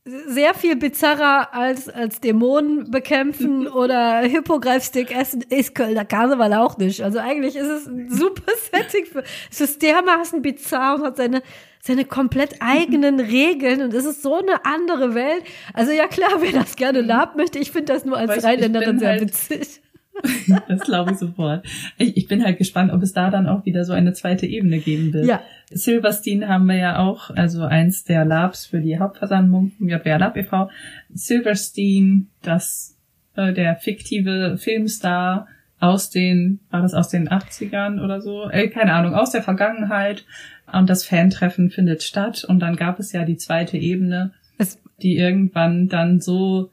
sehr 0.07 0.53
viel 0.53 0.77
bizarrer 0.77 1.55
als, 1.55 1.89
als 1.89 2.21
Dämonen 2.21 2.91
bekämpfen 2.91 3.67
oder 3.73 4.21
Hippogreifstick 4.21 5.17
essen 5.17 5.43
ist 5.49 5.75
Kölner 5.75 6.05
Karneval 6.05 6.53
auch 6.55 6.77
nicht. 6.77 7.03
Also 7.03 7.19
eigentlich 7.19 7.57
ist 7.57 7.69
es 7.69 7.87
ein 7.87 8.11
super 8.11 8.53
Setting 8.73 9.07
für, 9.07 9.25
es 9.51 9.61
ist 9.61 9.81
dermaßen 9.81 10.43
bizarr 10.43 10.97
und 10.97 11.05
hat 11.05 11.17
seine, 11.17 11.43
seine 11.81 12.05
komplett 12.05 12.57
eigenen 12.61 13.19
Regeln 13.21 13.81
und 13.81 13.95
es 13.95 14.05
ist 14.05 14.23
so 14.23 14.37
eine 14.37 14.65
andere 14.67 15.15
Welt. 15.15 15.45
Also 15.73 15.93
ja 15.93 16.07
klar, 16.07 16.41
wer 16.41 16.53
das 16.53 16.77
gerne 16.77 17.01
labt 17.01 17.37
möchte, 17.37 17.59
ich 17.59 17.71
finde 17.71 17.95
das 17.95 18.05
nur 18.05 18.19
als 18.19 18.45
Rheinländerin 18.45 18.99
sehr 18.99 19.11
halt 19.11 19.23
witzig. 19.23 19.81
das 20.69 20.81
glaube 20.81 21.13
ich 21.13 21.19
sofort. 21.19 21.65
Ich, 21.99 22.17
ich, 22.17 22.29
bin 22.29 22.45
halt 22.45 22.59
gespannt, 22.59 22.93
ob 22.93 23.03
es 23.03 23.13
da 23.13 23.31
dann 23.31 23.49
auch 23.49 23.65
wieder 23.65 23.85
so 23.85 23.93
eine 23.93 24.13
zweite 24.13 24.47
Ebene 24.47 24.79
geben 24.79 25.13
wird. 25.13 25.27
Ja. 25.27 25.43
Silverstein 25.71 26.49
haben 26.49 26.67
wir 26.67 26.77
ja 26.77 26.99
auch, 26.99 27.31
also 27.31 27.63
eins 27.63 28.05
der 28.05 28.25
Labs 28.25 28.67
für 28.67 28.81
die 28.81 28.99
Hauptversammlung 28.99 29.73
vom 29.77 29.89
JWR 29.89 30.19
Lab 30.19 30.37
e.V. 30.37 30.71
Silverstein, 31.13 32.29
das 32.43 32.97
äh, 33.35 33.53
der 33.53 33.77
fiktive 33.77 34.57
Filmstar 34.59 35.49
aus 35.81 36.11
den, 36.11 36.61
war 36.71 36.83
das 36.83 36.95
aus 36.95 37.09
den 37.09 37.29
80ern 37.29 38.03
oder 38.03 38.21
so? 38.21 38.49
Äh, 38.49 38.69
keine 38.69 38.95
Ahnung, 38.95 39.15
aus 39.15 39.31
der 39.31 39.43
Vergangenheit. 39.43 40.25
Und 40.73 40.89
das 40.89 41.05
Fantreffen 41.05 41.71
findet 41.71 42.03
statt. 42.03 42.45
Und 42.45 42.61
dann 42.61 42.77
gab 42.77 42.99
es 42.99 43.13
ja 43.13 43.25
die 43.25 43.37
zweite 43.37 43.77
Ebene, 43.77 44.33
es 44.57 44.81
die 45.03 45.17
irgendwann 45.17 45.89
dann 45.89 46.21
so 46.21 46.71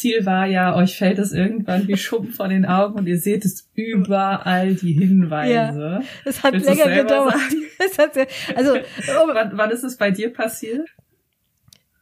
Ziel 0.00 0.24
war 0.24 0.46
ja, 0.46 0.74
euch 0.74 0.96
fällt 0.96 1.18
es 1.18 1.32
irgendwann 1.32 1.86
wie 1.86 1.96
Schuppen 1.96 2.30
vor 2.30 2.48
den 2.48 2.64
Augen 2.64 2.98
und 2.98 3.06
ihr 3.06 3.18
seht 3.18 3.44
es 3.44 3.68
überall 3.74 4.74
die 4.74 4.94
Hinweise. 4.94 6.00
Ja, 6.00 6.00
es 6.24 6.42
hat 6.42 6.54
Willst 6.54 6.66
länger 6.68 6.94
gedauert. 6.94 7.34
Es 7.82 7.98
hat 7.98 8.12
sehr, 8.12 8.26
also, 8.54 8.74
um, 8.74 9.30
wann, 9.32 9.52
wann 9.54 9.70
ist 9.70 9.84
es 9.84 9.96
bei 9.96 10.10
dir 10.10 10.30
passiert? 10.30 10.86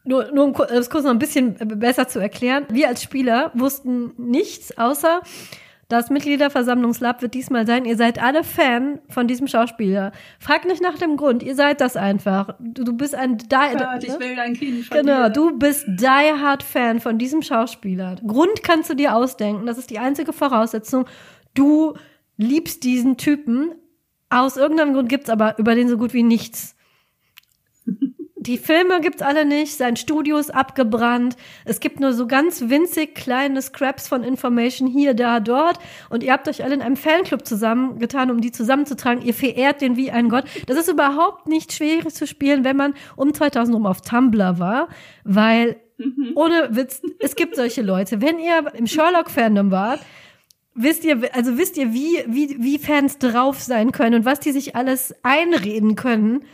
Nur, 0.03 0.29
nur 0.33 0.45
um 0.45 0.53
das 0.53 0.89
kurz 0.89 1.05
noch 1.05 1.11
ein 1.11 1.19
bisschen 1.19 1.55
besser 1.79 2.07
zu 2.09 2.19
erklären. 2.19 2.65
Wir 2.69 2.89
als 2.89 3.01
Spieler 3.01 3.51
wussten 3.53 4.11
nichts 4.17 4.77
außer, 4.77 5.21
das 5.89 6.11
Mitgliederversammlungslab 6.11 7.21
wird 7.23 7.33
diesmal 7.33 7.65
sein, 7.65 7.83
ihr 7.83 7.97
seid 7.97 8.21
alle 8.21 8.43
Fan 8.43 8.99
von 9.09 9.27
diesem 9.27 9.47
Schauspieler. 9.47 10.11
Frag 10.39 10.65
nicht 10.65 10.83
nach 10.83 10.97
dem 10.99 11.17
Grund, 11.17 11.41
ihr 11.41 11.55
seid 11.55 11.81
das 11.81 11.97
einfach. 11.97 12.55
Du, 12.59 12.83
du 12.83 12.93
bist 12.93 13.15
ein 13.15 13.39
Die 13.39 13.47
Gott, 13.49 14.03
ich 14.03 14.19
will 14.19 14.35
dein 14.35 14.53
Kind 14.53 14.85
von 14.85 14.97
Genau, 14.97 15.23
dir. 15.25 15.29
du 15.31 15.57
bist 15.57 15.85
Die 15.87 16.05
Hard 16.07 16.61
Fan 16.61 16.99
von 16.99 17.17
diesem 17.17 17.41
Schauspieler. 17.41 18.17
Grund 18.25 18.61
kannst 18.61 18.91
du 18.91 18.93
dir 18.93 19.15
ausdenken, 19.15 19.65
das 19.65 19.79
ist 19.79 19.89
die 19.89 19.97
einzige 19.97 20.31
Voraussetzung. 20.31 21.05
Du 21.55 21.95
liebst 22.37 22.83
diesen 22.83 23.17
Typen. 23.17 23.73
Aus 24.29 24.57
irgendeinem 24.57 24.93
Grund 24.93 25.09
gibt's 25.09 25.29
aber 25.31 25.57
über 25.57 25.73
den 25.73 25.89
so 25.89 25.97
gut 25.97 26.13
wie 26.13 26.21
nichts. 26.23 26.75
Die 28.41 28.57
Filme 28.57 29.01
gibt's 29.01 29.21
alle 29.21 29.43
nicht, 29.43 29.75
sein 29.75 29.97
Studio 29.97 30.37
ist 30.37 30.53
abgebrannt. 30.55 31.35
Es 31.65 31.81
gibt 31.81 31.99
nur 31.99 32.13
so 32.13 32.25
ganz 32.25 32.69
winzig 32.69 33.13
kleine 33.13 33.61
Scraps 33.61 34.07
von 34.07 34.23
Information 34.23 34.87
hier, 34.87 35.13
da, 35.13 35.41
dort. 35.41 35.77
Und 36.09 36.23
ihr 36.23 36.31
habt 36.31 36.47
euch 36.47 36.63
alle 36.63 36.73
in 36.73 36.81
einem 36.81 36.95
Fanclub 36.95 37.45
zusammengetan, 37.45 38.31
um 38.31 38.39
die 38.39 38.53
zusammenzutragen. 38.53 39.25
Ihr 39.25 39.33
verehrt 39.33 39.81
den 39.81 39.97
wie 39.97 40.09
ein 40.09 40.29
Gott. 40.29 40.45
Das 40.67 40.77
ist 40.77 40.87
überhaupt 40.87 41.47
nicht 41.47 41.73
schwierig 41.73 42.13
zu 42.13 42.25
spielen, 42.25 42.63
wenn 42.63 42.77
man 42.77 42.93
um 43.17 43.33
2000 43.33 43.75
rum 43.75 43.85
auf 43.85 43.99
Tumblr 43.99 44.57
war, 44.57 44.87
weil 45.25 45.75
mhm. 45.97 46.31
ohne 46.35 46.69
Witz, 46.71 47.01
es 47.19 47.35
gibt 47.35 47.57
solche 47.57 47.81
Leute. 47.81 48.21
Wenn 48.21 48.39
ihr 48.39 48.73
im 48.73 48.87
Sherlock-Fandom 48.87 49.69
wart, 49.69 49.99
wisst 50.75 51.03
ihr, 51.03 51.29
also 51.33 51.57
wisst 51.57 51.75
ihr, 51.75 51.93
wie, 51.93 52.23
wie, 52.25 52.55
wie 52.57 52.77
Fans 52.77 53.17
drauf 53.17 53.59
sein 53.59 53.91
können 53.91 54.15
und 54.15 54.25
was 54.25 54.39
die 54.39 54.53
sich 54.53 54.77
alles 54.77 55.13
einreden 55.23 55.95
können 55.95 56.45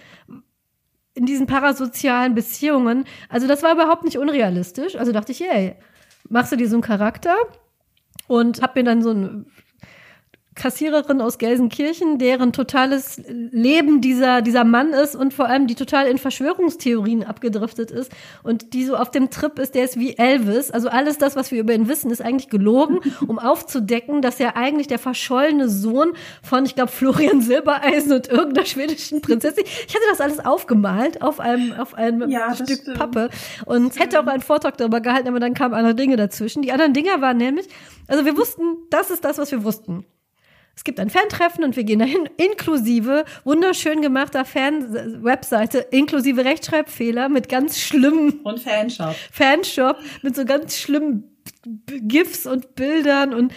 in 1.15 1.25
diesen 1.25 1.47
parasozialen 1.47 2.35
Beziehungen. 2.35 3.05
Also 3.29 3.47
das 3.47 3.63
war 3.63 3.73
überhaupt 3.73 4.03
nicht 4.03 4.17
unrealistisch. 4.17 4.95
Also 4.95 5.11
dachte 5.11 5.31
ich, 5.31 5.39
hey, 5.39 5.75
machst 6.29 6.51
du 6.51 6.57
dir 6.57 6.67
so 6.67 6.75
einen 6.75 6.83
Charakter 6.83 7.35
und 8.27 8.61
hab 8.61 8.75
mir 8.75 8.83
dann 8.83 9.01
so 9.01 9.11
ein 9.11 9.45
Kassiererin 10.55 11.19
aus 11.21 11.37
Gelsenkirchen, 11.37 12.17
deren 12.17 12.53
totales 12.53 13.21
Leben 13.27 13.99
dieser, 13.99 14.41
dieser 14.41 14.63
Mann 14.63 14.93
ist 14.93 15.15
und 15.15 15.33
vor 15.33 15.47
allem 15.47 15.67
die 15.67 15.75
total 15.75 16.07
in 16.07 16.17
Verschwörungstheorien 16.17 17.23
abgedriftet 17.23 17.91
ist 17.91 18.11
und 18.41 18.73
die 18.73 18.85
so 18.85 18.95
auf 18.95 19.11
dem 19.11 19.29
Trip 19.29 19.59
ist, 19.59 19.75
der 19.75 19.83
ist 19.83 19.99
wie 19.99 20.17
Elvis. 20.17 20.71
Also 20.71 20.87
alles 20.87 21.17
das, 21.17 21.35
was 21.35 21.51
wir 21.51 21.59
über 21.59 21.73
ihn 21.73 21.89
wissen, 21.89 22.09
ist 22.09 22.21
eigentlich 22.21 22.49
gelogen, 22.49 22.99
um 23.27 23.37
aufzudecken, 23.37 24.21
dass 24.21 24.39
er 24.39 24.55
eigentlich 24.55 24.87
der 24.87 24.97
verschollene 24.97 25.67
Sohn 25.67 26.13
von, 26.41 26.65
ich 26.65 26.75
glaube, 26.75 26.91
Florian 26.91 27.41
Silbereisen 27.41 28.13
und 28.13 28.29
irgendeiner 28.29 28.65
schwedischen 28.65 29.21
Prinzessin. 29.21 29.65
Ich 29.65 29.93
hatte 29.93 30.05
das 30.09 30.21
alles 30.21 30.39
aufgemalt 30.39 31.21
auf 31.21 31.41
einem, 31.41 31.73
auf 31.73 31.93
einem 31.95 32.29
Ja, 32.29 32.55
Stück 32.55 32.79
stimmt. 32.81 32.97
Pappe 32.97 33.29
und 33.65 33.99
hätte 33.99 34.21
auch 34.21 34.27
einen 34.27 34.41
Vortrag 34.41 34.77
darüber 34.77 35.01
gehalten, 35.01 35.27
aber 35.27 35.41
dann 35.41 35.53
kamen 35.53 35.73
andere 35.73 35.95
Dinge 35.95 36.15
dazwischen. 36.15 36.61
Die 36.61 36.71
anderen 36.71 36.93
Dinger 36.93 37.19
waren 37.19 37.37
nämlich, 37.37 37.67
also 38.07 38.23
wir 38.23 38.37
wussten, 38.37 38.63
das 38.89 39.09
ist 39.11 39.25
das, 39.25 39.37
was 39.37 39.51
wir 39.51 39.63
wussten. 39.65 40.05
Es 40.75 40.83
gibt 40.83 40.99
ein 40.99 41.09
Fan-Treffen 41.09 41.63
und 41.63 41.75
wir 41.75 41.83
gehen 41.83 41.99
dahin, 41.99 42.29
inklusive 42.37 43.25
wunderschön 43.43 44.01
gemachter 44.01 44.43
Fan-Webseite, 44.45 45.79
inklusive 45.91 46.43
Rechtschreibfehler 46.43 47.29
mit 47.29 47.47
ganz 47.49 47.79
schlimmen 47.79 48.41
Und 48.43 48.59
Fanshop. 48.59 49.15
Fanshop, 49.31 49.97
mit 50.21 50.35
so 50.35 50.45
ganz 50.45 50.77
schlimmen 50.77 51.35
GIFs 51.87 52.45
und 52.45 52.75
Bildern 52.75 53.33
und 53.33 53.53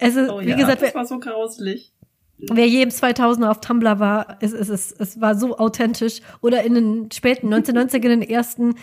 also 0.00 0.20
Oh 0.36 0.40
wie 0.40 0.48
ja, 0.48 0.56
gesagt, 0.56 0.80
wer, 0.80 0.88
das 0.88 0.94
war 0.94 1.06
so 1.06 1.18
grauslich. 1.18 1.92
wer 2.38 2.66
je 2.66 2.82
im 2.82 2.88
2000er 2.88 3.50
auf 3.50 3.60
Tumblr 3.60 3.98
war, 3.98 4.38
es, 4.40 4.52
es, 4.52 4.70
es, 4.70 4.92
es 4.92 5.20
war 5.20 5.34
so 5.34 5.58
authentisch 5.58 6.20
oder 6.40 6.62
in 6.62 6.74
den 6.74 7.10
späten 7.12 7.52
1990er, 7.52 8.08
in 8.08 8.20
den 8.20 8.22
ersten 8.22 8.76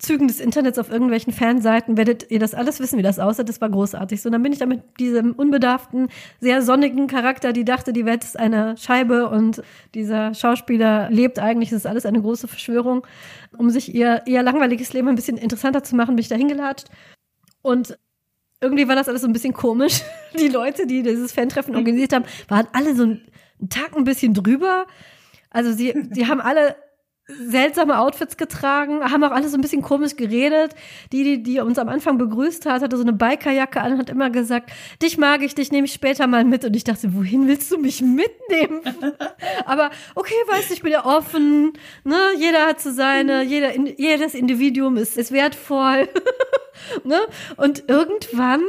Zügen 0.00 0.28
des 0.28 0.40
Internets 0.40 0.78
auf 0.78 0.90
irgendwelchen 0.90 1.32
Fanseiten 1.32 1.96
werdet 1.98 2.30
ihr 2.30 2.38
das 2.38 2.54
alles 2.54 2.80
wissen, 2.80 2.98
wie 2.98 3.02
das 3.02 3.18
aussah. 3.18 3.44
Das 3.44 3.60
war 3.60 3.68
großartig. 3.68 4.22
So, 4.22 4.28
und 4.28 4.32
dann 4.32 4.42
bin 4.42 4.52
ich 4.52 4.58
da 4.58 4.66
mit 4.66 4.82
diesem 4.98 5.32
unbedarften, 5.32 6.08
sehr 6.40 6.62
sonnigen 6.62 7.06
Charakter, 7.06 7.52
die 7.52 7.66
dachte, 7.66 7.92
die 7.92 8.06
Welt 8.06 8.24
ist 8.24 8.38
eine 8.38 8.76
Scheibe 8.78 9.28
und 9.28 9.62
dieser 9.94 10.34
Schauspieler 10.34 11.10
lebt 11.10 11.38
eigentlich, 11.38 11.70
es 11.70 11.76
ist 11.76 11.86
alles 11.86 12.06
eine 12.06 12.20
große 12.20 12.48
Verschwörung. 12.48 13.06
Um 13.56 13.68
sich 13.68 13.94
ihr, 13.94 14.22
ihr 14.26 14.42
langweiliges 14.42 14.92
Leben 14.94 15.08
ein 15.08 15.16
bisschen 15.16 15.36
interessanter 15.36 15.82
zu 15.82 15.94
machen, 15.96 16.16
bin 16.16 16.22
ich 16.22 16.28
da 16.28 16.36
hingelatscht. 16.36 16.88
Und 17.60 17.98
irgendwie 18.62 18.88
war 18.88 18.96
das 18.96 19.08
alles 19.08 19.20
so 19.20 19.28
ein 19.28 19.34
bisschen 19.34 19.52
komisch. 19.52 20.00
Die 20.38 20.48
Leute, 20.48 20.86
die 20.86 21.02
dieses 21.02 21.32
Fan-Treffen 21.32 21.76
organisiert 21.76 22.14
haben, 22.14 22.24
waren 22.48 22.68
alle 22.72 22.94
so 22.94 23.02
einen 23.02 23.20
Tag 23.68 23.96
ein 23.96 24.04
bisschen 24.04 24.32
drüber. 24.32 24.86
Also 25.50 25.72
sie, 25.72 25.94
sie 26.10 26.26
haben 26.26 26.40
alle 26.40 26.76
seltsame 27.46 27.98
Outfits 27.98 28.36
getragen, 28.36 29.00
haben 29.10 29.22
auch 29.24 29.30
alle 29.30 29.48
so 29.48 29.56
ein 29.56 29.60
bisschen 29.60 29.82
komisch 29.82 30.16
geredet. 30.16 30.74
Die, 31.12 31.22
die, 31.24 31.42
die 31.42 31.60
uns 31.60 31.78
am 31.78 31.88
Anfang 31.88 32.18
begrüßt 32.18 32.66
hat, 32.66 32.82
hatte 32.82 32.96
so 32.96 33.02
eine 33.02 33.12
Bikerjacke 33.12 33.80
an 33.80 33.92
und 33.92 33.98
hat 33.98 34.10
immer 34.10 34.30
gesagt, 34.30 34.70
dich 35.02 35.18
mag 35.18 35.42
ich, 35.42 35.54
dich 35.54 35.72
nehme 35.72 35.86
ich 35.86 35.92
später 35.92 36.26
mal 36.26 36.44
mit. 36.44 36.64
Und 36.64 36.74
ich 36.76 36.84
dachte, 36.84 37.14
wohin 37.14 37.48
willst 37.48 37.70
du 37.70 37.78
mich 37.78 38.02
mitnehmen? 38.02 38.80
Aber 39.66 39.90
okay, 40.14 40.34
weißt 40.48 40.70
du, 40.70 40.74
ich 40.74 40.82
bin 40.82 40.92
ja 40.92 41.04
offen, 41.04 41.72
ne? 42.04 42.18
Jeder 42.38 42.66
hat 42.66 42.80
so 42.80 42.90
seine, 42.90 43.42
jeder, 43.42 43.78
jedes 43.78 44.34
Individuum 44.34 44.96
ist, 44.96 45.16
ist 45.16 45.32
wertvoll. 45.32 46.08
ne? 47.04 47.18
Und 47.56 47.84
irgendwann 47.88 48.60
wa- 48.60 48.66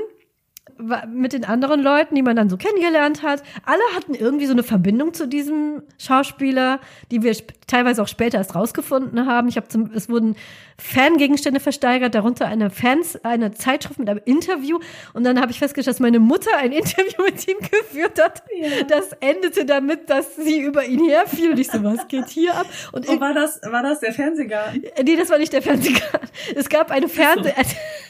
mit 1.08 1.34
den 1.34 1.46
anderen 1.46 1.82
Leuten, 1.82 2.16
die 2.16 2.22
man 2.22 2.36
dann 2.36 2.50
so 2.50 2.58
kennengelernt 2.58 3.24
hat, 3.24 3.44
alle 3.66 3.82
hatten 3.96 4.14
irgendwie 4.14 4.46
so 4.46 4.54
eine 4.54 4.64
Verbindung 4.64 5.14
zu 5.14 5.28
diesem 5.28 5.84
Schauspieler, 5.98 6.80
die 7.12 7.24
wir 7.24 7.36
teilweise 7.68 8.02
auch 8.02 8.08
später 8.08 8.38
erst 8.38 8.56
rausgefunden 8.56 9.26
haben. 9.26 9.48
Ich 9.48 9.58
habe 9.58 9.68
zum, 9.68 9.92
es 9.94 10.10
wurden 10.10 10.36
Fangegenstände 10.78 11.60
versteigert, 11.60 12.16
darunter 12.16 12.48
eine 12.48 12.70
Fans, 12.70 13.24
eine 13.24 13.52
Zeitschrift 13.54 14.00
mit 14.00 14.10
einem 14.10 14.22
Interview. 14.26 14.80
Und 15.14 15.24
dann 15.24 15.40
habe 15.40 15.52
ich 15.52 15.60
festgestellt, 15.60 15.96
dass 15.96 16.00
meine 16.00 16.20
Mutter 16.20 16.52
ein 16.58 16.72
Interview 16.72 17.24
mit 17.24 17.48
ihm 17.48 17.58
geführt 17.60 18.22
hat. 18.22 18.44
Ja. 18.60 18.84
Das 18.88 19.12
endete 19.20 19.66
damit, 19.66 20.10
dass 20.10 20.36
sie 20.36 20.62
über 20.62 20.86
ihn 20.86 21.08
herfiel. 21.08 21.52
Und 21.52 21.60
ich 21.60 21.70
so, 21.70 21.84
was 21.84 22.08
geht 22.08 22.30
hier 22.30 22.56
ab? 22.56 22.68
Und 22.92 23.08
Oh, 23.08 23.20
war 23.20 23.34
das, 23.34 23.62
war 23.64 23.84
das 23.84 24.00
der 24.00 24.14
Fernsehgarten? 24.14 24.84
Nee, 25.04 25.16
das 25.16 25.30
war 25.30 25.38
nicht 25.38 25.54
der 25.54 25.62
Fernsehgarten. 25.62 26.30
Es 26.56 26.70
gab 26.70 26.92
eine 26.92 27.08
Fernseh... 27.08 27.54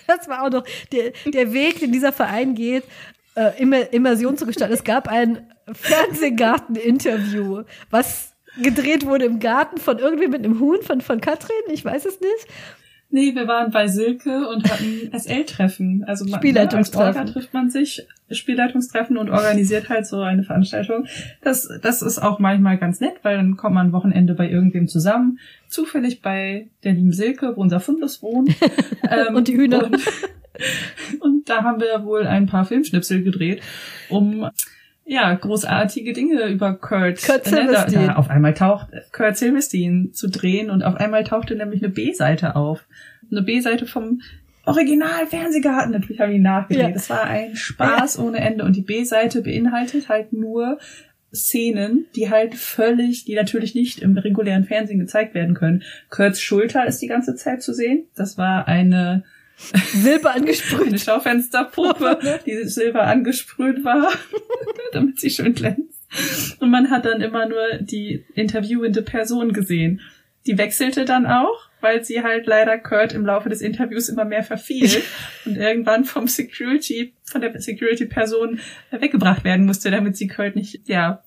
Das 0.08 0.28
war 0.28 0.44
auch 0.44 0.50
noch 0.50 0.64
der, 0.92 1.14
der 1.26 1.54
Weg, 1.54 1.80
den 1.80 1.92
dieser 1.92 2.12
Verein 2.12 2.56
geht, 2.56 2.61
äh, 3.36 3.62
Immer- 3.62 3.92
Immersion 3.94 4.38
zu 4.38 4.46
gestalten. 4.46 4.74
Es 4.74 4.84
gab 4.84 5.08
ein 5.08 5.40
Fernsehgarten-Interview, 5.72 7.64
was 7.90 8.34
gedreht 8.62 9.06
wurde 9.06 9.26
im 9.26 9.40
Garten 9.40 9.78
von 9.78 9.98
irgendwem 10.00 10.32
mit 10.32 10.44
einem 10.44 10.60
Huhn, 10.60 10.82
von, 10.82 11.02
von 11.02 11.22
Katrin, 11.22 11.56
ich 11.72 11.86
weiß 11.86 12.06
es 12.06 12.20
nicht. 12.20 12.48
Nee, 13.14 13.36
wir 13.36 13.46
waren 13.46 13.72
bei 13.72 13.88
Silke 13.90 14.48
und 14.48 14.72
hatten 14.72 15.12
SL-Treffen. 15.18 16.06
Also 16.08 16.24
man, 16.26 16.40
Spielleitungstreffen. 16.40 17.08
Als 17.08 17.18
Orga 17.18 17.32
trifft 17.32 17.54
man 17.54 17.70
sich, 17.70 18.08
Spielleitungstreffen 18.30 19.18
und 19.18 19.30
organisiert 19.30 19.90
halt 19.90 20.08
so 20.08 20.22
eine 20.22 20.44
Veranstaltung. 20.44 21.08
Das, 21.42 21.68
das 21.82 22.02
ist 22.02 22.20
auch 22.20 22.40
manchmal 22.40 22.78
ganz 22.78 23.02
nett, 23.02 23.16
weil 23.24 23.36
dann 23.36 23.58
kommt 23.58 23.76
man 23.76 23.88
ein 23.88 23.92
Wochenende 23.92 24.34
bei 24.34 24.50
irgendwem 24.50 24.88
zusammen. 24.88 25.40
Zufällig 25.68 26.22
bei 26.22 26.70
der 26.86 26.94
lieben 26.94 27.12
Silke, 27.12 27.54
wo 27.58 27.62
unser 27.62 27.80
Fundus 27.82 28.22
wohnt. 28.22 28.50
Ähm, 29.10 29.36
Und 29.36 29.50
die 29.50 29.58
Hühner. 29.58 29.84
Und, 29.86 29.98
und 31.20 31.50
da 31.50 31.64
haben 31.64 31.80
wir 31.82 32.06
wohl 32.06 32.28
ein 32.28 32.46
paar 32.46 32.66
Filmschnipsel 32.66 33.24
gedreht, 33.24 33.62
um 34.10 34.50
ja, 35.06 35.34
großartige 35.34 36.14
Dinge 36.14 36.48
über 36.48 36.76
Kurt, 36.76 37.22
Kurt 37.24 37.52
da, 37.52 38.16
auf 38.16 38.30
einmal 38.30 38.54
taucht 38.54 38.90
Kurt 39.12 39.36
Silverstein 39.36 40.12
zu 40.14 40.30
drehen 40.30 40.70
und 40.70 40.84
auf 40.84 40.96
einmal 40.96 41.24
tauchte 41.24 41.56
nämlich 41.56 41.84
eine 41.84 41.92
B-Seite 41.92 42.56
auf. 42.56 42.88
Eine 43.30 43.42
B-Seite 43.42 43.88
vom 43.88 44.22
Original 44.66 45.26
Fernsehgarten. 45.28 45.92
Natürlich 45.92 46.22
haben 46.22 46.32
die 46.32 46.40
nachgedreht. 46.40 46.88
Ja. 46.88 46.92
Das 46.92 47.10
war 47.10 47.24
ein 47.24 47.56
Spaß 47.56 48.20
ohne 48.20 48.40
Ende. 48.40 48.64
Und 48.64 48.76
die 48.76 48.84
B-Seite 48.84 49.42
beinhaltet 49.42 50.08
halt 50.08 50.34
nur 50.34 50.78
Szenen, 51.34 52.06
die 52.16 52.30
halt 52.30 52.56
völlig, 52.56 53.26
die 53.26 53.36
natürlich 53.36 53.74
nicht 53.74 54.00
im 54.00 54.18
regulären 54.18 54.66
Fernsehen 54.66 55.00
gezeigt 55.00 55.34
werden 55.34 55.56
können. 55.56 55.84
Kurts 56.10 56.42
Schulter 56.42 56.86
ist 56.86 57.02
die 57.02 57.08
ganze 57.08 57.36
Zeit 57.36 57.64
zu 57.64 57.74
sehen. 57.74 58.06
Das 58.16 58.38
war 58.38 58.68
eine 58.68 59.24
Silber 59.94 60.32
eine 60.32 60.42
angesprüht. 60.42 61.00
Schaufensterpuppe, 61.00 62.40
die 62.46 62.64
silber 62.66 63.04
angesprüht 63.04 63.84
war, 63.84 64.12
damit 64.94 65.20
sie 65.20 65.30
schön 65.30 65.54
glänzt. 65.54 66.02
Und 66.60 66.70
man 66.70 66.90
hat 66.90 67.06
dann 67.06 67.22
immer 67.22 67.48
nur 67.48 67.78
die 67.80 68.26
interviewende 68.36 69.02
Person 69.02 69.54
gesehen. 69.54 70.02
Die 70.46 70.58
wechselte 70.58 71.06
dann 71.06 71.26
auch, 71.26 71.70
weil 71.82 72.04
sie 72.04 72.24
halt 72.24 72.48
leider 72.48 72.78
Kurt 72.78 73.14
im 73.14 73.26
Laufe 73.26 73.50
des 73.50 73.62
Interviews 73.62 74.10
immer 74.10 74.26
mehr 74.26 74.44
verfiel 74.44 74.90
und 75.46 75.56
irgendwann 75.56 76.04
vom 76.04 76.28
Security, 76.28 77.14
von 77.24 77.42
der 77.42 77.60
Security-Person 77.60 78.60
weggebracht 78.92 79.44
werden 79.44 79.66
musste, 79.66 79.92
damit 79.92 80.18
sie 80.18 80.28
Kurt 80.28 80.56
nicht, 80.56 80.88
ja, 80.88 81.24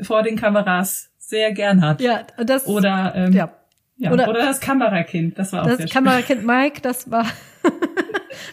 vor 0.00 0.22
den 0.22 0.36
Kameras 0.36 1.10
sehr 1.18 1.52
gern 1.52 1.82
hat. 1.82 2.00
Ja, 2.00 2.26
das, 2.44 2.66
Oder, 2.66 3.12
ähm, 3.16 3.32
ja. 3.32 3.52
ja, 3.96 4.12
Oder- 4.12 4.28
oder, 4.28 4.40
das 4.40 4.60
Kamerakind, 4.60 5.38
das 5.38 5.52
war 5.52 5.62
auch 5.62 5.68
sehr 5.68 5.78
Das. 5.78 5.90
Kamerakind 5.90 6.44
Mike, 6.44 6.80
das 6.82 7.10
war, 7.10 7.26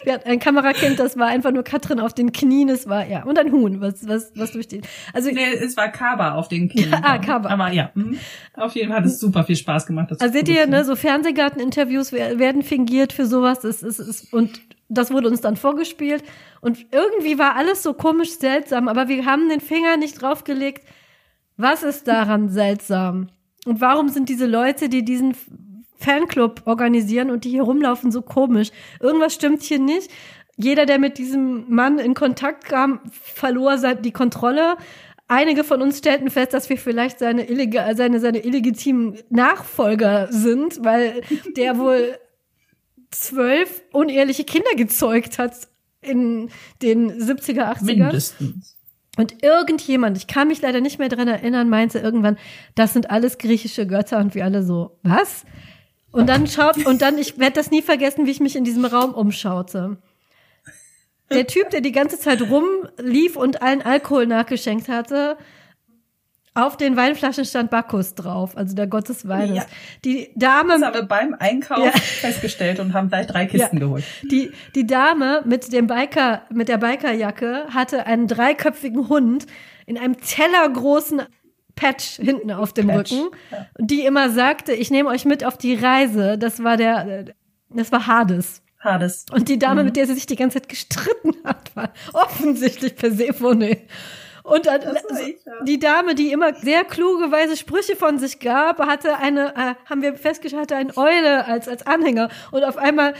wir 0.04 0.14
hatten 0.14 0.28
ein 0.28 0.38
Kamerakind, 0.38 0.98
das 0.98 1.16
war 1.18 1.26
einfach 1.28 1.50
nur 1.52 1.62
Katrin 1.62 2.00
auf 2.00 2.14
den 2.14 2.32
Knien, 2.32 2.68
es 2.68 2.88
war, 2.88 3.06
ja, 3.06 3.24
und 3.24 3.38
ein 3.38 3.50
Huhn, 3.52 3.80
was, 3.80 4.06
was, 4.06 4.32
was 4.36 4.52
durch 4.52 4.68
den, 4.68 4.82
also, 5.12 5.30
Nee, 5.30 5.52
es 5.54 5.76
war 5.76 5.88
Kaba 5.88 6.34
auf 6.34 6.48
den 6.48 6.68
Knien. 6.70 6.90
Ja, 6.90 7.00
ah, 7.02 7.18
Kaba. 7.18 7.48
Aber 7.50 7.72
ja, 7.72 7.90
mhm. 7.94 8.18
auf 8.54 8.74
jeden 8.74 8.88
Fall 8.88 8.98
hat 8.98 9.06
es 9.06 9.18
super 9.20 9.44
viel 9.44 9.56
Spaß 9.56 9.86
gemacht. 9.86 10.10
Das 10.10 10.20
Also 10.20 10.32
seht 10.32 10.48
ihr, 10.48 10.66
ne, 10.66 10.84
so 10.84 10.96
Fernsehgarten-Interviews 10.96 12.12
wer- 12.12 12.38
werden 12.38 12.62
fingiert 12.62 13.12
für 13.12 13.26
sowas. 13.26 13.64
Es, 13.64 13.82
es, 13.82 13.98
es, 13.98 14.24
und 14.32 14.60
das 14.88 15.10
wurde 15.10 15.28
uns 15.28 15.40
dann 15.40 15.56
vorgespielt. 15.56 16.22
Und 16.60 16.86
irgendwie 16.92 17.38
war 17.38 17.56
alles 17.56 17.82
so 17.82 17.94
komisch 17.94 18.38
seltsam, 18.38 18.88
aber 18.88 19.08
wir 19.08 19.24
haben 19.26 19.48
den 19.48 19.60
Finger 19.60 19.96
nicht 19.96 20.20
draufgelegt. 20.20 20.86
Was 21.56 21.82
ist 21.82 22.08
daran 22.08 22.48
seltsam? 22.48 23.28
Und 23.66 23.80
warum 23.80 24.08
sind 24.08 24.28
diese 24.28 24.46
Leute, 24.46 24.88
die 24.88 25.04
diesen 25.04 25.34
Fanclub 25.96 26.62
organisieren 26.66 27.30
und 27.30 27.44
die 27.44 27.50
hier 27.50 27.62
rumlaufen, 27.62 28.10
so 28.10 28.22
komisch? 28.22 28.70
Irgendwas 29.00 29.34
stimmt 29.34 29.62
hier 29.62 29.78
nicht. 29.78 30.10
Jeder, 30.56 30.86
der 30.86 30.98
mit 30.98 31.18
diesem 31.18 31.68
Mann 31.68 31.98
in 31.98 32.14
Kontakt 32.14 32.64
kam, 32.64 33.00
verlor 33.10 33.76
die 33.76 34.12
Kontrolle. 34.12 34.76
Einige 35.26 35.64
von 35.64 35.82
uns 35.82 35.98
stellten 35.98 36.30
fest, 36.30 36.52
dass 36.52 36.68
wir 36.68 36.76
vielleicht 36.76 37.18
seine, 37.18 37.48
illega 37.48 37.94
seine, 37.96 38.20
seine 38.20 38.44
illegitimen 38.44 39.18
Nachfolger 39.30 40.28
sind, 40.30 40.84
weil 40.84 41.22
der 41.56 41.78
wohl 41.78 42.18
zwölf 43.10 43.82
uneheliche 43.92 44.44
Kinder 44.44 44.70
gezeugt 44.76 45.38
hat 45.38 45.54
in 46.02 46.50
den 46.82 47.10
70er, 47.10 47.76
80er. 47.78 47.84
Mindestens. 47.84 48.76
Und 49.16 49.42
irgendjemand, 49.42 50.16
ich 50.16 50.26
kann 50.26 50.48
mich 50.48 50.60
leider 50.60 50.80
nicht 50.80 50.98
mehr 50.98 51.08
dran 51.08 51.28
erinnern, 51.28 51.68
meinte 51.68 52.00
irgendwann, 52.00 52.36
das 52.74 52.92
sind 52.92 53.10
alles 53.10 53.38
griechische 53.38 53.86
Götter 53.86 54.18
und 54.18 54.34
wir 54.34 54.44
alle 54.44 54.62
so, 54.62 54.98
was? 55.02 55.44
Und 56.14 56.28
dann 56.28 56.46
schaut, 56.46 56.86
und 56.86 57.02
dann, 57.02 57.18
ich 57.18 57.38
werde 57.38 57.54
das 57.54 57.70
nie 57.70 57.82
vergessen, 57.82 58.24
wie 58.26 58.30
ich 58.30 58.40
mich 58.40 58.54
in 58.56 58.64
diesem 58.64 58.84
Raum 58.84 59.12
umschaute. 59.14 59.98
Der 61.32 61.46
Typ, 61.46 61.70
der 61.70 61.80
die 61.80 61.90
ganze 61.92 62.18
Zeit 62.18 62.40
rumlief 62.42 63.36
und 63.36 63.62
allen 63.62 63.82
Alkohol 63.82 64.26
nachgeschenkt 64.26 64.88
hatte, 64.88 65.36
auf 66.56 66.76
den 66.76 66.96
Weinflaschen 66.96 67.44
stand 67.44 67.70
Bacchus 67.72 68.14
drauf, 68.14 68.56
also 68.56 68.76
der 68.76 68.86
Gott 68.86 69.08
des 69.08 69.26
Weines. 69.26 69.56
Ja. 69.56 69.66
Die 70.04 70.30
Dame, 70.36 70.74
Das 70.74 70.82
haben 70.82 70.94
wir 70.94 71.02
beim 71.02 71.34
Einkauf 71.36 71.84
Ja. 71.84 71.90
festgestellt 71.90 72.78
und 72.78 72.94
haben 72.94 73.08
gleich 73.08 73.26
drei 73.26 73.46
Kisten 73.46 73.78
Ja. 73.78 73.84
geholt. 73.86 74.04
Die, 74.30 74.52
die 74.76 74.86
Dame 74.86 75.42
mit 75.44 75.72
dem 75.72 75.88
Biker, 75.88 76.42
mit 76.50 76.68
der 76.68 76.78
Bikerjacke 76.78 77.66
hatte 77.74 78.06
einen 78.06 78.28
dreiköpfigen 78.28 79.08
Hund, 79.08 79.46
in 79.86 79.98
einem 79.98 80.16
tellergroßen 80.20 81.22
Patch 81.76 82.16
hinten 82.16 82.50
auf 82.50 82.72
dem 82.72 82.88
Patch, 82.88 83.12
Rücken, 83.12 83.30
die 83.78 84.04
immer 84.04 84.30
sagte, 84.30 84.72
ich 84.72 84.90
nehme 84.90 85.08
euch 85.10 85.24
mit 85.24 85.44
auf 85.44 85.56
die 85.58 85.74
Reise. 85.74 86.38
Das 86.38 86.62
war 86.62 86.76
der, 86.76 87.26
das 87.70 87.92
war 87.92 88.06
Hades. 88.06 88.62
Hades. 88.80 89.26
Und 89.32 89.48
die 89.48 89.58
Dame, 89.58 89.80
Mhm. 89.80 89.86
mit 89.86 89.96
der 89.96 90.06
sie 90.06 90.14
sich 90.14 90.26
die 90.26 90.36
ganze 90.36 90.60
Zeit 90.60 90.68
gestritten 90.68 91.34
hat, 91.44 91.74
war 91.74 91.92
offensichtlich 92.12 92.96
Persephone. 92.96 93.78
Und 94.42 94.66
dann, 94.66 94.82
ich, 95.26 95.36
ja. 95.46 95.52
die 95.62 95.78
Dame, 95.78 96.14
die 96.14 96.30
immer 96.30 96.54
sehr 96.54 96.84
kluge, 96.84 97.32
weise 97.32 97.56
Sprüche 97.56 97.96
von 97.96 98.18
sich 98.18 98.40
gab, 98.40 98.78
hatte 98.78 99.16
eine, 99.16 99.54
äh, 99.56 99.74
haben 99.88 100.02
wir 100.02 100.14
festgestellt, 100.16 100.60
hatte 100.62 100.76
eine 100.76 100.94
Eule 100.98 101.46
als, 101.46 101.66
als 101.66 101.86
Anhänger. 101.86 102.28
Und 102.50 102.62
auf 102.62 102.76
einmal 102.76 103.14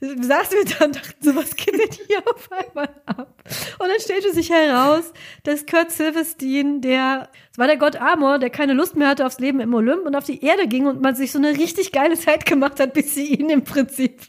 saßen 0.00 0.56
wir 0.58 0.64
da 0.78 0.84
und 0.84 0.96
dachten 0.96 1.14
so, 1.24 1.34
was 1.34 1.56
geht 1.56 1.74
denn 1.74 2.06
hier 2.06 2.18
auf 2.32 2.48
einmal 2.52 2.88
ab? 3.06 3.34
Und 3.78 3.88
dann 3.88 4.00
stellte 4.00 4.32
sich 4.32 4.50
heraus, 4.50 5.12
dass 5.42 5.66
Kurt 5.66 5.90
Silverstein, 5.90 6.80
der, 6.80 7.28
es 7.50 7.58
war 7.58 7.66
der 7.66 7.76
Gott 7.78 7.96
Amor, 7.96 8.38
der 8.38 8.50
keine 8.50 8.74
Lust 8.74 8.94
mehr 8.96 9.08
hatte 9.08 9.26
aufs 9.26 9.40
Leben 9.40 9.60
im 9.60 9.74
Olymp 9.74 10.06
und 10.06 10.14
auf 10.14 10.24
die 10.24 10.44
Erde 10.44 10.68
ging 10.68 10.86
und 10.86 11.00
man 11.00 11.14
sich 11.16 11.32
so 11.32 11.38
eine 11.38 11.50
richtig 11.58 11.90
geile 11.92 12.16
Zeit 12.16 12.46
gemacht 12.46 12.78
hat, 12.80 12.92
bis 12.94 13.14
sie 13.14 13.34
ihn 13.34 13.50
im 13.50 13.64
Prinzip 13.64 14.20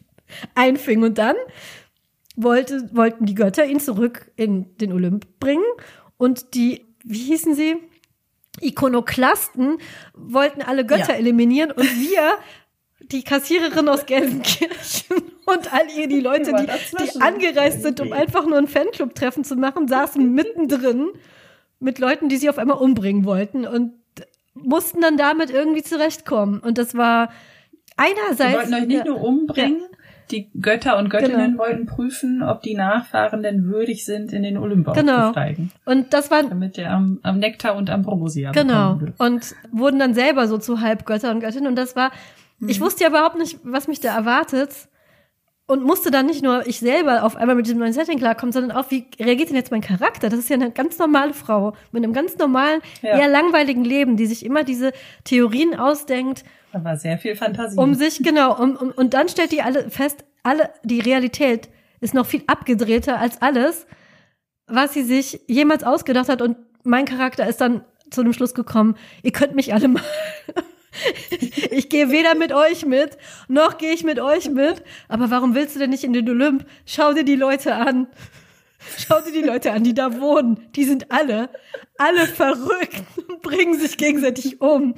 einfing. 0.56 1.04
Und 1.04 1.18
dann 1.18 1.36
wollte, 2.36 2.90
wollten 2.94 3.26
die 3.26 3.36
Götter 3.36 3.66
ihn 3.66 3.80
zurück 3.80 4.32
in 4.36 4.76
den 4.78 4.92
Olymp 4.94 5.40
bringen 5.40 5.64
und 6.18 6.54
die, 6.56 6.86
wie 7.04 7.20
hießen 7.20 7.54
sie? 7.54 7.78
Ikonoklasten 8.62 9.78
wollten 10.14 10.62
alle 10.62 10.86
Götter 10.86 11.14
Ja. 11.14 11.16
eliminieren 11.20 11.72
und 11.72 11.84
wir, 11.84 12.34
die 13.12 13.24
Kassiererin 13.24 13.90
aus 13.90 14.06
Gelsenkirchen 14.06 15.18
und 15.46 15.74
all 15.74 15.88
ihr, 15.98 16.08
die 16.08 16.20
Leute, 16.20 16.54
die, 16.54 16.66
die 16.66 17.22
angereist 17.22 17.82
sind, 17.82 18.00
um 18.02 18.14
einfach 18.14 18.46
nur 18.46 18.58
ein 18.58 18.68
Fanclub-Treffen 18.68 19.44
zu 19.44 19.56
machen, 19.56 19.88
saßen 19.88 20.32
mittendrin 20.34 21.08
mit 21.80 22.00
Leuten, 22.00 22.30
die 22.30 22.38
sie 22.38 22.50
auf 22.50 22.58
einmal 22.58 22.78
umbringen 22.78 23.26
wollten 23.26 23.66
und 23.66 23.94
mussten 24.54 25.02
dann 25.02 25.18
damit 25.18 25.50
irgendwie 25.50 25.84
zurechtkommen. 25.84 26.60
Und 26.60 26.78
das 26.78 26.96
war 26.96 27.32
einerseits. 27.98 28.52
Sie 28.52 28.58
wollten 28.58 28.74
euch 28.74 28.88
nicht 28.88 29.06
nur 29.06 29.22
umbringen, 29.24 29.82
die 30.32 30.50
Götter 30.62 30.98
und 30.98 31.10
Göttinnen 31.10 31.52
Genau. 31.54 31.64
wollten 31.64 31.86
prüfen, 31.86 32.44
ob 32.44 32.62
die 32.62 32.76
Nachfahren 32.76 33.42
denn 33.42 33.66
würdig 33.66 34.06
sind, 34.06 34.32
in 34.34 34.44
den 34.44 34.58
Olymp 34.58 34.94
Genau. 34.94 35.30
aufzusteigen. 35.30 35.72
Und 35.86 36.14
das 36.14 36.30
war 36.30 36.44
Damit 36.44 36.78
ihr 36.78 36.92
am, 36.92 37.20
am 37.24 37.40
Nektar 37.40 37.76
und 37.76 37.90
Ambrosia 37.90 38.52
Genau. 38.52 39.00
Und 39.18 39.56
wurden 39.72 40.00
dann 40.00 40.14
selber 40.14 40.48
so 40.48 40.58
zu 40.58 40.82
Halbgötter 40.82 41.32
und 41.32 41.40
Göttinnen. 41.40 41.68
Und 41.68 41.76
das 41.76 41.96
war, 41.96 42.12
Mhm. 42.60 42.70
ich 42.70 42.80
wusste 42.82 43.04
ja 43.04 43.10
überhaupt 43.10 43.38
nicht, 43.38 43.60
was 43.64 43.88
mich 43.88 44.00
da 44.00 44.16
erwartet. 44.16 44.70
Und 45.68 45.84
musste 45.84 46.10
dann 46.10 46.26
nicht 46.26 46.42
nur 46.44 46.66
ich 46.66 46.80
selber 46.80 47.24
auf 47.24 47.36
einmal 47.36 47.56
mit 47.56 47.68
diesem 47.68 47.78
neuen 47.78 47.94
Setting 47.94 48.18
klarkommen, 48.18 48.52
sondern 48.52 48.76
auch, 48.76 48.90
wie 48.90 49.06
reagiert 49.20 49.50
denn 49.50 49.56
jetzt 49.56 49.70
mein 49.70 49.82
Charakter? 49.82 50.28
Das 50.28 50.40
ist 50.40 50.50
ja 50.50 50.56
eine 50.56 50.72
ganz 50.72 50.98
normale 50.98 51.32
Frau 51.36 51.74
mit 51.92 52.04
einem 52.04 52.12
ganz 52.12 52.36
normalen, 52.40 52.82
Ja. 53.04 53.20
eher 53.20 53.28
langweiligen 53.28 53.86
Leben, 53.86 54.18
die 54.18 54.26
sich 54.26 54.44
immer 54.44 54.64
diese 54.64 54.94
Theorien 55.26 55.76
ausdenkt, 55.80 56.44
Da 56.74 56.84
war 56.84 56.98
sehr 56.98 57.20
viel 57.20 57.36
Fantasie. 57.36 57.78
um 57.78 57.94
sich, 57.94 58.18
genau, 58.24 58.60
um, 58.60 58.78
um, 58.78 58.90
und 58.90 59.14
dann 59.14 59.30
stellt 59.30 59.52
die 59.52 59.62
alle 59.62 59.92
fest, 59.92 60.26
alle, 60.42 60.72
die 60.84 61.02
Realität 61.02 61.70
ist 62.00 62.16
noch 62.16 62.26
viel 62.26 62.42
abgedrehter 62.48 63.20
als 63.20 63.40
alles, 63.44 63.86
was 64.66 64.96
sie 64.96 65.04
sich 65.04 65.42
jemals 65.48 65.84
ausgedacht 65.84 66.30
hat. 66.30 66.42
Und 66.42 66.58
mein 66.84 67.06
Charakter 67.06 67.48
ist 67.48 67.62
dann 67.62 67.84
zu 68.10 68.24
dem 68.24 68.34
Schluss 68.34 68.56
gekommen, 68.56 68.96
ihr 69.22 69.34
könnt 69.34 69.54
mich 69.54 69.72
alle 69.72 69.88
mal. 69.88 70.02
Ich 71.72 71.90
gehe 71.90 72.10
weder 72.10 72.36
mit 72.36 72.52
euch 72.52 72.86
mit, 72.86 73.18
noch 73.48 73.78
gehe 73.78 73.94
ich 73.94 74.04
mit 74.04 74.20
euch 74.20 74.50
mit. 74.50 74.84
Aber 75.08 75.30
warum 75.30 75.56
willst 75.56 75.76
du 75.76 75.80
denn 75.80 75.92
nicht 75.92 76.04
in 76.04 76.14
den 76.14 76.30
Olymp? 76.30 76.66
Schau 76.86 77.14
dir 77.14 77.24
die 77.24 77.36
Leute 77.36 77.76
an. 77.76 78.08
Schau 78.98 79.20
dir 79.22 79.32
die 79.32 79.48
Leute 79.48 79.72
an, 79.72 79.84
die 79.84 79.94
da 79.94 80.20
wohnen. 80.20 80.68
Die 80.76 80.86
sind 80.86 81.12
alle, 81.12 81.50
alle 81.98 82.26
verrückt 82.28 83.04
und 83.28 83.42
bringen 83.42 83.78
sich 83.78 83.98
gegenseitig 83.98 84.62
um. 84.62 84.96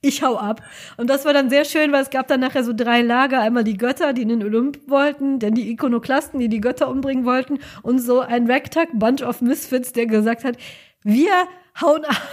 Ich 0.00 0.22
hau 0.22 0.36
ab. 0.36 0.62
Und 0.96 1.08
das 1.08 1.24
war 1.24 1.32
dann 1.32 1.48
sehr 1.48 1.64
schön, 1.64 1.92
weil 1.92 2.02
es 2.02 2.10
gab 2.10 2.26
dann 2.26 2.40
nachher 2.40 2.64
so 2.64 2.72
drei 2.72 3.02
Lager. 3.02 3.40
Einmal 3.40 3.62
die 3.62 3.76
Götter, 3.76 4.12
die 4.12 4.22
in 4.22 4.28
den 4.28 4.42
Olymp 4.42 4.80
wollten, 4.88 5.38
dann 5.38 5.54
die 5.54 5.70
Ikonoklasten, 5.70 6.40
die 6.40 6.48
die 6.48 6.60
Götter 6.60 6.88
umbringen 6.88 7.24
wollten 7.24 7.60
und 7.82 8.00
so 8.00 8.20
ein 8.20 8.50
Ragtag 8.50 8.88
Bunch 8.92 9.22
of 9.22 9.40
Misfits, 9.40 9.92
der 9.92 10.06
gesagt 10.06 10.42
hat, 10.42 10.56
wir 11.04 11.30
hauen 11.80 12.04
ab. 12.04 12.28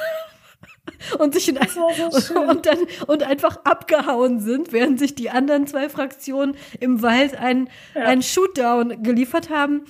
Und 1.18 1.34
sich 1.34 1.48
in 1.50 1.56
war 1.58 1.68
so 2.12 2.40
und, 2.50 2.66
dann 2.66 2.78
und 3.08 3.24
einfach 3.24 3.58
abgehauen 3.64 4.40
sind, 4.40 4.72
während 4.74 5.00
sich 5.00 5.16
die 5.16 5.30
anderen 5.30 5.68
zwei 5.68 5.90
Fraktionen 5.90 6.56
im 6.80 7.02
Wald 7.02 7.38
einen, 7.40 7.70
Ja. 7.96 8.04
einen 8.04 8.22
Shootdown 8.22 9.04
geliefert 9.04 9.50
haben. 9.50 9.84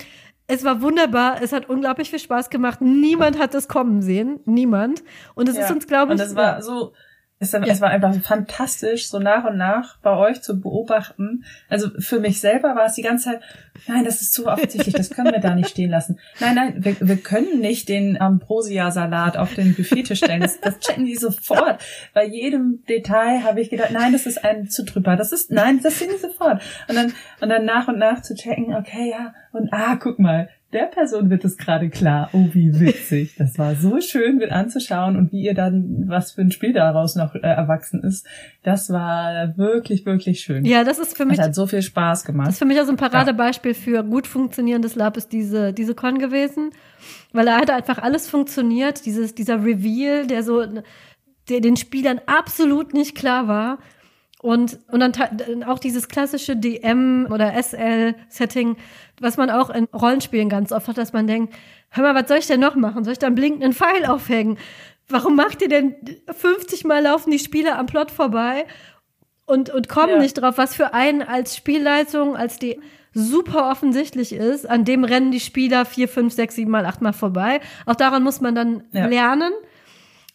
Es 0.47 0.63
war 0.63 0.81
wunderbar, 0.81 1.41
es 1.43 1.53
hat 1.53 1.69
unglaublich 1.69 2.09
viel 2.09 2.17
Spaß 2.19 2.49
gemacht. 2.49 2.81
Niemand 2.81 3.37
hat 3.37 3.53
es 3.53 3.67
kommen 3.67 4.01
sehen, 4.01 4.39
niemand. 4.45 5.03
Und 5.35 5.47
es 5.47 5.55
ist 5.57 5.69
Ja. 5.69 5.75
uns, 5.75 5.85
glaube 5.85 6.13
ich, 6.15 6.19
Und 6.19 6.25
es 6.25 6.35
war 6.35 6.61
so, 6.63 6.93
es, 7.41 7.53
es 7.53 7.79
war 7.79 7.89
einfach 7.89 8.13
fantastisch, 8.15 9.07
so 9.07 9.17
nach 9.17 9.45
und 9.45 9.55
nach 9.55 9.97
bei 9.99 10.11
euch 10.11 10.41
zu 10.41 10.59
beobachten. 10.59 11.45
Also 11.69 11.89
für 11.97 12.19
mich 12.19 12.41
selber 12.41 12.75
war 12.75 12.85
es 12.85 12.95
die 12.95 13.01
ganze 13.01 13.31
Zeit, 13.31 13.41
nein, 13.87 14.03
das 14.03 14.21
ist 14.21 14.33
zu 14.33 14.47
offensichtlich, 14.47 14.93
das 14.93 15.09
können 15.09 15.31
wir 15.31 15.39
da 15.39 15.55
nicht 15.55 15.69
stehen 15.69 15.89
lassen. 15.89 16.19
Nein, 16.41 16.55
nein, 16.55 16.83
wir, 16.83 16.97
wir 16.99 17.15
können 17.15 17.61
nicht 17.61 17.87
den 17.87 18.19
Ambrosia-Salat 18.19 19.37
auf 19.37 19.53
den 19.55 19.73
Buffettisch 19.73 20.19
stellen. 20.19 20.41
Das, 20.41 20.59
das 20.59 20.79
checken 20.79 21.05
die 21.05 21.15
sofort. 21.15 21.81
Bei 22.13 22.25
jedem 22.25 22.83
Detail 22.89 23.43
habe 23.43 23.61
ich 23.61 23.69
gedacht, 23.69 23.91
nein, 23.91 24.11
das 24.11 24.25
ist 24.25 24.43
ein 24.43 24.69
zu 24.69 24.83
drüber. 24.83 25.15
Das 25.15 25.31
ist, 25.31 25.49
nein, 25.49 25.79
das 25.81 25.97
sehen 25.97 26.09
die 26.13 26.19
sofort. 26.19 26.61
Und 26.89 26.95
dann, 26.95 27.13
und 27.39 27.47
dann 27.47 27.63
nach 27.63 27.87
und 27.87 27.99
nach 27.99 28.21
zu 28.21 28.35
checken, 28.35 28.75
okay, 28.75 29.11
ja, 29.11 29.33
und 29.53 29.69
ah, 29.71 29.95
guck 29.95 30.19
mal, 30.19 30.49
der 30.71 30.83
Person 30.85 31.29
wird 31.29 31.43
es 31.45 31.57
gerade 31.57 31.89
klar. 31.89 32.29
Oh, 32.33 32.47
wie 32.53 32.79
witzig. 32.79 33.35
Das 33.37 33.57
war 33.57 33.75
so 33.75 33.99
schön 34.01 34.37
mit 34.37 34.51
anzuschauen 34.51 35.15
und 35.15 35.31
wie 35.31 35.41
ihr 35.41 35.53
dann, 35.55 36.03
was 36.07 36.33
für 36.33 36.41
ein 36.41 36.51
Spiel 36.51 36.73
daraus 36.73 37.15
noch 37.15 37.33
äh, 37.33 37.39
erwachsen 37.39 38.03
ist. 38.03 38.27
Das 38.61 38.91
war 38.91 39.57
wirklich, 39.57 40.05
wirklich 40.05 40.41
schön. 40.41 40.65
ja, 40.65 40.83
das 40.83 40.99
ist 40.99 41.17
für 41.17 41.25
mich 41.25 41.37
Das 41.37 41.47
hat 41.47 41.55
so 41.55 41.65
viel 41.65 41.81
Spaß 41.81 42.19
Das 42.19 42.25
gemacht. 42.25 42.49
ist 42.49 42.59
für 42.59 42.65
mich 42.65 42.79
auch 42.79 42.85
so 42.85 42.91
ein 42.91 42.97
Paradebeispiel 42.97 43.73
für 43.73 44.03
gut 44.03 44.27
funktionierendes 44.27 44.95
Lab 44.95 45.17
ist 45.17 45.31
diese, 45.31 45.73
diese 45.73 45.95
Con 45.95 46.19
gewesen. 46.19 46.69
Weil 47.33 47.45
da 47.45 47.57
hat 47.57 47.69
einfach 47.71 47.97
alles 47.97 48.29
funktioniert. 48.29 49.05
Dieses, 49.05 49.33
dieser 49.35 49.63
Reveal, 49.63 50.27
der 50.27 50.43
so, 50.43 50.63
der 51.49 51.61
den 51.61 51.77
Spielern 51.77 52.21
absolut 52.27 52.93
nicht 52.93 53.15
klar 53.15 53.47
war. 53.47 53.79
Und, 54.41 54.79
und 54.89 55.01
dann 55.01 55.63
auch 55.65 55.79
dieses 55.79 56.07
klassische 56.07 56.55
DM 56.55 57.27
oder 57.29 57.53
SL-Setting, 57.61 58.77
was 59.19 59.35
man 59.35 59.49
auch 59.49 59.69
in 59.69 59.83
Rollenspielen 59.93 60.47
ganz 60.47 60.71
oft 60.71 60.87
hat, 60.87 60.97
dass 60.97 61.11
man 61.11 61.27
denkt, 61.27 61.53
hör 61.89 62.03
mal, 62.03 62.15
was 62.15 62.29
soll 62.29 62.37
ich 62.37 62.47
denn 62.47 62.61
noch 62.61 62.75
machen? 62.75 63.03
Soll 63.03 63.13
ich 63.13 63.19
da 63.19 63.27
einen 63.27 63.35
blinkenden 63.35 63.73
Pfeil 63.73 64.05
aufhängen? 64.05 64.57
Warum 65.09 65.35
macht 65.35 65.61
ihr 65.61 65.67
denn 65.67 65.95
50 66.31 66.85
Mal 66.85 67.03
laufen 67.03 67.31
die 67.31 67.39
Spieler 67.39 67.77
am 67.77 67.87
Plot 67.87 68.11
vorbei 68.11 68.65
und, 69.45 69.71
und 69.71 69.89
kommen 69.89 70.09
Ja. 70.13 70.19
nicht 70.19 70.35
drauf, 70.35 70.57
was 70.57 70.73
für 70.73 70.93
einen 70.93 71.21
als 71.21 71.57
Spielleitung, 71.57 72.37
als 72.37 72.59
die 72.59 72.79
super 73.13 73.69
offensichtlich 73.71 74.31
ist, 74.31 74.69
an 74.69 74.85
dem 74.85 75.03
rennen 75.03 75.31
die 75.31 75.39
Spieler 75.41 75.83
vier, 75.83 76.07
fünf, 76.07 76.31
sechs, 76.33 76.55
sieben 76.55 76.71
Mal, 76.71 76.85
acht 76.85 77.01
Mal 77.01 77.11
vorbei. 77.11 77.59
Auch 77.85 77.95
daran 77.95 78.23
muss 78.23 78.39
man 78.39 78.55
dann 78.55 78.83
Ja. 78.93 79.07
lernen. 79.07 79.51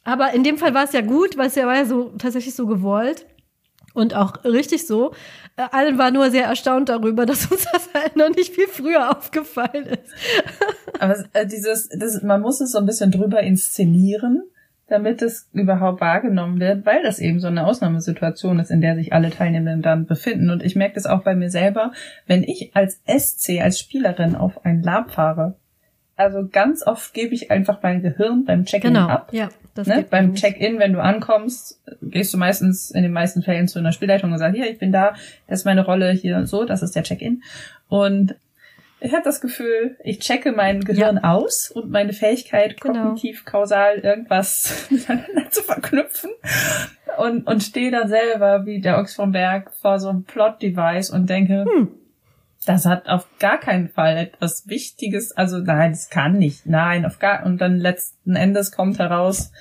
Aber 0.02 0.32
in 0.35 0.43
dem 0.44 0.59
Fall 0.59 0.74
war 0.74 0.85
es 0.85 0.93
ja 0.93 1.01
gut, 1.01 1.39
weil 1.39 1.47
es 1.47 1.55
ja 1.55 1.66
war 1.66 1.76
ja 1.76 1.86
so 1.86 2.12
tatsächlich 2.18 2.55
so 2.55 2.66
gewollt 2.66 3.24
und 3.95 4.15
auch 4.15 4.45
richtig 4.45 4.87
so. 4.87 5.15
Äh, 5.57 5.62
Allen 5.73 5.97
war 5.99 6.11
nur 6.11 6.31
sehr 6.31 6.45
erstaunt 6.45 6.89
darüber, 6.91 7.25
dass 7.25 7.47
uns 7.47 7.66
das 7.73 7.89
halt 7.95 8.16
noch 8.16 8.29
nicht 8.29 8.55
viel 8.55 8.66
früher 8.69 9.16
aufgefallen 9.16 9.87
ist. 9.87 10.12
Aber 11.01 11.16
äh, 11.33 11.47
dieses, 11.47 11.89
das, 11.89 12.23
man 12.23 12.43
muss 12.43 12.61
es 12.61 12.73
so 12.73 12.79
ein 12.79 12.87
bisschen 12.87 13.11
drüber 13.11 13.41
inszenieren, 13.41 14.43
damit 14.89 15.23
es 15.23 15.49
überhaupt 15.55 16.01
wahrgenommen 16.03 16.61
wird, 16.61 16.85
weil 16.85 17.03
das 17.03 17.19
eben 17.19 17.41
so 17.41 17.47
eine 17.47 17.66
Ausnahmesituation 17.66 18.59
ist, 18.59 18.71
in 18.71 18.83
der 18.83 18.97
sich 18.97 19.12
alle 19.15 19.31
Teilnehmenden 19.31 19.81
dann 19.81 20.07
befinden. 20.07 20.51
Und 20.51 20.62
ich 20.62 20.77
merke 20.77 20.97
das 20.97 21.07
auch 21.07 21.23
bei 21.23 21.35
mir 21.35 21.49
selber, 21.51 21.93
wenn 22.27 22.43
ich 22.43 22.73
als 22.75 23.01
SC, 23.07 23.61
als 23.62 23.79
Spielerin 23.79 24.35
auf 24.35 24.65
ein 24.66 24.83
Lab 24.83 25.12
fahre. 25.12 25.55
Also 26.16 26.47
ganz 26.51 26.87
oft 26.87 27.15
gebe 27.15 27.35
ich 27.35 27.51
einfach 27.51 27.83
mein 27.83 28.03
Gehirn 28.03 28.45
beim 28.45 28.66
Check-in 28.66 28.93
Genau. 28.95 29.09
ab. 29.09 29.29
Ja, 29.33 29.49
das 29.75 29.87
Ne? 29.87 30.05
Beim. 30.09 30.35
Check-in, 30.35 30.79
wenn 30.79 30.93
du 30.93 31.03
ankommst, 31.03 31.81
gehst 32.03 32.33
du 32.33 32.39
meistens 32.39 32.91
in 32.91 33.03
den 33.03 33.13
meisten 33.13 33.43
Fällen 33.43 33.69
zu 33.69 33.79
einer 33.79 33.93
Spielleitung 33.93 34.33
und 34.33 34.39
sagst, 34.39 34.57
hier, 34.57 34.71
ich 34.71 34.79
bin 34.79 34.93
da, 34.93 35.15
das 35.49 35.61
ist 35.61 35.65
meine 35.65 35.85
Rolle 35.85 36.13
hier 36.13 36.47
so, 36.47 36.65
das 36.65 36.83
ist 36.83 36.95
der 36.95 37.03
Check-in. 37.03 37.43
Und 37.89 38.37
ich 39.01 39.13
habe 39.13 39.23
das 39.25 39.41
Gefühl, 39.43 39.97
ich 40.03 40.21
checke 40.21 40.53
mein 40.53 40.81
Gehirn 40.81 41.19
aus 41.19 41.71
und 41.71 41.91
meine 41.91 42.13
Fähigkeit, 42.15 42.81
Genau. 42.81 43.03
kognitiv, 43.11 43.45
kausal 43.45 43.99
irgendwas 43.99 44.87
miteinander 44.91 45.51
zu 45.51 45.63
verknüpfen. 45.63 46.31
Und, 47.19 47.47
und 47.47 47.63
stehe 47.63 47.91
dann 47.91 48.09
selber 48.09 48.65
wie 48.67 48.81
der 48.81 48.99
Ochs 48.99 49.15
vom 49.15 49.33
Berg 49.33 49.73
vor 49.81 49.99
so 50.01 50.09
einem 50.09 50.25
Plot-Device 50.25 51.11
und 51.11 51.29
denke, 51.29 51.65
Hm. 51.65 51.89
Das 52.65 52.86
hat 52.86 53.09
auf 53.09 53.27
gar 53.39 53.59
keinen 53.59 53.89
Fall 53.89 54.16
etwas 54.16 54.69
Wichtiges, 54.69 55.32
also 55.32 55.59
nein, 55.59 55.93
das 55.93 56.09
kann 56.09 56.39
nicht, 56.39 56.66
nein, 56.66 57.05
auf 57.05 57.19
gar, 57.19 57.45
und 57.45 57.59
dann 57.61 57.77
letzten 57.77 58.36
Endes 58.36 58.73
kommt 58.73 58.99
heraus, 58.99 59.53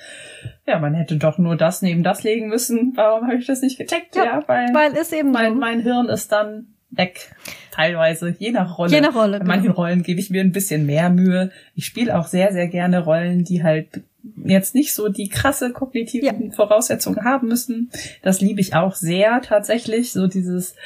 ja, 0.66 0.78
man 0.78 0.94
hätte 0.94 1.16
doch 1.16 1.38
nur 1.38 1.56
das 1.56 1.82
neben 1.82 2.02
das 2.02 2.22
legen 2.22 2.48
müssen, 2.48 2.92
warum 2.96 3.26
habe 3.26 3.36
ich 3.36 3.46
das 3.46 3.60
nicht 3.60 3.78
gecheckt? 3.78 4.16
Ja, 4.16 4.24
Ja, 4.24 4.44
weil, 4.46 4.74
Weil 4.74 4.92
ist 4.92 5.12
eben 5.12 5.32
mein, 5.32 5.58
mein 5.58 5.80
Hirn 5.80 6.08
ist 6.08 6.32
dann 6.32 6.74
weg, 6.90 7.34
teilweise, 7.70 8.34
je 8.38 8.52
nach 8.52 8.78
Rolle. 8.78 8.92
Je 8.92 9.00
nach 9.00 9.14
Rolle, 9.14 9.40
Bei 9.40 9.46
manchen 9.46 9.64
genau. 9.64 9.76
Rollen 9.76 10.02
gebe 10.02 10.20
ich 10.20 10.30
mir 10.30 10.40
ein 10.40 10.52
bisschen 10.52 10.86
mehr 10.86 11.10
Mühe. 11.10 11.50
Ich 11.74 11.86
spiele 11.86 12.16
auch 12.18 12.26
sehr, 12.26 12.52
sehr 12.52 12.68
gerne 12.68 13.04
Rollen, 13.04 13.44
die 13.44 13.62
halt 13.62 14.02
jetzt 14.44 14.74
nicht 14.74 14.94
so 14.94 15.08
die 15.08 15.28
krasse 15.28 15.72
kognitiven 15.72 16.52
Voraussetzungen 16.52 17.24
haben 17.24 17.48
müssen. 17.48 17.90
Das 18.22 18.40
liebe 18.40 18.60
ich 18.60 18.74
auch 18.74 18.94
sehr 18.94 19.42
tatsächlich. 19.42 20.12
So 20.12 20.26
dieses, 20.26 20.76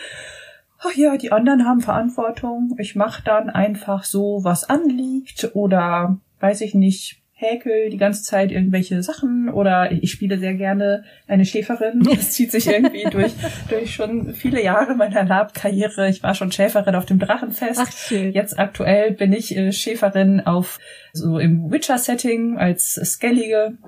ach 0.79 0.95
ja, 0.95 1.17
die 1.17 1.33
anderen 1.33 1.65
haben 1.65 1.81
Verantwortung. 1.81 2.77
Ich 2.79 2.95
mache 2.97 3.23
dann 3.25 3.51
einfach 3.51 4.05
so, 4.05 4.41
was 4.43 4.69
anliegt 4.69 5.51
oder 5.55 6.19
weiß 6.41 6.61
ich 6.61 6.75
nicht, 6.75 7.23
häkel 7.33 7.89
die 7.91 7.99
ganze 7.99 8.25
Zeit 8.25 8.51
irgendwelche 8.51 9.01
Sachen 9.01 9.49
oder 9.49 9.93
ich 9.93 10.11
spiele 10.11 10.39
sehr 10.39 10.55
gerne 10.55 11.05
eine 11.29 11.45
Schäferin. 11.45 12.03
Das 12.09 12.33
zieht 12.33 12.51
sich 12.51 12.67
irgendwie 12.67 13.05
durch, 13.05 13.33
durch 13.69 13.95
schon 13.95 14.35
viele 14.35 14.63
Jahre 14.63 14.97
meiner 14.97 15.23
Lab-Karriere. 15.25 16.09
Ich 16.09 16.23
war 16.25 16.35
schon 16.35 16.51
Schäferin 16.51 16.97
auf 16.97 17.07
dem 17.07 17.21
Drachenfest. 17.21 17.81
Ach, 17.81 17.93
schön. 17.93 18.33
Jetzt 18.33 18.59
aktuell 18.59 19.13
bin 19.13 19.33
ich 19.33 19.57
äh, 19.57 19.71
Schäferin 19.71 20.41
auf 20.41 20.81
so 21.13 21.39
im 21.39 21.71
Witcher-Setting 21.71 22.59
als 22.59 22.95
Skellige 22.95 23.79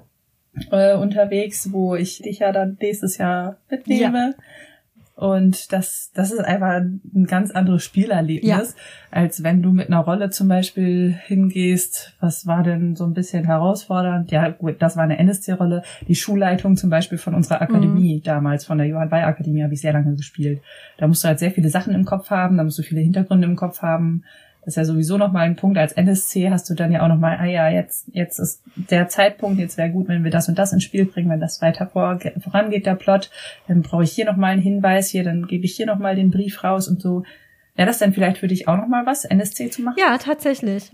äh, 0.70 0.94
unterwegs, 0.94 1.72
wo 1.72 1.96
ich 1.96 2.22
dich 2.22 2.38
ja 2.38 2.52
dann 2.52 2.78
nächstes 2.80 3.18
Jahr 3.18 3.56
mitnehme. 3.68 4.36
Und 5.20 5.70
das, 5.74 6.10
das 6.14 6.32
ist 6.32 6.40
einfach 6.40 6.80
ein 6.80 7.26
ganz 7.26 7.50
anderes 7.50 7.84
Spielerlebnis, 7.84 8.74
als 9.10 9.42
wenn 9.42 9.60
du 9.60 9.70
mit 9.70 9.88
einer 9.88 10.00
Rolle 10.00 10.30
zum 10.30 10.48
Beispiel 10.48 11.14
hingehst. 11.26 12.16
Was 12.20 12.46
war 12.46 12.62
denn 12.62 12.96
so 12.96 13.04
ein 13.04 13.12
bisschen 13.12 13.44
herausfordernd? 13.44 14.30
Ja, 14.30 14.48
gut, 14.48 14.76
das 14.80 14.96
war 14.96 15.04
eine 15.04 15.18
NSC-Rolle. 15.18 15.82
Die 16.08 16.14
Schulleitung 16.14 16.78
zum 16.78 16.88
Beispiel 16.88 17.18
von 17.18 17.34
unserer 17.34 17.60
Akademie 17.60 18.22
damals, 18.24 18.64
von 18.64 18.78
der 18.78 18.86
Johann 18.86 19.10
Bay 19.10 19.22
Akademie, 19.22 19.62
habe 19.62 19.74
ich 19.74 19.82
sehr 19.82 19.92
lange 19.92 20.16
gespielt. 20.16 20.62
Da 20.96 21.06
musst 21.06 21.22
du 21.22 21.28
halt 21.28 21.38
sehr 21.38 21.50
viele 21.50 21.68
Sachen 21.68 21.94
im 21.94 22.06
Kopf 22.06 22.30
haben, 22.30 22.56
da 22.56 22.64
musst 22.64 22.78
du 22.78 22.82
viele 22.82 23.02
Hintergründe 23.02 23.46
im 23.46 23.56
Kopf 23.56 23.82
haben. 23.82 24.24
Das 24.62 24.72
ist 24.72 24.76
ja 24.76 24.84
sowieso 24.84 25.16
nochmal 25.16 25.46
ein 25.46 25.56
Punkt. 25.56 25.78
Als 25.78 25.92
NSC 25.92 26.50
hast 26.50 26.68
du 26.68 26.74
dann 26.74 26.92
ja 26.92 27.02
auch 27.02 27.08
nochmal, 27.08 27.38
ah 27.40 27.46
ja, 27.46 27.68
jetzt, 27.70 28.08
jetzt 28.12 28.38
ist 28.38 28.62
der 28.76 29.08
Zeitpunkt, 29.08 29.58
jetzt 29.58 29.78
wäre 29.78 29.90
gut, 29.90 30.08
wenn 30.08 30.22
wir 30.22 30.30
das 30.30 30.48
und 30.48 30.58
das 30.58 30.72
ins 30.72 30.84
Spiel 30.84 31.06
bringen, 31.06 31.30
wenn 31.30 31.40
das 31.40 31.62
weiter 31.62 31.86
vor, 31.86 32.18
vorangeht, 32.40 32.84
der 32.84 32.94
Plot. 32.94 33.30
Dann 33.68 33.82
brauche 33.82 34.04
ich 34.04 34.12
hier 34.12 34.26
nochmal 34.26 34.52
einen 34.52 34.62
Hinweis, 34.62 35.08
hier, 35.08 35.24
dann 35.24 35.46
gebe 35.46 35.64
ich 35.64 35.74
hier 35.76 35.86
nochmal 35.86 36.14
den 36.14 36.30
Brief 36.30 36.62
raus 36.62 36.88
und 36.88 37.00
so. 37.00 37.24
Wäre 37.74 37.86
das 37.86 37.98
denn 37.98 38.12
vielleicht 38.12 38.38
für 38.38 38.48
dich 38.48 38.68
auch 38.68 38.76
nochmal 38.76 39.06
was, 39.06 39.24
NSC 39.24 39.70
zu 39.70 39.82
machen? 39.82 39.96
Ja, 39.98 40.18
tatsächlich. 40.18 40.92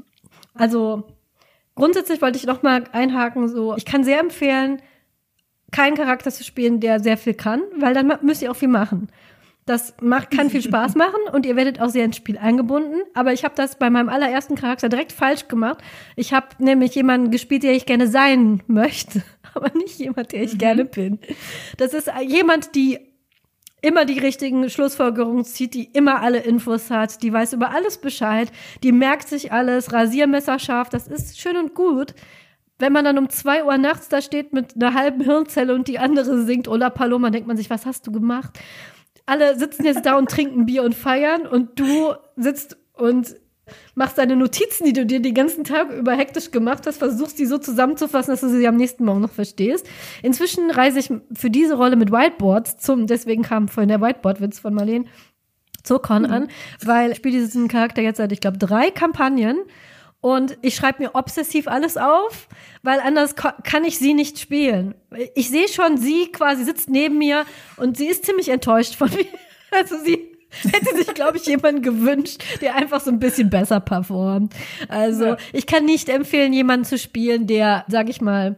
Also 0.54 1.04
grundsätzlich 1.74 2.22
wollte 2.22 2.38
ich 2.38 2.46
noch 2.46 2.62
mal 2.62 2.84
einhaken, 2.92 3.48
so 3.48 3.76
ich 3.76 3.84
kann 3.84 4.04
sehr 4.04 4.20
empfehlen, 4.20 4.80
keinen 5.72 5.96
Charakter 5.96 6.30
zu 6.30 6.44
spielen, 6.44 6.78
der 6.78 7.00
sehr 7.00 7.16
viel 7.16 7.34
kann, 7.34 7.62
weil 7.78 7.94
dann 7.94 8.12
müsst 8.22 8.42
ihr 8.42 8.50
auch 8.50 8.56
viel 8.56 8.68
machen. 8.68 9.08
Das 9.66 9.94
macht, 10.00 10.30
kann 10.30 10.48
viel 10.48 10.62
Spaß 10.62 10.94
machen 10.96 11.20
und 11.32 11.44
ihr 11.44 11.56
werdet 11.56 11.80
auch 11.80 11.88
sehr 11.88 12.04
ins 12.04 12.16
Spiel 12.16 12.38
eingebunden. 12.38 13.02
Aber 13.14 13.32
ich 13.32 13.44
habe 13.44 13.54
das 13.56 13.78
bei 13.78 13.90
meinem 13.90 14.08
allerersten 14.08 14.54
Charakter 14.54 14.88
direkt 14.88 15.12
falsch 15.12 15.48
gemacht. 15.48 15.78
Ich 16.14 16.32
habe 16.32 16.46
nämlich 16.58 16.94
jemanden 16.94 17.32
gespielt, 17.32 17.64
der 17.64 17.72
ich 17.72 17.84
gerne 17.84 18.06
sein 18.06 18.62
möchte, 18.68 19.22
aber 19.54 19.76
nicht 19.76 19.98
jemand, 19.98 20.32
der 20.32 20.42
ich 20.42 20.56
gerne 20.56 20.84
bin. 20.84 21.18
Das 21.76 21.92
ist 21.92 22.08
jemand, 22.26 22.74
die 22.76 23.00
immer 23.82 24.04
die 24.04 24.18
richtigen 24.18 24.70
Schlussfolgerungen 24.70 25.44
zieht, 25.44 25.74
die 25.74 25.84
immer 25.84 26.22
alle 26.22 26.38
Infos 26.38 26.90
hat, 26.90 27.22
die 27.22 27.32
weiß 27.32 27.52
über 27.52 27.70
alles 27.70 27.98
Bescheid, 27.98 28.50
die 28.82 28.92
merkt 28.92 29.28
sich 29.28 29.52
alles, 29.52 29.92
Rasiermesser 29.92 30.58
scharf, 30.58 30.88
das 30.88 31.06
ist 31.06 31.38
schön 31.38 31.56
und 31.56 31.74
gut. 31.74 32.14
Wenn 32.78 32.92
man 32.92 33.04
dann 33.04 33.18
um 33.18 33.30
zwei 33.30 33.64
Uhr 33.64 33.78
nachts 33.78 34.08
da 34.08 34.20
steht 34.20 34.52
mit 34.52 34.74
einer 34.74 34.92
halben 34.92 35.22
Hirnzelle 35.22 35.74
und 35.74 35.88
die 35.88 35.98
andere 35.98 36.44
singt 36.44 36.68
Ola 36.68 36.90
Paloma, 36.90 37.30
denkt 37.30 37.48
man 37.48 37.56
sich, 37.56 37.70
was 37.70 37.86
hast 37.86 38.06
du 38.06 38.12
gemacht? 38.12 38.58
Alle 39.26 39.58
sitzen 39.58 39.84
jetzt 39.84 40.06
da 40.06 40.16
und 40.16 40.30
trinken 40.30 40.66
Bier 40.66 40.82
und 40.84 40.94
feiern 40.94 41.46
und 41.46 41.78
du 41.78 42.14
sitzt 42.36 42.76
und 42.92 43.36
machst 43.94 44.18
deine 44.18 44.36
Notizen, 44.36 44.84
die 44.84 44.92
du 44.92 45.04
dir 45.04 45.20
den 45.20 45.34
ganzen 45.34 45.64
Tag 45.64 45.90
über 45.90 46.12
hektisch 46.12 46.52
gemacht 46.52 46.86
hast, 46.86 46.98
versuchst 46.98 47.38
die 47.38 47.46
so 47.46 47.58
zusammenzufassen, 47.58 48.32
dass 48.32 48.40
du 48.40 48.48
sie 48.48 48.68
am 48.68 48.76
nächsten 48.76 49.04
Morgen 49.04 49.20
noch 49.20 49.32
verstehst. 49.32 49.88
Inzwischen 50.22 50.70
reise 50.70 51.00
ich 51.00 51.12
für 51.32 51.50
diese 51.50 51.74
Rolle 51.74 51.96
mit 51.96 52.12
Whiteboards 52.12 52.78
zum, 52.78 53.06
deswegen 53.06 53.42
kam 53.42 53.68
vorhin 53.68 53.88
der 53.88 54.00
Whiteboard-Witz 54.00 54.60
von 54.60 54.74
Marlene, 54.74 55.06
zur 55.82 56.02
Con 56.02 56.26
an, 56.26 56.48
weil 56.84 57.12
ich 57.12 57.18
spiele 57.18 57.38
diesen 57.38 57.68
Charakter 57.68 58.02
jetzt 58.02 58.16
seit, 58.16 58.32
ich 58.32 58.40
glaube, 58.40 58.58
drei 58.58 58.90
Kampagnen 58.90 59.58
und 60.26 60.58
ich 60.62 60.74
schreibe 60.74 61.04
mir 61.04 61.14
obsessiv 61.14 61.68
alles 61.68 61.96
auf, 61.96 62.48
weil 62.82 62.98
anders 62.98 63.36
kann 63.36 63.84
ich 63.84 63.96
sie 63.96 64.12
nicht 64.12 64.40
spielen. 64.40 64.96
Ich 65.36 65.50
sehe 65.50 65.68
schon, 65.68 65.98
sie 65.98 66.32
quasi 66.32 66.64
sitzt 66.64 66.90
neben 66.90 67.16
mir 67.18 67.44
und 67.76 67.96
sie 67.96 68.08
ist 68.08 68.26
ziemlich 68.26 68.48
enttäuscht 68.48 68.96
von 68.96 69.08
mir. 69.14 69.26
Also 69.70 69.96
sie 70.02 70.18
hätte 70.62 70.96
sich, 70.96 71.14
glaube 71.14 71.36
ich, 71.36 71.46
jemanden 71.46 71.80
gewünscht, 71.80 72.42
der 72.60 72.74
einfach 72.74 73.00
so 73.00 73.10
ein 73.12 73.20
bisschen 73.20 73.50
besser 73.50 73.78
performt. 73.78 74.52
Also 74.88 75.26
Ja. 75.26 75.36
ich 75.52 75.66
kann 75.68 75.84
nicht 75.84 76.08
empfehlen, 76.08 76.52
jemanden 76.52 76.86
zu 76.86 76.98
spielen, 76.98 77.46
der, 77.46 77.84
sag 77.86 78.08
ich 78.08 78.20
mal, 78.20 78.56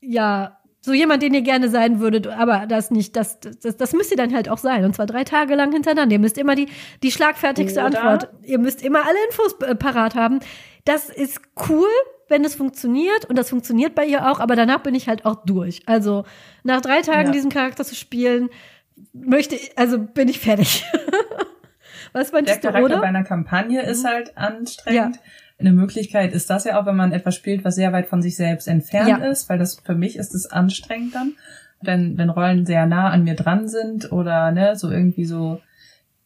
ja, 0.00 0.60
so 0.84 0.92
jemand, 0.92 1.22
den 1.22 1.32
ihr 1.32 1.40
gerne 1.40 1.70
sein 1.70 1.98
würdet, 1.98 2.26
aber 2.26 2.66
das 2.66 2.90
nicht, 2.90 3.16
das, 3.16 3.38
das, 3.40 3.76
das 3.78 3.92
müsst 3.94 4.10
ihr 4.10 4.18
dann 4.18 4.34
halt 4.34 4.50
auch 4.50 4.58
sein. 4.58 4.84
Und 4.84 4.94
zwar 4.94 5.06
drei 5.06 5.24
Tage 5.24 5.54
lang 5.54 5.72
hintereinander. 5.72 6.12
Ihr 6.12 6.18
müsst 6.18 6.36
immer 6.36 6.54
die, 6.54 6.68
die 7.02 7.10
schlagfertigste 7.10 7.80
Oder- 7.80 8.02
Antwort. 8.02 8.28
Ihr 8.42 8.58
müsst 8.58 8.82
immer 8.84 9.00
alle 9.06 9.16
Infos 9.28 9.54
äh, 9.62 9.74
parat 9.74 10.14
haben. 10.14 10.40
Das 10.84 11.08
ist 11.08 11.40
cool, 11.70 11.88
wenn 12.28 12.44
es 12.44 12.54
funktioniert. 12.54 13.24
Und 13.24 13.36
das 13.38 13.48
funktioniert 13.48 13.94
bei 13.94 14.04
ihr 14.04 14.30
auch, 14.30 14.40
aber 14.40 14.56
danach 14.56 14.80
bin 14.82 14.94
ich 14.94 15.08
halt 15.08 15.24
auch 15.24 15.44
durch. 15.46 15.80
Also 15.86 16.24
nach 16.64 16.82
drei 16.82 17.00
Tagen 17.00 17.28
Ja. 17.28 17.32
diesen 17.32 17.50
Charakter 17.50 17.82
zu 17.84 17.94
spielen, 17.94 18.50
möchte 19.14 19.54
ich, 19.54 19.78
also 19.78 19.98
bin 19.98 20.28
ich 20.28 20.38
fertig. 20.38 20.84
Was 22.12 22.30
Der 22.30 22.34
meintest 22.38 22.58
du, 22.62 22.68
Charakter 22.68 22.88
bei 22.88 22.94
oder? 22.96 23.02
einer 23.02 23.24
Kampagne 23.24 23.82
ist 23.82 24.02
Mhm. 24.04 24.08
halt 24.08 24.36
anstrengend. 24.36 25.18
Eine 25.58 25.72
Möglichkeit 25.72 26.32
ist 26.32 26.50
das 26.50 26.64
ja 26.64 26.80
auch, 26.80 26.86
wenn 26.86 26.96
man 26.96 27.12
etwas 27.12 27.34
spielt, 27.36 27.64
was 27.64 27.76
sehr 27.76 27.92
weit 27.92 28.06
von 28.06 28.22
sich 28.22 28.36
selbst 28.36 28.66
entfernt 28.66 29.08
Ja. 29.08 29.16
ist, 29.18 29.48
weil 29.48 29.58
das 29.58 29.78
für 29.80 29.94
mich 29.94 30.16
ist 30.16 30.34
es 30.34 30.46
anstrengend 30.50 31.14
dann, 31.14 31.32
wenn, 31.80 32.18
wenn 32.18 32.30
Rollen 32.30 32.66
sehr 32.66 32.86
nah 32.86 33.10
an 33.10 33.24
mir 33.24 33.34
dran 33.34 33.68
sind 33.68 34.10
oder 34.10 34.50
ne, 34.50 34.74
so 34.76 34.90
irgendwie 34.90 35.24
so 35.26 35.60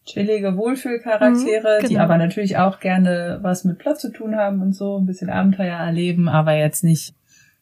chillige 0.06 0.56
Wohlfühlcharaktere, 0.56 1.78
Mhm, 1.80 1.86
die 1.86 1.94
genau. 1.94 2.04
aber 2.04 2.16
natürlich 2.16 2.56
auch 2.56 2.80
gerne 2.80 3.38
was 3.42 3.64
mit 3.64 3.78
Plot 3.78 4.00
zu 4.00 4.10
tun 4.12 4.36
haben 4.36 4.62
und 4.62 4.74
so, 4.74 4.98
ein 4.98 5.04
bisschen 5.06 5.28
Abenteuer 5.28 5.76
erleben, 5.76 6.28
aber 6.28 6.52
jetzt 6.54 6.82
nicht 6.82 7.14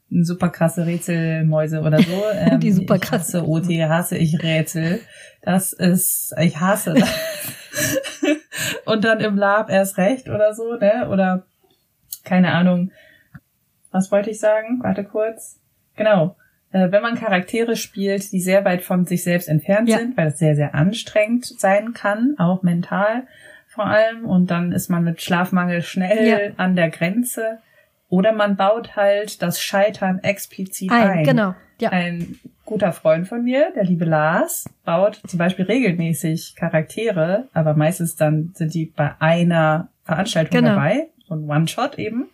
super 0.08 0.50
krasse 0.50 0.86
Rätselmäuse 0.86 1.80
oder 1.80 1.98
so. 2.00 2.22
Ähm, 2.38 2.60
Die 2.60 2.70
super 2.72 2.94
ich 2.96 3.00
krasse 3.00 3.40
hasse 3.40 3.48
OT, 3.48 3.68
hasse 3.88 4.16
ich 4.16 4.40
Rätsel. 4.42 5.00
Das 5.42 5.72
ist, 5.72 6.32
ich 6.38 6.60
hasse 6.60 6.94
das. 6.94 7.08
und 8.84 9.04
dann 9.04 9.20
im 9.20 9.36
Lab 9.36 9.68
erst 9.70 9.98
recht 9.98 10.28
oder 10.28 10.54
so, 10.54 10.74
ne? 10.76 11.08
Oder 11.10 11.44
keine 12.26 12.52
Ahnung. 12.52 12.90
Was 13.90 14.12
wollte 14.12 14.30
ich 14.30 14.38
sagen? 14.40 14.80
Warte 14.82 15.04
kurz. 15.04 15.58
Genau. 15.96 16.36
Äh, 16.72 16.90
wenn 16.90 17.02
man 17.02 17.14
Charaktere 17.14 17.76
spielt, 17.76 18.30
die 18.32 18.40
sehr 18.40 18.64
weit 18.66 18.82
von 18.82 19.06
sich 19.06 19.22
selbst 19.24 19.48
entfernt 19.48 19.88
Ja. 19.88 19.98
sind, 19.98 20.16
weil 20.16 20.26
das 20.26 20.38
sehr, 20.38 20.54
sehr 20.56 20.74
anstrengend 20.74 21.46
sein 21.46 21.94
kann, 21.94 22.34
auch 22.38 22.62
mental 22.62 23.26
vor 23.68 23.86
allem, 23.86 24.24
und 24.24 24.50
dann 24.50 24.72
ist 24.72 24.88
man 24.88 25.04
mit 25.04 25.20
Schlafmangel 25.22 25.82
schnell 25.82 26.26
Ja. 26.28 26.38
an 26.56 26.76
der 26.76 26.88
Grenze. 26.90 27.58
Oder 28.08 28.32
man 28.32 28.56
baut 28.56 28.96
halt 28.96 29.42
das 29.42 29.60
Scheitern 29.60 30.20
explizit 30.22 30.90
ein. 30.90 31.08
Ein, 31.10 31.24
genau. 31.24 31.54
Ja. 31.78 31.90
Ein 31.90 32.38
guter 32.64 32.92
Freund 32.92 33.28
von 33.28 33.42
mir, 33.44 33.72
der 33.74 33.84
liebe 33.84 34.04
Lars, 34.06 34.64
baut 34.84 35.20
zum 35.26 35.38
Beispiel 35.38 35.66
regelmäßig 35.66 36.54
Charaktere, 36.56 37.48
aber 37.52 37.74
meistens 37.74 38.16
dann 38.16 38.52
sind 38.54 38.72
die 38.74 38.86
bei 38.86 39.12
einer 39.20 39.88
Veranstaltung 40.04 40.60
Genau. 40.60 40.70
dabei, 40.74 41.08
so 41.26 41.34
ein 41.34 41.48
One-Shot 41.48 41.98
eben. 41.98 42.30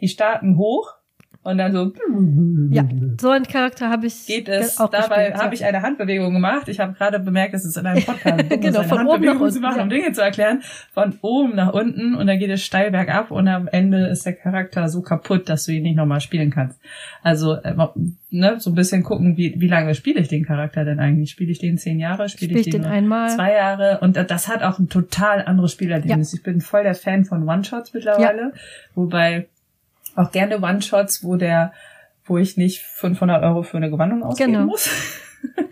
Die 0.00 0.08
starten 0.08 0.56
hoch 0.56 0.94
und 1.42 1.56
dann 1.56 1.72
so 1.72 1.92
Ja, 2.70 2.86
so 3.18 3.30
einen 3.30 3.46
Charakter 3.46 3.88
habe 3.88 4.06
ich 4.06 4.26
geht 4.26 4.48
es. 4.48 4.78
auch 4.78 4.90
Dabei 4.90 5.32
habe 5.32 5.46
ja. 5.46 5.52
ich 5.52 5.64
eine 5.64 5.80
Handbewegung 5.80 6.34
gemacht. 6.34 6.68
Ich 6.68 6.80
habe 6.80 6.92
gerade 6.92 7.18
bemerkt, 7.18 7.54
dass 7.54 7.64
es 7.64 7.76
in 7.78 7.86
einem 7.86 8.04
Podcast 8.04 8.44
Genau, 8.50 8.66
ist, 8.68 8.76
eine 8.76 8.88
von 8.88 9.06
oben 9.06 9.24
nach 9.24 9.40
unten, 9.40 9.52
zu 9.52 9.60
machen, 9.60 9.76
ja. 9.78 9.82
um 9.84 9.88
Dinge 9.88 10.12
zu 10.12 10.20
erklären. 10.20 10.62
Von 10.92 11.18
oben 11.22 11.56
nach 11.56 11.72
unten 11.72 12.14
und 12.14 12.26
dann 12.26 12.38
geht 12.38 12.50
es 12.50 12.62
steil 12.62 12.90
bergab 12.90 13.30
und 13.30 13.48
am 13.48 13.68
Ende 13.68 14.06
ist 14.08 14.26
der 14.26 14.34
Charakter 14.34 14.88
so 14.90 15.00
kaputt, 15.00 15.48
dass 15.48 15.64
du 15.64 15.72
ihn 15.72 15.82
nicht 15.82 15.96
nochmal 15.96 16.20
spielen 16.20 16.50
kannst. 16.50 16.78
Also 17.22 17.54
äh, 17.54 17.74
ne, 18.30 18.56
so 18.60 18.70
ein 18.70 18.74
bisschen 18.74 19.02
gucken, 19.02 19.38
wie, 19.38 19.54
wie 19.58 19.68
lange 19.68 19.94
spiele 19.94 20.20
ich 20.20 20.28
den 20.28 20.44
Charakter 20.44 20.84
denn 20.84 21.00
eigentlich? 21.00 21.30
Spiele 21.30 21.52
ich 21.52 21.58
den 21.58 21.78
zehn 21.78 21.98
Jahre? 21.98 22.28
Spiele 22.28 22.50
Spiel 22.50 22.60
ich 22.60 22.70
den 22.70 22.82
den 22.82 22.90
einmal? 22.90 23.30
zwei 23.30 23.52
Jahre? 23.54 24.00
Und 24.02 24.16
das 24.16 24.46
hat 24.48 24.62
auch 24.62 24.78
ein 24.78 24.90
total 24.90 25.42
anderes 25.42 25.72
Spielerlebnis. 25.72 26.34
Ich 26.34 26.42
bin 26.42 26.60
voll 26.60 26.82
der 26.82 26.94
Fan 26.94 27.24
von 27.24 27.48
One-Shots 27.48 27.94
mittlerweile, 27.94 28.52
wobei 28.94 29.46
auch 30.20 30.30
gerne 30.30 30.60
One-Shots, 30.60 31.24
wo 31.24 31.36
der 31.36 31.72
wo 32.24 32.38
ich 32.38 32.56
nicht 32.56 32.82
500 32.82 33.42
Euro 33.42 33.62
für 33.62 33.76
eine 33.76 33.90
Gewandung 33.90 34.22
ausgeben 34.22 34.52
Genau. 34.52 34.66
muss. 34.66 34.88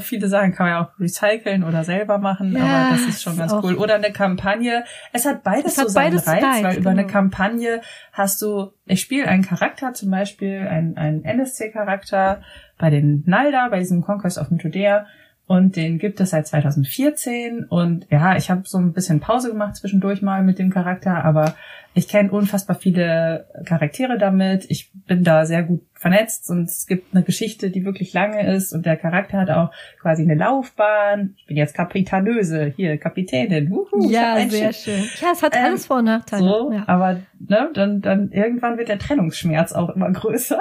Viele 0.00 0.28
Sachen 0.28 0.52
kann 0.52 0.66
man 0.66 0.74
ja 0.74 0.84
auch 0.84 1.00
recyceln 1.00 1.64
oder 1.64 1.82
selber 1.82 2.18
machen, 2.18 2.52
Ja, 2.54 2.64
aber 2.64 2.90
das 2.90 3.06
ist 3.06 3.22
schon 3.22 3.38
ganz 3.38 3.50
cool. 3.52 3.76
Oder 3.76 3.94
eine 3.94 4.12
Kampagne. 4.12 4.84
Es 5.12 5.24
hat 5.24 5.42
beides 5.42 5.72
Es 5.72 5.78
hat 5.78 5.86
so 5.86 5.92
seinen 5.92 6.10
beides 6.10 6.26
Reiz, 6.26 6.44
Reiz, 6.44 6.64
weil 6.64 6.76
über 6.76 6.90
eine 6.90 7.02
genau. 7.02 7.12
Kampagne 7.12 7.80
hast 8.12 8.42
du, 8.42 8.72
ich 8.84 9.00
spiele 9.00 9.26
einen 9.26 9.42
Charakter, 9.42 9.94
zum 9.94 10.10
Beispiel 10.10 10.66
einen, 10.68 10.98
einen 10.98 11.24
NSC-Charakter 11.24 12.42
bei 12.78 12.90
den 12.90 13.22
Nalda, 13.24 13.68
bei 13.70 13.78
diesem 13.78 14.02
Conquest 14.02 14.36
of 14.36 14.50
Mythodea. 14.50 15.06
Und 15.46 15.76
den 15.76 15.98
gibt 15.98 16.20
es 16.20 16.30
seit 16.30 16.46
2014. 16.46 17.64
Und 17.64 18.06
ja, 18.10 18.36
ich 18.36 18.50
habe 18.50 18.62
so 18.64 18.78
ein 18.78 18.92
bisschen 18.92 19.20
Pause 19.20 19.48
gemacht 19.50 19.76
zwischendurch 19.76 20.20
mal 20.20 20.42
mit 20.42 20.58
dem 20.58 20.70
Charakter, 20.70 21.24
aber 21.24 21.54
ich 21.96 22.08
kenne 22.08 22.30
unfassbar 22.30 22.76
viele 22.76 23.48
Charaktere 23.64 24.18
damit. 24.18 24.66
Ich 24.68 24.92
bin 25.06 25.24
da 25.24 25.46
sehr 25.46 25.62
gut 25.62 25.80
vernetzt 25.94 26.50
und 26.50 26.64
es 26.64 26.86
gibt 26.86 27.14
eine 27.14 27.24
Geschichte, 27.24 27.70
die 27.70 27.86
wirklich 27.86 28.12
lange 28.12 28.54
ist 28.54 28.74
und 28.74 28.84
der 28.84 28.98
Charakter 28.98 29.38
hat 29.38 29.50
auch 29.50 29.70
quasi 30.02 30.22
eine 30.22 30.34
Laufbahn. 30.34 31.34
Ich 31.38 31.46
bin 31.46 31.56
jetzt 31.56 31.74
Kapitanöse, 31.74 32.66
hier 32.76 32.98
Kapitänin. 32.98 33.70
Wuhu, 33.70 34.10
ja, 34.10 34.36
sehr 34.46 34.74
Schiff. 34.74 34.94
schön. 34.94 35.04
Ja, 35.22 35.28
es 35.32 35.42
hat 35.42 35.56
ähm, 35.56 35.64
alles 35.64 35.86
Vor- 35.86 36.00
und 36.00 36.04
Nachteile. 36.04 36.46
So, 36.46 36.70
ja. 36.70 36.84
aber 36.86 37.20
ne, 37.38 37.70
dann, 37.72 38.02
dann 38.02 38.30
irgendwann 38.30 38.76
wird 38.76 38.88
der 38.88 38.98
Trennungsschmerz 38.98 39.72
auch 39.72 39.88
immer 39.88 40.10
größer. 40.12 40.60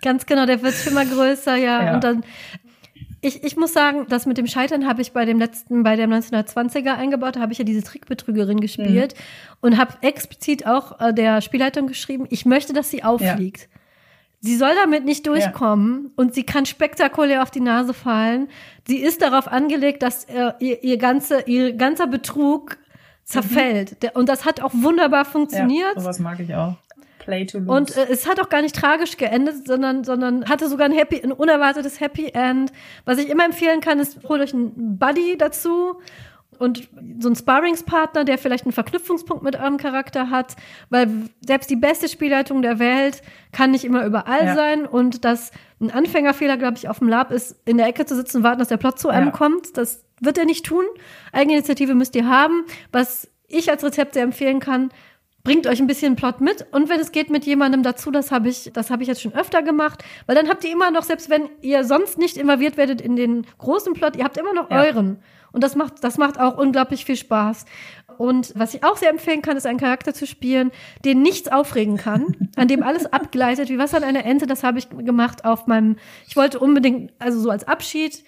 Ganz 0.00 0.24
genau, 0.24 0.46
der 0.46 0.62
wird 0.62 0.74
immer 0.86 1.04
größer, 1.04 1.56
ja. 1.56 1.84
ja. 1.84 1.94
Und 1.94 2.04
dann 2.04 2.24
ich, 3.22 3.44
ich 3.44 3.56
muss 3.56 3.72
sagen, 3.72 4.06
das 4.08 4.26
mit 4.26 4.38
dem 4.38 4.46
Scheitern 4.46 4.86
habe 4.86 5.02
ich 5.02 5.12
bei 5.12 5.24
dem 5.24 5.38
letzten, 5.38 5.82
bei 5.82 5.96
dem 5.96 6.10
1920er 6.10 6.94
eingebaut, 6.94 7.36
da 7.36 7.40
habe 7.40 7.52
ich 7.52 7.58
ja 7.58 7.64
diese 7.64 7.82
Trickbetrügerin 7.82 8.60
gespielt 8.60 9.14
mhm. 9.14 9.56
und 9.60 9.78
habe 9.78 9.94
explizit 10.00 10.66
auch 10.66 11.00
äh, 11.00 11.12
der 11.12 11.40
Spielleitung 11.40 11.86
geschrieben, 11.86 12.26
ich 12.30 12.46
möchte, 12.46 12.72
dass 12.72 12.90
sie 12.90 13.04
auffliegt. 13.04 13.62
Ja. 13.62 13.80
Sie 14.42 14.56
soll 14.56 14.74
damit 14.74 15.04
nicht 15.04 15.26
durchkommen 15.26 16.04
ja. 16.04 16.10
und 16.16 16.34
sie 16.34 16.44
kann 16.44 16.64
spektakulär 16.64 17.42
auf 17.42 17.50
die 17.50 17.60
Nase 17.60 17.92
fallen. 17.92 18.48
Sie 18.86 18.96
ist 18.96 19.20
darauf 19.20 19.48
angelegt, 19.48 20.02
dass 20.02 20.24
äh, 20.24 20.52
ihr, 20.60 20.82
ihr, 20.82 20.96
ganze, 20.96 21.42
ihr 21.42 21.74
ganzer 21.74 22.06
Betrug 22.06 22.78
zerfällt. 23.24 24.02
Mhm. 24.02 24.08
Und 24.14 24.28
das 24.30 24.46
hat 24.46 24.62
auch 24.62 24.72
wunderbar 24.72 25.26
funktioniert. 25.26 25.94
Ja, 25.94 26.00
sowas 26.00 26.18
mag 26.20 26.40
ich 26.40 26.54
auch. 26.54 26.76
Play 27.20 27.46
to 27.46 27.58
lose. 27.58 27.70
Und 27.70 27.96
äh, 27.96 28.06
es 28.10 28.26
hat 28.26 28.40
auch 28.40 28.48
gar 28.48 28.62
nicht 28.62 28.74
tragisch 28.74 29.16
geendet, 29.16 29.66
sondern, 29.66 30.02
sondern 30.02 30.46
hatte 30.46 30.68
sogar 30.68 30.86
ein 30.86 30.92
Happy, 30.92 31.20
ein 31.22 31.32
unerwartetes 31.32 32.00
Happy 32.00 32.30
End. 32.32 32.72
Was 33.04 33.18
ich 33.18 33.28
immer 33.28 33.44
empfehlen 33.44 33.80
kann, 33.80 34.00
ist, 34.00 34.18
holt 34.28 34.40
euch 34.40 34.52
einen 34.52 34.98
Buddy 34.98 35.36
dazu 35.38 36.00
und 36.60 36.88
so 37.20 37.30
ein 37.30 37.36
Sparringspartner, 37.36 38.24
der 38.24 38.36
vielleicht 38.36 38.64
einen 38.64 38.72
Verknüpfungspunkt 38.72 39.42
mit 39.42 39.56
eurem 39.56 39.78
Charakter 39.78 40.28
hat, 40.28 40.56
weil 40.90 41.08
selbst 41.40 41.70
die 41.70 41.76
beste 41.76 42.06
Spielleitung 42.06 42.60
der 42.60 42.78
Welt 42.78 43.22
kann 43.50 43.70
nicht 43.70 43.84
immer 43.84 44.04
überall 44.04 44.44
ja. 44.44 44.54
sein 44.54 44.84
und 44.84 45.24
dass 45.24 45.52
ein 45.80 45.90
Anfängerfehler, 45.90 46.58
glaube 46.58 46.76
ich, 46.76 46.88
auf 46.88 46.98
dem 46.98 47.08
Lab 47.08 47.30
ist, 47.30 47.56
in 47.64 47.78
der 47.78 47.86
Ecke 47.86 48.04
zu 48.04 48.14
sitzen 48.14 48.38
und 48.38 48.42
warten, 48.42 48.58
dass 48.58 48.68
der 48.68 48.76
Plot 48.76 48.98
zu 48.98 49.08
einem 49.08 49.28
ja. 49.28 49.32
kommt. 49.32 49.78
Das 49.78 50.04
wird 50.20 50.36
er 50.36 50.44
nicht 50.44 50.66
tun. 50.66 50.84
Eigeninitiative 51.32 51.94
müsst 51.94 52.14
ihr 52.14 52.28
haben. 52.28 52.66
Was 52.92 53.30
ich 53.48 53.70
als 53.70 53.82
Rezept 53.82 54.12
sehr 54.12 54.22
empfehlen 54.22 54.60
kann, 54.60 54.90
bringt 55.42 55.66
euch 55.66 55.80
ein 55.80 55.86
bisschen 55.86 56.16
Plot 56.16 56.40
mit 56.40 56.66
und 56.72 56.88
wenn 56.88 57.00
es 57.00 57.12
geht 57.12 57.30
mit 57.30 57.46
jemandem 57.46 57.82
dazu, 57.82 58.10
das 58.10 58.30
habe 58.30 58.48
ich, 58.48 58.70
das 58.72 58.90
habe 58.90 59.02
ich 59.02 59.08
jetzt 59.08 59.22
schon 59.22 59.34
öfter 59.34 59.62
gemacht, 59.62 60.04
weil 60.26 60.36
dann 60.36 60.48
habt 60.48 60.64
ihr 60.64 60.72
immer 60.72 60.90
noch, 60.90 61.02
selbst 61.02 61.30
wenn 61.30 61.48
ihr 61.62 61.84
sonst 61.84 62.18
nicht 62.18 62.36
involviert 62.36 62.76
werdet 62.76 63.00
in 63.00 63.16
den 63.16 63.46
großen 63.58 63.94
Plot, 63.94 64.16
ihr 64.16 64.24
habt 64.24 64.36
immer 64.36 64.52
noch 64.52 64.70
ja. 64.70 64.82
euren 64.82 65.22
und 65.52 65.64
das 65.64 65.76
macht, 65.76 66.04
das 66.04 66.18
macht 66.18 66.38
auch 66.38 66.58
unglaublich 66.58 67.04
viel 67.04 67.16
Spaß. 67.16 67.64
Und 68.18 68.52
was 68.54 68.74
ich 68.74 68.84
auch 68.84 68.96
sehr 68.96 69.10
empfehlen 69.10 69.40
kann, 69.40 69.56
ist 69.56 69.66
einen 69.66 69.78
Charakter 69.78 70.12
zu 70.12 70.26
spielen, 70.26 70.72
den 71.04 71.22
nichts 71.22 71.50
aufregen 71.50 71.96
kann, 71.96 72.50
an 72.56 72.68
dem 72.68 72.82
alles 72.82 73.06
abgleitet, 73.06 73.70
wie 73.70 73.78
was 73.78 73.94
an 73.94 74.04
einer 74.04 74.24
Ente. 74.24 74.46
Das 74.46 74.62
habe 74.62 74.78
ich 74.78 74.90
gemacht 74.90 75.44
auf 75.44 75.66
meinem. 75.66 75.96
Ich 76.28 76.36
wollte 76.36 76.58
unbedingt, 76.58 77.12
also 77.18 77.40
so 77.40 77.50
als 77.50 77.66
Abschied, 77.66 78.22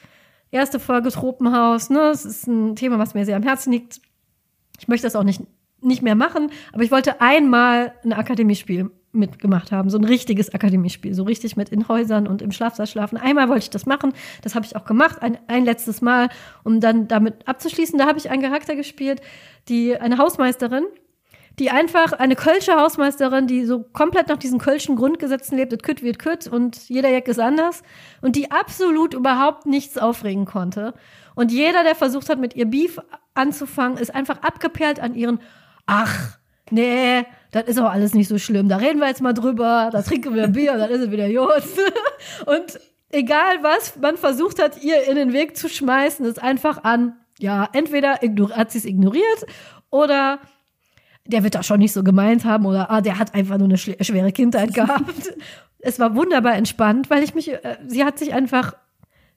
erste 0.51 0.81
Folge 0.81 1.11
Tropenhaus. 1.11 1.91
Ne, 1.91 2.09
es 2.09 2.25
ist 2.25 2.47
ein 2.47 2.75
Thema, 2.75 2.99
was 2.99 3.15
mir 3.15 3.27
sehr 3.27 3.37
am 3.37 3.43
Herzen 3.43 3.71
liegt. 3.73 4.01
Ich 4.81 4.89
möchte 4.89 5.07
das 5.07 5.15
auch 5.15 5.25
nicht 5.25 5.43
nicht 5.83 6.03
mehr 6.03 6.15
machen, 6.15 6.51
aber 6.73 6.83
ich 6.83 6.91
wollte 6.91 7.21
einmal 7.21 7.93
ein 8.05 8.13
Akademiespiel 8.13 8.91
mitgemacht 9.13 9.73
haben, 9.73 9.91
so 9.91 9.99
ein 9.99 10.05
richtiges 10.05 10.55
Akademiespiel, 10.55 11.15
so 11.15 11.25
richtig 11.25 11.57
mit 11.57 11.69
in 11.69 11.87
Häusern 11.89 12.27
und 12.27 12.41
im 12.41 12.51
Schlafsaal 12.51 12.87
schlafen. 12.87 13.19
Einmal 13.19 13.49
wollte 13.49 13.65
ich 13.65 13.71
das 13.71 13.85
machen, 13.85 14.15
das 14.41 14.55
habe 14.55 14.65
ich 14.65 14.75
auch 14.75 14.85
gemacht, 14.85 15.21
ein, 15.21 15.39
ein 15.49 15.65
letztes 15.65 16.01
Mal, 16.01 16.31
um 16.65 16.81
dann 16.81 17.09
damit 17.09 17.47
abzuschließen. 17.47 17.99
Da 17.99 18.07
habe 18.07 18.19
ich 18.19 18.31
einen 18.31 18.43
Charakter 18.43 18.75
gespielt, 18.75 19.21
die 19.69 19.97
eine 19.97 20.17
Hausmeisterin, 20.17 20.85
die 21.59 21.71
einfach 21.71 22.15
eine 22.15 22.37
kölsche 22.37 22.75
Hausmeisterin, 22.77 23.47
die 23.47 23.67
so 23.67 23.83
komplett 23.83 24.29
nach 24.29 24.39
diesen 24.39 24.59
kölschen 24.59 24.97
Grundgesetzen 24.97 25.59
lebt, 25.59 25.75
et 25.75 25.83
kütt 25.83 26.03
wird 26.03 26.19
kütt 26.19 26.47
und 26.47 26.89
jeder 26.89 27.11
Jack 27.11 27.29
ist 27.29 27.39
anders 27.41 27.83
und 28.23 28.37
die 28.37 28.51
absolut 28.51 29.13
überhaupt 29.13 29.67
nichts 29.67 29.99
aufregen 29.99 30.47
konnte. 30.47 30.95
Und 31.35 31.53
jeder, 31.53 31.83
der 31.83 31.95
versucht 31.95 32.31
hat, 32.31 32.39
mit 32.39 32.57
ihr 32.57 32.67
Beef 32.67 32.99
anzufangen, 33.35 33.99
ist 33.99 34.15
einfach 34.15 34.43
abgeperlt 34.43 35.01
an 35.01 35.15
ihren 35.15 35.41
ach, 35.93 36.39
nee, 36.71 37.25
das 37.51 37.65
ist 37.65 37.79
auch 37.79 37.91
alles 37.91 38.15
nicht 38.15 38.29
so 38.29 38.39
schlimm. 38.39 38.69
Da 38.69 38.79
reden 38.79 38.99
wir 38.99 39.09
jetzt 39.09 39.21
mal 39.21 39.35
drüber, 39.35 39.91
da 39.93 40.01
trinken 40.01 40.35
wir 40.35 40.49
Bier, 40.49 40.79
dann 40.79 40.91
ist 40.91 41.03
es 41.03 41.11
wieder 41.11 41.27
Jod. 41.27 41.63
Und 42.47 42.81
egal 43.11 43.63
was 43.63 43.97
man 44.01 44.17
versucht 44.17 44.61
hat, 44.61 44.83
ihr 44.83 45.07
in 45.07 45.17
den 45.17 45.33
Weg 45.33 45.57
zu 45.57 45.69
schmeißen, 45.69 46.25
ist 46.25 46.43
einfach 46.43 46.83
an, 46.85 47.17
ja, 47.39 47.69
entweder 47.73 48.21
hat 48.55 48.73
sie 48.73 48.79
es 48.79 48.85
ignoriert 48.85 49.47
oder 49.91 50.39
der 51.27 51.45
wird 51.45 51.55
das 51.55 51.67
schon 51.67 51.79
nicht 51.79 51.93
so 51.93 52.03
gemeint 52.03 52.45
haben 52.45 52.67
oder 52.67 52.91
ah, 52.91 53.01
der 53.01 53.19
hat 53.19 53.35
einfach 53.35 53.59
nur 53.59 53.69
eine 53.69 53.79
schwere 53.79 54.33
Kindheit 54.33 54.75
gehabt. 54.75 55.35
es 55.79 55.99
war 55.99 56.17
wunderbar 56.17 56.55
entspannt, 56.55 57.11
weil 57.11 57.23
ich 57.23 57.35
mich, 57.35 57.53
äh, 57.53 57.77
sie 57.87 58.05
hat 58.05 58.19
sich 58.19 58.33
einfach, 58.33 58.75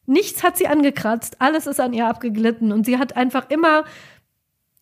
nichts 0.06 0.44
hat 0.44 0.58
sie 0.58 0.68
angekratzt, 0.68 1.42
alles 1.42 1.68
ist 1.68 1.82
an 1.82 1.94
ihr 1.94 2.08
abgeglitten 2.08 2.72
und 2.72 2.86
sie 2.86 2.98
hat 2.98 3.18
einfach 3.18 3.50
immer 3.50 3.84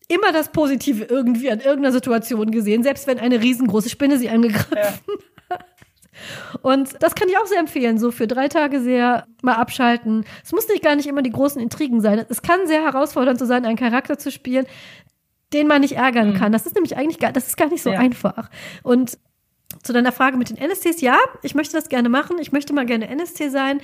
immer 0.08 0.32
das 0.32 0.50
Positive 0.50 1.04
irgendwie 1.04 1.50
an 1.50 1.60
irgendeiner 1.60 1.92
Situation 1.92 2.50
gesehen, 2.50 2.82
selbst 2.82 3.06
wenn 3.06 3.18
eine 3.18 3.40
riesengroße 3.40 3.88
Spinne 3.88 4.18
sie 4.18 4.28
angegriffen 4.28 4.76
ja. 4.76 4.84
hat. 5.50 5.64
Und 6.62 7.02
das 7.02 7.14
kann 7.14 7.28
ich 7.28 7.36
auch 7.38 7.46
sehr 7.46 7.58
empfehlen, 7.58 7.98
so 7.98 8.10
für 8.10 8.26
drei 8.26 8.48
Tage 8.48 8.80
sehr 8.80 9.26
mal 9.42 9.54
abschalten. 9.54 10.24
Es 10.44 10.52
muss 10.52 10.68
nicht 10.68 10.82
gar 10.82 10.94
nicht 10.94 11.06
immer 11.06 11.22
die 11.22 11.30
großen 11.30 11.60
Intrigen 11.60 12.00
sein. 12.00 12.24
Es 12.28 12.42
kann 12.42 12.66
sehr 12.66 12.82
herausfordernd 12.82 13.38
zu 13.38 13.46
sein, 13.46 13.64
einen 13.64 13.76
Charakter 13.76 14.18
zu 14.18 14.30
spielen, 14.30 14.66
den 15.52 15.66
man 15.66 15.80
nicht 15.80 15.96
ärgern 15.96 16.30
mhm. 16.30 16.34
kann. 16.34 16.52
Das 16.52 16.66
ist 16.66 16.74
nämlich 16.74 16.96
eigentlich 16.96 17.18
gar, 17.18 17.32
das 17.32 17.48
ist 17.48 17.56
gar 17.56 17.68
nicht 17.68 17.82
so 17.82 17.90
ja. 17.90 17.98
einfach. 17.98 18.50
Und 18.82 19.18
zu 19.82 19.92
deiner 19.92 20.12
Frage 20.12 20.36
mit 20.36 20.50
den 20.50 20.56
NSCs, 20.56 21.00
ja, 21.00 21.18
ich 21.42 21.54
möchte 21.54 21.76
das 21.76 21.88
gerne 21.88 22.08
machen. 22.08 22.38
Ich 22.40 22.52
möchte 22.52 22.72
mal 22.72 22.86
gerne 22.86 23.08
NSC 23.08 23.48
sein, 23.48 23.80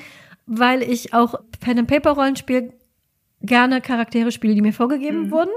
weil 0.47 0.83
ich 0.83 1.15
auch 1.15 1.35
Pen 1.61 1.81
and 1.81 1.89
Paper 1.89 2.13
Rollenspiel 2.13 2.73
gerne 3.43 3.81
Charaktere 3.81 4.33
spiele, 4.33 4.55
die 4.55 4.63
mir 4.63 4.73
vorgegeben 4.73 5.25
mhm. 5.25 5.31
wurden. 5.31 5.51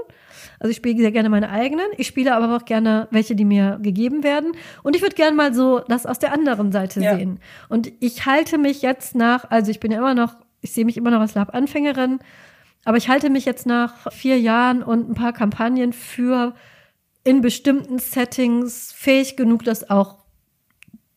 Also 0.64 0.70
ich 0.70 0.78
spiele 0.78 0.98
sehr 0.98 1.12
gerne 1.12 1.28
meine 1.28 1.50
eigenen. 1.50 1.84
Ich 1.98 2.06
spiele 2.06 2.34
aber 2.34 2.56
auch 2.56 2.64
gerne 2.64 3.06
welche, 3.10 3.36
die 3.36 3.44
mir 3.44 3.78
gegeben 3.82 4.24
werden. 4.24 4.52
Und 4.82 4.96
ich 4.96 5.02
würde 5.02 5.14
gerne 5.14 5.36
mal 5.36 5.52
so 5.52 5.80
das 5.80 6.06
aus 6.06 6.18
der 6.18 6.32
anderen 6.32 6.72
Seite 6.72 7.02
ja. 7.02 7.14
sehen. 7.14 7.38
Und 7.68 7.92
ich 8.00 8.24
halte 8.24 8.56
mich 8.56 8.80
jetzt 8.80 9.14
nach, 9.14 9.50
also 9.50 9.70
ich 9.70 9.78
bin 9.78 9.92
ja 9.92 9.98
immer 9.98 10.14
noch, 10.14 10.36
ich 10.62 10.72
sehe 10.72 10.86
mich 10.86 10.96
immer 10.96 11.10
noch 11.10 11.20
als 11.20 11.34
Lab-Anfängerin, 11.34 12.18
aber 12.86 12.96
ich 12.96 13.10
halte 13.10 13.28
mich 13.28 13.44
jetzt 13.44 13.66
nach 13.66 14.10
vier 14.10 14.40
Jahren 14.40 14.82
und 14.82 15.10
ein 15.10 15.14
paar 15.14 15.34
Kampagnen 15.34 15.92
für 15.92 16.54
in 17.24 17.42
bestimmten 17.42 17.98
Settings 17.98 18.90
fähig 18.90 19.36
genug, 19.36 19.64
das 19.64 19.90
auch 19.90 20.23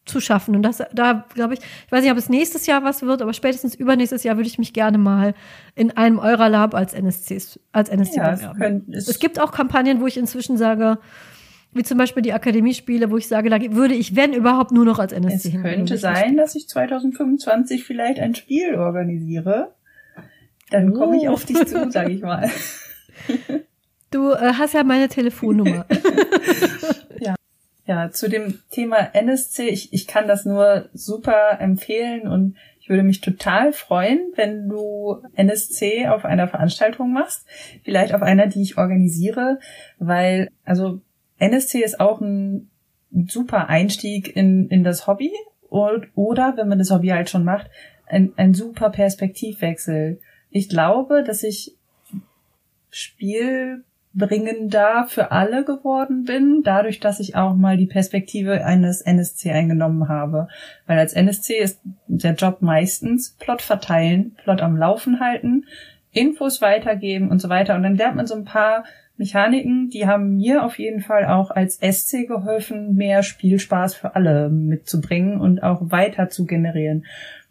zu 0.08 0.20
schaffen. 0.20 0.56
Und 0.56 0.64
das, 0.64 0.82
da 0.94 1.26
glaube 1.34 1.56
ich, 1.56 1.60
ich 1.60 1.92
weiß 1.92 2.02
nicht, 2.02 2.12
ob 2.12 2.18
es 2.18 2.30
nächstes 2.30 2.66
Jahr 2.66 2.84
was 2.84 3.02
wird, 3.02 3.22
aber 3.22 3.34
spätestens 3.34 3.76
übernächstes 3.76 4.24
Jahr 4.24 4.38
würde 4.38 4.48
ich 4.48 4.58
mich 4.58 4.74
gerne 4.74 4.98
mal 4.98 5.34
in 5.76 5.92
einem 5.92 6.20
eurer 6.20 6.50
Lab 6.50 6.74
als 6.74 6.94
NSCs, 6.94 7.60
als 7.72 7.90
NSC 7.90 8.18
ja, 8.18 8.32
bewerben. 8.32 8.86
Es, 8.92 9.08
es 9.08 9.20
gibt 9.20 9.40
auch 9.40 9.52
Kampagnen, 9.52 10.02
wo 10.02 10.08
ich 10.08 10.18
inzwischen 10.18 10.58
sage, 10.58 10.98
wie 11.74 11.84
zum 11.84 11.98
Beispiel 11.98 12.24
die 12.24 12.34
Akademiespiele, 12.34 13.12
wo 13.12 13.18
ich 13.18 13.28
sage, 13.28 13.50
da 13.50 13.60
würde 13.74 13.94
ich, 13.94 14.16
wenn 14.16 14.34
überhaupt, 14.34 14.72
nur 14.72 14.86
noch 14.86 15.00
als 15.00 15.12
NSC 15.12 15.56
Es 15.56 15.62
könnte 15.62 15.98
sein, 15.98 16.38
dass 16.38 16.56
ich 16.56 16.68
2025 16.68 17.84
vielleicht 17.84 18.20
ein 18.20 18.36
Spiel 18.36 18.76
organisiere. 18.76 19.74
Dann 20.72 20.92
oh. 20.92 21.00
komme 21.00 21.18
ich 21.18 21.30
auf 21.30 21.46
dich 21.46 21.66
zu, 21.66 21.90
sage 21.92 22.12
ich 22.12 22.22
mal. 22.22 22.50
Du 24.12 24.32
äh, 24.32 24.54
hast 24.54 24.74
ja 24.74 24.84
meine 24.84 25.08
Telefonnummer. 25.08 25.86
ja. 27.20 27.36
Ja, 27.88 28.12
zu 28.12 28.28
dem 28.28 28.60
Thema 28.70 29.16
NSC, 29.16 29.70
ich, 29.70 29.94
ich 29.94 30.08
kann 30.08 30.28
das 30.28 30.44
nur 30.44 30.90
super 30.94 31.60
empfehlen 31.62 32.28
und 32.28 32.58
ich 32.82 32.90
würde 32.90 33.04
mich 33.04 33.22
total 33.22 33.72
freuen, 33.72 34.34
wenn 34.36 34.68
du 34.68 35.24
NSC 35.36 36.10
auf 36.10 36.26
einer 36.26 36.50
Veranstaltung 36.50 37.14
machst, 37.14 37.46
vielleicht 37.86 38.14
auf 38.14 38.22
einer, 38.22 38.48
die 38.48 38.62
ich 38.62 38.78
organisiere, 38.78 39.60
weil 40.00 40.50
also 40.66 41.00
NSC 41.40 41.80
ist 41.80 42.02
auch 42.02 42.20
ein 42.20 42.70
super 43.30 43.70
Einstieg 43.70 44.36
in, 44.36 44.68
in 44.68 44.84
das 44.84 45.08
Hobby 45.08 45.32
und, 45.70 46.08
oder, 46.14 46.56
wenn 46.58 46.68
man 46.68 46.80
das 46.80 46.92
Hobby 46.92 47.08
halt 47.08 47.30
schon 47.30 47.46
macht, 47.46 47.70
ein, 48.06 48.34
ein 48.36 48.54
super 48.54 48.90
Perspektivwechsel. 48.90 50.20
Ich 50.50 50.68
glaube, 50.68 51.24
dass 51.24 51.44
ich 51.44 51.76
Spiel 52.90 53.84
bringender 54.14 55.06
für 55.08 55.32
alle 55.32 55.64
geworden 55.64 56.24
bin, 56.24 56.62
dadurch, 56.64 57.00
dass 57.00 57.20
ich 57.20 57.36
auch 57.36 57.56
mal 57.56 57.78
die 57.78 57.86
Perspektive 57.86 58.66
eines 58.66 59.02
NSC 59.02 59.52
eingenommen 59.52 60.10
habe. 60.10 60.48
Weil 60.88 61.00
als 61.00 61.14
NSC 61.14 61.58
ist 61.60 61.80
der 62.08 62.34
Job 62.34 62.62
meistens 62.62 63.36
Plot 63.40 63.62
verteilen, 63.62 64.36
Plot 64.44 64.62
am 64.62 64.76
Laufen 64.76 65.20
halten, 65.20 65.66
Infos 66.12 66.62
weitergeben 66.62 67.30
und 67.30 67.40
so 67.40 67.50
weiter. 67.50 67.76
Und 67.76 67.84
dann 67.84 67.96
lernt 67.96 68.16
man 68.16 68.26
so 68.28 68.36
ein 68.36 68.46
paar 68.46 68.86
Mechaniken, 69.18 69.90
die 69.90 70.06
haben 70.06 70.38
mir 70.38 70.64
auf 70.64 70.78
jeden 70.78 71.02
Fall 71.02 71.26
auch 71.26 71.50
als 71.50 71.80
SC 71.82 72.28
geholfen, 72.28 72.96
mehr 72.96 73.24
Spielspaß 73.24 73.96
für 73.96 74.16
alle 74.16 74.50
mitzubringen 74.50 75.40
und 75.42 75.64
auch 75.64 75.92
weiter 75.92 76.30
zu 76.30 76.46
generieren. 76.46 77.06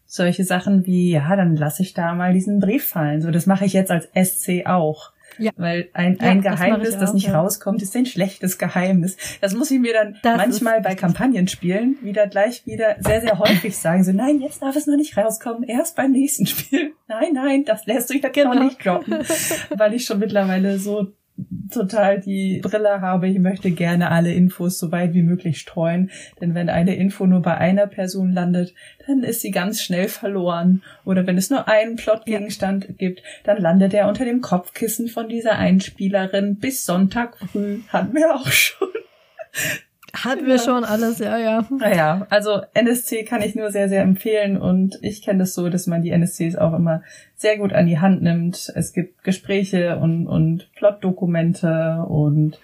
solche 0.08 0.44
Sachen 0.44 0.86
wie, 0.86 1.10
ja, 1.10 1.34
dann 1.34 1.56
lasse 1.56 1.82
ich 1.82 1.92
da 1.92 2.14
mal 2.14 2.32
diesen 2.32 2.60
Brief 2.60 2.86
fallen. 2.86 3.20
So, 3.22 3.32
das 3.32 3.46
mache 3.46 3.64
ich 3.64 3.72
jetzt 3.72 3.90
als 3.90 4.08
SC 4.14 4.64
auch. 4.64 5.12
Ja. 5.38 5.52
Weil 5.56 5.88
ein, 5.92 6.20
ein 6.20 6.42
ja, 6.42 6.52
Geheimnis, 6.52 6.90
das, 6.90 7.00
das 7.00 7.14
nicht 7.14 7.28
ja. 7.28 7.40
rauskommt, 7.40 7.82
ist 7.82 7.94
ein 7.96 8.06
schlechtes 8.06 8.58
Geheimnis. 8.58 9.16
Das 9.40 9.54
muss 9.54 9.70
ich 9.70 9.80
mir 9.80 9.92
dann 9.92 10.18
das 10.22 10.36
manchmal 10.36 10.80
bei 10.80 10.94
Kampagnenspielen 10.94 11.98
wieder 12.02 12.26
gleich 12.26 12.66
wieder 12.66 12.96
sehr, 13.00 13.20
sehr 13.20 13.38
häufig 13.38 13.76
sagen. 13.76 14.04
So, 14.04 14.12
nein, 14.12 14.40
jetzt 14.40 14.62
darf 14.62 14.76
es 14.76 14.86
noch 14.86 14.96
nicht 14.96 15.16
rauskommen. 15.16 15.62
Erst 15.64 15.96
beim 15.96 16.12
nächsten 16.12 16.46
Spiel. 16.46 16.92
Nein, 17.08 17.32
nein, 17.34 17.64
das 17.64 17.86
lässt 17.86 18.08
sich 18.08 18.22
jetzt 18.22 18.34
genau. 18.34 18.54
noch 18.54 18.64
nicht 18.64 18.84
droppen. 18.84 19.18
Weil 19.76 19.94
ich 19.94 20.04
schon 20.04 20.18
mittlerweile 20.18 20.78
so 20.78 21.12
total 21.70 22.20
die 22.20 22.60
Brille 22.62 23.00
habe, 23.00 23.28
ich 23.28 23.38
möchte 23.38 23.70
gerne 23.70 24.10
alle 24.10 24.32
Infos 24.32 24.78
so 24.78 24.92
weit 24.92 25.14
wie 25.14 25.22
möglich 25.22 25.58
streuen. 25.58 26.10
Denn 26.40 26.54
wenn 26.54 26.68
eine 26.68 26.96
Info 26.96 27.26
nur 27.26 27.42
bei 27.42 27.56
einer 27.56 27.86
Person 27.86 28.32
landet, 28.32 28.74
dann 29.06 29.22
ist 29.22 29.40
sie 29.40 29.50
ganz 29.50 29.82
schnell 29.82 30.08
verloren. 30.08 30.82
Oder 31.04 31.26
wenn 31.26 31.36
es 31.36 31.50
nur 31.50 31.68
einen 31.68 31.96
Plotgegenstand 31.96 32.84
ja. 32.84 32.94
gibt, 32.96 33.22
dann 33.44 33.60
landet 33.60 33.94
er 33.94 34.08
unter 34.08 34.24
dem 34.24 34.40
Kopfkissen 34.40 35.08
von 35.08 35.28
dieser 35.28 35.58
Einspielerin 35.58 36.56
bis 36.56 36.84
Sonntag 36.84 37.38
früh. 37.38 37.80
Hatten 37.88 38.14
wir 38.14 38.34
auch 38.34 38.50
schon. 38.50 38.88
Hatten 40.24 40.46
wir 40.46 40.58
schon 40.58 40.84
alles, 40.84 41.18
ja, 41.18 41.38
ja. 41.38 41.66
Naja, 41.70 42.26
also 42.30 42.62
NSC 42.74 43.24
kann 43.24 43.42
ich 43.42 43.54
nur 43.54 43.70
sehr, 43.70 43.88
sehr 43.88 44.02
empfehlen 44.02 44.56
und 44.56 44.98
ich 45.02 45.22
kenne 45.22 45.40
das 45.40 45.54
so, 45.54 45.68
dass 45.68 45.86
man 45.86 46.02
die 46.02 46.10
NSCs 46.10 46.56
auch 46.56 46.74
immer 46.74 47.02
sehr 47.34 47.58
gut 47.58 47.72
an 47.72 47.86
die 47.86 47.98
Hand 47.98 48.22
nimmt. 48.22 48.72
Es 48.74 48.92
gibt 48.92 49.22
Gespräche 49.24 49.98
und, 49.98 50.26
und 50.26 50.70
Plotdokumente 50.74 52.04
und 52.08 52.58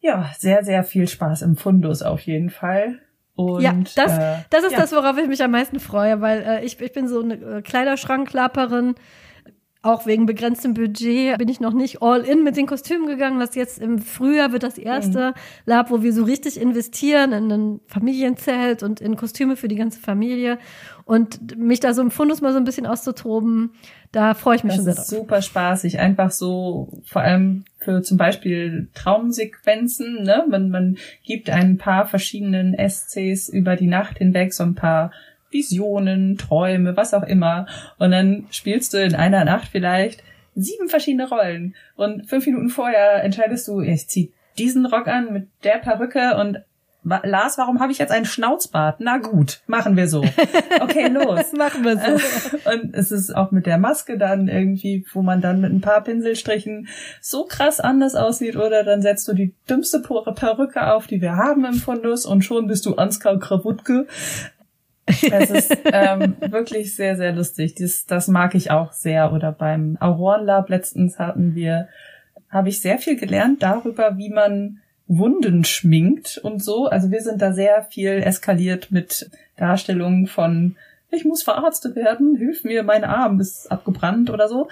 ja, 0.00 0.30
sehr, 0.38 0.64
sehr 0.64 0.84
viel 0.84 1.08
Spaß 1.08 1.42
im 1.42 1.56
Fundus 1.56 2.02
auf 2.02 2.20
jeden 2.20 2.50
Fall. 2.50 2.98
Und, 3.34 3.62
ja, 3.62 3.72
das, 3.94 4.18
äh, 4.18 4.36
das 4.50 4.64
ist 4.64 4.72
ja. 4.72 4.78
das, 4.78 4.92
worauf 4.92 5.16
ich 5.16 5.28
mich 5.28 5.42
am 5.42 5.52
meisten 5.52 5.78
freue, 5.78 6.20
weil 6.20 6.42
äh, 6.42 6.64
ich, 6.64 6.80
ich 6.80 6.92
bin 6.92 7.06
so 7.06 7.22
eine 7.22 7.34
äh, 7.34 7.62
Kleiderschrankklapperin 7.62 8.96
auch 9.82 10.06
wegen 10.06 10.26
begrenztem 10.26 10.74
Budget 10.74 11.38
bin 11.38 11.48
ich 11.48 11.60
noch 11.60 11.72
nicht 11.72 12.02
all 12.02 12.22
in 12.22 12.42
mit 12.42 12.56
den 12.56 12.66
Kostümen 12.66 13.06
gegangen. 13.06 13.38
Was 13.38 13.54
jetzt 13.54 13.78
im 13.78 13.98
Frühjahr 13.98 14.52
wird 14.52 14.64
das 14.64 14.76
erste. 14.76 15.34
Lab, 15.66 15.90
wo 15.90 16.02
wir 16.02 16.12
so 16.12 16.24
richtig 16.24 16.60
investieren 16.60 17.32
in 17.32 17.52
ein 17.52 17.80
Familienzelt 17.86 18.82
und 18.82 19.00
in 19.00 19.16
Kostüme 19.16 19.54
für 19.54 19.68
die 19.68 19.76
ganze 19.76 20.00
Familie. 20.00 20.58
Und 21.04 21.56
mich 21.56 21.80
da 21.80 21.94
so 21.94 22.02
im 22.02 22.10
Fundus 22.10 22.40
mal 22.40 22.52
so 22.52 22.58
ein 22.58 22.64
bisschen 22.64 22.86
auszutoben, 22.86 23.70
da 24.12 24.34
freue 24.34 24.56
ich 24.56 24.64
mich 24.64 24.72
das 24.72 24.76
schon 24.76 24.84
sehr 24.84 24.94
drauf. 24.94 25.04
Super 25.04 25.42
spaßig, 25.42 25.98
einfach 26.00 26.32
so, 26.32 27.00
vor 27.04 27.22
allem 27.22 27.64
für 27.78 28.02
zum 28.02 28.18
Beispiel 28.18 28.90
Traumsequenzen, 28.94 30.22
ne? 30.22 30.44
Man, 30.48 30.70
man 30.70 30.98
gibt 31.24 31.50
ein 31.50 31.78
paar 31.78 32.06
verschiedenen 32.06 32.74
SCs 32.76 33.48
über 33.48 33.76
die 33.76 33.86
Nacht 33.86 34.18
hinweg 34.18 34.52
so 34.52 34.64
ein 34.64 34.74
paar 34.74 35.12
Visionen, 35.50 36.36
Träume, 36.36 36.96
was 36.96 37.14
auch 37.14 37.22
immer. 37.22 37.66
Und 37.98 38.10
dann 38.10 38.46
spielst 38.50 38.94
du 38.94 39.02
in 39.02 39.14
einer 39.14 39.44
Nacht 39.44 39.68
vielleicht 39.68 40.22
sieben 40.54 40.88
verschiedene 40.88 41.28
Rollen. 41.28 41.74
Und 41.96 42.26
fünf 42.26 42.46
Minuten 42.46 42.68
vorher 42.68 43.22
entscheidest 43.22 43.68
du, 43.68 43.80
ich 43.80 44.08
zieh 44.08 44.32
diesen 44.58 44.86
Rock 44.86 45.06
an 45.06 45.32
mit 45.32 45.48
der 45.62 45.78
Perücke 45.78 46.36
und 46.36 46.58
Lars, 47.04 47.56
warum 47.56 47.80
habe 47.80 47.92
ich 47.92 47.98
jetzt 47.98 48.10
einen 48.10 48.26
Schnauzbart? 48.26 48.96
Na 48.98 49.18
gut, 49.18 49.60
machen 49.66 49.96
wir 49.96 50.08
so. 50.08 50.22
Okay, 50.80 51.08
los. 51.08 51.52
machen 51.52 51.84
wir 51.84 51.96
so. 51.96 52.68
Und 52.70 52.94
es 52.94 53.12
ist 53.12 53.34
auch 53.34 53.50
mit 53.50 53.66
der 53.66 53.78
Maske 53.78 54.16
dann 54.16 54.48
irgendwie, 54.48 55.04
wo 55.12 55.22
man 55.22 55.40
dann 55.40 55.60
mit 55.60 55.72
ein 55.72 55.80
paar 55.80 56.02
Pinselstrichen 56.02 56.88
so 57.20 57.44
krass 57.44 57.80
anders 57.80 58.14
aussieht 58.14 58.56
oder 58.56 58.84
dann 58.84 59.02
setzt 59.02 59.28
du 59.28 59.34
die 59.34 59.54
dümmste 59.68 60.00
Perücke 60.00 60.92
auf, 60.92 61.06
die 61.06 61.20
wir 61.20 61.36
haben 61.36 61.64
im 61.64 61.74
Fundus 61.74 62.26
und 62.26 62.42
schon 62.42 62.68
bist 62.68 62.86
du 62.86 62.94
Ansgar 62.94 63.38
Krawutke. 63.38 64.06
Es 65.08 65.50
ist 65.50 65.76
ähm, 65.92 66.36
wirklich 66.40 66.94
sehr, 66.94 67.16
sehr 67.16 67.32
lustig. 67.32 67.74
Das, 67.76 68.06
das 68.06 68.28
mag 68.28 68.54
ich 68.54 68.70
auch 68.70 68.92
sehr. 68.92 69.32
Oder 69.32 69.52
beim 69.52 69.96
Auroren 70.00 70.44
Lab 70.44 70.68
letztens 70.68 71.18
hatten 71.18 71.54
wir, 71.54 71.88
habe 72.50 72.68
ich 72.68 72.80
sehr 72.80 72.98
viel 72.98 73.16
gelernt 73.16 73.62
darüber, 73.62 74.16
wie 74.16 74.30
man 74.30 74.80
Wunden 75.06 75.64
schminkt 75.64 76.38
und 76.38 76.62
so. 76.62 76.86
Also 76.86 77.10
wir 77.10 77.20
sind 77.20 77.40
da 77.40 77.52
sehr 77.52 77.82
viel 77.82 78.22
eskaliert 78.22 78.90
mit 78.90 79.30
Darstellungen 79.56 80.26
von 80.26 80.76
ich 81.10 81.24
muss 81.24 81.42
verarztet 81.42 81.96
werden, 81.96 82.36
hilf 82.36 82.64
mir, 82.64 82.82
mein 82.82 83.02
Arm 83.04 83.40
ist 83.40 83.72
abgebrannt 83.72 84.28
oder 84.28 84.46
so. 84.46 84.68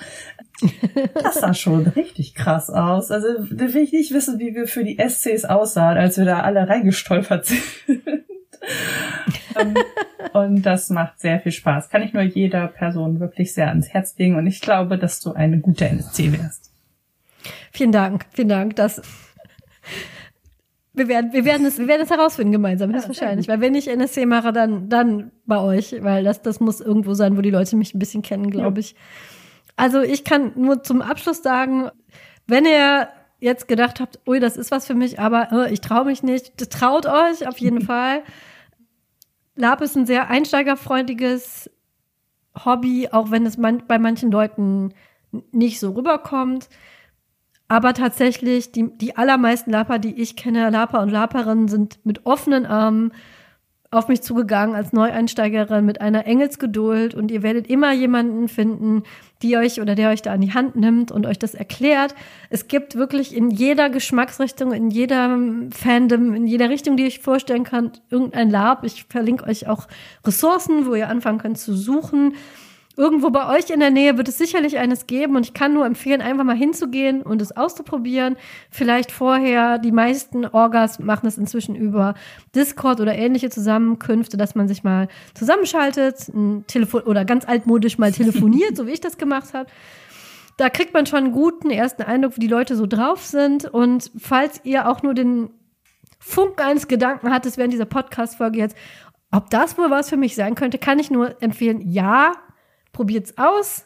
Das 1.14 1.36
sah 1.36 1.54
schon 1.54 1.86
richtig 1.86 2.34
krass 2.34 2.68
aus. 2.68 3.10
Also 3.10 3.28
da 3.50 3.72
will 3.72 3.82
ich 3.82 3.92
nicht 3.92 4.12
wissen, 4.12 4.38
wie 4.38 4.54
wir 4.54 4.68
für 4.68 4.84
die 4.84 4.98
SCs 4.98 5.46
aussahen, 5.46 5.96
als 5.96 6.18
wir 6.18 6.26
da 6.26 6.40
alle 6.40 6.68
reingestolpert 6.68 7.46
sind. 7.46 7.62
Ähm, 9.58 9.74
und 10.32 10.62
das 10.62 10.90
macht 10.90 11.18
sehr 11.20 11.40
viel 11.40 11.52
Spaß. 11.52 11.88
Kann 11.88 12.02
ich 12.02 12.12
nur 12.12 12.22
jeder 12.22 12.68
Person 12.68 13.20
wirklich 13.20 13.54
sehr 13.54 13.68
ans 13.68 13.88
Herz 13.88 14.16
legen. 14.18 14.36
Und 14.36 14.46
ich 14.46 14.60
glaube, 14.60 14.98
dass 14.98 15.20
du 15.20 15.32
eine 15.32 15.58
gute 15.60 15.88
NSC 15.88 16.32
wärst. 16.32 16.70
Vielen 17.72 17.92
Dank, 17.92 18.26
vielen 18.32 18.48
Dank. 18.48 18.76
Das 18.76 19.00
wir 20.96 21.08
werden, 21.08 21.32
wir 21.34 21.44
werden 21.44 21.66
es, 21.66 21.78
wir 21.78 21.88
werden 21.88 22.02
es 22.02 22.10
herausfinden 22.10 22.52
gemeinsam, 22.52 22.90
ja, 22.90 22.96
höchstwahrscheinlich. 22.96 23.48
Weil 23.48 23.60
wenn 23.60 23.74
ich 23.74 23.86
NSC 23.86 24.24
mache, 24.24 24.52
dann, 24.52 24.88
dann 24.88 25.30
bei 25.44 25.60
euch, 25.60 25.94
weil 26.00 26.24
das, 26.24 26.40
das 26.40 26.58
muss 26.58 26.80
irgendwo 26.80 27.12
sein, 27.12 27.36
wo 27.36 27.42
die 27.42 27.50
Leute 27.50 27.76
mich 27.76 27.94
ein 27.94 27.98
bisschen 27.98 28.22
kennen, 28.22 28.50
glaube 28.50 28.80
ich. 28.80 28.96
Also 29.76 30.00
ich 30.00 30.24
kann 30.24 30.52
nur 30.56 30.82
zum 30.82 31.02
Abschluss 31.02 31.42
sagen, 31.42 31.90
wenn 32.46 32.64
ihr 32.64 33.08
jetzt 33.40 33.68
gedacht 33.68 34.00
habt, 34.00 34.20
ui, 34.26 34.40
das 34.40 34.56
ist 34.56 34.70
was 34.70 34.86
für 34.86 34.94
mich, 34.94 35.20
aber 35.20 35.66
äh, 35.66 35.72
ich 35.72 35.82
traue 35.82 36.06
mich 36.06 36.22
nicht, 36.22 36.56
traut 36.70 37.04
euch 37.04 37.46
auf 37.46 37.58
jeden 37.58 37.80
Fall. 37.86 38.22
Lab 39.56 39.80
ist 39.80 39.96
ein 39.96 40.06
sehr 40.06 40.28
einsteigerfreundliches 40.28 41.70
Hobby, 42.64 43.08
auch 43.10 43.30
wenn 43.30 43.44
es 43.46 43.56
man 43.56 43.86
bei 43.86 43.98
manchen 43.98 44.30
Leuten 44.30 44.94
nicht 45.50 45.80
so 45.80 45.90
rüberkommt. 45.90 46.68
Aber 47.68 47.94
tatsächlich, 47.94 48.70
die, 48.70 48.96
die 48.96 49.16
allermeisten 49.16 49.70
Laper, 49.70 49.98
die 49.98 50.20
ich 50.20 50.36
kenne, 50.36 50.70
Laper 50.70 51.00
und 51.00 51.10
Laperinnen, 51.10 51.68
sind 51.68 51.98
mit 52.04 52.24
offenen 52.24 52.64
Armen 52.64 53.12
auf 53.90 54.08
mich 54.08 54.22
zugegangen 54.22 54.74
als 54.74 54.92
Neueinsteigerin 54.92 55.84
mit 55.84 56.00
einer 56.00 56.26
Engelsgeduld 56.26 57.14
und 57.14 57.30
ihr 57.30 57.42
werdet 57.42 57.68
immer 57.68 57.92
jemanden 57.92 58.48
finden, 58.48 59.04
die 59.42 59.56
euch 59.56 59.80
oder 59.80 59.94
der 59.94 60.10
euch 60.10 60.22
da 60.22 60.32
an 60.32 60.40
die 60.40 60.54
Hand 60.54 60.76
nimmt 60.76 61.12
und 61.12 61.26
euch 61.26 61.38
das 61.38 61.54
erklärt. 61.54 62.14
Es 62.50 62.68
gibt 62.68 62.96
wirklich 62.96 63.34
in 63.34 63.50
jeder 63.50 63.90
Geschmacksrichtung, 63.90 64.72
in 64.72 64.90
jeder 64.90 65.38
Fandom, 65.70 66.34
in 66.34 66.46
jeder 66.46 66.68
Richtung, 66.68 66.96
die 66.96 67.04
euch 67.04 67.20
vorstellen 67.20 67.64
könnt, 67.64 68.02
irgendein 68.10 68.50
Lab. 68.50 68.84
Ich 68.84 69.04
verlinke 69.04 69.46
euch 69.46 69.68
auch 69.68 69.86
Ressourcen, 70.24 70.86
wo 70.86 70.94
ihr 70.94 71.08
anfangen 71.08 71.38
könnt 71.38 71.58
zu 71.58 71.74
suchen. 71.76 72.34
Irgendwo 72.98 73.28
bei 73.28 73.54
euch 73.54 73.68
in 73.68 73.80
der 73.80 73.90
Nähe 73.90 74.16
wird 74.16 74.26
es 74.28 74.38
sicherlich 74.38 74.78
eines 74.78 75.06
geben 75.06 75.36
und 75.36 75.44
ich 75.44 75.52
kann 75.52 75.74
nur 75.74 75.84
empfehlen, 75.84 76.22
einfach 76.22 76.44
mal 76.44 76.56
hinzugehen 76.56 77.20
und 77.20 77.42
es 77.42 77.54
auszuprobieren. 77.54 78.36
Vielleicht 78.70 79.12
vorher, 79.12 79.78
die 79.78 79.92
meisten 79.92 80.46
Orgas 80.46 80.98
machen 80.98 81.26
es 81.26 81.36
inzwischen 81.36 81.74
über 81.74 82.14
Discord 82.54 83.00
oder 83.00 83.14
ähnliche 83.14 83.50
Zusammenkünfte, 83.50 84.38
dass 84.38 84.54
man 84.54 84.66
sich 84.66 84.82
mal 84.82 85.08
zusammenschaltet, 85.34 86.28
ein 86.28 86.64
Telefon 86.68 87.02
oder 87.02 87.26
ganz 87.26 87.46
altmodisch 87.46 87.98
mal 87.98 88.12
telefoniert, 88.12 88.76
so 88.78 88.86
wie 88.86 88.92
ich 88.92 89.00
das 89.00 89.18
gemacht 89.18 89.52
habe. 89.52 89.68
Da 90.56 90.70
kriegt 90.70 90.94
man 90.94 91.04
schon 91.04 91.18
einen 91.18 91.32
guten 91.32 91.70
ersten 91.70 92.02
Eindruck, 92.02 92.36
wie 92.36 92.40
die 92.40 92.46
Leute 92.46 92.76
so 92.76 92.86
drauf 92.86 93.22
sind. 93.22 93.66
Und 93.66 94.10
falls 94.18 94.62
ihr 94.64 94.88
auch 94.88 95.02
nur 95.02 95.12
den 95.12 95.50
Funken 96.18 96.62
eines 96.62 96.88
Gedanken 96.88 97.30
hattet 97.30 97.58
während 97.58 97.74
dieser 97.74 97.84
Podcast-Folge 97.84 98.58
jetzt, 98.58 98.76
ob 99.30 99.50
das 99.50 99.76
wohl 99.76 99.90
was 99.90 100.08
für 100.08 100.16
mich 100.16 100.34
sein 100.34 100.54
könnte, 100.54 100.78
kann 100.78 100.98
ich 100.98 101.10
nur 101.10 101.42
empfehlen, 101.42 101.82
ja, 101.90 102.32
probiert's 102.96 103.36
aus. 103.36 103.84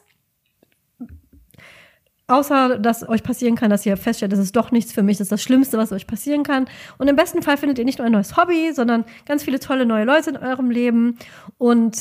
Außer, 2.27 2.79
dass 2.79 3.07
euch 3.07 3.23
passieren 3.23 3.55
kann, 3.55 3.69
dass 3.69 3.85
ihr 3.85 3.97
feststellt, 3.97 4.31
das 4.31 4.39
ist 4.39 4.55
doch 4.55 4.71
nichts 4.71 4.93
für 4.93 5.03
mich, 5.03 5.17
das 5.17 5.25
ist 5.25 5.33
das 5.33 5.43
Schlimmste, 5.43 5.77
was 5.77 5.91
euch 5.91 6.07
passieren 6.07 6.43
kann. 6.43 6.65
Und 6.97 7.09
im 7.09 7.17
besten 7.17 7.41
Fall 7.41 7.57
findet 7.57 7.77
ihr 7.77 7.83
nicht 7.83 7.99
nur 7.99 8.05
ein 8.05 8.13
neues 8.13 8.37
Hobby, 8.37 8.71
sondern 8.73 9.03
ganz 9.25 9.43
viele 9.43 9.59
tolle 9.59 9.85
neue 9.85 10.05
Leute 10.05 10.29
in 10.29 10.37
eurem 10.37 10.71
Leben 10.71 11.17
und 11.57 11.97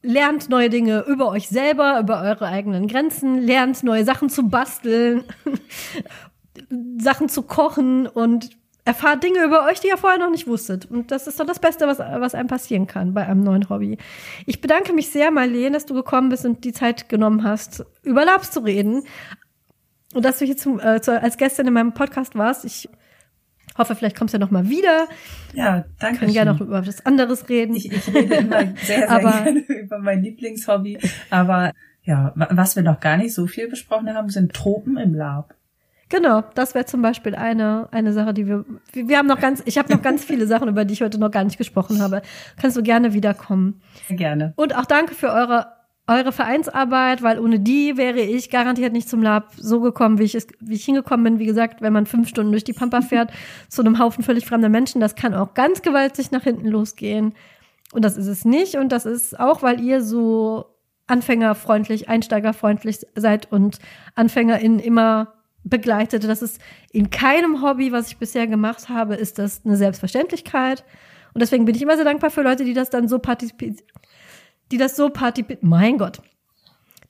lernt 0.00 0.48
neue 0.48 0.70
Dinge 0.70 1.04
über 1.06 1.28
euch 1.28 1.48
selber, 1.48 2.00
über 2.00 2.22
eure 2.22 2.46
eigenen 2.46 2.88
Grenzen, 2.88 3.38
lernt 3.38 3.82
neue 3.82 4.06
Sachen 4.06 4.30
zu 4.30 4.48
basteln, 4.48 5.24
Sachen 6.98 7.28
zu 7.28 7.42
kochen 7.42 8.06
und 8.06 8.50
erfahrt 8.84 9.22
Dinge 9.22 9.44
über 9.44 9.66
euch, 9.66 9.80
die 9.80 9.88
ihr 9.88 9.96
vorher 9.96 10.18
noch 10.18 10.30
nicht 10.30 10.46
wusstet. 10.46 10.86
Und 10.90 11.10
das 11.10 11.26
ist 11.26 11.38
doch 11.38 11.46
das 11.46 11.60
Beste, 11.60 11.86
was, 11.86 11.98
was 11.98 12.34
einem 12.34 12.48
passieren 12.48 12.86
kann 12.86 13.14
bei 13.14 13.26
einem 13.26 13.42
neuen 13.42 13.68
Hobby. 13.68 13.98
Ich 14.46 14.60
bedanke 14.60 14.92
mich 14.92 15.10
sehr, 15.10 15.30
Marlene, 15.30 15.72
dass 15.72 15.86
du 15.86 15.94
gekommen 15.94 16.28
bist 16.30 16.44
und 16.44 16.64
die 16.64 16.72
Zeit 16.72 17.08
genommen 17.08 17.44
hast, 17.44 17.84
über 18.02 18.24
Labs 18.24 18.50
zu 18.50 18.60
reden. 18.60 19.04
Und 20.14 20.24
dass 20.24 20.38
du 20.38 20.44
hier 20.44 20.56
zum, 20.56 20.80
äh, 20.80 21.00
zu, 21.00 21.20
als 21.20 21.36
Gästin 21.36 21.66
in 21.66 21.72
meinem 21.72 21.94
Podcast 21.94 22.34
warst. 22.34 22.64
Ich 22.64 22.88
hoffe, 23.78 23.94
vielleicht 23.94 24.16
kommst 24.16 24.34
du 24.34 24.38
ja 24.38 24.44
noch 24.44 24.50
mal 24.50 24.68
wieder. 24.68 25.06
Ja, 25.54 25.84
danke. 25.98 26.14
Wir 26.14 26.18
können 26.18 26.32
gerne 26.32 26.52
noch 26.52 26.60
über 26.60 26.80
etwas 26.80 27.06
anderes 27.06 27.48
reden. 27.48 27.76
Ich, 27.76 27.90
ich 27.90 28.08
rede 28.12 28.34
immer 28.34 28.60
sehr, 28.82 29.08
sehr 29.08 29.20
gerne 29.20 29.60
über 29.60 29.98
mein 29.98 30.22
Lieblingshobby. 30.22 30.98
Aber 31.30 31.72
ja, 32.02 32.32
was 32.34 32.74
wir 32.74 32.82
noch 32.82 33.00
gar 33.00 33.16
nicht 33.16 33.32
so 33.32 33.46
viel 33.46 33.68
besprochen 33.68 34.12
haben, 34.12 34.28
sind 34.28 34.52
Tropen 34.52 34.96
im 34.96 35.14
Lab. 35.14 35.54
Genau, 36.12 36.42
das 36.54 36.74
wäre 36.74 36.84
zum 36.84 37.00
Beispiel 37.00 37.34
eine, 37.34 37.88
eine 37.90 38.12
Sache, 38.12 38.34
die 38.34 38.46
wir, 38.46 38.66
wir 38.92 39.16
haben 39.16 39.26
noch 39.26 39.40
ganz, 39.40 39.62
ich 39.64 39.78
habe 39.78 39.90
noch 39.90 40.02
ganz 40.02 40.22
viele 40.22 40.46
Sachen, 40.46 40.68
über 40.68 40.84
die 40.84 40.92
ich 40.92 41.00
heute 41.00 41.18
noch 41.18 41.30
gar 41.30 41.42
nicht 41.42 41.56
gesprochen 41.56 42.02
habe. 42.02 42.20
Kannst 42.60 42.76
du 42.76 42.82
gerne 42.82 43.14
wiederkommen. 43.14 43.80
Sehr 44.08 44.18
gerne. 44.18 44.52
Und 44.56 44.76
auch 44.76 44.84
danke 44.84 45.14
für 45.14 45.30
eure, 45.30 45.68
eure 46.06 46.30
Vereinsarbeit, 46.30 47.22
weil 47.22 47.38
ohne 47.38 47.60
die 47.60 47.96
wäre 47.96 48.20
ich 48.20 48.50
garantiert 48.50 48.92
nicht 48.92 49.08
zum 49.08 49.22
Lab 49.22 49.54
so 49.56 49.80
gekommen, 49.80 50.18
wie 50.18 50.24
ich 50.24 50.34
es, 50.34 50.48
wie 50.60 50.74
ich 50.74 50.84
hingekommen 50.84 51.24
bin. 51.24 51.38
Wie 51.38 51.46
gesagt, 51.46 51.80
wenn 51.80 51.94
man 51.94 52.04
fünf 52.04 52.28
Stunden 52.28 52.52
durch 52.52 52.64
die 52.64 52.74
Pampa 52.74 53.00
fährt, 53.00 53.30
zu 53.70 53.80
einem 53.80 53.98
Haufen 53.98 54.22
völlig 54.22 54.44
fremder 54.44 54.68
Menschen, 54.68 55.00
das 55.00 55.14
kann 55.14 55.32
auch 55.32 55.54
ganz 55.54 55.80
gewaltig 55.80 56.30
nach 56.30 56.42
hinten 56.42 56.68
losgehen. 56.68 57.32
Und 57.94 58.04
das 58.04 58.18
ist 58.18 58.26
es 58.26 58.44
nicht. 58.44 58.74
Und 58.74 58.92
das 58.92 59.06
ist 59.06 59.40
auch, 59.40 59.62
weil 59.62 59.80
ihr 59.80 60.02
so 60.02 60.66
anfängerfreundlich, 61.06 62.10
einsteigerfreundlich 62.10 62.98
seid 63.14 63.50
und 63.50 63.78
AnfängerInnen 64.14 64.78
immer 64.78 65.32
begleitet. 65.64 66.24
Das 66.24 66.42
ist 66.42 66.60
in 66.90 67.10
keinem 67.10 67.62
Hobby, 67.62 67.92
was 67.92 68.08
ich 68.08 68.16
bisher 68.18 68.46
gemacht 68.46 68.88
habe, 68.88 69.14
ist 69.14 69.38
das 69.38 69.62
eine 69.64 69.76
Selbstverständlichkeit. 69.76 70.84
Und 71.34 71.40
deswegen 71.40 71.64
bin 71.64 71.74
ich 71.74 71.82
immer 71.82 71.96
sehr 71.96 72.04
dankbar 72.04 72.30
für 72.30 72.42
Leute, 72.42 72.64
die 72.64 72.74
das 72.74 72.90
dann 72.90 73.08
so 73.08 73.18
partizipieren, 73.18 73.76
die 74.70 74.78
das 74.78 74.96
so 74.96 75.10
partizipieren, 75.10 75.68
mein 75.68 75.98
Gott, 75.98 76.20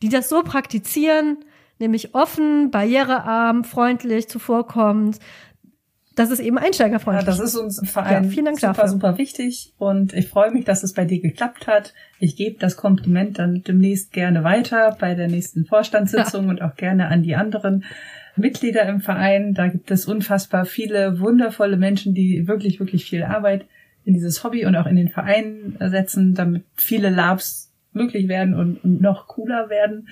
die 0.03 0.09
das 0.09 0.29
so 0.29 0.43
praktizieren, 0.43 1.39
nämlich 1.79 2.15
offen, 2.15 2.71
barrierearm, 2.71 3.65
freundlich, 3.65 4.29
zuvorkommend. 4.29 5.19
Das 6.15 6.31
ist 6.31 6.41
eben 6.41 6.59
einsteigerfreundlich. 6.59 7.27
Ja, 7.27 7.31
das 7.31 7.41
ist 7.41 7.57
uns 7.57 7.79
im 7.79 7.87
Verein 7.87 8.25
Ja, 8.25 8.31
vielen 8.31 8.45
Dank 8.45 8.61
super, 8.61 8.75
dafür. 8.75 8.89
super 8.89 9.19
wichtig 9.19 9.73
und 9.79 10.13
ich 10.13 10.29
freue 10.29 10.51
mich, 10.51 10.67
dass 10.67 10.83
es 10.83 10.93
bei 10.93 11.07
dir 11.07 11.21
geklappt 11.21 11.67
hat. 11.67 11.95
Ich 12.19 12.37
gebe 12.37 12.59
das 12.59 12.77
Kompliment 12.77 13.39
dann 13.39 13.63
demnächst 13.63 14.13
gerne 14.13 14.45
weiter 14.45 14.95
bei 15.01 15.15
der 15.15 15.29
nächsten 15.29 15.65
Vorstandssitzung 15.65 16.49
und 16.51 16.61
auch 16.61 16.77
gerne 16.77 17.09
an 17.09 17.23
die 17.23 17.35
anderen 17.35 17.85
Mitglieder 18.37 18.89
im 18.89 19.01
Verein. 19.01 19.55
Da 19.55 19.69
gibt 19.69 19.91
es 19.91 20.07
unfassbar 20.07 20.65
viele 20.65 21.21
wundervolle 21.21 21.77
Menschen, 21.77 22.15
die 22.15 22.49
wirklich, 22.49 22.81
wirklich 22.81 23.05
viel 23.05 23.23
Arbeit 23.23 23.67
in 24.05 24.15
dieses 24.15 24.43
Hobby 24.43 24.67
und 24.67 24.77
auch 24.77 24.87
in 24.87 24.97
den 24.97 25.09
Verein 25.09 25.77
setzen, 25.81 26.35
damit 26.35 26.65
viele 26.75 27.11
Labs 27.11 27.73
möglich 27.93 28.29
werden 28.29 28.55
und, 28.55 28.85
noch 29.01 29.29
cooler 29.29 29.69
werden. 29.71 30.09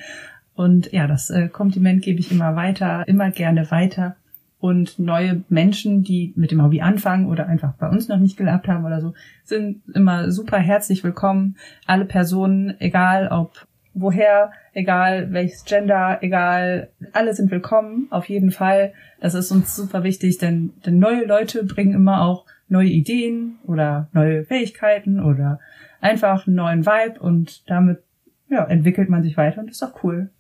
Und 0.55 0.93
ja, 0.93 1.07
das 1.07 1.31
äh, 1.31 1.49
Kompliment 1.49 2.03
gebe 2.03 2.21
ich 2.21 2.31
immer 2.31 2.55
weiter, 2.57 3.09
immer 3.09 3.31
gerne 3.31 3.71
weiter. 3.71 4.17
Und 4.59 4.99
neue 4.99 5.43
Menschen, 5.49 6.03
die 6.03 6.35
mit 6.37 6.51
dem 6.51 6.63
Hobby 6.63 6.83
anfangen 6.83 7.27
oder 7.27 7.47
einfach 7.47 7.73
bei 7.75 7.89
uns 7.89 8.09
noch 8.09 8.19
nicht 8.19 8.37
gelabt 8.37 8.69
haben 8.69 8.85
oder 8.85 9.01
so, 9.01 9.15
sind 9.43 9.81
immer 9.95 10.31
super 10.31 10.59
herzlich 10.59 11.03
willkommen. 11.03 11.57
Alle 11.87 12.05
Personen, 12.05 12.79
egal 12.79 13.29
ob 13.29 13.67
woher, 13.95 14.53
egal 14.73 15.33
welches 15.33 15.65
Gender, 15.65 16.19
egal, 16.21 16.91
alle 17.13 17.35
sind 17.35 17.51
willkommen, 17.51 18.07
auf 18.11 18.29
jeden 18.29 18.51
Fall. 18.51 18.93
Das 19.21 19.35
ist 19.35 19.51
uns 19.51 19.75
super 19.75 20.05
wichtig, 20.05 20.39
denn, 20.39 20.73
denn 20.85 20.99
neue 20.99 21.25
Leute 21.25 21.65
bringen 21.65 21.95
immer 21.95 22.23
auch 22.23 22.47
neue 22.69 22.89
Ideen 22.89 23.59
oder 23.67 24.09
neue 24.13 24.45
Fähigkeiten 24.45 25.21
oder 25.21 25.61
einfach 26.01 26.47
einen 26.47 26.57
neuen 26.57 26.87
Vibe 26.87 27.21
und 27.21 27.69
damit 27.69 28.03
ja, 28.49 28.65
entwickelt 28.65 29.09
man 29.11 29.23
sich 29.23 29.37
weiter 29.37 29.61
und 29.61 29.69
das 29.69 29.77
ist 29.77 29.83
auch 29.83 30.03
cool. 30.03 30.31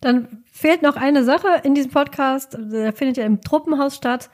Dann 0.00 0.44
fehlt 0.52 0.82
noch 0.82 0.96
eine 0.96 1.24
Sache 1.24 1.48
in 1.64 1.74
diesem 1.74 1.90
Podcast, 1.90 2.56
der 2.58 2.92
findet 2.92 3.16
ja 3.16 3.24
im 3.24 3.40
Truppenhaus 3.40 3.96
statt. 3.96 4.30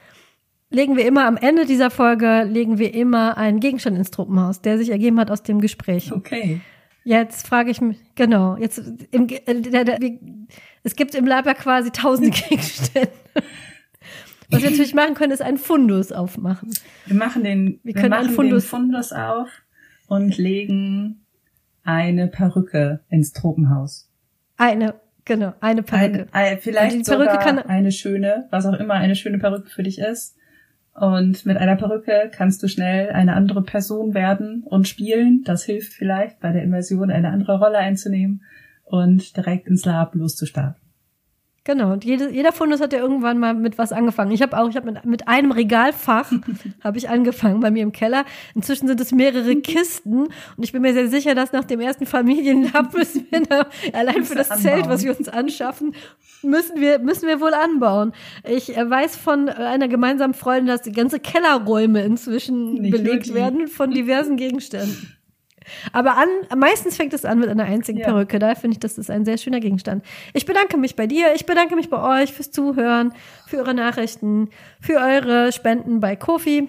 Legen 0.70 0.96
wir 0.96 1.06
immer 1.06 1.26
am 1.26 1.36
Ende 1.36 1.66
dieser 1.66 1.90
Folge, 1.90 2.42
legen 2.42 2.78
wir 2.78 2.94
immer 2.94 3.36
einen 3.36 3.60
Gegenstand 3.60 3.96
ins 3.96 4.10
Truppenhaus, 4.10 4.60
der 4.60 4.76
sich 4.76 4.90
ergeben 4.90 5.20
hat 5.20 5.30
aus 5.30 5.42
dem 5.42 5.60
Gespräch. 5.60 6.12
Okay. 6.12 6.60
Jetzt 7.05 7.47
frage 7.47 7.70
ich 7.70 7.81
mich, 7.81 7.98
genau, 8.14 8.56
jetzt 8.56 8.78
im, 9.10 9.28
äh, 9.28 9.60
der, 9.60 9.85
der, 9.85 9.98
es 10.82 10.97
gibt 10.97 11.14
im 11.14 11.26
ja 11.26 11.43
quasi 11.55 11.90
tausende 11.90 12.31
Gegenstände. 12.48 13.10
Was 14.51 14.62
wir 14.62 14.70
natürlich 14.70 14.94
machen 14.94 15.14
können, 15.14 15.32
ist 15.32 15.43
einen 15.43 15.59
Fundus 15.59 16.12
aufmachen. 16.12 16.70
Wir 17.06 17.16
machen 17.16 17.44
den, 17.44 17.81
Wir 17.82 17.94
wir 17.94 18.01
können 18.01 18.12
einen 18.12 18.26
machen 18.26 18.35
Fundus- 18.36 18.64
den 18.64 18.68
Fundus 18.70 19.12
auf 19.12 19.48
und 20.06 20.36
legen 20.39 21.24
eine 21.82 22.28
Perücke 22.28 23.01
ins 23.09 23.32
Tropenhaus. 23.32 24.10
Eine, 24.56 24.94
genau, 25.24 25.52
eine 25.60 25.82
Perücke. 25.82 26.28
Ein, 26.32 26.52
ein, 26.55 26.59
vielleicht 26.60 26.97
die 26.97 27.02
Perücke 27.02 27.31
sogar 27.32 27.39
kann- 27.44 27.59
eine 27.59 27.93
schöne, 27.93 28.47
was 28.51 28.64
auch 28.66 28.74
immer 28.78 28.94
eine 28.94 29.16
schöne 29.16 29.39
Perücke 29.39 29.68
für 29.68 29.82
dich 29.82 29.98
ist. 29.98 30.36
Und 30.95 31.45
mit 31.45 31.57
einer 31.57 31.75
Perücke 31.75 32.31
kannst 32.33 32.62
du 32.62 32.69
schnell 32.69 33.11
eine 33.11 33.35
andere 33.35 33.62
Person 33.62 34.15
werden 34.15 34.62
und 34.62 34.87
spielen. 34.87 35.43
Das 35.45 35.65
hilft 35.65 35.93
vielleicht 35.93 36.39
bei 36.41 36.53
der 36.53 36.62
Immersion, 36.62 37.11
eine 37.11 37.31
andere 37.31 37.59
Rolle 37.59 37.79
einzunehmen 37.79 38.43
und 38.85 39.37
direkt 39.37 39.66
ins 39.66 39.85
Lab 39.85 40.15
loszustarten. 40.15 40.84
Genau, 41.66 41.93
und 41.95 42.05
jede, 42.05 42.28
jeder 42.28 42.53
Fundus 42.53 42.82
hat 42.82 42.93
ja 42.93 42.99
irgendwann 42.99 43.39
mal 43.39 43.55
mit 43.55 43.78
was 43.78 43.91
angefangen. 43.91 44.31
Ich 44.32 44.43
habe 44.43 44.59
auch, 44.59 44.69
ich 44.69 44.77
habe 44.77 44.93
mit, 44.93 45.03
mit 45.07 45.28
einem 45.28 45.51
Regalfach 45.51 46.31
habe 46.85 46.99
ich 46.99 47.09
angefangen 47.09 47.61
bei 47.61 47.70
mir 47.70 47.82
im 47.82 47.93
Keller. 47.93 48.27
Inzwischen 48.55 48.86
sind 48.86 49.01
es 49.01 49.12
mehrere 49.12 49.57
Kisten 49.62 50.24
und 50.24 50.62
ich 50.62 50.73
bin 50.73 50.82
mir 50.82 50.93
sehr 50.93 51.09
sicher, 51.09 51.35
dass 51.35 51.53
nach 51.53 51.65
dem 51.65 51.81
ersten 51.81 52.05
Familienlab 52.05 52.93
müssen 52.97 53.27
wir 53.31 53.41
da, 53.45 53.66
allein 53.95 54.24
für 54.24 54.35
das 54.35 54.51
Zelt, 54.61 54.91
was 54.91 55.05
wir 55.05 55.19
uns 55.19 55.31
anschaffen, 55.31 55.95
müssen 56.43 56.82
wir 56.82 56.99
müssen 56.99 57.27
wir 57.27 57.41
wohl 57.41 57.55
anbauen. 57.55 58.12
Ich 58.47 58.77
äh, 58.77 58.91
weiß 58.91 59.16
von 59.16 59.49
einer 59.49 59.89
gemeinsamen 59.89 60.35
Freundin, 60.35 60.66
dass 60.66 60.82
die 60.82 60.93
ganze 60.93 61.19
Kellerräume 61.19 62.03
inzwischen 62.03 62.74
Nicht 62.74 62.91
belegt 62.91 63.07
wirklich. 63.07 63.35
werden 63.35 63.69
von 63.69 63.91
diversen 63.91 64.36
Gegenständen. 64.36 65.16
Aber 65.93 66.16
an, 66.16 66.28
meistens 66.57 66.97
fängt 66.97 67.12
es 67.15 67.24
an 67.24 67.39
mit 67.39 67.49
einer 67.49 67.65
einzigen 67.65 67.99
Ja. 67.99 68.07
Perücke. 68.07 68.39
Da 68.39 68.55
finde 68.55 68.74
ich, 68.74 68.81
das 68.81 68.99
ist 68.99 69.11
ein 69.11 69.24
sehr 69.24 69.39
schöner 69.39 69.61
Gegenstand. 69.61 70.05
Ich 70.32 70.47
bedanke 70.47 70.77
mich 70.77 70.97
bei 70.97 71.07
dir, 71.07 71.35
ich 71.35 71.47
bedanke 71.47 71.77
mich 71.77 71.91
bei 71.91 72.23
euch 72.23 72.32
fürs 72.32 72.51
Zuhören, 72.51 73.12
für 73.47 73.59
eure 73.59 73.74
Nachrichten, 73.74 74.51
für 74.81 74.99
eure 74.99 75.53
Spenden 75.53 76.01
bei 76.01 76.16
Kofi 76.16 76.69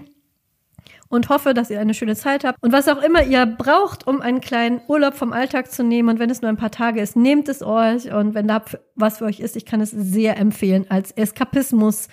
und 1.09 1.29
hoffe, 1.29 1.53
dass 1.53 1.69
ihr 1.69 1.79
eine 1.79 1.93
schöne 1.93 2.15
Zeit 2.15 2.43
habt. 2.43 2.61
Und 2.61 2.71
was 2.71 2.87
auch 2.87 3.01
immer 3.01 3.23
ihr 3.23 3.45
braucht, 3.45 4.07
um 4.07 4.21
einen 4.21 4.41
kleinen 4.41 4.81
Urlaub 4.87 5.15
vom 5.15 5.33
Alltag 5.33 5.71
zu 5.71 5.83
nehmen 5.83 6.09
und 6.09 6.19
wenn 6.19 6.29
es 6.29 6.41
nur 6.41 6.49
ein 6.49 6.57
paar 6.57 6.71
Tage 6.71 7.01
ist, 7.01 7.15
nehmt 7.15 7.47
es 7.49 7.61
euch 7.63 8.11
und 8.11 8.33
wenn 8.33 8.47
da 8.47 8.63
was 8.95 9.19
für 9.19 9.25
euch 9.25 9.39
ist, 9.39 9.55
ich 9.55 9.65
kann 9.65 9.81
es 9.81 9.91
sehr 9.91 10.37
empfehlen 10.37 10.85
als 10.89 11.11
Eskapismus, 11.11 12.07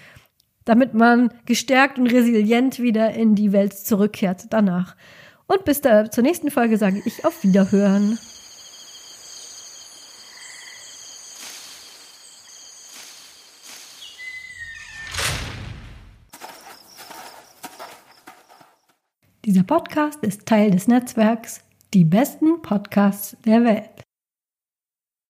damit 0.64 0.94
man 0.94 1.32
gestärkt 1.46 1.98
und 1.98 2.06
resilient 2.06 2.80
wieder 2.80 3.12
in 3.12 3.34
die 3.34 3.52
Welt 3.52 3.72
zurückkehrt 3.74 4.46
danach. 4.50 4.94
Und 5.46 5.64
bis 5.64 5.80
da, 5.80 6.10
zur 6.10 6.22
nächsten 6.22 6.50
Folge 6.50 6.78
sage 6.78 7.02
ich 7.04 7.24
auf 7.24 7.42
Wiederhören. 7.42 8.18
Dieser 19.44 19.64
Podcast 19.64 20.22
ist 20.22 20.46
Teil 20.46 20.70
des 20.70 20.86
Netzwerks 20.86 21.62
Die 21.92 22.04
besten 22.04 22.62
Podcasts 22.62 23.36
der 23.44 23.64
Welt. 23.64 24.01